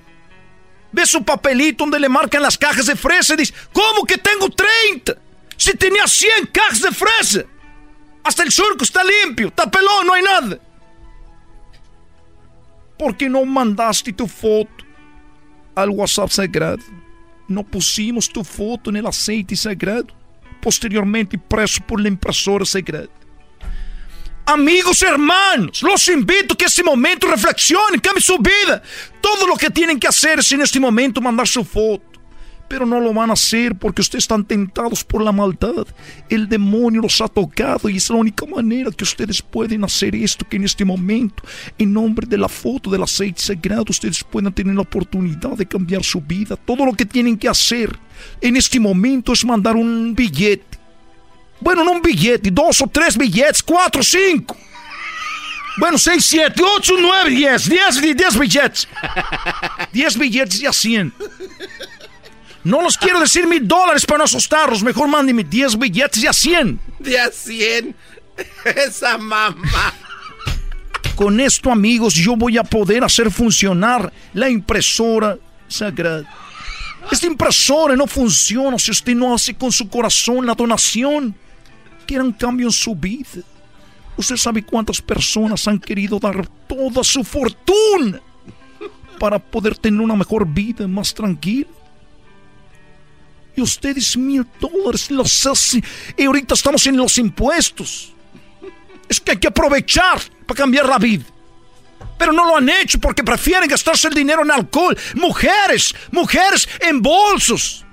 ve 0.92 1.06
su 1.06 1.24
papelito 1.24 1.84
donde 1.84 2.00
le 2.00 2.10
marcan 2.10 2.42
las 2.42 2.58
cajas 2.58 2.86
de 2.86 2.96
fresa 2.96 3.34
y 3.34 3.38
dice, 3.38 3.54
¿cómo 3.74 4.04
que 4.06 4.18
tengo 4.18 4.50
30? 4.50 5.16
Si 5.58 5.74
tenía 5.74 6.08
100 6.08 6.48
cajas 6.48 6.82
de 6.82 6.92
fresa. 6.92 7.46
Hasta 8.24 8.44
el 8.44 8.52
surco 8.52 8.84
está 8.84 9.02
limpio, 9.04 9.48
está 9.48 9.70
no 10.06 10.14
hay 10.14 10.22
nada. 10.22 10.60
¿Por 12.98 13.16
qué 13.16 13.30
no 13.30 13.46
mandaste 13.46 14.12
tu 14.12 14.28
foto 14.28 14.86
al 15.74 15.90
WhatsApp 15.90 16.30
sagrado? 16.30 16.84
No 17.48 17.64
pusimos 17.64 18.30
tu 18.30 18.44
foto 18.44 18.90
en 18.90 18.98
el 18.98 19.08
aceite 19.08 19.56
sagrado, 19.56 20.08
posteriormente 20.62 21.36
impreso 21.36 21.82
por 21.86 22.02
la 22.02 22.08
impresora 22.08 22.66
sagrada. 22.66 23.10
Amigos, 24.46 25.04
hermanos, 25.04 25.84
los 25.84 26.08
invito 26.08 26.56
a 26.56 26.58
que 26.58 26.66
este 26.66 26.84
momento 26.84 27.28
reflexionen, 27.28 28.00
cambien 28.00 28.24
su 28.24 28.38
vida. 28.40 28.82
Todo 29.22 29.46
lo 29.46 29.56
que 29.56 29.70
tienen 29.70 30.00
que 30.00 30.08
hacer 30.08 30.40
es 30.40 30.52
en 30.52 30.62
este 30.62 30.80
momento 30.80 31.22
mandar 31.22 31.48
su 31.48 31.64
foto. 31.64 32.19
Pero 32.70 32.86
no 32.86 33.00
lo 33.02 33.14
van 33.14 33.32
a 33.32 33.34
hacer 33.34 33.76
porque 33.76 34.02
ustedes 34.02 34.24
están 34.24 34.46
tentados 34.46 35.04
por 35.04 35.22
la 35.22 35.32
maldad. 35.32 35.88
El 36.30 36.48
demonio 36.48 37.02
los 37.02 37.20
ha 37.20 37.28
tocado 37.28 37.90
y 37.90 37.98
es 37.98 38.10
la 38.10 38.16
única 38.16 38.46
manera 38.46 38.92
que 38.92 39.04
ustedes 39.04 39.42
pueden 39.42 39.84
hacer 39.84 40.16
esto, 40.16 40.48
que 40.48 40.58
en 40.58 40.64
este 40.64 40.86
momento, 40.86 41.44
en 41.78 41.92
nombre 41.92 42.28
de 42.28 42.38
la 42.38 42.48
foto 42.48 42.90
del 42.90 43.04
aceite 43.04 43.42
sagrado, 43.42 43.86
ustedes 43.90 44.24
puedan 44.24 44.54
tener 44.54 44.76
la 44.76 44.82
oportunidad 44.82 45.58
de 45.58 45.66
cambiar 45.66 46.04
su 46.04 46.22
vida. 46.22 46.56
Todo 46.56 46.86
lo 46.86 46.94
que 46.94 47.06
tienen 47.06 47.38
que 47.38 47.50
hacer 47.50 47.98
en 48.40 48.56
este 48.56 48.80
momento 48.80 49.34
es 49.34 49.44
mandar 49.44 49.76
un 49.76 50.14
billete. 50.16 50.78
Bueno, 51.60 51.84
no 51.84 51.92
un 51.92 52.02
billete, 52.02 52.52
dos 52.52 52.82
o 52.82 52.88
tres 52.88 53.18
billetes, 53.18 53.62
cuatro, 53.64 54.02
cinco. 54.02 54.56
Bueno, 55.80 55.98
seis, 55.98 56.26
siete, 56.26 56.62
ocho, 56.62 56.96
nueve, 57.00 57.30
diez, 57.30 57.70
diez, 57.70 58.02
diez 58.02 58.38
billetes. 58.38 58.88
Diez 59.94 60.18
billetes 60.18 60.62
y 60.62 60.66
a 60.66 60.74
cien. 60.74 61.14
No 62.70 62.84
los 62.84 62.96
quiero 63.00 63.20
decir 63.20 63.48
mil 63.48 63.68
dólares 63.68 64.06
para 64.06 64.20
no 64.20 64.24
asustarlos. 64.26 64.84
Mejor 64.84 65.08
mándenme 65.08 65.44
10 65.44 65.80
billetes 65.80 66.24
y 66.24 66.28
a 66.28 66.34
100. 66.34 66.80
De 67.00 67.20
a 67.20 67.32
100. 67.32 67.96
Esa 68.88 69.18
mamá. 69.18 69.92
Con 71.16 71.40
esto, 71.40 71.72
amigos, 71.72 72.14
yo 72.14 72.36
voy 72.36 72.60
a 72.60 72.64
poder 72.64 73.04
hacer 73.04 73.32
funcionar 73.32 74.14
la 74.34 74.52
impresora 74.52 75.40
sagrada. 75.68 76.32
Esta 77.12 77.26
impresora 77.26 77.96
no 77.96 78.06
funciona 78.06 78.78
si 78.78 78.92
usted 78.92 79.16
no 79.16 79.34
hace 79.34 79.56
con 79.56 79.72
su 79.72 79.90
corazón 79.90 80.46
la 80.46 80.54
donación. 80.54 81.36
Quieran 82.06 82.32
cambio 82.34 82.68
en 82.68 82.72
su 82.72 82.94
vida. 82.94 83.42
Usted 84.16 84.38
sabe 84.38 84.62
cuántas 84.62 85.02
personas 85.02 85.68
han 85.68 85.80
querido 85.80 86.20
dar 86.20 86.48
toda 86.68 87.04
su 87.04 87.24
fortuna 87.24 88.22
para 89.20 89.40
poder 89.40 89.76
tener 89.76 90.00
una 90.02 90.16
mejor 90.16 90.48
vida, 90.48 90.88
más 90.88 91.16
tranquila. 91.16 91.79
Y 93.60 93.62
ustedes 93.62 94.16
mil 94.16 94.48
dólares 94.58 95.12
los 95.12 95.46
hacen. 95.46 95.84
Y 96.16 96.24
ahorita 96.24 96.54
estamos 96.54 96.88
en 96.88 96.96
los 96.96 97.18
impuestos. 97.18 98.14
Es 99.10 99.20
que 99.20 99.32
hay 99.32 99.38
que 99.38 99.50
aprovechar 99.50 100.22
para 100.48 100.58
cambiar 100.58 100.88
la 100.88 100.98
vida. 100.98 101.26
Pero 102.18 102.32
no 102.32 102.46
lo 102.46 102.56
han 102.56 102.70
hecho 102.70 103.02
porque 103.02 103.22
prefieren 103.22 103.68
gastarse 103.68 104.08
el 104.08 104.14
dinero 104.14 104.44
en 104.44 104.52
alcohol. 104.52 104.98
Mujeres, 105.16 105.94
mujeres 106.10 106.70
en 106.80 107.02
bolsos. 107.02 107.84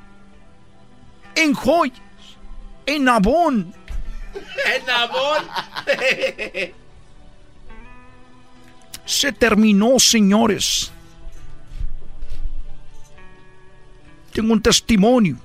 En 1.35 1.53
joyas. 1.53 1.99
En 2.87 3.09
abón. 3.09 3.75
En 4.77 4.89
abón. 4.89 5.45
Se 9.05 9.33
terminó, 9.33 9.99
señores. 9.99 10.93
Tengo 14.33 14.53
un 14.53 14.63
testimonio. 14.63 15.39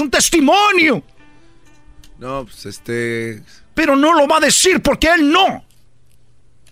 Un 0.00 0.10
testimonio. 0.10 1.02
No, 2.18 2.44
pues 2.44 2.66
este. 2.66 3.42
Pero 3.74 3.94
no 3.94 4.14
lo 4.14 4.26
va 4.26 4.38
a 4.38 4.40
decir 4.40 4.80
porque 4.80 5.08
él 5.12 5.30
no 5.30 5.64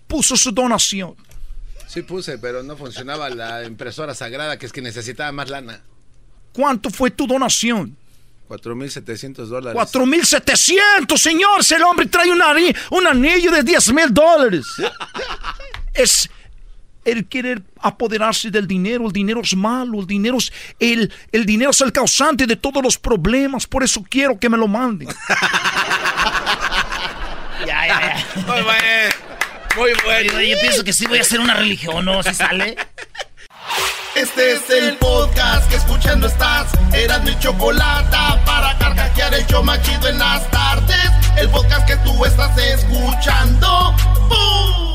puso 0.07 0.35
su 0.35 0.51
donación. 0.51 1.15
Sí 1.87 2.01
puse, 2.01 2.37
pero 2.39 2.63
no 2.63 2.75
funcionaba 2.75 3.29
la 3.29 3.63
impresora 3.63 4.13
sagrada, 4.13 4.57
que 4.57 4.65
es 4.65 4.71
que 4.71 4.81
necesitaba 4.81 5.31
más 5.31 5.49
lana. 5.49 5.81
¿Cuánto 6.51 6.89
fue 6.89 7.11
tu 7.11 7.27
donación? 7.27 7.95
4.700 8.49 9.45
dólares. 9.45 9.81
4.700, 9.81 11.17
señor. 11.17 11.61
El 11.69 11.83
hombre 11.83 12.05
trae 12.07 12.31
un, 12.31 12.41
anillo, 12.41 12.73
un 12.91 13.07
anillo 13.07 13.51
de 13.51 13.63
10 13.63 13.93
mil 13.93 14.13
dólares. 14.13 14.65
es 15.93 16.29
el 17.05 17.27
querer 17.27 17.63
apoderarse 17.79 18.51
del 18.51 18.67
dinero. 18.67 19.05
El 19.05 19.13
dinero 19.13 19.41
es 19.41 19.55
malo. 19.55 20.01
El 20.01 20.07
dinero 20.07 20.37
es 20.37 20.51
el, 20.79 21.13
el 21.31 21.45
dinero 21.45 21.71
es 21.71 21.79
el 21.81 21.91
causante 21.91 22.45
de 22.45 22.55
todos 22.57 22.83
los 22.83 22.97
problemas. 22.97 23.67
Por 23.67 23.83
eso 23.83 24.03
quiero 24.09 24.37
que 24.39 24.49
me 24.49 24.57
lo 24.57 24.67
manden. 24.67 25.07
ya, 27.65 27.87
ya, 27.87 27.87
ya. 27.87 28.25
Muy 28.35 28.61
bueno. 28.61 29.15
Muy 29.77 29.91
bueno. 30.03 30.33
Yo, 30.33 30.41
yo 30.41 30.57
pienso 30.59 30.83
que 30.83 30.91
sí 30.93 31.05
voy 31.05 31.19
a 31.19 31.21
hacer 31.21 31.39
una 31.39 31.53
religión, 31.53 32.03
¿no? 32.03 32.21
Si 32.23 32.33
sale. 32.33 32.75
Este 34.15 34.53
es 34.53 34.69
el 34.69 34.95
podcast 34.97 35.69
que 35.69 35.75
escuchando 35.75 36.27
estás. 36.27 36.71
Eran 36.93 37.25
mi 37.25 37.37
chocolate 37.39 38.17
para 38.45 38.77
carcajear 38.77 39.33
el 39.33 39.45
yo 39.47 39.61
machido 39.61 40.07
en 40.07 40.17
las 40.17 40.49
tardes. 40.51 41.11
El 41.37 41.49
podcast 41.49 41.85
que 41.85 41.97
tú 41.97 42.23
estás 42.23 42.57
escuchando. 42.57 43.93
¡Bum! 44.29 44.94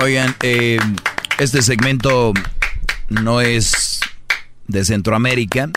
Oigan, 0.00 0.36
eh, 0.42 0.78
este 1.40 1.60
segmento 1.60 2.32
no 3.08 3.40
es 3.40 3.98
de 4.68 4.84
Centroamérica. 4.84 5.70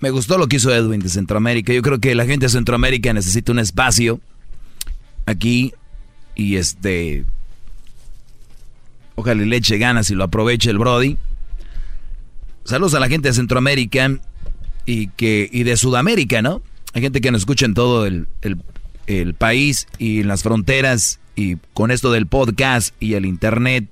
Me 0.00 0.08
gustó 0.08 0.38
lo 0.38 0.46
que 0.46 0.56
hizo 0.56 0.74
Edwin 0.74 1.00
de 1.00 1.10
Centroamérica. 1.10 1.74
Yo 1.74 1.82
creo 1.82 1.98
que 1.98 2.14
la 2.14 2.24
gente 2.24 2.46
de 2.46 2.50
Centroamérica 2.50 3.12
necesita 3.12 3.52
un 3.52 3.58
espacio 3.58 4.18
aquí 5.26 5.74
y 6.34 6.56
este... 6.56 7.26
Ojalá 9.16 9.44
le 9.44 9.56
eche 9.56 9.76
ganas 9.76 10.10
y 10.10 10.14
lo 10.14 10.24
aproveche 10.24 10.70
el 10.70 10.78
Brody. 10.78 11.18
Saludos 12.64 12.94
a 12.94 13.00
la 13.00 13.08
gente 13.08 13.28
de 13.28 13.34
Centroamérica 13.34 14.10
y, 14.86 15.08
que, 15.08 15.50
y 15.52 15.64
de 15.64 15.76
Sudamérica, 15.76 16.40
¿no? 16.40 16.62
Hay 16.94 17.02
gente 17.02 17.20
que 17.20 17.30
nos 17.30 17.42
escucha 17.42 17.66
en 17.66 17.74
todo 17.74 18.06
el, 18.06 18.26
el, 18.40 18.56
el 19.06 19.34
país 19.34 19.86
y 19.98 20.20
en 20.20 20.28
las 20.28 20.42
fronteras 20.42 21.20
y 21.36 21.56
con 21.72 21.90
esto 21.90 22.12
del 22.12 22.26
podcast 22.26 22.94
y 23.00 23.14
el 23.14 23.26
internet, 23.26 23.86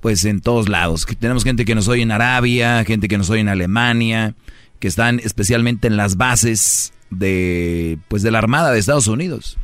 pues 0.00 0.24
en 0.24 0.40
todos 0.40 0.68
lados. 0.68 1.06
Tenemos 1.18 1.44
gente 1.44 1.64
que 1.64 1.74
nos 1.74 1.88
oye 1.88 2.02
en 2.02 2.10
Arabia, 2.10 2.84
gente 2.84 3.08
que 3.08 3.18
nos 3.18 3.30
oye 3.30 3.40
en 3.40 3.48
Alemania, 3.48 4.34
que 4.78 4.88
están 4.88 5.18
especialmente 5.20 5.86
en 5.86 5.96
las 5.96 6.16
bases 6.16 6.92
de 7.10 7.98
pues 8.08 8.22
de 8.22 8.30
la 8.30 8.38
Armada 8.38 8.72
de 8.72 8.78
Estados 8.78 9.06
Unidos. 9.06 9.56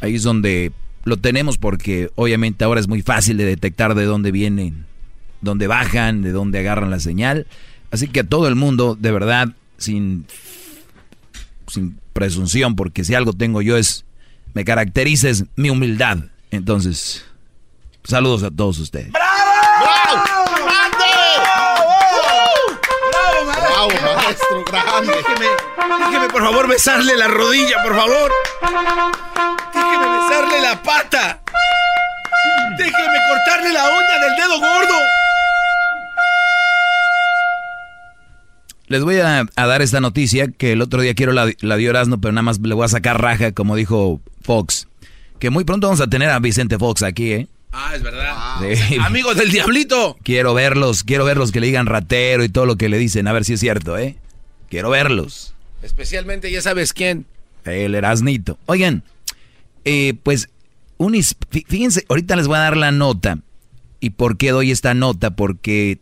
Ahí 0.00 0.14
es 0.14 0.22
donde 0.22 0.72
lo 1.04 1.16
tenemos 1.16 1.58
porque 1.58 2.10
obviamente 2.14 2.64
ahora 2.64 2.80
es 2.80 2.88
muy 2.88 3.02
fácil 3.02 3.36
de 3.36 3.44
detectar 3.44 3.94
de 3.94 4.04
dónde 4.04 4.30
vienen, 4.30 4.86
dónde 5.40 5.66
bajan, 5.66 6.22
de 6.22 6.32
dónde 6.32 6.58
agarran 6.58 6.90
la 6.90 7.00
señal. 7.00 7.46
Así 7.90 8.08
que 8.08 8.20
a 8.20 8.24
todo 8.24 8.48
el 8.48 8.54
mundo, 8.54 8.96
de 9.00 9.10
verdad, 9.10 9.48
sin, 9.78 10.26
sin 11.66 11.98
presunción, 12.12 12.76
porque 12.76 13.04
si 13.04 13.14
algo 13.14 13.32
tengo 13.32 13.62
yo 13.62 13.76
es, 13.76 14.04
me 14.58 14.64
caracteriza 14.64 15.28
es 15.28 15.44
mi 15.54 15.70
humildad. 15.70 16.18
Entonces, 16.50 17.24
saludos 18.02 18.42
a 18.42 18.50
todos 18.50 18.80
ustedes. 18.80 19.12
¡Bravo! 19.12 20.24
¡Bravo, 23.44 23.88
maestro! 24.16 24.64
¡Grande! 24.64 25.12
Déjeme, 25.12 25.46
déjeme 26.06 26.28
por 26.30 26.42
favor 26.42 26.66
besarle 26.66 27.16
la 27.16 27.28
rodilla, 27.28 27.84
por 27.84 27.94
favor. 27.94 28.32
Déjeme 29.72 30.06
besarle 30.18 30.60
la 30.60 30.82
pata. 30.82 31.40
Déjeme 32.78 33.18
cortarle 33.28 33.72
la 33.72 33.84
uña 33.84 34.18
del 34.26 34.36
dedo 34.38 34.58
gordo. 34.58 34.94
Les 38.88 39.04
voy 39.04 39.20
a, 39.20 39.44
a 39.54 39.66
dar 39.66 39.82
esta 39.82 40.00
noticia 40.00 40.48
que 40.48 40.72
el 40.72 40.82
otro 40.82 41.00
día 41.00 41.14
quiero 41.14 41.30
la, 41.30 41.48
la 41.60 41.76
dio 41.76 41.90
Erasmo, 41.90 42.20
pero 42.20 42.32
nada 42.32 42.42
más 42.42 42.58
le 42.58 42.74
voy 42.74 42.86
a 42.86 42.88
sacar 42.88 43.22
raja, 43.22 43.52
como 43.52 43.76
dijo 43.76 44.20
Fox. 44.48 44.88
Que 45.38 45.50
muy 45.50 45.64
pronto 45.64 45.86
vamos 45.88 46.00
a 46.00 46.06
tener 46.08 46.30
a 46.30 46.38
Vicente 46.38 46.78
Fox 46.78 47.02
aquí, 47.02 47.32
¿eh? 47.32 47.48
Ah, 47.70 47.92
es 47.94 48.02
verdad. 48.02 48.34
Sí. 48.62 48.96
Amigos 49.00 49.36
del 49.36 49.50
diablito. 49.50 50.16
Quiero 50.22 50.54
verlos, 50.54 51.04
quiero 51.04 51.26
verlos 51.26 51.52
que 51.52 51.60
le 51.60 51.66
digan 51.66 51.84
ratero 51.84 52.42
y 52.42 52.48
todo 52.48 52.64
lo 52.64 52.76
que 52.76 52.88
le 52.88 52.96
dicen, 52.96 53.28
a 53.28 53.32
ver 53.34 53.44
si 53.44 53.52
es 53.52 53.60
cierto, 53.60 53.98
¿eh? 53.98 54.16
Quiero 54.70 54.88
verlos. 54.88 55.52
Especialmente, 55.82 56.50
ya 56.50 56.62
sabes 56.62 56.94
quién. 56.94 57.26
El 57.66 57.94
Erasnito. 57.94 58.58
Oigan, 58.64 59.02
eh, 59.84 60.14
pues, 60.22 60.48
un 60.96 61.14
fíjense, 61.66 62.06
ahorita 62.08 62.34
les 62.34 62.46
voy 62.46 62.56
a 62.56 62.60
dar 62.60 62.76
la 62.78 62.90
nota. 62.90 63.38
¿Y 64.00 64.10
por 64.10 64.38
qué 64.38 64.50
doy 64.50 64.70
esta 64.70 64.94
nota? 64.94 65.32
Porque 65.32 65.98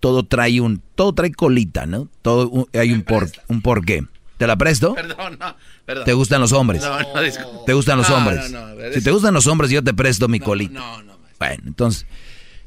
todo 0.00 0.24
trae 0.24 0.60
un, 0.60 0.82
todo 0.96 1.12
trae 1.14 1.30
colita, 1.32 1.86
¿no? 1.86 2.08
Todo 2.22 2.48
un- 2.48 2.66
hay 2.74 2.90
un 2.92 3.02
por, 3.02 3.30
un 3.46 3.62
porqué. 3.62 4.02
¿Te 4.42 4.46
la 4.48 4.56
presto? 4.56 4.92
Perdón, 4.94 5.36
no. 5.38 5.54
Perdón. 5.86 6.04
¿Te 6.04 6.12
gustan 6.14 6.40
los 6.40 6.50
hombres? 6.52 6.82
No, 6.82 6.98
no, 7.14 7.22
disculpe. 7.22 7.58
¿Te 7.64 7.72
gustan 7.74 7.98
los 7.98 8.10
No, 8.10 8.16
hombres? 8.16 8.50
no, 8.50 8.74
no, 8.74 8.92
si 8.92 9.00
te 9.00 9.10
gustan 9.12 9.32
los 9.34 9.46
hombres, 9.46 9.70
yo 9.70 9.84
te 9.84 9.94
presto 9.94 10.26
mi 10.26 10.40
colita. 10.40 10.72
No, 10.72 11.00
no. 11.04 11.12
Bueno, 11.38 11.62
entonces, 11.66 12.06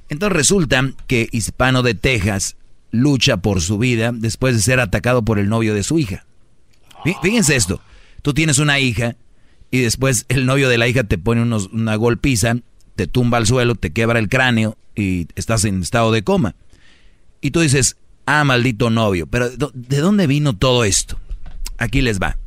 entonces 0.08 0.38
resulta 0.38 0.90
que 1.08 1.28
Hispano 1.34 1.84
de 1.84 1.94
Texas 1.94 2.56
lucha 2.92 3.36
por 3.36 3.60
su 3.60 3.78
vida 3.78 4.12
después 4.14 4.56
de 4.56 4.62
ser 4.62 4.80
atacado 4.80 5.24
por 5.24 5.38
el 5.38 5.50
novio 5.50 5.74
de 5.74 5.84
su 5.84 6.00
hija. 6.00 6.26
Fí- 7.04 7.18
Fíjense 7.22 7.58
esto, 7.58 7.82
tú 8.22 8.34
tienes 8.34 8.58
una 8.58 8.80
hija 8.80 9.18
y 9.70 9.80
después 9.82 10.26
el 10.30 10.46
novio 10.46 10.70
de 10.70 10.78
la 10.78 10.88
hija 10.88 11.04
te 11.04 11.18
pone 11.18 11.42
unos- 11.42 11.68
una 11.74 11.96
golpiza, 11.98 12.56
te 12.96 13.06
tumba 13.08 13.38
al 13.38 13.48
suelo, 13.48 13.76
te 13.76 13.92
quebra 13.92 14.20
el 14.20 14.30
cráneo 14.30 14.78
y 14.96 15.28
estás 15.36 15.66
en 15.66 15.82
estado 15.82 16.14
de 16.14 16.24
coma. 16.24 16.56
Y 17.42 17.52
tú 17.52 17.60
dices, 17.60 17.98
ah, 18.26 18.46
maldito 18.46 18.90
novio, 18.90 19.28
pero 19.28 19.50
¿de 19.50 19.58
dó- 19.58 19.72
¿de 19.74 19.98
dónde 19.98 20.26
vino 20.26 20.56
todo 20.56 20.86
esto? 20.86 21.20
Aquí 21.78 22.02
les 22.02 22.20
va. 22.20 22.38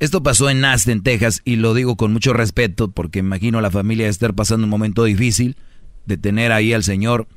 Esto 0.00 0.22
pasó 0.22 0.50
en 0.50 0.64
Aston, 0.64 1.02
Texas, 1.02 1.40
y 1.44 1.56
lo 1.56 1.72
digo 1.72 1.96
con 1.96 2.12
mucho 2.12 2.32
respeto 2.32 2.90
porque 2.90 3.20
imagino 3.20 3.60
la 3.60 3.70
familia 3.70 4.08
estar 4.08 4.34
pasando 4.34 4.64
un 4.64 4.70
momento 4.70 5.04
difícil 5.04 5.56
de 6.04 6.16
tener 6.16 6.52
ahí 6.52 6.72
al 6.72 6.84
señor. 6.84 7.28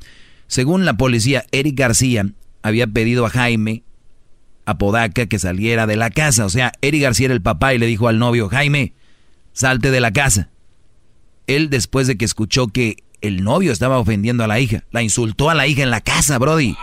Según 0.47 0.85
la 0.85 0.97
policía, 0.97 1.45
Eric 1.51 1.77
García 1.77 2.25
había 2.63 2.87
pedido 2.87 3.25
a 3.25 3.29
Jaime 3.29 3.83
Apodaca 4.65 5.27
que 5.27 5.39
saliera 5.39 5.87
de 5.87 5.95
la 5.95 6.09
casa. 6.09 6.45
O 6.45 6.49
sea, 6.49 6.73
Eric 6.81 7.03
García 7.03 7.27
era 7.27 7.33
el 7.33 7.41
papá 7.41 7.73
y 7.73 7.77
le 7.77 7.85
dijo 7.85 8.07
al 8.07 8.19
novio, 8.19 8.49
Jaime, 8.49 8.93
salte 9.53 9.91
de 9.91 10.01
la 10.01 10.11
casa. 10.11 10.49
Él 11.45 11.69
después 11.69 12.07
de 12.07 12.17
que 12.17 12.25
escuchó 12.25 12.67
que 12.67 12.97
el 13.21 13.43
novio 13.43 13.71
estaba 13.71 13.97
ofendiendo 13.97 14.43
a 14.43 14.47
la 14.47 14.59
hija, 14.59 14.83
la 14.91 15.01
insultó 15.01 15.49
a 15.49 15.55
la 15.55 15.67
hija 15.67 15.83
en 15.83 15.89
la 15.89 16.01
casa, 16.01 16.37
Brody. 16.37 16.75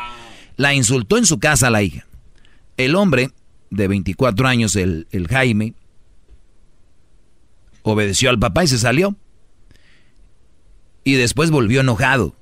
La 0.56 0.72
insultó 0.72 1.18
en 1.18 1.26
su 1.26 1.38
casa 1.38 1.66
a 1.66 1.70
la 1.70 1.82
hija. 1.82 2.06
El 2.76 2.94
hombre 2.94 3.30
de 3.74 3.88
24 3.88 4.46
años, 4.46 4.76
el, 4.76 5.06
el 5.10 5.28
Jaime, 5.28 5.74
obedeció 7.82 8.30
al 8.30 8.38
papá 8.38 8.64
y 8.64 8.68
se 8.68 8.78
salió. 8.78 9.16
Y 11.04 11.14
después 11.14 11.50
volvió 11.50 11.82
enojado. 11.82 12.34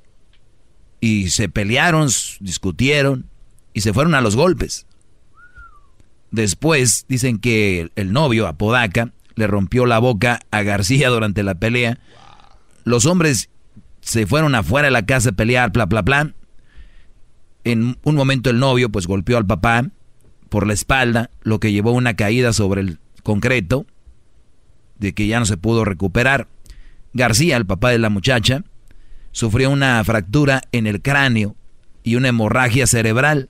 Y 1.00 1.30
se 1.30 1.48
pelearon, 1.48 2.08
discutieron 2.40 3.26
y 3.74 3.80
se 3.80 3.92
fueron 3.92 4.14
a 4.14 4.20
los 4.20 4.36
golpes. 4.36 4.86
Después 6.30 7.04
dicen 7.08 7.38
que 7.38 7.90
el 7.96 8.12
novio, 8.12 8.46
Apodaca, 8.46 9.12
le 9.34 9.46
rompió 9.46 9.84
la 9.84 9.98
boca 9.98 10.40
a 10.50 10.62
García 10.62 11.08
durante 11.08 11.42
la 11.42 11.56
pelea. 11.56 11.98
Los 12.84 13.04
hombres 13.06 13.50
se 14.00 14.26
fueron 14.26 14.54
afuera 14.54 14.86
de 14.86 14.92
la 14.92 15.06
casa 15.06 15.30
a 15.30 15.32
pelear, 15.32 15.72
bla, 15.72 15.86
bla, 15.86 16.02
bla. 16.02 16.34
En 17.64 17.98
un 18.02 18.14
momento 18.14 18.50
el 18.50 18.58
novio 18.58 18.90
pues 18.90 19.06
golpeó 19.06 19.38
al 19.38 19.46
papá 19.46 19.90
por 20.52 20.66
la 20.66 20.74
espalda, 20.74 21.30
lo 21.40 21.60
que 21.60 21.72
llevó 21.72 21.90
a 21.90 21.94
una 21.94 22.12
caída 22.12 22.52
sobre 22.52 22.82
el 22.82 22.98
concreto, 23.22 23.86
de 24.98 25.14
que 25.14 25.26
ya 25.26 25.40
no 25.40 25.46
se 25.46 25.56
pudo 25.56 25.86
recuperar. 25.86 26.46
García, 27.14 27.56
el 27.56 27.64
papá 27.64 27.88
de 27.88 27.98
la 27.98 28.10
muchacha, 28.10 28.62
sufrió 29.30 29.70
una 29.70 30.04
fractura 30.04 30.60
en 30.70 30.86
el 30.86 31.00
cráneo 31.00 31.56
y 32.02 32.16
una 32.16 32.28
hemorragia 32.28 32.86
cerebral. 32.86 33.48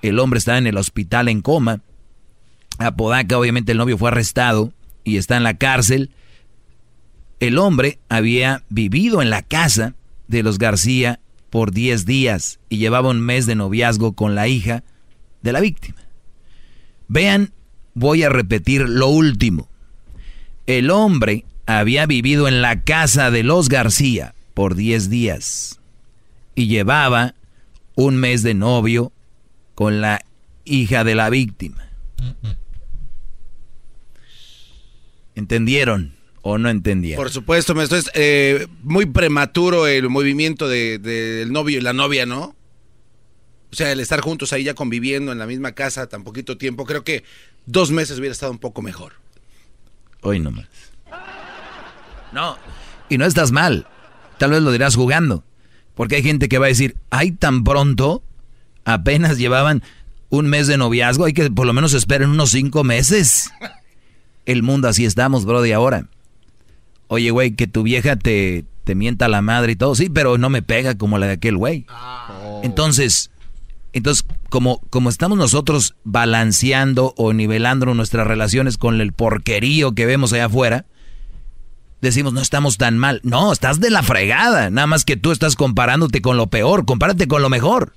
El 0.00 0.20
hombre 0.20 0.38
está 0.38 0.58
en 0.58 0.68
el 0.68 0.76
hospital 0.76 1.26
en 1.28 1.42
coma. 1.42 1.80
Apodaca, 2.78 3.36
obviamente 3.36 3.72
el 3.72 3.78
novio 3.78 3.98
fue 3.98 4.10
arrestado 4.10 4.72
y 5.02 5.16
está 5.16 5.36
en 5.36 5.42
la 5.42 5.58
cárcel. 5.58 6.12
El 7.40 7.58
hombre 7.58 7.98
había 8.08 8.62
vivido 8.68 9.22
en 9.22 9.30
la 9.30 9.42
casa 9.42 9.96
de 10.28 10.44
los 10.44 10.58
García 10.58 11.18
por 11.50 11.72
10 11.72 12.06
días 12.06 12.60
y 12.68 12.76
llevaba 12.76 13.10
un 13.10 13.20
mes 13.20 13.46
de 13.46 13.56
noviazgo 13.56 14.12
con 14.12 14.36
la 14.36 14.46
hija 14.46 14.84
de 15.42 15.52
la 15.52 15.58
víctima. 15.58 16.02
Vean, 17.12 17.52
voy 17.92 18.22
a 18.22 18.30
repetir 18.30 18.88
lo 18.88 19.08
último. 19.08 19.68
El 20.66 20.90
hombre 20.90 21.44
había 21.66 22.06
vivido 22.06 22.48
en 22.48 22.62
la 22.62 22.80
casa 22.84 23.30
de 23.30 23.42
los 23.42 23.68
García 23.68 24.34
por 24.54 24.74
10 24.76 25.10
días 25.10 25.78
y 26.54 26.68
llevaba 26.68 27.34
un 27.96 28.16
mes 28.16 28.42
de 28.42 28.54
novio 28.54 29.12
con 29.74 30.00
la 30.00 30.24
hija 30.64 31.04
de 31.04 31.14
la 31.14 31.28
víctima. 31.28 31.86
¿Entendieron 35.34 36.14
o 36.40 36.56
no 36.56 36.70
entendieron? 36.70 37.22
Por 37.22 37.30
supuesto, 37.30 37.74
maestro, 37.74 37.98
es 37.98 38.10
eh, 38.14 38.66
muy 38.84 39.04
prematuro 39.04 39.86
el 39.86 40.08
movimiento 40.08 40.66
de- 40.66 40.98
del 40.98 41.52
novio 41.52 41.76
y 41.76 41.82
la 41.82 41.92
novia, 41.92 42.24
¿no? 42.24 42.54
O 43.72 43.76
sea, 43.76 43.90
el 43.90 44.00
estar 44.00 44.20
juntos 44.20 44.52
ahí 44.52 44.64
ya 44.64 44.74
conviviendo 44.74 45.32
en 45.32 45.38
la 45.38 45.46
misma 45.46 45.72
casa 45.72 46.06
tan 46.06 46.24
poquito 46.24 46.58
tiempo, 46.58 46.84
creo 46.84 47.04
que 47.04 47.24
dos 47.64 47.90
meses 47.90 48.18
hubiera 48.18 48.32
estado 48.32 48.52
un 48.52 48.58
poco 48.58 48.82
mejor. 48.82 49.14
Hoy 50.20 50.40
nomás. 50.40 50.66
No, 52.32 52.58
y 53.08 53.16
no 53.16 53.24
estás 53.24 53.50
mal. 53.50 53.86
Tal 54.38 54.50
vez 54.50 54.62
lo 54.62 54.72
dirás 54.72 54.94
jugando. 54.94 55.42
Porque 55.94 56.16
hay 56.16 56.22
gente 56.22 56.48
que 56.48 56.58
va 56.58 56.66
a 56.66 56.68
decir, 56.68 56.96
ay, 57.10 57.32
tan 57.32 57.64
pronto, 57.64 58.22
apenas 58.84 59.38
llevaban 59.38 59.82
un 60.28 60.46
mes 60.46 60.66
de 60.66 60.76
noviazgo, 60.76 61.24
hay 61.24 61.32
que 61.32 61.50
por 61.50 61.66
lo 61.66 61.72
menos 61.72 61.94
esperen 61.94 62.30
unos 62.30 62.50
cinco 62.50 62.84
meses. 62.84 63.50
El 64.44 64.62
mundo 64.62 64.88
así 64.88 65.04
estamos, 65.06 65.44
bro, 65.44 65.62
de 65.62 65.72
ahora. 65.72 66.08
Oye, 67.08 67.30
güey, 67.30 67.52
que 67.52 67.66
tu 67.66 67.82
vieja 67.82 68.16
te, 68.16 68.64
te 68.84 68.94
mienta 68.94 69.28
la 69.28 69.42
madre 69.42 69.72
y 69.72 69.76
todo, 69.76 69.94
sí, 69.94 70.08
pero 70.08 70.38
no 70.38 70.50
me 70.50 70.62
pega 70.62 70.96
como 70.96 71.18
la 71.18 71.26
de 71.26 71.32
aquel 71.32 71.56
güey. 71.56 71.86
Entonces, 72.62 73.30
entonces 73.92 74.24
como, 74.48 74.80
como 74.90 75.08
estamos 75.08 75.38
nosotros 75.38 75.94
balanceando 76.04 77.14
o 77.16 77.32
nivelando 77.32 77.92
nuestras 77.94 78.26
relaciones 78.26 78.78
con 78.78 79.00
el 79.00 79.12
porquerío 79.12 79.92
que 79.92 80.06
vemos 80.06 80.32
allá 80.32 80.46
afuera, 80.46 80.86
decimos, 82.00 82.32
no 82.32 82.40
estamos 82.40 82.76
tan 82.76 82.98
mal. 82.98 83.20
No, 83.22 83.52
estás 83.52 83.80
de 83.80 83.90
la 83.90 84.02
fregada. 84.02 84.70
Nada 84.70 84.86
más 84.86 85.04
que 85.04 85.16
tú 85.16 85.32
estás 85.32 85.56
comparándote 85.56 86.20
con 86.20 86.36
lo 86.36 86.48
peor. 86.48 86.84
Compárate 86.84 87.28
con 87.28 87.40
lo 87.40 87.48
mejor. 87.48 87.94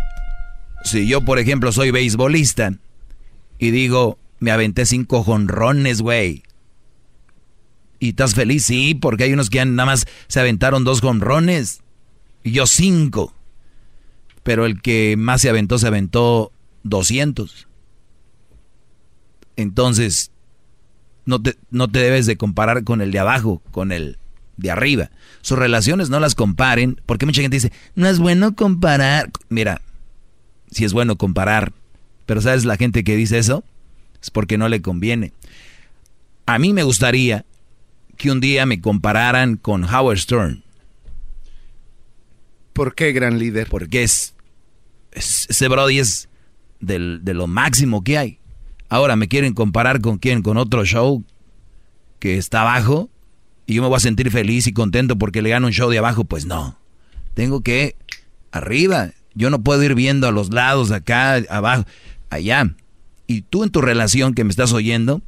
si 0.85 1.07
yo, 1.07 1.21
por 1.21 1.39
ejemplo, 1.39 1.73
soy 1.73 1.91
beisbolista 1.91 2.71
y 3.59 3.71
digo, 3.71 4.17
me 4.39 4.51
aventé 4.51 4.85
cinco 4.85 5.23
jonrones, 5.23 6.01
güey. 6.01 6.43
¿Y 7.99 8.09
estás 8.09 8.33
feliz? 8.33 8.65
Sí, 8.65 8.95
porque 8.95 9.25
hay 9.25 9.33
unos 9.33 9.49
que 9.49 9.63
nada 9.65 9.85
más 9.85 10.05
se 10.27 10.39
aventaron 10.39 10.85
dos 10.85 11.01
jonrones. 11.01 11.81
Y 12.43 12.51
yo 12.51 12.65
cinco. 12.65 13.33
Pero 14.43 14.65
el 14.65 14.81
que 14.81 15.15
más 15.17 15.41
se 15.41 15.49
aventó, 15.49 15.77
se 15.77 15.87
aventó 15.87 16.53
200. 16.83 17.67
Entonces, 19.57 20.31
no 21.25 21.41
te, 21.41 21.57
no 21.71 21.89
te 21.89 21.99
debes 21.99 22.25
de 22.25 22.37
comparar 22.37 22.85
con 22.85 23.01
el 23.01 23.11
de 23.11 23.19
abajo, 23.19 23.61
con 23.71 23.91
el 23.91 24.17
de 24.57 24.71
arriba. 24.71 25.09
Sus 25.41 25.57
relaciones 25.57 26.09
no 26.09 26.19
las 26.19 26.35
comparen, 26.35 27.01
porque 27.05 27.25
mucha 27.25 27.41
gente 27.41 27.57
dice, 27.57 27.71
no 27.95 28.07
es 28.07 28.19
bueno 28.19 28.55
comparar. 28.55 29.31
Mira, 29.49 29.81
si 30.71 30.85
es 30.85 30.93
bueno 30.93 31.17
comparar, 31.17 31.73
pero 32.25 32.41
¿sabes 32.41 32.65
la 32.65 32.77
gente 32.77 33.03
que 33.03 33.15
dice 33.15 33.37
eso? 33.37 33.63
Es 34.21 34.31
porque 34.31 34.57
no 34.57 34.69
le 34.69 34.81
conviene. 34.81 35.33
A 36.45 36.59
mí 36.59 36.73
me 36.73 36.83
gustaría 36.83 37.45
que 38.17 38.31
un 38.31 38.39
día 38.39 38.65
me 38.65 38.81
compararan 38.81 39.57
con 39.57 39.83
Howard 39.83 40.19
Stern. 40.19 40.63
¿Por 42.73 42.95
qué, 42.95 43.11
gran 43.11 43.37
líder? 43.37 43.67
Porque 43.69 44.03
es, 44.03 44.35
ese 45.11 45.67
Brody 45.67 45.99
es 45.99 46.29
de 46.79 47.33
lo 47.33 47.47
máximo 47.47 48.03
que 48.03 48.17
hay. 48.17 48.39
Ahora 48.89 49.15
me 49.15 49.27
quieren 49.27 49.53
comparar 49.53 50.01
con 50.01 50.17
quién, 50.17 50.41
con 50.41 50.57
otro 50.57 50.85
show 50.85 51.23
que 52.19 52.37
está 52.37 52.61
abajo 52.61 53.09
y 53.65 53.75
yo 53.75 53.81
me 53.81 53.87
voy 53.87 53.97
a 53.97 54.01
sentir 54.01 54.29
feliz 54.31 54.67
y 54.67 54.73
contento 54.73 55.17
porque 55.17 55.41
le 55.41 55.49
gano 55.49 55.67
un 55.67 55.73
show 55.73 55.89
de 55.89 55.97
abajo, 55.97 56.25
pues 56.25 56.45
no. 56.45 56.77
Tengo 57.33 57.61
que 57.61 57.95
arriba. 58.51 59.11
Yo 59.33 59.49
no 59.49 59.63
puedo 59.63 59.81
ir 59.83 59.95
viendo 59.95 60.27
a 60.27 60.31
los 60.31 60.53
lados, 60.53 60.91
acá, 60.91 61.35
abajo, 61.49 61.85
allá. 62.29 62.75
Y 63.25 63.41
tú 63.41 63.63
en 63.63 63.69
tu 63.69 63.81
relación 63.81 64.33
que 64.33 64.43
me 64.43 64.49
estás 64.49 64.73
oyendo, 64.73 65.21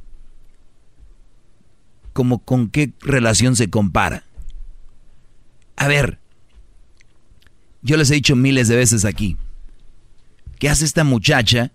como 2.12 2.38
con 2.38 2.68
qué 2.68 2.92
relación 3.00 3.56
se 3.56 3.68
compara. 3.68 4.24
A 5.76 5.88
ver, 5.88 6.18
yo 7.82 7.96
les 7.96 8.10
he 8.10 8.14
dicho 8.14 8.36
miles 8.36 8.68
de 8.68 8.76
veces 8.76 9.04
aquí, 9.04 9.36
¿qué 10.58 10.68
hace 10.68 10.84
esta 10.84 11.04
muchacha 11.04 11.72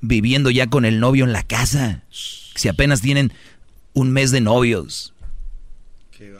viviendo 0.00 0.50
ya 0.50 0.66
con 0.68 0.84
el 0.84 1.00
novio 1.00 1.24
en 1.24 1.32
la 1.32 1.42
casa? 1.42 2.02
Si 2.10 2.68
apenas 2.68 3.00
tienen 3.00 3.32
un 3.92 4.10
mes 4.10 4.30
de 4.30 4.40
novios. 4.40 5.14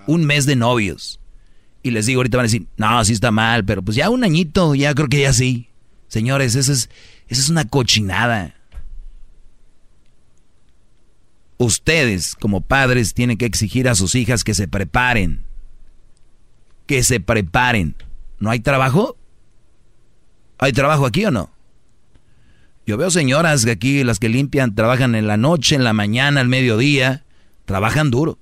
Un 0.06 0.24
mes 0.24 0.46
de 0.46 0.56
novios. 0.56 1.20
Y 1.82 1.90
les 1.90 2.06
digo, 2.06 2.20
ahorita 2.20 2.36
van 2.36 2.44
a 2.44 2.48
decir, 2.48 2.66
no, 2.76 3.04
sí 3.04 3.12
está 3.12 3.30
mal, 3.30 3.64
pero 3.64 3.82
pues 3.82 3.96
ya 3.96 4.10
un 4.10 4.24
añito, 4.24 4.74
ya 4.74 4.94
creo 4.94 5.08
que 5.08 5.20
ya 5.20 5.32
sí. 5.32 5.68
Señores, 6.08 6.54
eso 6.54 6.72
es, 6.72 6.90
es 7.28 7.48
una 7.48 7.66
cochinada. 7.66 8.54
Ustedes, 11.56 12.34
como 12.34 12.60
padres, 12.60 13.14
tienen 13.14 13.36
que 13.36 13.46
exigir 13.46 13.88
a 13.88 13.94
sus 13.94 14.14
hijas 14.14 14.44
que 14.44 14.54
se 14.54 14.66
preparen. 14.66 15.44
Que 16.86 17.02
se 17.02 17.20
preparen. 17.20 17.96
¿No 18.38 18.50
hay 18.50 18.60
trabajo? 18.60 19.16
¿Hay 20.58 20.72
trabajo 20.72 21.06
aquí 21.06 21.24
o 21.24 21.30
no? 21.30 21.50
Yo 22.86 22.96
veo 22.96 23.10
señoras 23.10 23.64
aquí, 23.66 24.02
las 24.04 24.18
que 24.18 24.28
limpian, 24.28 24.74
trabajan 24.74 25.14
en 25.14 25.26
la 25.26 25.36
noche, 25.36 25.76
en 25.76 25.84
la 25.84 25.92
mañana, 25.92 26.40
al 26.40 26.48
mediodía, 26.48 27.24
trabajan 27.64 28.10
duro. 28.10 28.38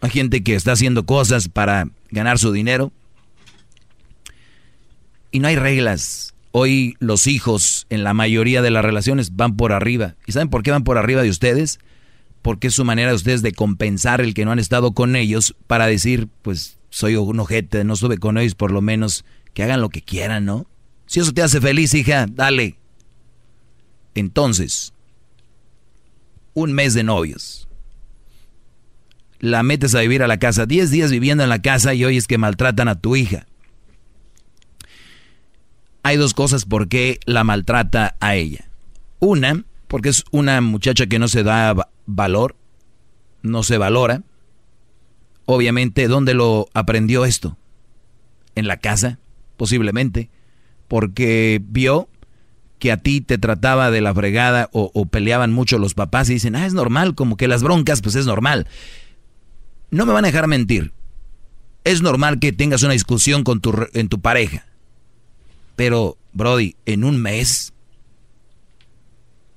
Hay 0.00 0.10
gente 0.10 0.42
que 0.42 0.54
está 0.54 0.72
haciendo 0.72 1.04
cosas 1.04 1.48
para 1.48 1.88
ganar 2.10 2.38
su 2.38 2.52
dinero. 2.52 2.92
Y 5.30 5.40
no 5.40 5.48
hay 5.48 5.56
reglas. 5.56 6.34
Hoy 6.52 6.96
los 6.98 7.26
hijos 7.26 7.86
en 7.90 8.02
la 8.02 8.14
mayoría 8.14 8.62
de 8.62 8.70
las 8.70 8.84
relaciones 8.84 9.36
van 9.36 9.56
por 9.56 9.72
arriba. 9.72 10.16
¿Y 10.26 10.32
saben 10.32 10.48
por 10.48 10.62
qué 10.62 10.70
van 10.70 10.84
por 10.84 10.98
arriba 10.98 11.22
de 11.22 11.30
ustedes? 11.30 11.78
Porque 12.42 12.68
es 12.68 12.74
su 12.74 12.84
manera 12.84 13.10
de 13.10 13.16
ustedes 13.16 13.42
de 13.42 13.52
compensar 13.52 14.20
el 14.20 14.34
que 14.34 14.44
no 14.44 14.52
han 14.52 14.58
estado 14.58 14.92
con 14.92 15.14
ellos 15.14 15.54
para 15.66 15.86
decir, 15.86 16.28
pues 16.42 16.78
soy 16.88 17.14
un 17.16 17.38
ojete, 17.38 17.84
no 17.84 17.94
estuve 17.94 18.18
con 18.18 18.38
ellos, 18.38 18.54
por 18.54 18.72
lo 18.72 18.80
menos 18.80 19.24
que 19.54 19.62
hagan 19.62 19.80
lo 19.80 19.90
que 19.90 20.02
quieran, 20.02 20.44
¿no? 20.44 20.66
Si 21.06 21.20
eso 21.20 21.32
te 21.32 21.42
hace 21.42 21.60
feliz, 21.60 21.92
hija, 21.94 22.26
dale. 22.28 22.76
Entonces, 24.14 24.92
un 26.54 26.72
mes 26.72 26.94
de 26.94 27.04
novios 27.04 27.68
la 29.40 29.62
metes 29.62 29.94
a 29.94 30.00
vivir 30.00 30.22
a 30.22 30.28
la 30.28 30.38
casa, 30.38 30.66
10 30.66 30.90
días 30.90 31.10
viviendo 31.10 31.42
en 31.42 31.48
la 31.48 31.62
casa 31.62 31.94
y 31.94 32.04
hoy 32.04 32.16
es 32.16 32.26
que 32.26 32.38
maltratan 32.38 32.88
a 32.88 33.00
tu 33.00 33.16
hija. 33.16 33.46
Hay 36.02 36.16
dos 36.16 36.34
cosas 36.34 36.66
por 36.66 36.88
qué 36.88 37.18
la 37.24 37.42
maltrata 37.42 38.16
a 38.20 38.36
ella. 38.36 38.70
Una, 39.18 39.64
porque 39.88 40.10
es 40.10 40.24
una 40.30 40.60
muchacha 40.60 41.06
que 41.06 41.18
no 41.18 41.28
se 41.28 41.42
da 41.42 41.74
valor, 42.06 42.56
no 43.42 43.62
se 43.62 43.78
valora. 43.78 44.22
Obviamente, 45.46 46.06
¿dónde 46.06 46.34
lo 46.34 46.68
aprendió 46.74 47.24
esto? 47.24 47.56
En 48.54 48.66
la 48.66 48.78
casa, 48.78 49.18
posiblemente, 49.56 50.30
porque 50.86 51.60
vio 51.64 52.08
que 52.78 52.92
a 52.92 52.98
ti 52.98 53.20
te 53.20 53.36
trataba 53.36 53.90
de 53.90 54.00
la 54.00 54.14
fregada 54.14 54.70
o, 54.72 54.90
o, 54.94 55.06
peleaban 55.06 55.52
mucho 55.52 55.78
los 55.78 55.92
papás 55.92 56.30
y 56.30 56.34
dicen, 56.34 56.56
ah, 56.56 56.66
es 56.66 56.72
normal, 56.72 57.14
como 57.14 57.36
que 57.36 57.46
las 57.46 57.62
broncas, 57.62 58.00
pues 58.00 58.14
es 58.14 58.24
normal 58.24 58.66
no 59.90 60.06
me 60.06 60.12
van 60.12 60.24
a 60.24 60.28
dejar 60.28 60.46
mentir. 60.46 60.92
Es 61.84 62.02
normal 62.02 62.38
que 62.38 62.52
tengas 62.52 62.82
una 62.82 62.92
discusión 62.92 63.44
con 63.44 63.60
tu, 63.60 63.74
en 63.94 64.08
tu 64.08 64.20
pareja. 64.20 64.66
Pero, 65.76 66.16
Brody, 66.32 66.76
en 66.86 67.04
un 67.04 67.20
mes, 67.20 67.72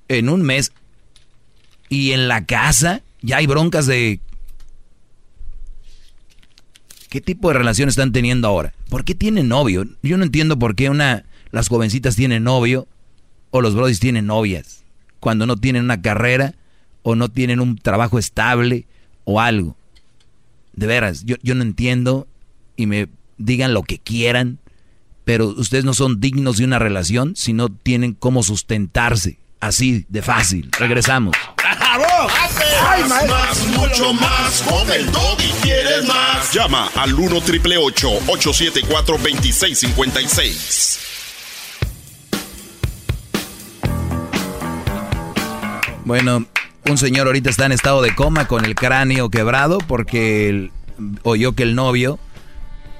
en 0.08 0.28
un 0.28 0.42
mes, 0.42 0.72
y 1.88 2.12
en 2.12 2.28
la 2.28 2.44
casa 2.44 3.02
ya 3.22 3.38
hay 3.38 3.46
broncas 3.46 3.86
de... 3.86 4.20
¿Qué 7.10 7.20
tipo 7.20 7.48
de 7.48 7.54
relación 7.54 7.88
están 7.88 8.10
teniendo 8.10 8.48
ahora? 8.48 8.74
¿Por 8.88 9.04
qué 9.04 9.14
tienen 9.14 9.48
novio? 9.48 9.86
Yo 10.02 10.16
no 10.16 10.24
entiendo 10.24 10.58
por 10.58 10.74
qué 10.74 10.90
una, 10.90 11.24
las 11.52 11.68
jovencitas 11.68 12.16
tienen 12.16 12.42
novio 12.42 12.88
o 13.50 13.60
los 13.60 13.74
brodis 13.76 14.00
tienen 14.00 14.26
novias 14.26 14.82
cuando 15.20 15.46
no 15.46 15.56
tienen 15.56 15.84
una 15.84 16.02
carrera 16.02 16.54
o 17.02 17.14
no 17.14 17.28
tienen 17.28 17.60
un 17.60 17.78
trabajo 17.78 18.18
estable 18.18 18.86
o 19.24 19.40
algo 19.40 19.76
de 20.76 20.86
veras, 20.86 21.24
yo, 21.24 21.36
yo 21.42 21.54
no 21.54 21.62
entiendo 21.62 22.26
y 22.76 22.86
me 22.86 23.08
digan 23.38 23.74
lo 23.74 23.82
que 23.82 23.98
quieran, 23.98 24.58
pero 25.24 25.48
ustedes 25.48 25.84
no 25.84 25.94
son 25.94 26.20
dignos 26.20 26.58
de 26.58 26.64
una 26.64 26.78
relación 26.78 27.34
si 27.36 27.52
no 27.52 27.68
tienen 27.70 28.14
cómo 28.14 28.42
sustentarse. 28.42 29.38
Así 29.60 30.04
de 30.10 30.20
fácil. 30.20 30.68
Regresamos. 30.78 31.34
¡Bravo! 31.56 32.28
¡Hay 32.86 33.04
más, 33.08 33.66
mucho 33.68 34.12
más! 34.12 34.60
Con 34.62 34.90
el 34.90 35.08
y 35.08 35.52
quieres 35.62 36.06
más. 36.06 36.52
Llama 36.52 36.90
al 36.94 37.14
1 37.14 37.40
triple 37.40 37.78
874 37.78 39.16
2656. 39.16 41.00
Bueno, 46.04 46.46
un 46.88 46.98
señor 46.98 47.26
ahorita 47.26 47.50
está 47.50 47.66
en 47.66 47.72
estado 47.72 48.02
de 48.02 48.14
coma 48.14 48.46
con 48.46 48.64
el 48.64 48.74
cráneo 48.74 49.30
quebrado 49.30 49.78
porque 49.78 50.70
oyó 51.22 51.52
que 51.52 51.62
el 51.62 51.74
novio 51.74 52.18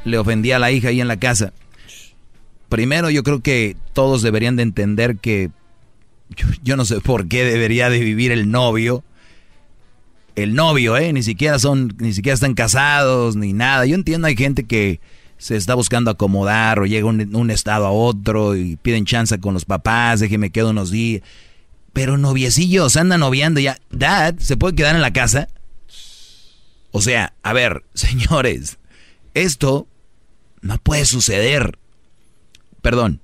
le 0.05 0.19
ofendía 0.19 0.57
a 0.57 0.59
la 0.59 0.71
hija 0.71 0.89
ahí 0.89 1.01
en 1.01 1.09
la 1.09 1.19
casa. 1.19 1.53
Primero 2.69 3.11
yo 3.11 3.23
creo 3.23 3.41
que 3.41 3.77
todos 3.93 4.23
deberían 4.23 4.57
de 4.57 4.63
entender 4.63 5.19
que 5.19 5.51
yo, 6.63 6.77
no 6.77 6.85
sé 6.85 7.01
por 7.01 7.29
qué 7.29 7.45
debería 7.45 7.91
de 7.91 8.01
vivir 8.01 8.33
el 8.33 8.51
novio. 8.51 9.05
El 10.35 10.55
novio, 10.55 10.97
¿eh? 10.97 11.13
Ni 11.13 11.23
siquiera 11.23 11.59
son, 11.61 11.95
ni 11.99 12.13
siquiera 12.13 12.35
están 12.35 12.55
casados, 12.55 13.37
ni 13.37 13.53
nada. 13.53 13.87
Yo 13.87 13.95
entiendo, 13.95 14.27
hay 14.27 14.35
gente 14.35 14.65
que 14.65 15.01
se 15.39 15.57
está 15.57 15.75
buscando 15.75 16.11
acomodar 16.11 16.81
o 16.81 16.87
llega 16.87 17.07
un, 17.07 17.37
un 17.37 17.51
estado 17.51 17.87
a 17.87 17.93
otro 17.93 18.57
y 18.57 18.77
piden 18.77 19.05
chance 19.05 19.39
con 19.39 19.55
los 19.55 19.65
papás, 19.65 20.21
de 20.21 20.29
que 20.29 20.39
me 20.39 20.51
quedo 20.51 20.71
unos 20.71 20.91
días. 20.91 21.23
Pero 21.95 22.19
noviecillos, 22.19 22.97
anda 22.97 23.17
noviando 23.17 23.61
ya. 23.61 23.79
Dad, 23.91 24.35
¿se 24.39 24.59
puede 24.59 24.75
quedar 24.75 24.97
en 24.97 25.01
la 25.01 25.15
casa? 25.15 25.49
O 26.91 27.01
sea, 27.01 27.33
a 27.43 27.55
ver, 27.55 27.85
señores, 27.95 28.79
esto 29.33 29.89
no 30.61 30.77
puede 30.79 31.07
suceder. 31.07 31.79
Perdón, 32.83 33.23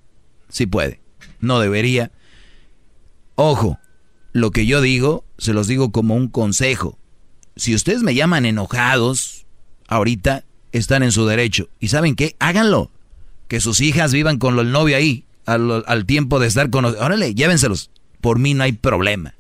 sí 0.48 0.66
puede. 0.66 1.00
No 1.40 1.60
debería. 1.60 2.12
Ojo, 3.34 3.78
lo 4.32 4.52
que 4.52 4.66
yo 4.66 4.80
digo, 4.80 5.24
se 5.36 5.52
los 5.52 5.66
digo 5.66 5.92
como 5.92 6.14
un 6.14 6.28
consejo. 6.28 6.98
Si 7.56 7.74
ustedes 7.74 8.02
me 8.02 8.14
llaman 8.14 8.46
enojados, 8.46 9.46
ahorita 9.88 10.44
están 10.72 11.02
en 11.02 11.10
su 11.12 11.26
derecho. 11.26 11.68
¿Y 11.80 11.88
saben 11.88 12.14
qué? 12.14 12.36
Háganlo. 12.38 12.90
Que 13.48 13.60
sus 13.60 13.80
hijas 13.80 14.12
vivan 14.12 14.38
con 14.38 14.58
el 14.60 14.70
novio 14.70 14.96
ahí, 14.96 15.24
al, 15.44 16.06
tiempo 16.06 16.38
de 16.38 16.46
estar 16.46 16.70
con... 16.70 16.84
Órale, 16.84 17.34
llévenselos. 17.34 17.90
Por 18.20 18.38
mí 18.38 18.54
no 18.54 18.64
hay 18.64 18.72
problema. 18.72 19.34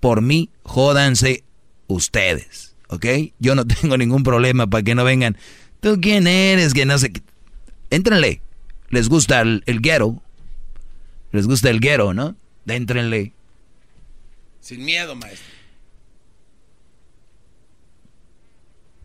Por 0.00 0.22
mí, 0.22 0.50
jódanse 0.62 1.44
ustedes, 1.86 2.76
¿ok? 2.88 3.06
Yo 3.38 3.54
no 3.54 3.66
tengo 3.66 3.96
ningún 3.96 4.22
problema 4.22 4.66
para 4.66 4.82
que 4.82 4.94
no 4.94 5.04
vengan. 5.04 5.36
¿Tú 5.80 5.98
quién 6.00 6.26
eres? 6.26 6.74
Que 6.74 6.86
no 6.86 6.98
sé. 6.98 7.12
Éntrenle. 7.90 8.40
Les 8.90 9.08
gusta 9.08 9.40
el, 9.40 9.62
el 9.66 9.80
guero. 9.80 10.22
Les 11.32 11.46
gusta 11.46 11.70
el 11.70 11.80
guero, 11.80 12.14
¿no? 12.14 12.36
Éntrenle. 12.66 13.32
Sin 14.60 14.84
miedo, 14.84 15.14
maestro. 15.14 15.46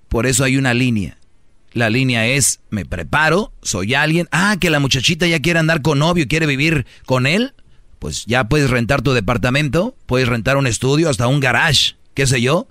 Por 0.10 0.26
eso 0.26 0.44
hay 0.44 0.58
una 0.58 0.74
línea. 0.74 1.18
La 1.72 1.90
línea 1.90 2.28
es, 2.28 2.60
me 2.70 2.86
preparo, 2.86 3.52
soy 3.64 3.96
alguien. 3.96 4.28
Ah, 4.32 4.58
que 4.60 4.70
la 4.70 4.80
muchachita 4.80 5.26
ya 5.26 5.40
quiere 5.40 5.60
andar 5.60 5.82
con 5.82 6.00
novio, 6.00 6.28
quiere 6.28 6.46
vivir 6.46 6.86
con 7.06 7.26
él 7.26 7.54
pues 8.04 8.26
ya 8.26 8.50
puedes 8.50 8.70
rentar 8.70 9.02
tu 9.02 9.14
departamento, 9.14 9.96
puedes 10.08 10.28
rentar 10.28 10.58
un 10.58 10.68
estudio, 10.68 11.10
hasta 11.10 11.28
un 11.28 11.40
garage, 11.40 11.96
qué 12.14 12.28
sé 12.28 12.42
yo. 12.42 12.68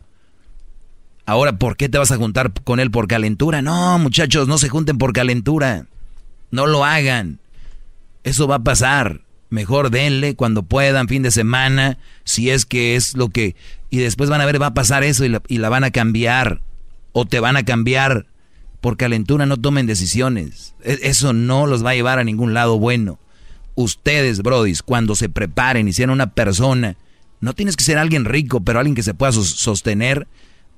Ahora, 1.24 1.54
¿por 1.56 1.78
qué 1.78 1.88
te 1.88 1.96
vas 1.96 2.12
a 2.12 2.18
juntar 2.18 2.52
con 2.64 2.80
él 2.80 2.90
por 2.90 3.08
calentura? 3.08 3.62
No, 3.62 3.98
muchachos, 3.98 4.46
no 4.46 4.58
se 4.58 4.68
junten 4.68 4.98
por 4.98 5.14
calentura. 5.14 5.86
No 6.50 6.66
lo 6.66 6.84
hagan. 6.84 7.38
Eso 8.24 8.46
va 8.46 8.56
a 8.56 8.62
pasar. 8.62 9.22
Mejor 9.48 9.88
denle 9.88 10.36
cuando 10.36 10.64
puedan, 10.64 11.08
fin 11.08 11.22
de 11.22 11.30
semana, 11.30 11.96
si 12.24 12.50
es 12.50 12.66
que 12.66 12.94
es 12.94 13.16
lo 13.16 13.30
que... 13.30 13.56
Y 13.88 14.00
después 14.00 14.28
van 14.28 14.42
a 14.42 14.44
ver, 14.44 14.60
va 14.60 14.66
a 14.66 14.74
pasar 14.74 15.02
eso 15.02 15.24
y 15.24 15.56
la, 15.56 15.68
van 15.70 15.84
a 15.84 15.92
cambiar. 15.92 16.60
O 17.12 17.24
te 17.24 17.40
van 17.40 17.56
a 17.56 17.64
cambiar. 17.64 18.26
Por 18.82 18.98
calentura 18.98 19.46
no 19.46 19.56
tomen 19.56 19.86
decisiones. 19.86 20.74
E, 20.84 20.98
eso 21.04 21.32
no 21.32 21.66
los 21.66 21.82
va 21.82 21.92
a 21.92 21.94
llevar 21.94 22.18
a 22.18 22.24
ningún 22.24 22.52
lado 22.52 22.78
bueno. 22.78 23.18
Ustedes, 23.74 24.42
brodis, 24.42 24.82
cuando 24.82 25.14
se 25.14 25.28
preparen 25.28 25.88
y 25.88 25.92
sean 25.92 26.10
una 26.10 26.34
persona, 26.34 26.96
no 27.40 27.54
tienes 27.54 27.76
que 27.76 27.84
ser 27.84 27.98
alguien 27.98 28.24
rico, 28.24 28.60
pero 28.60 28.78
alguien 28.78 28.94
que 28.94 29.02
se 29.02 29.14
pueda 29.14 29.32
sostener, 29.32 30.28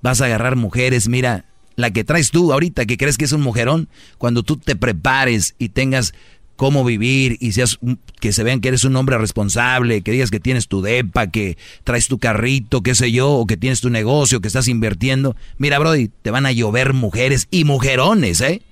vas 0.01 0.21
a 0.21 0.27
agarrar 0.27 0.57
mujeres, 0.57 1.09
mira, 1.09 1.45
la 1.77 1.91
que 1.91 2.05
traes 2.05 2.31
tú 2.31 2.53
ahorita, 2.53 2.87
que 2.87 2.97
crees 2.97 3.19
que 3.19 3.25
es 3.25 3.33
un 3.33 3.43
mujerón, 3.43 3.89
cuando 4.19 4.43
tú 4.43 4.57
te 4.57 4.77
prepares 4.77 5.55
y 5.59 5.71
tengas 5.71 6.15
cómo 6.57 6.85
vivir 6.85 7.37
y 7.41 7.53
seas 7.53 7.79
que 8.21 8.33
se 8.33 8.45
vean 8.45 8.61
que 8.61 8.69
eres 8.69 8.85
un 8.85 8.97
hombre 8.97 9.19
responsable, 9.19 10.03
que 10.03 10.13
digas 10.13 10.31
que 10.31 10.41
tienes 10.41 10.69
tu 10.69 10.83
depa, 10.83 11.27
que 11.29 11.59
traes 11.83 12.09
tu 12.09 12.19
carrito, 12.19 12.83
qué 12.83 12.95
sé 12.95 13.11
yo, 13.13 13.33
o 13.33 13.47
que 13.47 13.57
tienes 13.57 13.81
tu 13.81 13.91
negocio, 13.91 14.41
que 14.41 14.49
estás 14.49 14.69
invirtiendo. 14.69 15.37
Mira, 15.59 15.79
Brody, 15.79 16.11
te 16.23 16.31
van 16.31 16.47
a 16.47 16.53
llover 16.53 16.93
mujeres 16.93 17.49
y 17.51 17.65
mujerones, 17.65 18.41
¿eh? 18.41 18.63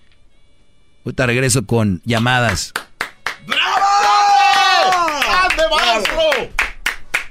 Ahorita 1.04 1.26
regreso 1.26 1.66
con 1.66 2.00
llamadas. 2.04 2.72
¡Bravo! 5.76 6.02
maestro! 6.02 6.62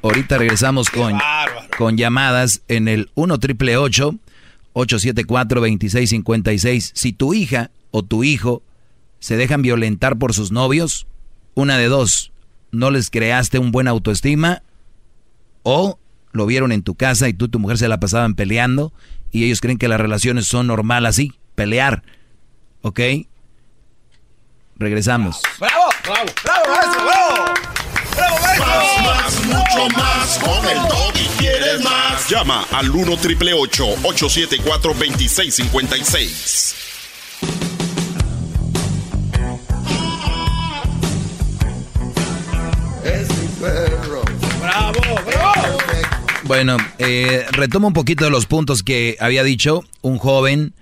Ahorita 0.04 0.38
regresamos 0.38 0.90
con, 0.90 1.20
con 1.78 1.96
llamadas 1.96 2.62
en 2.68 2.88
el 2.88 3.12
1 3.14 3.38
triple 3.40 3.78
874 3.78 5.62
2656. 5.62 6.92
Si 6.96 7.14
tu 7.14 7.34
hija 7.34 7.70
o 7.92 8.02
tu 8.04 8.24
hijo 8.24 8.64
se 9.20 9.38
dejan 9.38 9.62
violentar 9.62 10.18
por 10.18 10.34
sus 10.34 10.52
novios, 10.52 11.06
una 11.54 11.78
de 11.78 11.88
dos, 11.88 12.32
no 12.72 12.90
les 12.90 13.12
creaste 13.12 13.60
un 13.60 13.72
buen 13.72 13.88
autoestima 13.88 14.64
o 15.62 16.00
lo 16.32 16.46
vieron 16.48 16.72
en 16.72 16.82
tu 16.82 16.96
casa 16.96 17.30
y 17.30 17.34
tú 17.34 17.46
y 17.46 17.50
tu 17.50 17.60
mujer 17.60 17.78
se 17.78 17.88
la 17.88 18.00
pasaban 18.00 18.34
peleando 18.34 18.92
y 19.32 19.46
ellos 19.46 19.62
creen 19.62 19.78
que 19.78 19.88
las 19.88 20.00
relaciones 20.00 20.48
son 20.48 20.66
normal 20.68 21.06
así, 21.06 21.34
pelear. 21.54 22.02
¿Ok? 22.82 23.00
Regresamos. 24.78 25.42
¡Bravo! 25.60 25.92
¡Bravo! 26.04 26.26
¡Bravo, 26.44 26.70
maestro! 26.70 27.04
¡Bravo! 27.04 27.91
¡Bravo, 28.16 28.38
maestro! 28.42 28.66
Más, 28.66 29.04
más, 29.04 29.46
mucho 29.46 29.90
más. 29.98 30.40
Con 30.40 30.66
el 30.68 30.78
y 31.16 31.28
quieres 31.38 31.84
más. 31.84 32.30
Llama 32.30 32.66
al 32.72 32.90
1 32.90 33.18
triple 33.18 33.54
874 33.54 34.94
2656. 34.94 36.76
¡Bravo! 43.60 44.22
¡Bravo! 45.26 45.78
Bueno, 46.44 46.78
eh, 46.98 47.46
retomo 47.52 47.88
un 47.88 47.94
poquito 47.94 48.26
de 48.26 48.32
los 48.32 48.46
puntos 48.46 48.84
que 48.84 49.16
había 49.20 49.44
dicho. 49.44 49.86
Un 50.02 50.18
joven 50.18 50.74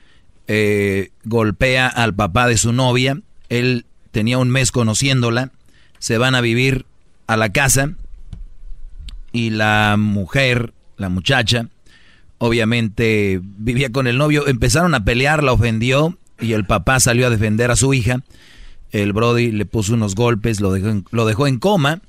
eh, 0.48 1.12
golpea 1.26 1.88
al 1.88 2.16
papá 2.16 2.48
de 2.48 2.58
su 2.58 2.74
novia. 2.74 3.22
Él 3.50 3.86
tenía 4.12 4.40
un 4.40 4.50
mes 4.50 4.72
conociéndola. 4.72 5.52
Se 6.00 6.18
van 6.18 6.34
a 6.34 6.42
vivir 6.42 6.86
a 7.30 7.38
la 7.38 7.50
casa. 7.52 7.94
Y 9.32 9.52
la 9.52 9.96
mujer, 9.98 10.74
la 10.98 11.10
muchacha, 11.10 11.70
obviamente 12.40 13.40
vivía 13.44 13.92
con 13.92 14.08
el 14.08 14.18
novio. 14.18 14.48
Empezaron 14.48 14.96
a 14.96 15.06
pelear, 15.06 15.44
la 15.44 15.54
ofendió. 15.54 16.18
Y 16.40 16.54
el 16.54 16.66
papá 16.66 17.00
salió 17.00 17.28
a 17.28 17.30
defender 17.30 17.70
a 17.70 17.76
su 17.76 17.94
hija. 17.94 18.24
El 18.92 19.14
Brody 19.14 19.52
le 19.52 19.66
puso 19.66 19.94
unos 19.94 20.16
golpes, 20.16 20.60
lo 20.60 20.72
dejó 20.72 21.04
lo 21.12 21.26
dejó 21.28 21.46
en 21.46 21.60
coma. 21.60 22.02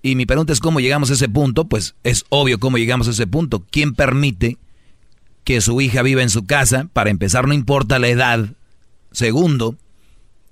Y 0.00 0.14
mi 0.14 0.24
pregunta 0.24 0.54
es 0.54 0.60
cómo 0.60 0.80
llegamos 0.80 1.10
a 1.10 1.14
ese 1.14 1.28
punto. 1.28 1.68
Pues 1.68 1.94
es 2.02 2.24
obvio 2.30 2.58
cómo 2.58 2.78
llegamos 2.78 3.08
a 3.08 3.10
ese 3.10 3.26
punto. 3.26 3.66
¿Quién 3.70 3.94
permite 3.94 4.56
que 5.44 5.60
su 5.60 5.82
hija 5.82 6.00
viva 6.00 6.22
en 6.22 6.30
su 6.30 6.46
casa? 6.46 6.88
Para 6.94 7.10
empezar, 7.10 7.46
no 7.46 7.52
importa 7.52 7.98
la 7.98 8.08
edad. 8.08 8.48
Segundo, 9.12 9.76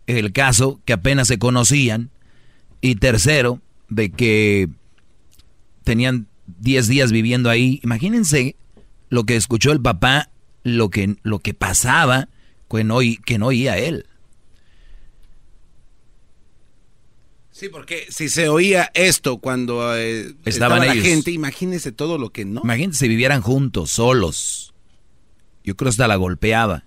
el 0.06 0.32
caso 0.32 0.80
que 0.84 0.92
apenas 0.92 1.28
se 1.28 1.38
conocían. 1.38 2.10
Y 2.82 2.96
tercero, 2.96 3.62
de 3.88 4.10
que 4.10 4.68
tenían 5.82 6.28
10 6.46 6.88
días 6.88 7.12
viviendo 7.12 7.50
ahí. 7.50 7.80
Imagínense 7.82 8.56
lo 9.08 9.24
que 9.24 9.36
escuchó 9.36 9.72
el 9.72 9.80
papá, 9.80 10.30
lo 10.62 10.90
que, 10.90 11.16
lo 11.22 11.38
que 11.38 11.54
pasaba 11.54 12.28
que 12.76 12.84
no, 12.84 12.98
que 13.24 13.38
no 13.38 13.46
oía 13.46 13.78
él. 13.78 14.06
Sí, 17.50 17.68
porque 17.68 18.06
si 18.08 18.28
se 18.28 18.48
oía 18.48 18.90
esto 18.94 19.38
cuando 19.38 19.96
eh, 19.96 20.34
Estaban 20.44 20.78
estaba 20.78 20.78
la 20.78 20.92
ellos. 20.92 21.06
gente, 21.06 21.30
imagínese 21.30 21.92
todo 21.92 22.18
lo 22.18 22.30
que 22.30 22.44
no. 22.44 22.62
Imagínense 22.64 23.00
si 23.00 23.08
vivieran 23.08 23.42
juntos, 23.42 23.90
solos. 23.90 24.74
Yo 25.62 25.76
creo 25.76 25.86
que 25.86 25.90
hasta 25.90 26.08
la 26.08 26.16
golpeaba. 26.16 26.82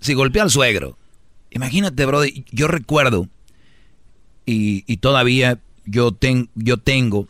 Si 0.00 0.14
golpea 0.14 0.44
al 0.44 0.50
suegro. 0.50 0.96
Imagínate, 1.50 2.06
bro, 2.06 2.22
yo 2.50 2.66
recuerdo, 2.66 3.28
y, 4.46 4.84
y 4.86 4.96
todavía 4.98 5.60
yo, 5.86 6.12
ten, 6.12 6.50
yo 6.54 6.76
tengo, 6.76 7.28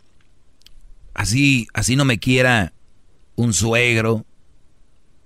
así, 1.13 1.67
así 1.73 1.95
no 1.95 2.05
me 2.05 2.19
quiera 2.19 2.73
un 3.35 3.53
suegro 3.53 4.25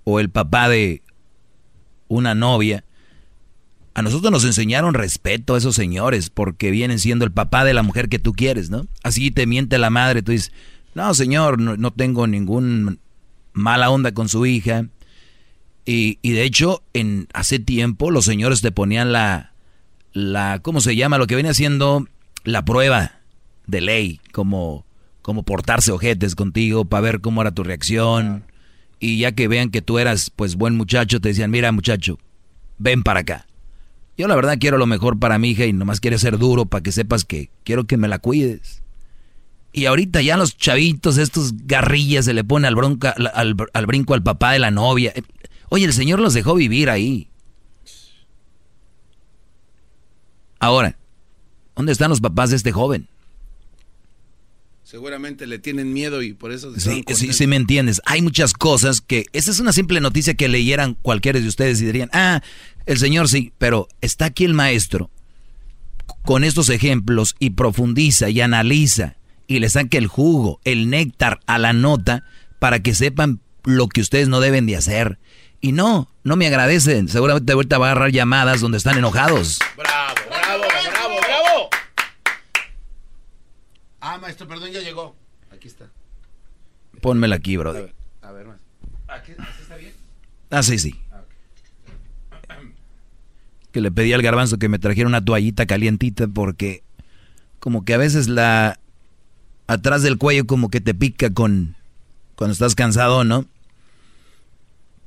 o 0.04 0.20
el 0.20 0.30
papá 0.30 0.68
de 0.68 1.02
una 2.08 2.34
novia. 2.34 2.84
A 3.94 4.02
nosotros 4.02 4.30
nos 4.30 4.44
enseñaron 4.44 4.94
respeto 4.94 5.54
a 5.54 5.58
esos 5.58 5.74
señores 5.74 6.30
porque 6.30 6.70
vienen 6.70 6.98
siendo 6.98 7.24
el 7.24 7.32
papá 7.32 7.64
de 7.64 7.74
la 7.74 7.82
mujer 7.82 8.08
que 8.08 8.18
tú 8.18 8.32
quieres, 8.32 8.70
¿no? 8.70 8.86
Así 9.02 9.30
te 9.30 9.46
miente 9.46 9.78
la 9.78 9.90
madre, 9.90 10.22
tú 10.22 10.32
dices, 10.32 10.52
no, 10.94 11.12
señor, 11.14 11.58
no, 11.58 11.76
no 11.76 11.90
tengo 11.90 12.26
ningún 12.26 12.98
mala 13.52 13.90
onda 13.90 14.12
con 14.12 14.28
su 14.28 14.46
hija. 14.46 14.86
Y, 15.84 16.18
y, 16.22 16.32
de 16.32 16.44
hecho, 16.44 16.82
en 16.92 17.28
hace 17.34 17.58
tiempo 17.58 18.10
los 18.10 18.24
señores 18.24 18.62
te 18.62 18.72
ponían 18.72 19.12
la, 19.12 19.52
la, 20.12 20.60
¿cómo 20.62 20.80
se 20.80 20.96
llama? 20.96 21.18
Lo 21.18 21.26
que 21.26 21.34
viene 21.34 21.50
haciendo 21.50 22.06
la 22.44 22.64
prueba 22.64 23.21
de 23.66 23.80
ley, 23.80 24.20
como, 24.32 24.84
como 25.22 25.42
portarse 25.42 25.92
ojetes 25.92 26.34
contigo 26.34 26.84
para 26.84 27.00
ver 27.02 27.20
cómo 27.20 27.40
era 27.40 27.52
tu 27.52 27.62
reacción. 27.62 28.44
Y 28.98 29.18
ya 29.18 29.32
que 29.32 29.48
vean 29.48 29.70
que 29.70 29.82
tú 29.82 29.98
eras, 29.98 30.30
pues, 30.30 30.56
buen 30.56 30.76
muchacho, 30.76 31.20
te 31.20 31.30
decían, 31.30 31.50
mira, 31.50 31.72
muchacho, 31.72 32.18
ven 32.78 33.02
para 33.02 33.20
acá. 33.20 33.46
Yo 34.16 34.28
la 34.28 34.36
verdad 34.36 34.58
quiero 34.60 34.78
lo 34.78 34.86
mejor 34.86 35.18
para 35.18 35.38
mi 35.38 35.50
hija 35.50 35.64
y 35.64 35.72
nomás 35.72 36.00
quiere 36.00 36.18
ser 36.18 36.38
duro 36.38 36.66
para 36.66 36.82
que 36.82 36.92
sepas 36.92 37.24
que 37.24 37.50
quiero 37.64 37.84
que 37.84 37.96
me 37.96 38.08
la 38.08 38.18
cuides. 38.18 38.82
Y 39.72 39.86
ahorita 39.86 40.20
ya 40.20 40.36
los 40.36 40.56
chavitos, 40.56 41.16
estos 41.16 41.54
garrillas, 41.66 42.26
se 42.26 42.34
le 42.34 42.44
pone 42.44 42.68
al, 42.68 42.74
bronca, 42.74 43.10
al, 43.10 43.56
al 43.72 43.86
brinco 43.86 44.12
al 44.12 44.22
papá 44.22 44.52
de 44.52 44.58
la 44.58 44.70
novia. 44.70 45.14
Oye, 45.70 45.86
el 45.86 45.94
Señor 45.94 46.20
los 46.20 46.34
dejó 46.34 46.54
vivir 46.54 46.90
ahí. 46.90 47.30
Ahora, 50.60 50.96
¿dónde 51.74 51.92
están 51.92 52.10
los 52.10 52.20
papás 52.20 52.50
de 52.50 52.56
este 52.56 52.70
joven? 52.70 53.08
Seguramente 54.92 55.46
le 55.46 55.58
tienen 55.58 55.94
miedo 55.94 56.20
y 56.20 56.34
por 56.34 56.52
eso... 56.52 56.78
Sí, 56.78 57.02
sí, 57.14 57.32
sí, 57.32 57.46
me 57.46 57.56
entiendes. 57.56 58.02
Hay 58.04 58.20
muchas 58.20 58.52
cosas 58.52 59.00
que... 59.00 59.24
Esa 59.32 59.50
es 59.50 59.58
una 59.58 59.72
simple 59.72 60.02
noticia 60.02 60.34
que 60.34 60.50
leyeran 60.50 60.98
cualquiera 61.00 61.40
de 61.40 61.48
ustedes 61.48 61.80
y 61.80 61.86
dirían, 61.86 62.10
ah, 62.12 62.42
el 62.84 62.98
Señor 62.98 63.30
sí, 63.30 63.54
pero 63.56 63.88
está 64.02 64.26
aquí 64.26 64.44
el 64.44 64.52
maestro 64.52 65.10
con 66.26 66.44
estos 66.44 66.68
ejemplos 66.68 67.36
y 67.38 67.50
profundiza 67.50 68.28
y 68.28 68.42
analiza 68.42 69.16
y 69.46 69.60
le 69.60 69.70
saca 69.70 69.96
el 69.96 70.08
jugo, 70.08 70.60
el 70.64 70.90
néctar 70.90 71.40
a 71.46 71.56
la 71.56 71.72
nota 71.72 72.24
para 72.58 72.82
que 72.82 72.94
sepan 72.94 73.40
lo 73.64 73.88
que 73.88 74.02
ustedes 74.02 74.28
no 74.28 74.40
deben 74.40 74.66
de 74.66 74.76
hacer. 74.76 75.18
Y 75.62 75.72
no, 75.72 76.10
no 76.22 76.36
me 76.36 76.46
agradecen. 76.46 77.08
Seguramente 77.08 77.50
ahorita 77.54 77.78
va 77.78 77.88
a 77.88 77.92
agarrar 77.92 78.12
llamadas 78.12 78.60
donde 78.60 78.76
están 78.76 78.98
enojados. 78.98 79.58
Bravo, 79.74 80.16
bravo. 80.28 80.72
Ah, 84.04 84.18
maestro, 84.18 84.48
perdón, 84.48 84.72
ya 84.72 84.80
llegó. 84.80 85.14
Aquí 85.52 85.68
está. 85.68 85.88
Pónmela 87.00 87.36
aquí, 87.36 87.56
bro. 87.56 87.70
A 87.70 87.74
ver, 87.74 87.94
a 88.20 88.32
ver, 88.32 88.46
maestro. 88.48 88.68
¿Aquí, 89.06 89.32
¿Así 89.38 89.62
está 89.62 89.76
bien? 89.76 89.92
Ah, 90.50 90.62
sí, 90.64 90.78
sí. 90.78 91.00
Que 93.70 93.80
le 93.80 93.92
pedí 93.92 94.12
al 94.12 94.22
garbanzo 94.22 94.58
que 94.58 94.68
me 94.68 94.80
trajera 94.80 95.06
una 95.06 95.24
toallita 95.24 95.66
calientita 95.66 96.26
porque 96.26 96.82
como 97.60 97.84
que 97.84 97.94
a 97.94 97.98
veces 97.98 98.28
la 98.28 98.80
atrás 99.68 100.02
del 100.02 100.18
cuello 100.18 100.46
como 100.46 100.68
que 100.68 100.80
te 100.80 100.94
pica 100.94 101.32
con 101.32 101.76
cuando 102.34 102.52
estás 102.52 102.74
cansado, 102.74 103.22
¿no? 103.22 103.46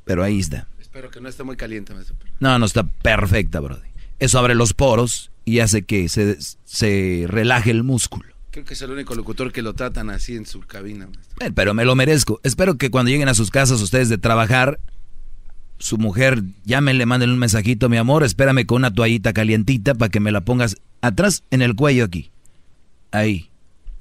Pero 0.06 0.24
ahí 0.24 0.40
está. 0.40 0.68
Espero 0.80 1.12
que 1.12 1.20
no 1.20 1.28
esté 1.28 1.44
muy 1.44 1.58
caliente, 1.58 1.94
maestro. 1.94 2.16
No, 2.40 2.58
no 2.58 2.66
está 2.66 2.84
perfecta, 2.84 3.60
brody. 3.60 3.90
Eso 4.20 4.40
abre 4.40 4.56
los 4.56 4.74
poros 4.74 5.32
y 5.44 5.60
hace 5.60 5.84
que 5.84 6.08
se, 6.08 6.38
se 6.64 7.26
relaje 7.28 7.72
el 7.72 7.84
músculo. 7.84 8.35
Creo 8.56 8.64
que 8.64 8.74
es 8.74 8.82
el 8.84 8.92
único 8.92 9.14
locutor 9.16 9.52
que 9.52 9.62
lo 9.62 9.74
tratan 9.74 10.10
así 10.10 10.38
en 10.38 10.46
su 10.46 10.62
cabina. 10.62 11.10
Pero 11.56 11.74
me 11.74 11.84
lo 11.84 11.94
merezco. 11.94 12.40
Espero 12.42 12.78
que 12.78 12.90
cuando 12.90 13.12
lleguen 13.12 13.28
a 13.28 13.34
sus 13.34 13.52
casas 13.52 13.82
ustedes 13.82 14.08
de 14.08 14.18
trabajar, 14.18 14.80
su 15.78 15.98
mujer 15.98 16.42
llámenle, 16.64 17.06
manden 17.06 17.32
un 17.32 17.38
mensajito, 17.38 17.90
mi 17.90 17.98
amor, 17.98 18.24
espérame 18.24 18.66
con 18.66 18.78
una 18.78 18.94
toallita 18.94 19.34
calientita 19.34 19.94
para 19.94 20.08
que 20.08 20.22
me 20.22 20.32
la 20.32 20.40
pongas 20.40 20.78
atrás 21.02 21.44
en 21.52 21.64
el 21.64 21.76
cuello 21.76 22.06
aquí. 22.06 22.32
Ahí. 23.12 23.50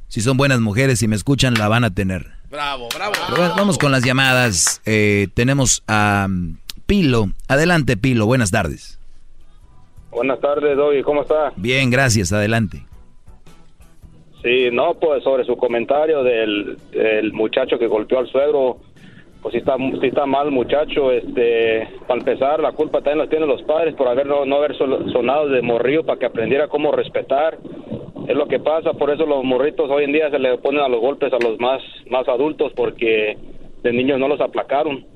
Si 0.07 0.21
son 0.21 0.37
buenas 0.37 0.61
mujeres 0.61 1.03
y 1.03 1.09
me 1.09 1.17
escuchan, 1.17 1.55
la 1.55 1.67
van 1.67 1.83
a 1.83 1.93
tener. 1.93 2.31
Bravo, 2.49 2.89
bravo. 2.95 3.15
vamos 3.57 3.77
con 3.77 3.91
las 3.91 4.05
llamadas. 4.05 4.81
Eh, 4.87 5.27
tenemos 5.35 5.83
a 5.89 6.27
um, 6.29 6.59
Pilo. 6.87 7.33
Adelante, 7.49 7.97
Pilo. 7.97 8.27
Buenas 8.27 8.53
tardes. 8.53 9.01
Buenas 10.13 10.41
tardes, 10.41 10.77
Doggy. 10.77 11.03
¿Cómo 11.03 11.23
está? 11.23 11.53
Bien, 11.57 11.91
gracias. 11.91 12.33
Adelante. 12.33 12.87
Sí, 14.45 14.69
no, 14.71 14.93
pues 15.01 15.25
sobre 15.25 15.45
su 15.45 15.57
comentario 15.57 16.23
del, 16.23 16.77
muchacho 17.33 17.79
que 17.79 17.87
golpeó 17.87 18.19
al 18.19 18.27
suegro, 18.27 18.77
pues 19.41 19.55
sí 19.55 20.07
está, 20.07 20.27
mal 20.27 20.51
muchacho, 20.51 21.11
este, 21.11 21.89
para 22.07 22.21
empezar 22.21 22.61
la 22.61 22.73
culpa 22.73 22.99
también 22.99 23.21
la 23.21 23.27
tienen 23.27 23.49
los 23.49 23.63
padres 23.63 23.95
por 23.95 24.07
haber 24.07 24.27
no, 24.27 24.57
haber 24.57 24.77
sonado 24.77 25.49
de 25.49 25.63
morrillo 25.63 26.05
para 26.05 26.19
que 26.19 26.27
aprendiera 26.27 26.69
cómo 26.69 26.93
respetar, 26.93 27.57
es 28.29 28.37
lo 28.37 28.47
que 28.47 28.59
pasa, 28.61 28.93
por 28.93 29.11
eso 29.11 29.25
los 29.25 29.45
morritos 29.45 29.91
hoy 29.91 30.05
en 30.05 30.13
día 30.13 30.31
se 30.31 30.39
le 30.39 30.59
ponen 30.59 30.83
a 30.83 30.89
los 30.89 31.01
golpes 31.01 31.33
a 31.33 31.39
los 31.39 31.59
más, 31.59 31.83
más 32.11 32.29
adultos 32.29 32.71
porque 32.77 33.39
de 33.83 33.93
niños 33.95 34.19
no 34.19 34.29
los 34.29 34.43
aplacaron. 34.43 35.07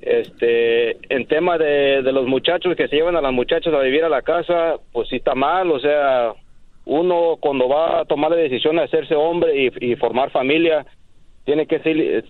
Este, 0.00 0.92
en 1.14 1.26
tema 1.26 1.58
de, 1.58 2.00
de 2.00 2.12
los 2.12 2.26
muchachos 2.26 2.76
que 2.76 2.88
se 2.88 2.96
llevan 2.96 3.16
a 3.16 3.20
las 3.20 3.32
muchachas 3.32 3.74
a 3.74 3.80
vivir 3.80 4.04
a 4.04 4.08
la 4.08 4.22
casa, 4.22 4.76
pues 4.92 5.08
sí 5.08 5.16
está 5.16 5.34
mal, 5.34 5.70
o 5.70 5.80
sea, 5.80 6.32
uno 6.86 7.36
cuando 7.40 7.68
va 7.68 8.00
a 8.00 8.04
tomar 8.04 8.30
la 8.30 8.36
decisión 8.36 8.76
de 8.76 8.84
hacerse 8.84 9.14
hombre 9.14 9.72
y, 9.80 9.96
formar 9.96 10.30
familia, 10.30 10.86
tiene 11.44 11.66
que 11.66 11.80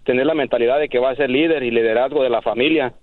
tener 0.05 0.27
la 0.27 0.35
mentalidad 0.35 0.81
de 0.81 0.89
que 0.89 0.99
va 0.99 1.11
a 1.11 1.17
ser 1.17 1.31
líder 1.31 1.63
y 1.63 1.71
liderazgo 1.71 2.23
de 2.23 2.31
la 2.31 2.43
familia. 2.43 2.95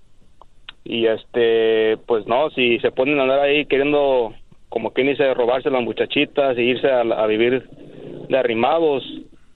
Y 0.84 1.06
este, 1.06 1.98
pues 2.08 2.26
no, 2.26 2.50
si 2.50 2.80
se 2.80 2.92
ponen 2.92 3.20
a 3.20 3.24
andar 3.24 3.40
ahí 3.40 3.66
queriendo, 3.68 4.34
como 4.68 4.92
quien 4.92 5.08
dice, 5.08 5.32
robarse 5.36 5.70
las 5.70 5.84
muchachitas 5.84 6.58
e 6.58 6.64
irse 6.64 6.90
a, 6.90 7.26
vivir 7.28 7.70
de 8.30 8.38
arrimados, 8.38 9.04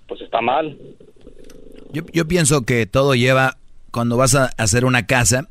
pues 0.07 0.21
está 0.21 0.39
mal. 0.39 0.77
Yo, 1.91 2.03
yo 2.13 2.27
pienso 2.27 2.63
que 2.63 2.85
todo 2.85 3.15
lleva, 3.15 3.55
cuando 3.91 4.17
vas 4.17 4.35
a 4.35 4.51
hacer 4.57 4.85
una 4.85 5.07
casa, 5.07 5.49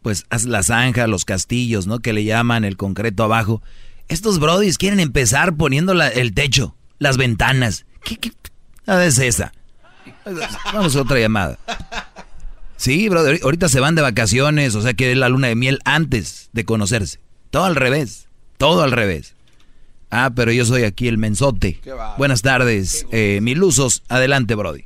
pues 0.00 0.24
haz 0.30 0.46
la 0.46 0.62
zanja, 0.62 1.06
los 1.06 1.26
castillos, 1.26 1.86
¿no? 1.86 1.98
Que 1.98 2.14
le 2.14 2.24
llaman 2.24 2.64
el 2.64 2.78
concreto 2.78 3.24
abajo 3.24 3.60
estos 4.12 4.38
brodis 4.38 4.78
quieren 4.78 5.00
empezar 5.00 5.56
poniendo 5.56 5.92
el 5.92 6.34
techo, 6.34 6.76
las 6.98 7.16
ventanas. 7.16 7.86
¿Qué, 8.04 8.16
qué? 8.16 8.30
Ah, 8.86 9.04
es 9.04 9.18
esa. 9.18 9.52
Vamos 10.72 10.94
a 10.96 11.02
otra 11.02 11.18
llamada. 11.18 11.58
Sí, 12.76 13.08
brother, 13.08 13.40
ahorita 13.42 13.68
se 13.68 13.80
van 13.80 13.94
de 13.94 14.02
vacaciones, 14.02 14.74
o 14.74 14.82
sea 14.82 14.92
que 14.94 15.12
es 15.12 15.16
la 15.16 15.28
luna 15.28 15.48
de 15.48 15.54
miel 15.54 15.78
antes 15.84 16.50
de 16.52 16.64
conocerse. 16.64 17.20
Todo 17.50 17.64
al 17.64 17.76
revés, 17.76 18.28
todo 18.58 18.82
al 18.82 18.92
revés. 18.92 19.36
Ah, 20.10 20.30
pero 20.34 20.52
yo 20.52 20.64
soy 20.64 20.84
aquí 20.84 21.08
el 21.08 21.16
mensote. 21.16 21.80
Buenas 22.18 22.42
tardes, 22.42 23.06
eh, 23.12 23.38
Milusos. 23.40 24.02
Adelante, 24.08 24.54
Brody. 24.54 24.84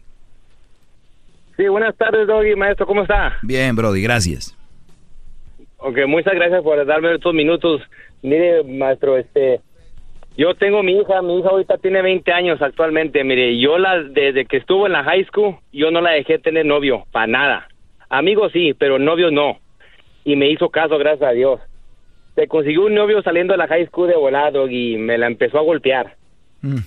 Sí, 1.56 1.66
buenas 1.68 1.96
tardes, 1.96 2.26
Doggy, 2.28 2.54
maestro, 2.54 2.86
¿cómo 2.86 3.02
está? 3.02 3.38
Bien, 3.42 3.74
Brody, 3.74 4.02
gracias. 4.02 4.54
Ok, 5.78 5.98
muchas 6.06 6.34
gracias 6.34 6.62
por 6.62 6.84
darme 6.84 7.14
estos 7.14 7.34
minutos. 7.34 7.80
Mire, 8.26 8.64
maestro, 8.64 9.16
este, 9.16 9.60
yo 10.36 10.56
tengo 10.56 10.82
mi 10.82 10.98
hija, 10.98 11.22
mi 11.22 11.38
hija 11.38 11.48
ahorita 11.48 11.78
tiene 11.78 12.02
20 12.02 12.32
años 12.32 12.60
actualmente. 12.60 13.22
Mire, 13.22 13.56
yo 13.56 13.78
la, 13.78 14.02
desde 14.02 14.46
que 14.46 14.56
estuvo 14.56 14.86
en 14.86 14.94
la 14.94 15.04
high 15.04 15.24
school, 15.26 15.54
yo 15.72 15.92
no 15.92 16.00
la 16.00 16.10
dejé 16.10 16.40
tener 16.40 16.66
novio, 16.66 17.04
para 17.12 17.28
nada. 17.28 17.68
Amigos 18.08 18.50
sí, 18.52 18.74
pero 18.74 18.98
novio 18.98 19.30
no. 19.30 19.58
Y 20.24 20.34
me 20.34 20.50
hizo 20.50 20.70
caso, 20.70 20.98
gracias 20.98 21.30
a 21.30 21.34
Dios. 21.34 21.60
Se 22.34 22.48
consiguió 22.48 22.86
un 22.86 22.94
novio 22.94 23.22
saliendo 23.22 23.52
de 23.52 23.58
la 23.58 23.68
high 23.68 23.86
school 23.86 24.08
de 24.08 24.16
volado 24.16 24.68
y 24.68 24.96
me 24.96 25.18
la 25.18 25.28
empezó 25.28 25.58
a 25.58 25.62
golpear. 25.62 26.16
Mm. 26.62 26.78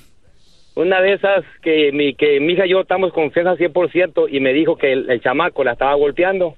Una 0.75 0.99
de 0.99 1.13
esas 1.13 1.45
que 1.61 1.93
mi, 1.93 2.15
que 2.15 2.41
mi 2.41 2.51
hija 2.53 2.65
y 2.65 2.71
yo 2.71 2.81
estamos 2.81 3.13
confianza 3.13 3.55
100% 3.55 4.27
y 4.29 4.41
me 4.41 4.51
dijo 4.51 4.75
que 4.75 4.91
el, 4.91 5.21
chamaco 5.21 5.63
la 5.63 5.71
estaba 5.71 5.93
golpeando. 5.93 6.55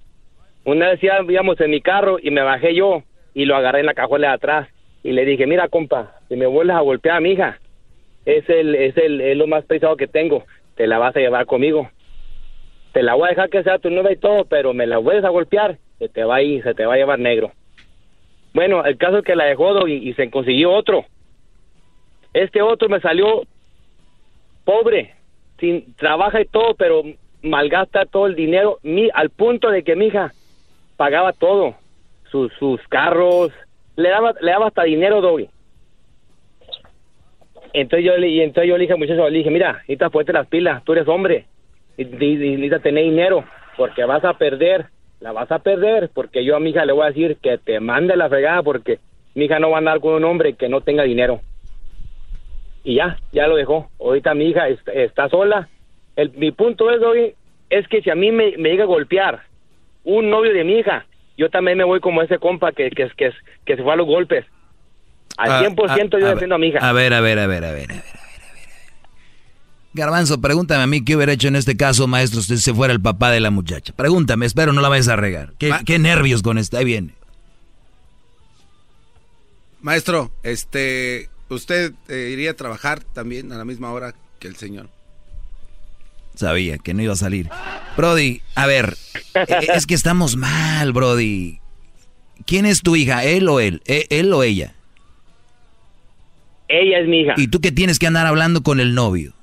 Una 0.66 0.90
vez 0.90 1.00
íbamos 1.04 1.62
en 1.62 1.70
mi 1.70 1.82
carro 1.82 2.18
y 2.20 2.32
me 2.32 2.42
bajé 2.42 2.74
yo 2.74 3.04
y 3.34 3.46
lo 3.46 3.56
agarré 3.56 3.80
en 3.80 3.86
la 3.86 3.94
cajuela 3.94 4.30
de 4.30 4.34
atrás 4.34 4.70
y 5.04 5.12
le 5.12 5.26
dije, 5.26 5.48
mira 5.48 5.68
compa, 5.68 6.16
si 6.30 6.36
me 6.36 6.46
vuelves 6.46 6.76
a 6.76 6.82
golpear 6.82 7.18
a 7.18 7.22
mi 7.22 7.32
hija, 7.32 7.60
es 8.26 8.48
el, 8.50 8.76
es 8.76 8.96
el, 8.98 9.22
es 9.22 9.38
lo 9.38 9.48
más 9.48 9.66
pesado 9.66 9.98
que 9.98 10.08
tengo, 10.08 10.44
te 10.76 10.88
la 10.88 11.00
vas 11.00 11.16
a 11.16 11.20
llevar 11.20 11.46
conmigo. 11.46 11.90
Te 12.94 13.04
la 13.04 13.14
voy 13.14 13.28
a 13.28 13.30
dejar 13.30 13.50
que 13.50 13.64
sea 13.64 13.80
tu 13.80 13.90
nueva 13.90 14.12
y 14.12 14.18
todo, 14.18 14.46
pero 14.46 14.74
me 14.74 14.86
la 14.86 14.98
vuelves 14.98 15.24
a 15.24 15.30
golpear, 15.30 15.78
se 15.98 16.10
te 16.10 16.24
va 16.24 16.38
a 16.38 16.42
se 16.42 16.74
te 16.74 16.86
va 16.86 16.96
a 16.96 16.98
llevar 16.98 17.20
negro. 17.20 17.52
Bueno, 18.54 18.84
el 18.84 18.98
caso 18.98 19.20
es 19.20 19.24
que 19.24 19.36
la 19.36 19.46
dejó 19.46 19.88
y, 19.88 20.10
y 20.10 20.14
se 20.14 20.30
consiguió 20.30 20.72
otro. 20.74 21.06
Este 22.34 22.62
otro 22.62 22.90
me 22.90 23.00
salió 23.00 23.44
pobre, 24.66 25.16
sin 25.58 25.96
trabaja 25.96 26.42
y 26.42 26.46
todo, 26.46 26.76
pero 26.76 27.04
malgasta 27.42 28.06
todo 28.06 28.28
el 28.28 28.36
dinero, 28.36 28.80
mi, 28.84 29.10
al 29.14 29.30
punto 29.30 29.70
de 29.70 29.84
que 29.84 29.96
mi 29.96 30.08
hija 30.08 30.34
pagaba 30.98 31.32
todo 31.34 31.76
sus, 32.32 32.52
sus 32.54 32.82
carros, 32.88 33.52
le 33.96 34.10
daba, 34.10 34.34
le 34.42 34.52
daba 34.52 34.68
hasta 34.68 34.84
dinero, 34.84 35.22
Dobby. 35.22 35.50
Entonces 37.74 38.06
yo, 38.06 38.18
y 38.18 38.42
entonces 38.42 38.70
yo 38.70 38.78
le 38.78 38.84
dije 38.84 38.96
muchacho, 38.96 39.30
le 39.30 39.38
dije, 39.38 39.50
mira, 39.50 39.74
necesitas 39.74 40.12
ponerte 40.12 40.34
las 40.34 40.48
pilas, 40.48 40.84
tú 40.84 40.94
eres 40.94 41.08
hombre, 41.08 41.46
y, 41.98 42.06
necesitas 42.06 42.82
tener 42.82 43.04
dinero, 43.04 43.46
porque 43.78 44.04
vas 44.04 44.24
a 44.26 44.34
perder, 44.34 44.88
la 45.20 45.32
vas 45.32 45.52
a 45.52 45.60
perder, 45.60 46.10
porque 46.14 46.44
yo 46.44 46.56
a 46.56 46.60
mi 46.60 46.72
hija 46.72 46.86
le 46.86 46.94
voy 46.94 47.04
a 47.04 47.10
decir 47.10 47.38
que 47.42 47.58
te 47.58 47.80
mande 47.80 48.16
la 48.16 48.30
fregada, 48.30 48.64
porque 48.64 49.00
mi 49.36 49.46
hija 49.46 49.60
no 49.60 49.70
va 49.70 49.78
a 49.78 49.80
andar 49.80 50.00
con 50.00 50.14
un 50.14 50.26
hombre 50.26 50.54
que 50.54 50.68
no 50.68 50.82
tenga 50.82 51.04
dinero. 51.04 51.42
Y 52.84 52.96
ya, 52.96 53.18
ya 53.32 53.48
lo 53.48 53.56
dejó. 53.56 53.90
Ahorita 54.00 54.34
mi 54.34 54.46
hija 54.46 54.68
está, 54.68 55.30
sola. 55.30 55.70
El, 56.16 56.32
mi 56.32 56.52
punto 56.52 56.90
es, 56.90 57.00
Dobby, 57.00 57.36
es 57.70 57.88
que 57.88 58.02
si 58.02 58.10
a 58.10 58.16
mí 58.16 58.32
me, 58.32 58.58
me 58.58 58.70
llega 58.70 58.84
a 58.84 58.88
golpear 58.88 59.42
un 60.04 60.30
novio 60.32 60.52
de 60.52 60.64
mi 60.64 60.80
hija, 60.80 61.06
yo 61.38 61.50
también 61.50 61.78
me 61.78 61.84
voy 61.84 62.00
como 62.00 62.22
ese 62.22 62.38
compa 62.38 62.72
que, 62.72 62.90
que, 62.90 63.10
que, 63.18 63.32
que 63.66 63.76
se 63.76 63.84
fue 63.84 63.94
a 63.94 63.96
los 63.96 64.08
golpes. 64.08 64.46
Al 65.38 65.66
100% 65.66 65.80
ah, 65.88 65.96
ah, 65.98 66.20
yo 66.20 66.28
defiendo 66.28 66.56
a 66.56 66.58
mi 66.58 66.68
hija. 66.68 66.80
A 66.80 66.92
ver, 66.94 67.14
a 67.14 67.22
ver, 67.22 67.40
a 67.40 67.48
ver, 67.48 67.64
a 67.64 67.72
ver, 67.72 67.92
a 67.92 67.96
ver. 67.96 68.04
Garbanzo, 69.94 70.40
pregúntame 70.40 70.84
a 70.84 70.88
mí 70.88 71.04
qué 71.04 71.16
hubiera 71.16 71.34
hecho 71.34 71.50
en 71.50 71.58
este 71.58 71.76
caso, 71.76 72.08
maestro, 72.08 72.42
si 72.42 72.58
se 72.58 72.74
fuera 72.74 72.94
el 72.94 73.02
papá 73.02 73.30
de 73.32 73.42
la 73.42 73.52
muchacha. 73.52 73.94
Pregúntame, 73.94 74.46
espero 74.46 74.72
no 74.72 74.82
la 74.82 74.88
vayas 74.88 75.10
a 75.10 75.18
regar. 75.18 75.54
¿Qué, 75.58 76.00
nervios 76.00 76.42
con 76.42 76.58
esta? 76.58 76.78
Ahí 76.80 76.86
viene. 76.86 77.14
Maestro, 79.82 80.32
este, 80.44 81.30
¿usted 81.50 81.94
eh, 82.08 82.30
iría 82.32 82.52
a 82.52 82.54
trabajar 82.54 83.04
también 83.04 83.52
a 83.52 83.58
la 83.58 83.66
misma 83.66 83.92
hora 83.92 84.14
que 84.40 84.48
el 84.48 84.56
señor? 84.56 84.90
Sabía 86.36 86.78
que 86.78 86.94
no 86.94 87.02
iba 87.02 87.14
a 87.14 87.18
salir. 87.18 87.50
Brody, 87.98 88.42
a 88.56 88.66
ver, 88.66 88.98
e, 89.34 89.68
es 89.74 89.86
que 89.86 89.94
estamos 89.94 90.36
mal, 90.36 90.94
Brody. 90.94 91.60
¿Quién 92.46 92.66
es 92.66 92.82
tu 92.82 92.96
hija? 92.96 93.24
¿Él 93.24 93.48
o 93.50 93.60
él? 93.60 93.82
¿E, 93.86 94.08
¿Él 94.10 94.34
o 94.34 94.44
ella? 94.44 94.74
Ella 96.68 97.00
es 97.00 97.08
mi 97.08 97.22
hija. 97.22 97.34
¿Y 97.38 97.48
tú 97.48 97.60
qué 97.60 97.72
tienes 97.72 98.00
que 98.00 98.08
andar 98.08 98.28
hablando 98.28 98.64
con 98.64 98.80
el 98.80 98.96
novio? 98.96 99.34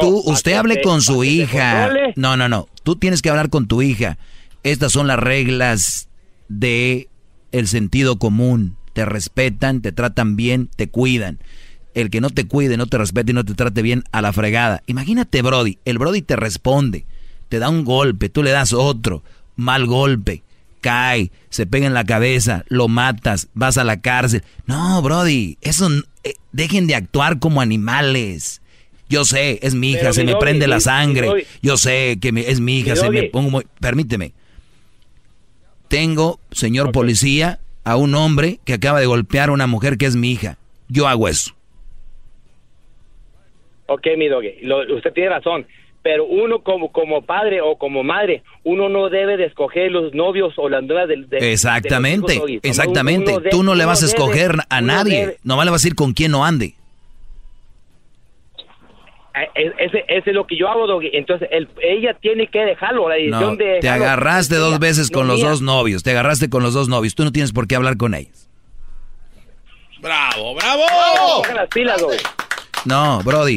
tú, 0.00 0.18
usted 0.26 0.54
hable 0.54 0.82
con 0.82 1.00
su 1.00 1.22
hija. 1.22 1.90
No, 2.16 2.36
no, 2.36 2.48
no. 2.48 2.68
Tú 2.82 2.96
tienes 2.96 3.22
que 3.22 3.30
hablar 3.30 3.50
con 3.50 3.68
tu 3.68 3.82
hija. 3.82 4.18
Estas 4.64 4.92
son 4.92 5.06
las 5.06 5.18
reglas 5.18 6.08
de 6.48 7.08
el 7.52 7.68
sentido 7.68 8.18
común. 8.18 8.76
Te 8.92 9.04
respetan, 9.04 9.80
te 9.80 9.92
tratan 9.92 10.36
bien, 10.36 10.68
te 10.74 10.88
cuidan 10.88 11.38
el 11.96 12.10
que 12.10 12.20
no 12.20 12.28
te 12.28 12.46
cuide, 12.46 12.76
no 12.76 12.86
te 12.86 12.98
respete 12.98 13.32
y 13.32 13.34
no 13.34 13.44
te 13.44 13.54
trate 13.54 13.80
bien 13.80 14.04
a 14.12 14.20
la 14.20 14.32
fregada. 14.32 14.82
Imagínate, 14.86 15.40
Brody, 15.40 15.78
el 15.86 15.98
Brody 15.98 16.20
te 16.20 16.36
responde, 16.36 17.06
te 17.48 17.58
da 17.58 17.70
un 17.70 17.84
golpe, 17.84 18.28
tú 18.28 18.42
le 18.42 18.50
das 18.50 18.74
otro, 18.74 19.24
mal 19.56 19.86
golpe, 19.86 20.42
cae, 20.82 21.32
se 21.48 21.64
pega 21.64 21.86
en 21.86 21.94
la 21.94 22.04
cabeza, 22.04 22.64
lo 22.68 22.86
matas, 22.86 23.48
vas 23.54 23.78
a 23.78 23.84
la 23.84 24.02
cárcel. 24.02 24.44
No, 24.66 25.00
Brody, 25.00 25.56
eso 25.62 25.88
eh, 26.22 26.34
dejen 26.52 26.86
de 26.86 26.96
actuar 26.96 27.38
como 27.38 27.62
animales. 27.62 28.60
Yo 29.08 29.24
sé, 29.24 29.58
es 29.62 29.74
mi 29.74 29.92
hija, 29.92 30.12
se 30.12 30.24
me 30.24 30.36
prende 30.36 30.66
la 30.66 30.80
sangre. 30.80 31.46
Yo 31.62 31.78
sé 31.78 32.18
que 32.20 32.30
es 32.46 32.60
mi 32.60 32.80
hija, 32.80 32.94
se 32.94 33.08
me 33.08 33.22
pongo 33.24 33.50
muy... 33.50 33.66
Permíteme. 33.80 34.34
Tengo, 35.88 36.40
señor 36.50 36.92
policía, 36.92 37.60
a 37.84 37.96
un 37.96 38.14
hombre 38.16 38.60
que 38.64 38.74
acaba 38.74 39.00
de 39.00 39.06
golpear 39.06 39.48
a 39.48 39.52
una 39.52 39.66
mujer 39.66 39.96
que 39.96 40.06
es 40.06 40.16
mi 40.16 40.32
hija. 40.32 40.58
Yo 40.88 41.08
hago 41.08 41.28
eso. 41.28 41.55
Ok, 43.86 44.06
mi 44.16 44.28
doggy, 44.28 44.54
usted 44.94 45.12
tiene 45.12 45.30
razón, 45.30 45.66
pero 46.02 46.24
uno 46.24 46.60
como, 46.60 46.90
como 46.92 47.22
padre 47.22 47.60
o 47.60 47.76
como 47.76 48.02
madre, 48.02 48.42
uno 48.64 48.88
no 48.88 49.08
debe 49.08 49.36
de 49.36 49.44
escoger 49.46 49.90
los 49.92 50.12
novios 50.14 50.54
o 50.56 50.68
las 50.68 50.82
nuevas 50.84 51.08
del... 51.08 51.28
De, 51.28 51.52
exactamente, 51.52 52.40
exactamente. 52.62 53.32
Tú 53.50 53.62
no 53.62 53.74
le 53.74 53.84
vas 53.84 54.02
a 54.02 54.06
escoger 54.06 54.56
a 54.68 54.80
nadie, 54.80 55.36
no 55.44 55.54
nomás 55.54 55.66
le 55.66 55.70
vas 55.72 55.82
a 55.82 55.84
decir 55.84 55.94
con 55.94 56.12
quién 56.14 56.32
no 56.32 56.44
ande. 56.44 56.74
e, 59.54 59.72
ese, 59.78 60.04
ese 60.08 60.30
es 60.30 60.34
lo 60.34 60.46
que 60.46 60.56
yo 60.56 60.68
hago, 60.68 60.86
Doggy. 60.86 61.10
Entonces, 61.12 61.48
el, 61.52 61.68
ella 61.82 62.14
tiene 62.20 62.46
que 62.48 62.60
dejarlo, 62.60 63.08
la 63.08 63.16
decisión 63.16 63.40
No, 63.40 63.50
de... 63.56 63.64
te 63.80 63.86
dejarlo. 63.86 64.04
agarraste 64.06 64.54
dos 64.56 64.78
veces 64.78 65.10
con 65.10 65.26
no 65.26 65.32
los 65.34 65.42
mía. 65.42 65.50
dos 65.50 65.62
novios. 65.62 66.02
Te 66.02 66.10
agarraste 66.10 66.48
con 66.48 66.62
los 66.62 66.72
dos 66.74 66.88
novios. 66.88 67.14
Tú 67.14 67.24
no 67.24 67.32
tienes 67.32 67.52
por 67.52 67.66
qué 67.68 67.76
hablar 67.76 67.96
con 67.96 68.14
ellos. 68.14 68.48
¡Bravo, 70.00 70.54
bravo! 70.54 70.82
Pongan 71.42 71.56
las 71.56 71.68
pilas, 71.68 72.00
Doggy. 72.00 72.16
No, 72.84 73.20
Brody. 73.24 73.56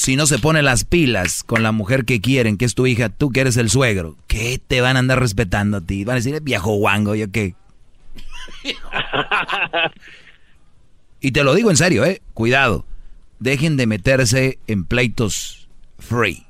Si 0.00 0.14
no 0.14 0.28
se 0.28 0.38
pone 0.38 0.62
las 0.62 0.84
pilas 0.84 1.42
con 1.42 1.64
la 1.64 1.72
mujer 1.72 2.04
que 2.04 2.20
quieren, 2.20 2.56
que 2.56 2.64
es 2.64 2.76
tu 2.76 2.86
hija, 2.86 3.08
tú 3.08 3.30
que 3.30 3.40
eres 3.40 3.56
el 3.56 3.68
suegro, 3.68 4.16
¿qué 4.28 4.62
te 4.64 4.80
van 4.80 4.94
a 4.94 5.00
andar 5.00 5.18
respetando 5.18 5.78
a 5.78 5.80
ti? 5.80 6.04
Van 6.04 6.12
a 6.14 6.20
decir, 6.20 6.36
"Eh, 6.36 6.40
viejo 6.40 6.72
guango, 6.76 7.16
¿yo 7.16 7.28
qué? 7.32 7.56
Y 11.20 11.32
te 11.32 11.42
lo 11.42 11.52
digo 11.52 11.70
en 11.70 11.76
serio, 11.76 12.04
¿eh? 12.04 12.22
Cuidado. 12.32 12.84
Dejen 13.40 13.76
de 13.76 13.88
meterse 13.88 14.60
en 14.68 14.84
pleitos 14.84 15.68
free, 15.98 16.46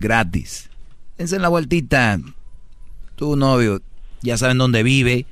gratis. 0.00 0.70
Dense 1.18 1.38
la 1.38 1.48
vueltita. 1.48 2.18
Tu 3.16 3.36
novio, 3.36 3.82
ya 4.22 4.38
saben 4.38 4.56
dónde 4.56 4.82
vive. 4.82 5.26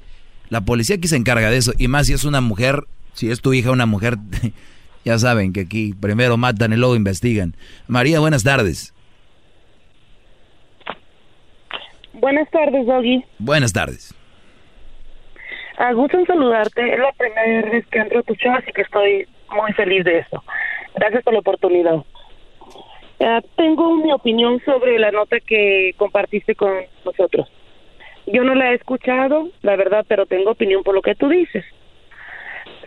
La 0.50 0.60
policía 0.60 0.96
aquí 0.96 1.08
se 1.08 1.16
encarga 1.16 1.48
de 1.48 1.56
eso. 1.56 1.72
Y 1.78 1.88
más 1.88 2.06
si 2.06 2.12
es 2.12 2.24
una 2.24 2.42
mujer, 2.42 2.84
si 3.14 3.30
es 3.30 3.40
tu 3.40 3.54
hija 3.54 3.70
una 3.70 3.86
mujer, 3.86 4.18
ya 5.06 5.18
saben 5.18 5.52
que 5.52 5.60
aquí 5.60 5.94
primero 5.94 6.36
matan 6.36 6.72
y 6.72 6.76
luego 6.76 6.96
investigan. 6.96 7.54
María, 7.86 8.18
buenas 8.18 8.42
tardes. 8.42 8.92
Buenas 12.12 12.50
tardes, 12.50 12.84
Doggy. 12.84 13.24
Buenas 13.38 13.72
tardes. 13.72 14.12
Ah, 15.78 15.92
gusto 15.92 16.18
en 16.18 16.26
saludarte. 16.26 16.92
Es 16.92 16.98
la 16.98 17.12
primera 17.12 17.70
vez 17.70 17.86
que 17.86 17.98
entro 18.00 18.18
a 18.18 18.22
tu 18.24 18.34
show, 18.34 18.52
así 18.54 18.72
que 18.72 18.82
estoy 18.82 19.28
muy 19.54 19.72
feliz 19.74 20.04
de 20.04 20.18
eso. 20.18 20.42
Gracias 20.96 21.22
por 21.22 21.34
la 21.34 21.38
oportunidad. 21.38 22.04
Ah, 23.20 23.40
tengo 23.54 23.94
mi 23.98 24.12
opinión 24.12 24.60
sobre 24.64 24.98
la 24.98 25.12
nota 25.12 25.38
que 25.38 25.94
compartiste 25.96 26.56
con 26.56 26.72
nosotros. 27.04 27.48
Yo 28.26 28.42
no 28.42 28.56
la 28.56 28.72
he 28.72 28.74
escuchado, 28.74 29.50
la 29.62 29.76
verdad, 29.76 30.04
pero 30.08 30.26
tengo 30.26 30.50
opinión 30.50 30.82
por 30.82 30.96
lo 30.96 31.02
que 31.02 31.14
tú 31.14 31.28
dices. 31.28 31.64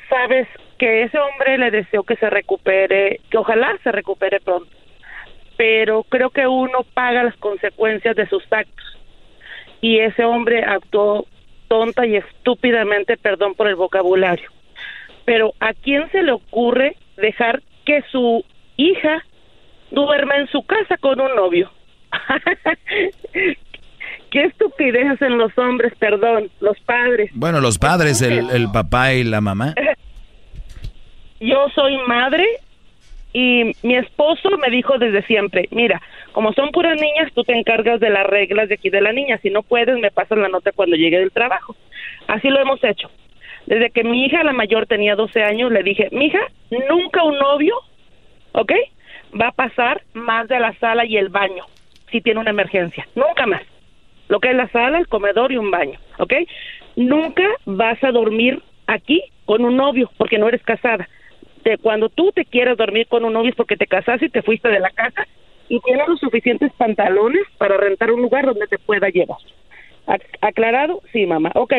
Sabes 0.09 0.49
que 0.79 1.03
ese 1.03 1.19
hombre 1.19 1.57
le 1.57 1.71
deseo 1.71 2.03
que 2.03 2.15
se 2.15 2.29
recupere, 2.29 3.19
que 3.29 3.37
ojalá 3.37 3.77
se 3.83 3.91
recupere 3.91 4.39
pronto. 4.39 4.71
Pero 5.57 6.03
creo 6.03 6.29
que 6.29 6.47
uno 6.47 6.85
paga 6.93 7.21
las 7.21 7.35
consecuencias 7.35 8.15
de 8.15 8.27
sus 8.27 8.41
actos. 8.51 8.97
Y 9.81 9.99
ese 9.99 10.23
hombre 10.23 10.63
actuó 10.63 11.27
tonta 11.67 12.05
y 12.05 12.15
estúpidamente, 12.15 13.17
perdón 13.17 13.55
por 13.55 13.67
el 13.67 13.75
vocabulario. 13.75 14.49
Pero 15.25 15.53
¿a 15.59 15.73
quién 15.73 16.09
se 16.11 16.23
le 16.23 16.31
ocurre 16.31 16.95
dejar 17.17 17.61
que 17.85 18.01
su 18.09 18.45
hija 18.77 19.25
duerma 19.91 20.37
en 20.37 20.47
su 20.47 20.63
casa 20.63 20.95
con 20.97 21.19
un 21.19 21.35
novio? 21.35 21.69
Qué 24.31 24.43
estupidez 24.43 25.11
hacen 25.11 25.37
los 25.37 25.55
hombres, 25.57 25.93
perdón, 25.99 26.49
los 26.61 26.79
padres. 26.81 27.31
Bueno, 27.33 27.59
los 27.59 27.77
padres, 27.77 28.21
el, 28.21 28.49
el 28.51 28.71
papá 28.71 29.13
y 29.13 29.23
la 29.25 29.41
mamá. 29.41 29.73
Yo 31.39 31.69
soy 31.73 31.97
madre 32.07 32.45
y 33.33 33.71
mi 33.83 33.95
esposo 33.95 34.49
me 34.57 34.69
dijo 34.69 34.97
desde 34.97 35.21
siempre, 35.23 35.67
mira, 35.71 36.01
como 36.31 36.53
son 36.53 36.71
puras 36.71 36.99
niñas, 36.99 37.31
tú 37.33 37.43
te 37.43 37.53
encargas 37.53 37.99
de 37.99 38.09
las 38.09 38.25
reglas 38.25 38.69
de 38.69 38.75
aquí 38.75 38.89
de 38.89 39.01
la 39.01 39.13
niña. 39.13 39.37
Si 39.41 39.49
no 39.49 39.63
puedes, 39.63 39.97
me 39.99 40.11
pasas 40.11 40.37
la 40.37 40.49
nota 40.49 40.71
cuando 40.71 40.95
llegue 40.95 41.19
del 41.19 41.31
trabajo. 41.31 41.75
Así 42.27 42.49
lo 42.49 42.59
hemos 42.59 42.83
hecho. 42.83 43.09
Desde 43.65 43.91
que 43.91 44.03
mi 44.03 44.25
hija, 44.25 44.43
la 44.43 44.53
mayor, 44.53 44.87
tenía 44.87 45.15
12 45.15 45.43
años, 45.43 45.71
le 45.71 45.83
dije, 45.83 46.09
mija, 46.11 46.39
nunca 46.89 47.23
un 47.23 47.37
novio, 47.37 47.75
¿ok? 48.53 48.71
Va 49.39 49.49
a 49.49 49.51
pasar 49.51 50.01
más 50.13 50.47
de 50.47 50.59
la 50.59 50.73
sala 50.79 51.05
y 51.05 51.17
el 51.17 51.29
baño 51.29 51.65
si 52.11 52.21
tiene 52.21 52.39
una 52.39 52.49
emergencia. 52.49 53.07
Nunca 53.15 53.45
más. 53.45 53.61
Lo 54.27 54.39
que 54.39 54.49
es 54.49 54.55
la 54.55 54.67
sala, 54.69 54.97
el 54.97 55.07
comedor 55.07 55.51
y 55.51 55.57
un 55.57 55.71
baño, 55.71 55.99
¿ok? 56.17 56.33
Nunca 56.95 57.43
vas 57.65 58.03
a 58.03 58.11
dormir 58.11 58.61
aquí 58.87 59.23
con 59.45 59.65
un 59.65 59.75
novio 59.75 60.09
porque 60.17 60.37
no 60.37 60.47
eres 60.47 60.63
casada. 60.63 61.07
De 61.63 61.77
cuando 61.77 62.09
tú 62.09 62.31
te 62.31 62.45
quieras 62.45 62.77
dormir 62.77 63.07
con 63.07 63.25
un 63.25 63.33
novio 63.33 63.53
porque 63.55 63.75
te 63.77 63.87
casaste 63.87 64.25
y 64.27 64.29
te 64.29 64.41
fuiste 64.41 64.69
de 64.69 64.79
la 64.79 64.89
casa 64.91 65.27
y 65.67 65.79
tienes 65.81 66.07
los 66.07 66.19
suficientes 66.19 66.71
pantalones 66.73 67.43
para 67.57 67.77
rentar 67.77 68.11
un 68.11 68.21
lugar 68.21 68.45
donde 68.45 68.67
te 68.67 68.79
pueda 68.79 69.09
llevar. 69.09 69.37
Ac- 70.07 70.37
¿Aclarado? 70.41 71.01
Sí, 71.11 71.25
mamá. 71.25 71.51
Ok. 71.55 71.73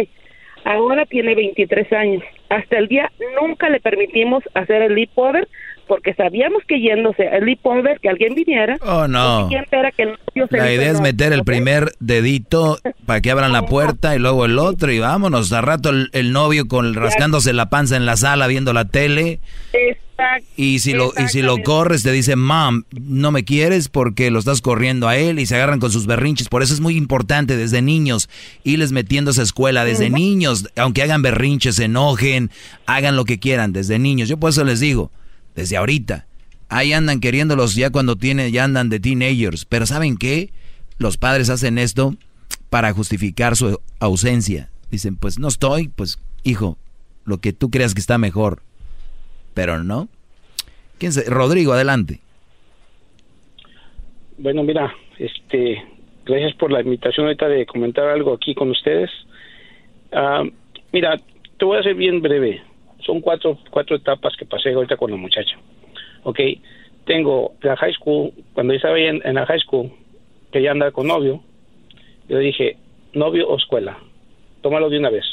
Ahora 0.65 1.07
tiene 1.07 1.35
23 1.35 1.93
años. 1.93 2.23
Hasta 2.51 2.79
el 2.79 2.87
día 2.89 3.11
nunca 3.41 3.69
le 3.71 3.81
permitimos 3.81 4.45
hacer 4.55 4.83
el 4.83 4.95
leapover 4.95 5.49
porque 5.91 6.15
sabíamos 6.15 6.63
que 6.69 6.81
yéndose 6.81 7.27
al 7.27 7.45
leapover, 7.45 7.99
que 8.01 8.09
alguien 8.09 8.37
viniera, 8.37 8.77
Oh, 8.81 9.09
no. 9.09 9.49
¿quién 9.49 9.65
era 9.73 9.91
que 9.91 10.05
el 10.05 10.19
La 10.51 10.73
idea 10.73 10.93
es 10.93 11.01
meter 11.01 11.33
el 11.33 11.43
primer 11.43 11.91
dedito 11.99 12.79
para 13.07 13.21
que 13.21 13.33
abran 13.33 13.51
la 13.53 13.67
puerta 13.67 14.15
y 14.15 14.21
luego 14.21 14.45
el 14.45 14.57
otro 14.61 14.93
y 14.93 15.01
vámonos. 15.01 15.53
A 15.53 15.61
rato 15.63 15.91
el, 15.91 16.09
el 16.13 16.31
novio 16.33 16.69
con 16.69 16.95
rascándose 16.95 17.53
la 17.53 17.69
panza 17.71 17.97
en 17.97 18.07
la 18.07 18.17
sala 18.17 18.47
viendo 18.47 18.73
la 18.73 18.85
tele 18.85 19.41
Exact- 19.73 20.45
y 20.57 20.79
si 20.79 20.93
lo 20.93 21.13
y 21.17 21.27
si 21.29 21.43
lo 21.43 21.57
corres 21.65 22.03
te 22.05 22.13
dice, 22.13 22.37
"Mom, 22.37 22.85
no 22.93 23.33
me 23.33 23.43
quieres 23.45 23.89
porque 23.89 24.31
lo 24.31 24.39
estás 24.39 24.61
corriendo 24.61 25.09
a 25.09 25.17
él" 25.17 25.39
y 25.41 25.47
se 25.47 25.57
agarran 25.57 25.81
con 25.81 25.91
sus 25.91 26.07
berrinches. 26.07 26.49
Por 26.49 26.63
eso 26.63 26.73
es 26.75 26.81
muy 26.81 26.97
importante 26.97 27.57
desde 27.57 27.83
niños 27.83 28.29
irles 28.63 28.93
metiendo 28.93 29.31
a 29.31 29.33
esa 29.33 29.43
escuela 29.43 29.85
desde 29.85 30.09
niños, 30.11 30.69
aunque 30.77 31.03
hagan 31.03 31.23
berrinches, 31.23 31.75
se 31.77 31.85
enojen, 31.87 32.51
hagan 32.87 33.17
lo 33.17 33.25
que 33.25 33.41
quieran 33.41 33.73
desde 33.73 33.99
niños. 33.99 34.29
Yo 34.29 34.37
por 34.37 34.51
eso 34.51 34.63
les 34.63 34.79
digo, 34.79 35.11
desde 35.55 35.77
ahorita. 35.77 36.27
Ahí 36.69 36.93
andan 36.93 37.21
queriéndolos 37.21 37.75
ya 37.75 37.91
cuando 37.91 38.17
tienen, 38.17 38.53
ya 38.53 38.65
andan 38.65 38.89
de 38.89 39.01
teenagers. 39.01 39.65
Pero 39.65 39.87
¿saben 39.87 40.17
qué? 40.17 40.51
Los 40.99 41.17
padres 41.17 41.51
hacen 41.51 41.79
esto 41.79 42.15
para 42.69 42.93
justificar 42.93 43.57
su 43.57 43.81
ausencia. 43.99 44.71
Dicen, 44.91 45.17
pues 45.17 45.39
no 45.39 45.49
estoy, 45.49 45.89
pues 45.89 46.19
hijo, 46.45 46.79
lo 47.25 47.39
que 47.39 47.53
tú 47.53 47.71
creas 47.71 47.95
que 47.95 48.01
está 48.01 48.19
mejor. 48.19 48.63
Pero 49.55 49.83
no. 49.83 50.09
¿Quién? 50.99 51.13
Rodrigo, 51.27 51.73
adelante. 51.73 52.21
Bueno, 54.39 54.63
mira, 54.63 54.95
este, 55.19 55.83
gracias 56.25 56.55
por 56.55 56.71
la 56.71 56.81
invitación 56.81 57.27
ahorita 57.27 57.49
de 57.49 57.67
comentar 57.67 58.07
algo 58.09 58.33
aquí 58.33 58.55
con 58.55 58.71
ustedes. 58.71 59.11
Ah, 60.13 60.45
mira, 60.93 61.17
te 61.59 61.65
voy 61.65 61.79
a 61.79 61.83
ser 61.83 61.95
bien 61.95 62.23
breve. 62.23 62.63
Son 63.05 63.21
cuatro, 63.21 63.59
cuatro 63.71 63.97
etapas 63.97 64.37
que 64.37 64.45
pasé 64.45 64.73
ahorita 64.73 64.97
con 64.97 65.11
la 65.11 65.17
muchacha. 65.17 65.57
Ok, 66.23 66.41
tengo 67.05 67.55
la 67.63 67.77
high 67.77 67.95
school, 67.95 68.33
cuando 68.53 68.73
yo 68.73 68.77
estaba 68.77 68.99
en, 68.99 69.21
en 69.25 69.35
la 69.35 69.47
high 69.47 69.61
school, 69.61 69.91
quería 70.53 70.73
andar 70.73 70.93
con 70.93 71.07
novio. 71.07 71.43
Yo 72.29 72.39
dije, 72.39 72.77
novio 73.13 73.49
o 73.49 73.57
escuela, 73.57 73.99
tómalo 74.61 74.91
de 74.91 74.99
una 74.99 75.11
vez. 75.11 75.25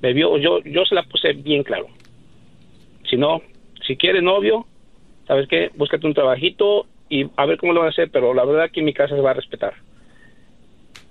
Me 0.00 0.12
vio, 0.12 0.38
yo, 0.38 0.60
yo 0.64 0.84
se 0.84 0.94
la 0.94 1.02
puse 1.02 1.32
bien 1.34 1.62
claro. 1.62 1.88
Si 3.08 3.16
no, 3.16 3.42
si 3.86 3.96
quiere 3.96 4.22
novio, 4.22 4.66
¿sabes 5.26 5.46
qué? 5.48 5.70
Búscate 5.74 6.06
un 6.06 6.14
trabajito 6.14 6.86
y 7.08 7.26
a 7.36 7.46
ver 7.46 7.58
cómo 7.58 7.72
lo 7.72 7.80
van 7.80 7.88
a 7.88 7.90
hacer, 7.90 8.10
pero 8.10 8.32
la 8.34 8.44
verdad 8.44 8.70
que 8.70 8.80
en 8.80 8.86
mi 8.86 8.94
casa 8.94 9.14
se 9.14 9.20
va 9.20 9.32
a 9.32 9.34
respetar. 9.34 9.74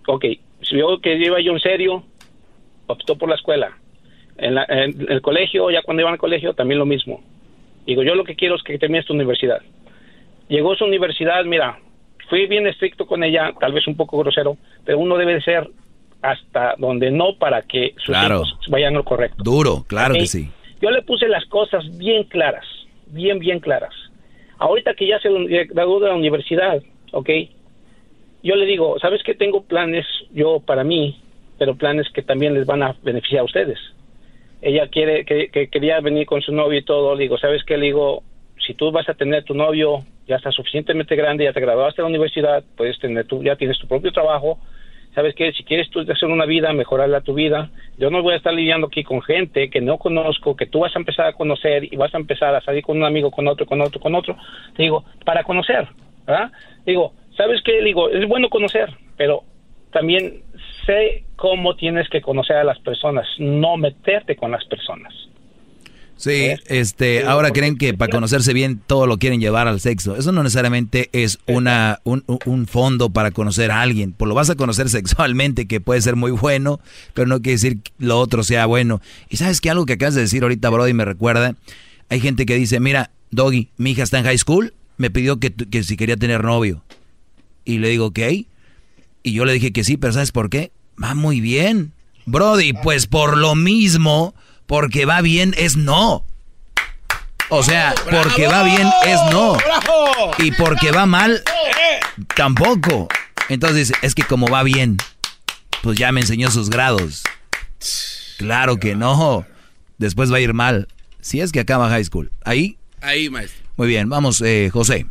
Ok, 0.08 0.26
si 0.62 0.76
vio 0.76 1.00
que 1.00 1.16
iba 1.16 1.40
yo 1.40 1.52
en 1.52 1.60
serio, 1.60 2.04
optó 2.88 3.18
por 3.18 3.30
la 3.30 3.36
escuela. 3.36 3.78
En, 4.42 4.56
la- 4.56 4.66
en 4.70 5.06
el 5.10 5.22
colegio, 5.22 5.70
ya 5.70 5.82
cuando 5.82 6.02
iban 6.02 6.14
al 6.14 6.20
colegio, 6.20 6.54
también 6.54 6.80
lo 6.80 6.86
mismo. 6.86 7.22
Digo, 7.86 8.04
yo 8.04 8.16
lo 8.16 8.24
que 8.24 8.36
quiero 8.36 8.56
es 8.56 8.64
que 8.64 8.78
termine 8.78 9.00
esta 9.00 9.14
universidad. 9.14 9.62
Llegó 10.48 10.74
a 10.74 10.78
su 10.78 10.86
universidad, 10.86 11.44
mira, 11.46 11.80
fui 12.30 12.48
bien 12.48 12.68
estricto 12.68 13.06
con 13.06 13.24
ella, 13.24 13.52
tal 13.60 13.74
vez 13.74 13.88
un 13.88 13.96
poco 13.96 14.18
grosero, 14.20 14.58
pero 14.86 15.00
uno 15.00 15.18
debe 15.18 15.36
de 15.36 15.42
ser 15.42 15.70
hasta 16.22 16.76
donde 16.78 17.12
no 17.12 17.36
para 17.38 17.62
que 17.62 17.94
sus 17.98 18.06
Claro. 18.16 18.36
hijos 18.44 18.58
vayan 18.70 18.94
lo 18.94 19.04
correcto. 19.04 19.44
Duro, 19.44 19.84
claro 19.88 20.16
que 20.16 20.26
sí. 20.28 20.50
Yo 20.82 20.90
le 20.92 21.02
puse 21.02 21.28
las 21.28 21.46
cosas 21.46 21.84
bien 21.98 22.24
claras, 22.24 22.66
bien, 23.08 23.40
bien 23.40 23.60
claras. 23.60 23.94
Ahorita 24.58 24.94
que 24.94 25.08
ya 25.08 25.20
se 25.20 25.30
graduó 25.66 26.00
de 26.00 26.08
la 26.10 26.16
universidad, 26.16 26.82
¿ok? 27.14 27.30
Yo 28.44 28.56
le 28.56 28.66
digo, 28.66 28.98
¿sabes 29.00 29.22
qué? 29.24 29.34
Tengo 29.34 29.64
planes 29.64 30.06
yo 30.32 30.60
para 30.60 30.84
mí, 30.84 31.20
pero 31.58 31.76
planes 31.76 32.08
que 32.14 32.22
también 32.22 32.54
les 32.54 32.66
van 32.66 32.84
a 32.84 32.96
beneficiar 33.04 33.42
a 33.42 33.46
ustedes. 33.46 33.78
Ella 34.62 34.88
quiere, 34.88 35.26
que, 35.26 35.50
que 35.50 35.70
quería 35.70 36.00
venir 36.02 36.26
con 36.26 36.42
su 36.42 36.52
novio 36.52 36.80
y 36.80 36.84
todo. 36.84 37.16
Le 37.16 37.24
digo, 37.24 37.38
¿sabes 37.38 37.64
qué? 37.64 37.78
Le 37.78 37.88
digo, 37.88 38.24
si 38.66 38.74
tú 38.74 38.92
vas 38.92 39.08
a 39.10 39.14
tener 39.14 39.44
tu 39.44 39.54
novio, 39.54 40.04
ya 40.28 40.36
está 40.36 40.52
suficientemente 40.52 41.16
grande, 41.16 41.46
ya 41.46 41.54
te 41.54 41.62
graduaste 41.62 42.02
de 42.02 42.04
la 42.04 42.10
universidad, 42.10 42.64
puedes 42.78 43.00
tener 43.00 43.26
tu, 43.26 43.44
ya 43.44 43.56
tienes 43.56 43.80
tu 43.80 43.88
propio 43.88 44.12
trabajo. 44.12 44.60
¿Sabes 45.16 45.34
qué? 45.34 45.52
Si 45.54 45.64
quieres 45.64 45.90
tú 45.90 46.02
hacer 46.02 46.30
una 46.30 46.46
vida, 46.46 46.72
mejorarla 46.72 47.22
tu 47.22 47.34
vida, 47.34 47.72
yo 47.98 48.12
no 48.12 48.22
voy 48.22 48.34
a 48.34 48.38
estar 48.38 48.54
lidiando 48.54 48.88
aquí 48.88 49.04
con 49.04 49.22
gente 49.24 49.70
que 49.70 49.82
no 49.82 49.98
conozco, 49.98 50.56
que 50.56 50.68
tú 50.68 50.82
vas 50.82 50.96
a 50.96 51.00
empezar 51.00 51.28
a 51.28 51.34
conocer 51.34 51.92
y 51.92 51.96
vas 51.96 52.14
a 52.14 52.20
empezar 52.20 52.54
a 52.54 52.62
salir 52.62 52.84
con 52.84 52.98
un 52.98 53.06
amigo, 53.06 53.32
con 53.32 53.48
otro, 53.48 53.66
con 53.66 53.82
otro, 53.82 54.00
con 54.00 54.14
otro. 54.14 54.38
Te 54.76 54.84
digo, 54.84 55.04
para 55.26 55.44
conocer. 55.44 55.88
Digo, 56.86 57.14
¿sabes 57.36 57.62
qué? 57.64 57.82
Digo, 57.82 58.10
es 58.10 58.28
bueno 58.28 58.50
conocer, 58.50 58.90
pero 59.18 59.44
también 59.92 60.44
sé 60.86 61.24
cómo 61.36 61.76
tienes 61.76 62.10
que 62.10 62.22
conocer 62.22 62.58
a 62.58 62.64
las 62.64 62.80
personas, 62.80 63.28
no 63.38 63.78
meterte 63.78 64.36
con 64.36 64.52
las 64.52 64.66
personas. 64.66 65.14
Sí, 66.20 66.32
¿Eh? 66.32 66.60
este, 66.68 67.24
ahora 67.24 67.52
creen 67.52 67.78
que 67.78 67.94
para 67.94 68.12
conocerse 68.12 68.52
bien 68.52 68.82
todo 68.86 69.08
lo 69.08 69.20
quieren 69.20 69.40
llevar 69.40 69.70
al 69.70 69.80
sexo. 69.80 70.18
Eso 70.18 70.34
no 70.34 70.44
necesariamente 70.44 71.10
es 71.14 71.40
una 71.48 72.02
un, 72.04 72.26
un 72.46 72.68
fondo 72.68 73.10
para 73.10 73.32
conocer 73.32 73.72
a 73.72 73.82
alguien. 73.82 74.12
Pues 74.12 74.28
lo 74.28 74.36
vas 74.36 74.50
a 74.50 74.56
conocer 74.56 74.90
sexualmente, 74.90 75.66
que 75.66 75.80
puede 75.80 76.02
ser 76.02 76.18
muy 76.18 76.32
bueno, 76.32 76.82
pero 77.14 77.26
no 77.26 77.42
quiere 77.42 77.54
decir 77.54 77.82
que 77.82 77.92
lo 78.00 78.20
otro 78.20 78.44
sea 78.44 78.66
bueno. 78.66 79.00
Y 79.30 79.38
sabes 79.38 79.62
que 79.62 79.70
algo 79.70 79.86
que 79.86 79.94
acabas 79.94 80.14
de 80.14 80.22
decir 80.22 80.44
ahorita, 80.44 80.70
Brody, 80.70 80.92
me 80.92 81.06
recuerda. 81.06 81.56
Hay 82.10 82.20
gente 82.20 82.46
que 82.46 82.56
dice, 82.56 82.82
mira, 82.82 83.12
Doggy, 83.32 83.70
mi 83.78 83.92
hija 83.92 84.04
está 84.04 84.20
en 84.20 84.26
high 84.26 84.38
school, 84.38 84.74
me 84.98 85.10
pidió 85.10 85.40
que, 85.40 85.54
que 85.54 85.84
si 85.84 85.96
quería 85.96 86.18
tener 86.18 86.44
novio. 86.44 86.84
Y 87.64 87.78
le 87.78 87.88
digo, 87.88 88.08
ok. 88.08 88.20
Y 89.30 89.34
yo 89.34 89.46
le 89.46 89.54
dije 89.54 89.72
que 89.72 89.84
sí, 89.84 89.96
pero 89.96 90.12
¿sabes 90.12 90.32
por 90.32 90.50
qué? 90.50 90.72
Va 91.02 91.14
muy 91.14 91.40
bien. 91.40 91.94
Brody, 92.26 92.74
pues 92.74 93.06
por 93.06 93.38
lo 93.38 93.54
mismo, 93.54 94.34
porque 94.66 95.06
va 95.06 95.22
bien 95.22 95.54
es 95.56 95.78
no. 95.78 96.26
O 97.50 97.62
sea, 97.62 97.94
porque 98.10 98.48
va 98.48 98.64
bien 98.64 98.88
es 99.06 99.20
no. 99.32 99.56
Y 100.40 100.52
porque 100.54 100.92
va 100.92 101.06
mal, 101.06 101.44
tampoco. 102.36 103.08
Entonces, 103.50 103.92
es 104.02 104.16
que 104.16 104.24
como 104.24 104.48
va 104.48 104.64
bien, 104.64 104.98
pues 105.84 106.00
ya 106.00 106.12
me 106.12 106.22
enseñó 106.22 106.50
sus 106.50 106.72
grados. 106.72 107.22
Claro 108.40 108.78
que 108.78 108.96
no. 108.96 109.46
Después 110.00 110.32
va 110.34 110.38
a 110.38 110.42
ir 110.42 110.56
mal. 110.56 110.88
Si 111.22 111.40
es 111.40 111.52
que 111.52 111.60
acaba 111.60 111.90
high 111.90 112.04
school. 112.04 112.32
Ahí. 112.46 112.80
Ahí, 113.02 113.30
maestro. 113.30 113.64
Muy 113.78 113.88
bien, 113.88 114.10
vamos, 114.10 114.42
eh, 114.42 114.72
José. 114.74 115.06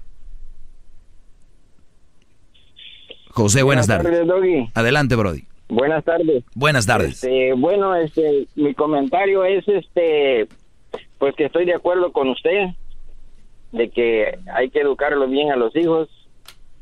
José, 3.39 3.63
buenas, 3.63 3.87
Buenas 3.87 4.27
tardes. 4.27 4.69
Adelante, 4.75 5.15
Brody. 5.15 5.45
Buenas 5.69 6.05
tardes. 6.05 6.43
Buenas 6.57 6.87
tardes. 6.87 7.23
Este, 7.23 7.53
bueno, 7.53 7.95
este, 7.95 8.49
mi 8.57 8.75
comentario 8.75 9.45
es, 9.45 9.67
este, 9.69 10.49
pues 11.19 11.37
que 11.37 11.45
estoy 11.45 11.65
de 11.65 11.75
acuerdo 11.75 12.11
con 12.11 12.29
usted 12.31 12.71
de 13.71 13.91
que 13.91 14.39
hay 14.53 14.71
que 14.71 14.81
educarlo 14.81 15.29
bien 15.29 15.53
a 15.53 15.57
los 15.57 15.77
hijos. 15.77 16.09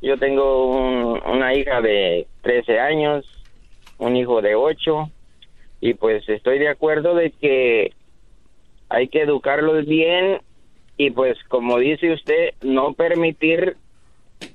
Yo 0.01 0.17
tengo 0.19 0.71
un- 0.79 1.21
una 1.27 1.53
hija 1.55 1.83
de 1.83 2.27
13 2.41 2.81
años, 2.81 3.27
un 3.99 4.17
hijo 4.17 4.41
de 4.41 4.55
8 4.55 5.11
y 5.83 5.93
pues 5.93 6.27
estoy 6.27 6.59
de 6.59 6.69
acuerdo 6.71 7.15
de 7.15 7.33
que 7.33 7.93
hay 8.89 9.09
que 9.09 9.21
educarlos 9.21 9.85
bien 9.85 10.39
y 10.97 11.11
pues 11.11 11.37
como 11.49 11.79
dice 11.79 12.15
usted, 12.15 12.55
no 12.63 12.95
permitir 12.95 13.77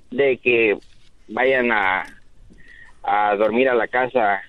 de 0.09 0.37
que 0.37 0.77
vayan 1.31 1.71
a, 1.71 2.03
a 3.03 3.35
dormir 3.35 3.69
a 3.69 3.75
la 3.75 3.87
casa 3.87 4.41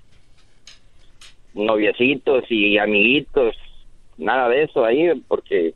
noviecitos 1.55 2.45
y 2.51 2.79
amiguitos, 2.79 3.55
nada 4.19 4.49
de 4.49 4.65
eso 4.65 4.85
ahí 4.85 5.09
porque 5.29 5.75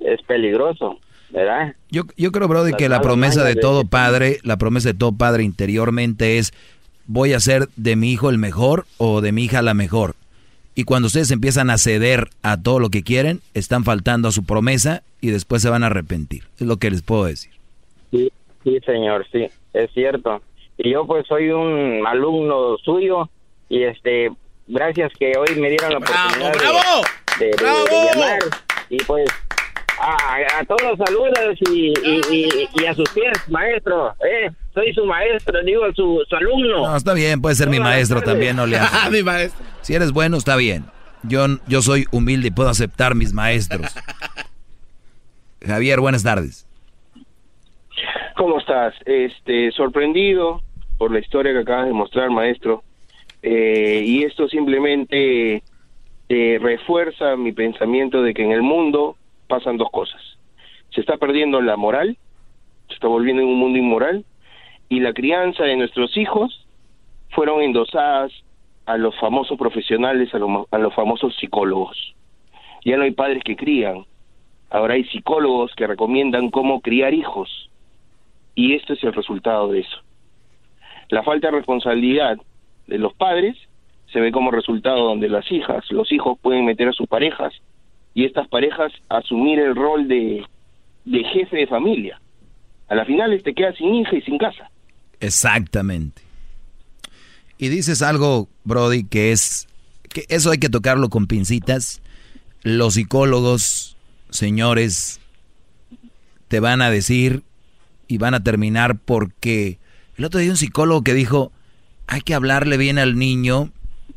es 0.00 0.22
peligroso, 0.22 0.98
¿verdad? 1.30 1.74
Yo, 1.90 2.02
yo 2.16 2.32
creo, 2.32 2.48
Brody, 2.48 2.72
que 2.74 2.88
la 2.88 3.00
promesa 3.02 3.44
de- 3.44 3.56
todo 3.56 3.84
padre, 3.86 4.38
la 4.42 4.56
promesa 4.56 4.88
de 4.90 4.98
todo 4.98 5.12
padre 5.12 5.42
interiormente 5.44 6.38
es 6.38 6.52
voy 7.06 7.34
a 7.34 7.40
ser 7.40 7.68
de 7.76 7.94
mi 7.96 8.12
hijo 8.12 8.30
el 8.30 8.38
mejor 8.38 8.86
o 8.98 9.20
de 9.20 9.32
mi 9.32 9.44
hija 9.44 9.62
la 9.62 9.74
mejor. 9.74 10.14
Y 10.74 10.84
cuando 10.84 11.06
ustedes 11.06 11.30
empiezan 11.30 11.70
a 11.70 11.78
ceder 11.78 12.28
a 12.42 12.60
todo 12.60 12.80
lo 12.80 12.90
que 12.90 13.02
quieren, 13.02 13.40
están 13.54 13.84
faltando 13.84 14.28
a 14.28 14.32
su 14.32 14.44
promesa 14.44 15.02
y 15.22 15.28
después 15.30 15.62
se 15.62 15.70
van 15.70 15.82
a 15.82 15.86
arrepentir. 15.86 16.44
Es 16.60 16.66
lo 16.66 16.76
que 16.76 16.90
les 16.90 17.00
puedo 17.00 17.24
decir. 17.24 17.52
Sí, 18.10 18.30
sí, 18.62 18.78
señor, 18.84 19.26
sí, 19.32 19.46
es 19.84 19.90
cierto. 19.92 20.42
Y 20.78 20.90
yo 20.92 21.06
pues 21.06 21.26
soy 21.26 21.48
un 21.50 22.06
alumno 22.06 22.76
suyo 22.84 23.28
y 23.68 23.82
este, 23.84 24.30
gracias 24.66 25.12
que 25.18 25.32
hoy 25.38 25.54
me 25.60 25.70
dieron 25.70 25.90
la 25.92 25.98
oportunidad 25.98 26.52
de- 26.52 26.58
bravo! 26.58 27.02
de, 27.38 27.44
de- 27.46 27.50
de 27.50 27.56
¡Bravo! 27.56 28.10
llamar 28.12 28.38
y 28.90 28.96
pues 29.04 29.28
a, 29.98 30.36
a 30.60 30.64
todos 30.66 30.98
saludos 30.98 31.56
y, 31.70 31.92
y, 32.04 32.20
y- 32.30 32.68
y 32.74 32.84
a 32.86 32.94
sus 32.94 33.08
pies, 33.10 33.32
maestro, 33.48 34.12
eh, 34.24 34.50
soy 34.74 34.92
su 34.92 35.06
maestro, 35.06 35.58
digo 35.64 35.82
su, 35.94 36.22
su 36.28 36.36
alumno. 36.36 36.86
No, 36.88 36.96
está 36.96 37.14
bien, 37.14 37.40
puede 37.40 37.54
ser 37.56 37.70
mi 37.70 37.80
maestro 37.80 38.20
también, 38.20 38.56
no 38.56 38.66
le 38.66 38.76
hagas. 38.78 39.10
mi 39.10 39.22
maestro. 39.22 39.64
Si 39.80 39.94
eres 39.94 40.12
bueno, 40.12 40.36
está 40.36 40.56
bien. 40.56 40.84
Yo, 41.22 41.46
yo 41.66 41.80
soy 41.80 42.04
humilde 42.12 42.48
y 42.48 42.50
puedo 42.50 42.68
aceptar 42.68 43.14
mis 43.14 43.32
maestros. 43.32 43.94
Javier, 45.66 45.98
buenas 46.00 46.22
tardes. 46.22 46.65
¿Cómo 48.36 48.58
estás? 48.58 48.94
Este, 49.06 49.72
sorprendido 49.72 50.60
por 50.98 51.10
la 51.10 51.20
historia 51.20 51.54
que 51.54 51.60
acabas 51.60 51.86
de 51.86 51.94
mostrar, 51.94 52.28
maestro. 52.28 52.82
Eh, 53.42 54.02
y 54.04 54.24
esto 54.24 54.46
simplemente 54.46 55.62
eh, 56.28 56.58
refuerza 56.60 57.34
mi 57.36 57.52
pensamiento 57.52 58.22
de 58.22 58.34
que 58.34 58.42
en 58.44 58.52
el 58.52 58.60
mundo 58.60 59.16
pasan 59.48 59.78
dos 59.78 59.90
cosas. 59.90 60.20
Se 60.90 61.00
está 61.00 61.16
perdiendo 61.16 61.62
la 61.62 61.78
moral, 61.78 62.18
se 62.88 62.94
está 62.94 63.08
volviendo 63.08 63.40
en 63.42 63.48
un 63.48 63.58
mundo 63.58 63.78
inmoral, 63.78 64.26
y 64.90 65.00
la 65.00 65.14
crianza 65.14 65.64
de 65.64 65.76
nuestros 65.76 66.14
hijos 66.18 66.66
fueron 67.30 67.62
endosadas 67.62 68.32
a 68.84 68.98
los 68.98 69.18
famosos 69.18 69.58
profesionales, 69.58 70.34
a, 70.34 70.38
los- 70.38 70.66
a 70.70 70.78
los 70.78 70.94
famosos 70.94 71.34
psicólogos. 71.36 72.14
Ya 72.84 72.98
no 72.98 73.04
hay 73.04 73.12
padres 73.12 73.42
que 73.42 73.56
crían, 73.56 74.04
ahora 74.68 74.92
hay 74.94 75.04
psicólogos 75.04 75.74
que 75.74 75.86
recomiendan 75.86 76.50
cómo 76.50 76.82
criar 76.82 77.14
hijos 77.14 77.70
y 78.56 78.74
esto 78.74 78.94
es 78.94 79.04
el 79.04 79.12
resultado 79.12 79.70
de 79.70 79.80
eso. 79.80 79.98
La 81.10 81.22
falta 81.22 81.48
de 81.48 81.58
responsabilidad 81.58 82.36
de 82.88 82.98
los 82.98 83.14
padres 83.14 83.56
se 84.12 84.18
ve 84.18 84.32
como 84.32 84.50
resultado 84.50 85.04
donde 85.04 85.28
las 85.28 85.50
hijas, 85.52 85.84
los 85.90 86.10
hijos 86.10 86.38
pueden 86.40 86.64
meter 86.64 86.88
a 86.88 86.92
sus 86.92 87.06
parejas 87.06 87.52
y 88.14 88.24
estas 88.24 88.48
parejas 88.48 88.92
asumir 89.08 89.60
el 89.60 89.76
rol 89.76 90.08
de, 90.08 90.44
de 91.04 91.24
jefe 91.24 91.58
de 91.58 91.66
familia. 91.66 92.20
A 92.88 92.94
la 92.94 93.04
final 93.04 93.40
te 93.42 93.54
quedas 93.54 93.76
sin 93.76 93.94
hija 93.94 94.16
y 94.16 94.22
sin 94.22 94.38
casa. 94.38 94.70
Exactamente. 95.20 96.22
Y 97.58 97.68
dices 97.68 98.02
algo, 98.02 98.48
Brody, 98.64 99.04
que 99.04 99.32
es 99.32 99.68
que 100.08 100.24
eso 100.28 100.50
hay 100.50 100.58
que 100.58 100.68
tocarlo 100.68 101.10
con 101.10 101.26
pincitas. 101.26 102.00
Los 102.62 102.94
psicólogos, 102.94 103.96
señores, 104.30 105.20
te 106.48 106.60
van 106.60 106.80
a 106.80 106.90
decir 106.90 107.42
y 108.08 108.18
van 108.18 108.34
a 108.34 108.42
terminar 108.42 108.96
porque 108.98 109.78
el 110.16 110.24
otro 110.24 110.40
día 110.40 110.50
un 110.50 110.56
psicólogo 110.56 111.02
que 111.02 111.14
dijo, 111.14 111.52
hay 112.06 112.20
que 112.20 112.34
hablarle 112.34 112.76
bien 112.76 112.98
al 112.98 113.18
niño 113.18 113.70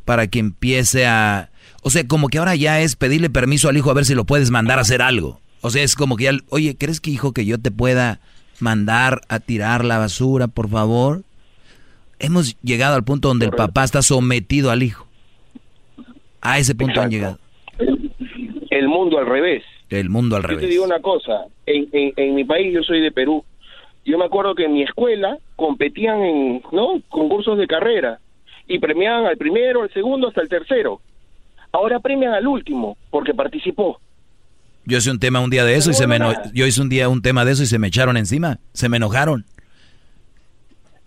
para 0.05 0.27
que 0.27 0.39
empiece 0.39 1.05
a... 1.05 1.49
O 1.81 1.89
sea, 1.89 2.05
como 2.07 2.27
que 2.29 2.37
ahora 2.39 2.55
ya 2.55 2.81
es 2.81 2.95
pedirle 2.95 3.29
permiso 3.29 3.69
al 3.69 3.77
hijo 3.77 3.89
a 3.89 3.93
ver 3.93 4.05
si 4.05 4.15
lo 4.15 4.25
puedes 4.25 4.51
mandar 4.51 4.77
a 4.79 4.81
hacer 4.81 5.01
algo. 5.01 5.39
O 5.61 5.69
sea, 5.69 5.83
es 5.83 5.95
como 5.95 6.15
que 6.17 6.25
ya, 6.25 6.31
oye, 6.49 6.75
¿crees 6.77 6.99
que 6.99 7.11
hijo 7.11 7.31
que 7.33 7.45
yo 7.45 7.57
te 7.57 7.71
pueda 7.71 8.19
mandar 8.59 9.21
a 9.29 9.39
tirar 9.39 9.85
la 9.85 9.97
basura, 9.97 10.47
por 10.47 10.69
favor? 10.69 11.23
Hemos 12.19 12.57
llegado 12.61 12.95
al 12.95 13.03
punto 13.03 13.29
donde 13.29 13.45
el 13.45 13.51
papá 13.51 13.83
está 13.85 14.01
sometido 14.01 14.71
al 14.71 14.83
hijo. 14.83 15.07
A 16.41 16.59
ese 16.59 16.75
punto 16.75 17.01
han 17.01 17.09
llegado. 17.11 17.39
El 18.69 18.87
mundo 18.87 19.17
al 19.19 19.25
revés. 19.25 19.63
El 19.89 20.09
mundo 20.09 20.35
al 20.35 20.43
Yo 20.43 20.47
te 20.49 20.53
revés. 20.55 20.69
digo 20.69 20.83
una 20.85 20.99
cosa, 20.99 21.45
en, 21.65 21.87
en, 21.93 22.13
en 22.15 22.35
mi 22.35 22.43
país, 22.43 22.73
yo 22.73 22.83
soy 22.83 23.01
de 23.01 23.11
Perú, 23.11 23.43
yo 24.05 24.17
me 24.17 24.25
acuerdo 24.25 24.55
que 24.55 24.65
en 24.65 24.73
mi 24.73 24.83
escuela 24.83 25.37
competían 25.55 26.21
en 26.21 26.61
no 26.71 27.01
concursos 27.09 27.57
de 27.57 27.67
carrera 27.67 28.19
y 28.67 28.79
premiaban 28.79 29.25
al 29.25 29.37
primero, 29.37 29.83
al 29.83 29.91
segundo, 29.91 30.27
hasta 30.27 30.41
el 30.41 30.49
tercero. 30.49 31.01
Ahora 31.71 31.99
premian 31.99 32.33
al 32.33 32.47
último 32.47 32.97
porque 33.09 33.33
participó. 33.33 33.99
Yo 34.85 34.97
hice 34.97 35.11
un 35.11 35.19
tema 35.19 35.39
un 35.39 35.49
día 35.49 35.65
de 35.65 35.75
eso 35.75 35.91
y 35.91 35.93
se 35.93 36.07
me 36.07 36.17
yo 36.53 36.65
hice 36.65 36.81
un 36.81 36.89
día 36.89 37.09
un 37.09 37.21
tema 37.21 37.45
de 37.45 37.51
eso 37.51 37.63
y 37.63 37.67
se 37.67 37.77
me 37.77 37.87
echaron 37.87 38.17
encima, 38.17 38.57
se 38.73 38.89
me 38.89 38.97
enojaron. 38.97 39.45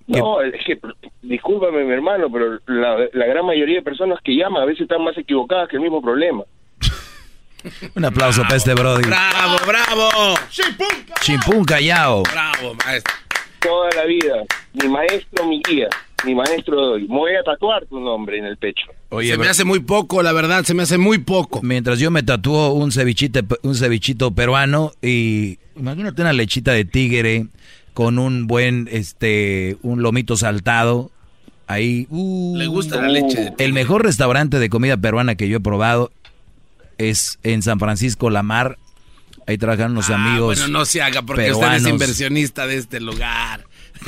No, 0.06 0.42
es 0.42 0.64
que, 0.64 0.78
discúlpame 1.22 1.84
mi 1.84 1.92
hermano, 1.92 2.30
pero 2.30 2.58
la, 2.66 3.08
la 3.12 3.26
gran 3.26 3.46
mayoría 3.46 3.76
de 3.76 3.82
personas 3.82 4.20
que 4.22 4.36
llaman 4.36 4.62
a 4.62 4.66
veces 4.66 4.82
están 4.82 5.02
más 5.02 5.16
equivocadas 5.16 5.68
que 5.68 5.76
el 5.76 5.82
mismo 5.82 6.02
problema. 6.02 6.44
Un 7.94 8.04
aplauso 8.04 8.42
para 8.42 8.56
este 8.56 8.74
Brody. 8.74 9.04
¡Bravo, 9.04 9.56
bravo! 9.66 10.38
Chimpún 11.20 11.64
callao. 11.64 12.22
Bravo, 12.22 12.74
maestro. 12.84 13.14
Toda 13.60 13.90
la 13.94 14.04
vida, 14.04 14.42
mi 14.72 14.88
maestro, 14.88 15.46
mi 15.46 15.62
guía, 15.62 15.88
mi 16.24 16.34
maestro, 16.34 16.98
me 16.98 17.06
voy 17.06 17.36
a 17.36 17.44
tatuar 17.44 17.86
tu 17.86 18.00
nombre 18.00 18.38
en 18.38 18.44
el 18.44 18.56
pecho. 18.56 18.86
se 19.20 19.38
me 19.38 19.48
hace 19.48 19.64
muy 19.64 19.78
poco, 19.78 20.20
la 20.22 20.32
verdad, 20.32 20.64
se 20.64 20.74
me 20.74 20.82
hace 20.82 20.98
muy 20.98 21.18
poco. 21.18 21.60
Mientras 21.62 22.00
yo 22.00 22.10
me 22.10 22.24
tatúo 22.24 22.72
un 22.72 22.90
cevichite, 22.90 23.44
un 23.62 23.76
cevichito 23.76 24.32
peruano 24.32 24.90
y 25.00 25.58
imagínate 25.76 26.22
una 26.22 26.32
lechita 26.32 26.72
de 26.72 26.84
tigre 26.84 27.46
con 27.94 28.18
un 28.18 28.48
buen, 28.48 28.88
este, 28.90 29.76
un 29.82 30.02
lomito 30.02 30.36
saltado. 30.36 31.12
Ahí, 31.68 32.08
uh, 32.10 32.56
Le 32.56 32.66
gusta 32.66 33.00
la 33.00 33.08
leche 33.08 33.38
de 33.38 33.54
El 33.58 33.72
mejor 33.72 34.02
restaurante 34.02 34.58
de 34.58 34.68
comida 34.68 34.96
peruana 34.96 35.36
que 35.36 35.48
yo 35.48 35.58
he 35.58 35.60
probado 35.60 36.10
es 37.10 37.38
en 37.42 37.62
San 37.62 37.78
Francisco 37.78 38.30
La 38.30 38.42
Mar. 38.42 38.78
Ahí 39.46 39.58
trabajan 39.58 39.90
unos 39.92 40.08
amigos. 40.10 40.58
Ah, 40.58 40.62
Bueno, 40.62 40.78
no 40.78 40.84
se 40.84 41.02
haga 41.02 41.22
porque 41.22 41.52
usted 41.52 41.72
es 41.74 41.86
inversionista 41.86 42.66
de 42.66 42.76
este 42.76 43.00
lugar. 43.00 43.64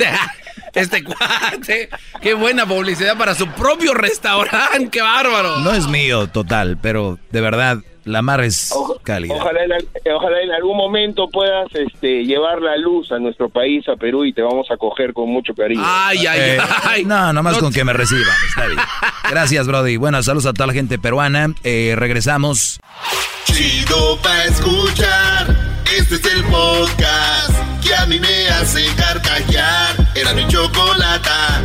Este 0.73 1.05
cuate, 1.05 1.89
qué 2.21 2.33
buena 2.33 2.65
publicidad 2.65 3.17
para 3.17 3.33
su 3.33 3.47
propio 3.47 3.93
restaurante, 3.93 4.89
qué 4.91 5.01
bárbaro. 5.01 5.59
No 5.59 5.71
es 5.71 5.87
mío, 5.87 6.27
total, 6.27 6.77
pero 6.81 7.17
de 7.31 7.39
verdad, 7.39 7.77
La 8.05 8.21
mar 8.21 8.41
es 8.41 8.71
cálida. 9.03 9.33
Ojalá 9.35 9.63
en, 9.63 9.73
al- 9.73 9.87
ojalá 10.15 10.41
en 10.41 10.51
algún 10.51 10.77
momento 10.77 11.27
puedas 11.29 11.67
este, 11.73 12.23
llevar 12.23 12.61
la 12.61 12.77
luz 12.77 13.11
a 13.11 13.17
nuestro 13.19 13.49
país, 13.49 13.87
a 13.89 13.95
Perú, 13.95 14.25
y 14.25 14.31
te 14.33 14.41
vamos 14.43 14.67
a 14.71 14.77
coger 14.77 15.11
con 15.13 15.29
mucho 15.29 15.53
cariño. 15.55 15.83
Eh, 15.83 16.57
No, 17.05 17.33
nomás 17.33 17.57
con 17.57 17.73
que 17.73 17.83
me 17.83 17.93
reciban, 17.93 18.23
está 18.47 18.67
bien. 18.67 18.79
Gracias, 19.29 19.67
Brody. 19.67 19.97
Bueno, 19.97 20.21
saludos 20.23 20.45
a 20.45 20.53
toda 20.53 20.67
la 20.67 20.73
gente 20.73 20.99
peruana. 20.99 21.47
Eh, 21.63 21.95
regresamos. 21.97 22.79
Chido 23.45 24.17
pa' 24.21 24.43
escuchar. 24.45 25.47
Este 25.97 26.15
es 26.15 26.25
el 26.35 26.43
podcast 26.45 27.51
que 27.83 27.95
a 27.95 28.05
mí 28.05 28.19
me 28.19 28.47
hace 28.49 28.85
carcajear. 28.95 29.95
Era 30.15 30.33
mi 30.33 30.47
chocolata. 30.47 31.61